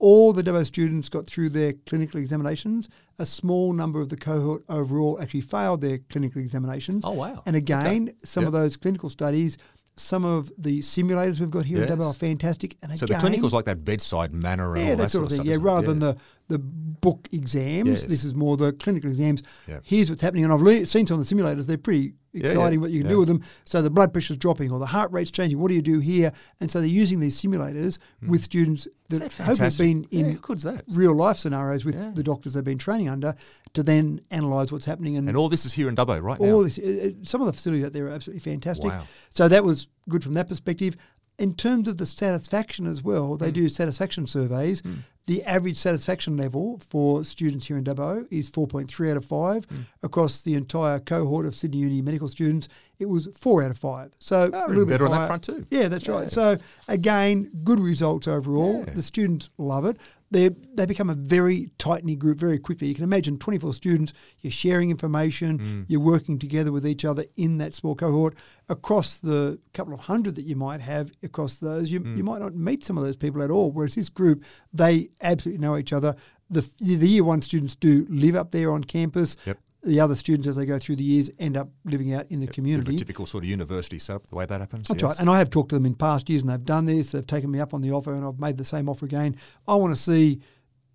all 0.00 0.32
the 0.32 0.42
Dubbo 0.42 0.66
students 0.66 1.08
got 1.08 1.26
through 1.26 1.50
their 1.50 1.72
clinical 1.86 2.20
examinations. 2.20 2.88
A 3.18 3.24
small 3.24 3.72
number 3.72 4.00
of 4.00 4.08
the 4.08 4.16
cohort 4.16 4.64
overall 4.68 5.20
actually 5.22 5.40
failed 5.42 5.80
their 5.80 5.98
clinical 6.10 6.40
examinations. 6.42 7.04
Oh, 7.06 7.12
wow. 7.12 7.42
And 7.46 7.54
again, 7.56 8.12
some 8.24 8.42
Yep. 8.42 8.48
of 8.48 8.52
those 8.52 8.76
clinical 8.76 9.08
studies, 9.08 9.56
some 9.96 10.24
of 10.24 10.50
the 10.58 10.80
simulators 10.80 11.38
we've 11.38 11.48
got 11.50 11.64
here 11.64 11.80
at 11.82 11.88
Yes. 11.88 11.96
Dubbo 11.96 12.10
are 12.10 12.12
fantastic. 12.12 12.76
And 12.82 12.98
So 12.98 13.04
again, 13.04 13.18
the 13.18 13.20
clinical's 13.20 13.52
like 13.52 13.66
that 13.66 13.84
bedside 13.84 14.34
manner 14.34 14.74
and 14.74 14.82
yeah, 14.82 14.90
all 14.90 14.96
that, 14.96 15.02
that, 15.04 15.10
sort 15.10 15.24
of 15.26 15.30
thing. 15.30 15.36
stuff, 15.36 15.46
Yeah, 15.46 15.56
rather 15.60 15.86
than 15.86 16.00
the 16.00 16.16
the 16.48 16.58
book 16.58 17.28
exams, 17.32 17.88
Yes. 17.88 18.06
this 18.06 18.24
is 18.24 18.34
more 18.34 18.56
the 18.56 18.72
clinical 18.72 19.08
exams. 19.10 19.42
Yeah. 19.66 19.80
Here's 19.82 20.10
what's 20.10 20.22
happening, 20.22 20.44
and 20.44 20.52
I've 20.52 20.60
le- 20.62 20.86
seen 20.86 21.06
some 21.06 21.18
of 21.18 21.26
the 21.26 21.34
simulators. 21.34 21.66
They're 21.66 21.78
pretty 21.78 22.14
yeah. 22.34 22.48
exciting 22.48 22.80
what 22.82 22.90
you 22.90 23.00
can 23.00 23.06
Yeah. 23.06 23.12
do 23.14 23.18
with 23.20 23.28
them. 23.28 23.40
So 23.64 23.80
the 23.80 23.88
blood 23.90 24.12
pressure's 24.12 24.36
dropping, 24.36 24.70
or 24.70 24.78
the 24.78 24.86
heart 24.86 25.10
rate's 25.12 25.30
changing. 25.30 25.58
What 25.58 25.68
do 25.68 25.74
you 25.74 25.80
do 25.82 26.00
here? 26.00 26.32
And 26.60 26.70
so 26.70 26.80
they're 26.80 26.88
using 26.88 27.20
these 27.20 27.40
simulators 27.40 27.98
with 28.26 28.42
students 28.42 28.86
that, 29.08 29.22
hopefully 29.32 29.56
have 29.58 29.78
been 29.78 30.06
in 30.10 30.38
Yeah, 30.62 30.80
real 30.88 31.14
life 31.14 31.38
scenarios 31.38 31.84
with 31.84 31.94
Yeah. 31.94 32.12
the 32.14 32.22
doctors 32.22 32.52
they've 32.52 32.62
been 32.64 32.78
training 32.78 33.08
under 33.08 33.34
to 33.72 33.82
then 33.82 34.20
analyse 34.30 34.70
what's 34.70 34.84
happening 34.84 35.16
and 35.16 35.26
And 35.28 35.36
all 35.38 35.48
this 35.48 35.64
is 35.64 35.72
here 35.74 35.88
in 35.88 35.96
Dubbo 35.96 36.20
right 36.22 36.38
all 36.40 36.58
now. 36.58 36.62
this, 36.64 36.78
uh, 36.78 37.08
uh, 37.08 37.24
some 37.24 37.40
of 37.40 37.46
the 37.46 37.52
facilities 37.54 37.86
out 37.86 37.92
there 37.92 38.06
are 38.06 38.10
absolutely 38.10 38.40
fantastic. 38.40 38.86
Wow. 38.90 39.04
So 39.30 39.48
that 39.48 39.64
was 39.64 39.88
good 40.10 40.22
from 40.22 40.34
that 40.34 40.48
perspective. 40.48 40.96
In 41.36 41.52
terms 41.54 41.88
of 41.88 41.96
the 41.96 42.06
satisfaction 42.06 42.86
as 42.86 43.02
well, 43.02 43.36
they 43.36 43.50
do 43.50 43.68
satisfaction 43.68 44.24
surveys. 44.28 44.82
The 45.26 45.42
average 45.44 45.78
satisfaction 45.78 46.36
level 46.36 46.80
for 46.90 47.24
students 47.24 47.66
here 47.66 47.78
in 47.78 47.84
Dubbo 47.84 48.26
is 48.30 48.50
4.3 48.50 49.10
out 49.10 49.16
of 49.16 49.24
5. 49.24 49.64
Hmm. 49.64 49.76
Across 50.02 50.42
the 50.42 50.54
entire 50.54 50.98
cohort 50.98 51.46
of 51.46 51.54
Sydney 51.56 51.78
Uni 51.78 52.02
medical 52.02 52.28
students, 52.28 52.68
it 52.98 53.06
was 53.06 53.28
4 53.38 53.62
out 53.64 53.70
of 53.70 53.78
5. 53.78 54.12
So 54.18 54.50
Oh, 54.52 54.66
a 54.66 54.68
little 54.68 54.84
bit 54.84 54.90
better 54.94 55.06
on 55.06 55.12
that 55.12 55.26
front 55.26 55.42
too. 55.44 55.66
Yeah, 55.70 55.88
that's 55.88 56.08
right. 56.08 56.30
So 56.30 56.56
again, 56.88 57.50
good 57.64 57.80
results 57.80 58.28
overall. 58.28 58.84
Yeah. 58.86 58.94
The 58.94 59.02
students 59.02 59.50
love 59.58 59.84
it. 59.84 59.96
They 60.30 60.48
they 60.74 60.84
become 60.86 61.10
a 61.10 61.14
very 61.14 61.70
tight 61.78 62.04
knit 62.04 62.18
group 62.18 62.38
very 62.38 62.58
quickly. 62.58 62.88
You 62.88 62.94
can 62.94 63.04
imagine 63.04 63.36
twenty 63.38 63.58
four 63.58 63.72
students. 63.72 64.12
You're 64.40 64.50
sharing 64.50 64.90
information. 64.90 65.58
Mm. 65.58 65.84
You're 65.86 66.00
working 66.00 66.38
together 66.40 66.72
with 66.72 66.84
each 66.86 67.04
other 67.04 67.24
in 67.36 67.58
that 67.58 67.72
small 67.72 67.94
cohort 67.94 68.34
across 68.68 69.18
the 69.18 69.60
couple 69.74 69.94
of 69.94 70.00
hundred 70.00 70.34
that 70.36 70.42
you 70.44 70.56
might 70.56 70.80
have 70.80 71.12
across 71.22 71.56
those. 71.58 71.90
You 71.92 72.00
Mm. 72.00 72.16
you 72.16 72.24
might 72.24 72.40
not 72.40 72.54
meet 72.56 72.84
some 72.84 72.98
of 72.98 73.04
those 73.04 73.16
people 73.16 73.42
at 73.42 73.50
all. 73.50 73.70
Whereas 73.70 73.94
this 73.94 74.08
group, 74.08 74.42
they 74.72 75.10
absolutely 75.20 75.62
know 75.64 75.76
each 75.76 75.92
other. 75.92 76.16
The 76.50 76.68
the 76.80 77.06
year 77.08 77.22
one 77.24 77.40
students 77.42 77.76
do 77.76 78.04
live 78.08 78.34
up 78.34 78.50
there 78.50 78.72
on 78.72 78.82
campus. 78.82 79.36
Yep. 79.46 79.58
The 79.84 80.00
other 80.00 80.14
students, 80.14 80.48
as 80.48 80.56
they 80.56 80.66
go 80.66 80.78
through 80.78 80.96
the 80.96 81.04
years, 81.04 81.30
end 81.38 81.56
up 81.56 81.68
living 81.84 82.14
out 82.14 82.26
in 82.30 82.40
the 82.40 82.46
community. 82.46 82.96
a 82.96 82.98
typical 82.98 83.26
sort 83.26 83.44
of 83.44 83.50
university 83.50 83.98
setup, 83.98 84.26
the 84.26 84.34
way 84.36 84.46
that 84.46 84.60
happens. 84.60 84.88
That's 84.88 85.02
yes. 85.02 85.10
right. 85.10 85.20
And 85.20 85.28
I 85.30 85.38
have 85.38 85.50
talked 85.50 85.68
to 85.70 85.74
them 85.74 85.84
in 85.86 85.94
past 85.94 86.28
years 86.30 86.42
and 86.42 86.50
they've 86.50 86.64
done 86.64 86.86
this. 86.86 87.12
They've 87.12 87.26
taken 87.26 87.50
me 87.50 87.60
up 87.60 87.74
on 87.74 87.82
the 87.82 87.92
offer 87.92 88.12
and 88.14 88.24
I've 88.24 88.38
made 88.38 88.56
the 88.56 88.64
same 88.64 88.88
offer 88.88 89.04
again. 89.04 89.36
I 89.68 89.74
want 89.74 89.94
to 89.94 90.00
see 90.00 90.40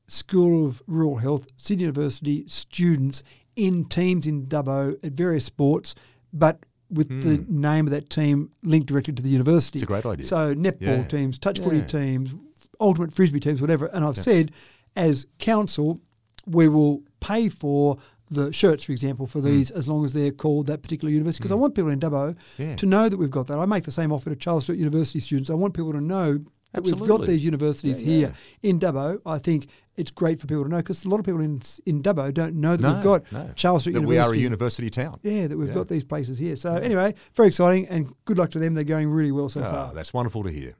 School 0.08 0.66
of 0.68 0.82
Rural 0.88 1.18
Health, 1.18 1.46
Sydney 1.56 1.84
University 1.84 2.44
students 2.48 3.24
in 3.56 3.86
teams 3.86 4.26
in 4.26 4.48
Dubbo 4.48 4.98
at 5.04 5.12
various 5.12 5.46
sports, 5.46 5.94
but 6.34 6.66
with 6.90 7.10
the 7.22 7.46
name 7.48 7.86
of 7.86 7.92
that 7.92 8.10
team 8.10 8.50
linked 8.64 8.88
directly 8.88 9.14
to 9.14 9.22
the 9.22 9.30
university. 9.30 9.78
Hmm. 9.78 9.84
It's 9.84 9.92
a 9.92 10.02
great 10.02 10.06
idea. 10.06 10.26
So 10.26 10.56
netball 10.56 10.82
Yeah. 10.82 11.04
teams, 11.04 11.38
touch 11.38 11.60
footy 11.60 11.78
Yeah. 11.78 11.86
teams, 11.86 12.34
ultimate 12.80 13.14
frisbee 13.14 13.40
teams, 13.40 13.62
whatever. 13.62 13.86
And 13.88 14.04
I've 14.04 14.18
said, 14.18 14.52
as 14.96 15.28
council, 15.38 16.02
we 16.48 16.68
will 16.68 17.04
pay 17.20 17.50
for 17.50 17.98
the 18.32 18.54
shirts, 18.54 18.84
for 18.84 18.92
example, 18.92 19.26
for 19.28 19.42
these 19.42 19.72
as 19.72 19.88
long 19.90 20.06
as 20.06 20.14
they're 20.14 20.32
called 20.32 20.68
that 20.68 20.82
particular 20.84 21.12
university. 21.12 21.40
Because 21.42 21.52
I 21.52 21.56
want 21.56 21.74
people 21.76 21.90
in 21.90 22.00
Dubbo 22.00 22.36
Yeah. 22.58 22.76
to 22.76 22.86
know 22.86 23.10
that 23.10 23.18
we've 23.18 23.32
got 23.32 23.48
that. 23.48 23.58
I 23.60 23.66
make 23.66 23.84
the 23.86 23.92
same 23.92 24.12
offer 24.12 24.30
to 24.30 24.36
Charles 24.36 24.66
Sturt 24.66 24.78
University 24.78 25.20
students. 25.20 25.50
I 25.50 25.56
want 25.56 25.74
people 25.74 25.92
to 25.94 26.02
know 26.02 26.40
that 26.74 26.84
we've 26.84 27.00
got 27.00 27.26
these 27.26 27.44
universities 27.44 28.02
Yeah, 28.04 28.08
here 28.18 28.34
in 28.62 28.80
Dubbo. 28.80 29.20
I 29.26 29.40
think 29.40 29.68
it's 29.98 30.12
great 30.12 30.40
for 30.40 30.46
people 30.46 30.64
to 30.64 30.70
know 30.70 30.78
because 30.78 31.04
a 31.04 31.10
lot 31.10 31.20
of 31.20 31.26
people 31.26 31.42
in 31.42 31.60
in 31.88 32.04
Dubbo 32.04 32.32
don't 32.32 32.56
know 32.56 32.76
that 32.78 32.88
No, 32.88 32.94
we've 32.94 33.04
got 33.04 33.32
no. 33.32 33.50
Charles 33.56 33.82
Sturt 33.84 33.96
that 33.96 34.02
we 34.02 34.14
University. 34.16 34.38
are 34.38 34.40
a 34.40 34.44
university 34.44 34.90
town. 34.92 35.20
yeah, 35.24 35.48
that 35.48 35.58
we've 35.58 35.70
Yeah. 35.70 35.74
got 35.74 35.88
these 35.88 36.04
places 36.04 36.38
here. 36.38 36.56
So 36.56 36.76
anyway, 36.76 37.16
very 37.36 37.48
exciting 37.48 37.88
and 37.88 38.14
good 38.26 38.38
luck 38.38 38.52
to 38.52 38.60
them. 38.60 38.76
They're 38.76 38.84
going 38.84 39.10
really 39.10 39.32
well 39.32 39.50
so 39.50 39.62
Ah, 39.64 39.72
far. 39.72 39.94
that's 39.96 40.14
wonderful 40.14 40.44
to 40.44 40.52
hear. 40.52 40.76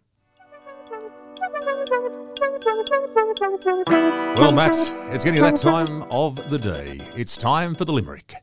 Well, 4.38 4.54
Matt, 4.54 4.74
it's 5.12 5.26
getting 5.26 5.42
that 5.42 5.58
time 5.58 6.04
of 6.10 6.38
the 6.50 6.58
day. 6.58 6.98
It's 7.18 7.36
time 7.36 7.76
for 7.76 7.84
the 7.84 7.92
limerick. 7.92 8.34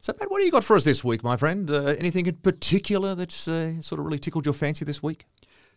So, 0.00 0.14
Matt, 0.18 0.30
what 0.30 0.38
do 0.38 0.44
you 0.46 0.50
got 0.50 0.64
for 0.64 0.74
us 0.74 0.84
this 0.84 1.04
week, 1.04 1.22
my 1.22 1.36
friend? 1.36 1.70
Uh, 1.70 1.94
anything 1.98 2.24
in 2.24 2.36
particular 2.36 3.14
that's 3.14 3.46
uh, 3.46 3.78
sort 3.82 3.98
of 3.98 4.06
really 4.06 4.18
tickled 4.18 4.46
your 4.46 4.54
fancy 4.54 4.86
this 4.86 5.02
week? 5.02 5.26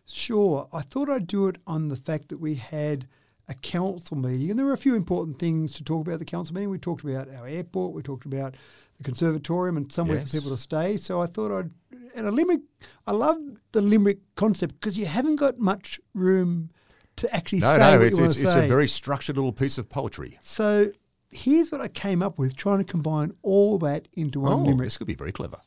Sure. 0.06 0.68
I 0.72 0.80
thought 0.80 1.10
I'd 1.10 1.26
do 1.26 1.48
it 1.48 1.58
on 1.66 1.88
the 1.88 1.96
fact 1.96 2.30
that 2.30 2.38
we 2.38 2.54
had 2.54 3.06
a 3.46 3.54
council 3.54 4.16
meeting, 4.16 4.48
and 4.50 4.58
there 4.58 4.64
were 4.66 4.72
a 4.72 4.78
few 4.78 4.94
important 4.94 5.38
things 5.38 5.74
to 5.74 5.84
talk 5.84 6.06
about 6.06 6.14
at 6.14 6.18
the 6.20 6.24
council 6.24 6.54
meeting. 6.54 6.70
We 6.70 6.78
talked 6.78 7.04
about 7.04 7.28
our 7.34 7.46
airport, 7.46 7.92
we 7.92 8.00
talked 8.02 8.24
about 8.24 8.54
the 8.96 9.04
conservatorium, 9.04 9.76
and 9.76 9.92
somewhere 9.92 10.16
Yes. 10.16 10.30
for 10.32 10.38
people 10.38 10.56
to 10.56 10.62
stay. 10.62 10.96
So 10.96 11.20
I 11.20 11.26
thought 11.26 11.52
I'd, 11.56 11.70
and 12.14 12.26
a 12.26 12.30
limerick, 12.30 12.60
I 13.06 13.12
love 13.12 13.36
the 13.72 13.82
limerick 13.82 14.20
concept 14.34 14.80
because 14.80 14.96
you 14.96 15.04
haven't 15.04 15.36
got 15.36 15.58
much 15.58 16.00
room 16.14 16.70
to 17.16 17.34
actually 17.34 17.60
No, 17.60 17.74
say 17.74 17.78
no, 17.78 17.98
what 17.98 18.06
it's 18.06 18.18
you 18.18 18.24
it's, 18.24 18.40
it's 18.42 18.52
say. 18.52 18.64
a 18.64 18.68
very 18.68 18.86
structured 18.88 19.36
little 19.36 19.52
piece 19.52 19.78
of 19.78 19.88
poetry. 19.88 20.38
so 20.40 20.90
here's 21.30 21.70
what 21.72 21.80
I 21.80 21.88
came 21.88 22.22
up 22.22 22.38
with, 22.38 22.56
trying 22.56 22.78
to 22.78 22.84
combine 22.84 23.32
all 23.42 23.78
that 23.78 24.08
into 24.14 24.40
one 24.40 24.52
Oh, 24.52 24.56
limerick. 24.58 24.86
this 24.86 24.96
could 24.96 25.06
be 25.06 25.14
very 25.14 25.32
clever. 25.32 25.58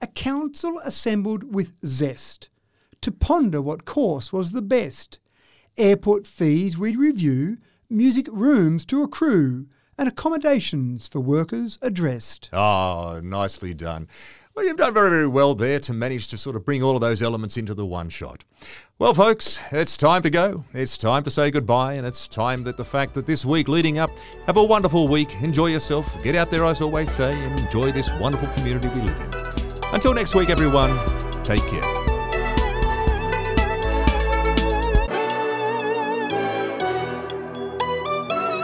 A 0.00 0.06
council 0.06 0.78
assembled 0.84 1.54
with 1.54 1.72
zest 1.84 2.48
to 3.00 3.10
ponder 3.10 3.60
what 3.62 3.84
course 3.84 4.32
was 4.32 4.52
the 4.52 4.62
best. 4.62 5.18
Airport 5.76 6.26
fees 6.26 6.76
we'd 6.78 6.96
review, 6.96 7.56
music 7.90 8.26
rooms 8.30 8.84
to 8.86 9.02
accrue, 9.02 9.66
and 9.98 10.08
accommodations 10.08 11.08
for 11.08 11.20
workers 11.20 11.78
addressed. 11.82 12.50
Oh, 12.52 13.20
nicely 13.24 13.72
done. 13.74 14.08
Well, 14.56 14.64
you've 14.64 14.78
done 14.78 14.94
very, 14.94 15.10
very 15.10 15.28
well 15.28 15.54
there 15.54 15.78
to 15.80 15.92
manage 15.92 16.28
to 16.28 16.38
sort 16.38 16.56
of 16.56 16.64
bring 16.64 16.82
all 16.82 16.94
of 16.94 17.02
those 17.02 17.20
elements 17.20 17.58
into 17.58 17.74
the 17.74 17.84
one 17.84 18.08
shot. 18.08 18.42
Well, 18.98 19.12
folks, 19.12 19.60
it's 19.70 19.98
time 19.98 20.22
to 20.22 20.30
go. 20.30 20.64
It's 20.72 20.96
time 20.96 21.24
to 21.24 21.30
say 21.30 21.50
goodbye, 21.50 21.92
and 21.92 22.06
it's 22.06 22.26
time 22.26 22.62
that 22.62 22.78
the 22.78 22.84
fact 22.84 23.12
that 23.14 23.26
this 23.26 23.44
week 23.44 23.68
leading 23.68 23.98
up, 23.98 24.08
have 24.46 24.56
a 24.56 24.64
wonderful 24.64 25.08
week, 25.08 25.28
enjoy 25.42 25.66
yourself, 25.66 26.22
get 26.24 26.34
out 26.34 26.50
there, 26.50 26.64
as 26.64 26.80
always 26.80 27.10
say, 27.10 27.34
and 27.34 27.60
enjoy 27.60 27.92
this 27.92 28.10
wonderful 28.14 28.48
community 28.54 28.88
we 28.88 29.02
live 29.02 29.20
in. 29.20 29.94
Until 29.94 30.14
next 30.14 30.34
week, 30.34 30.48
everyone, 30.48 30.96
take 31.42 31.60
care. 31.60 31.82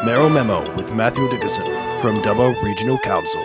Mayoral 0.06 0.30
Memo 0.30 0.62
with 0.76 0.94
Mathew 0.94 1.28
Dickerson 1.28 1.66
from 2.00 2.16
Dubbo 2.22 2.60
Regional 2.62 2.96
Council. 2.96 3.44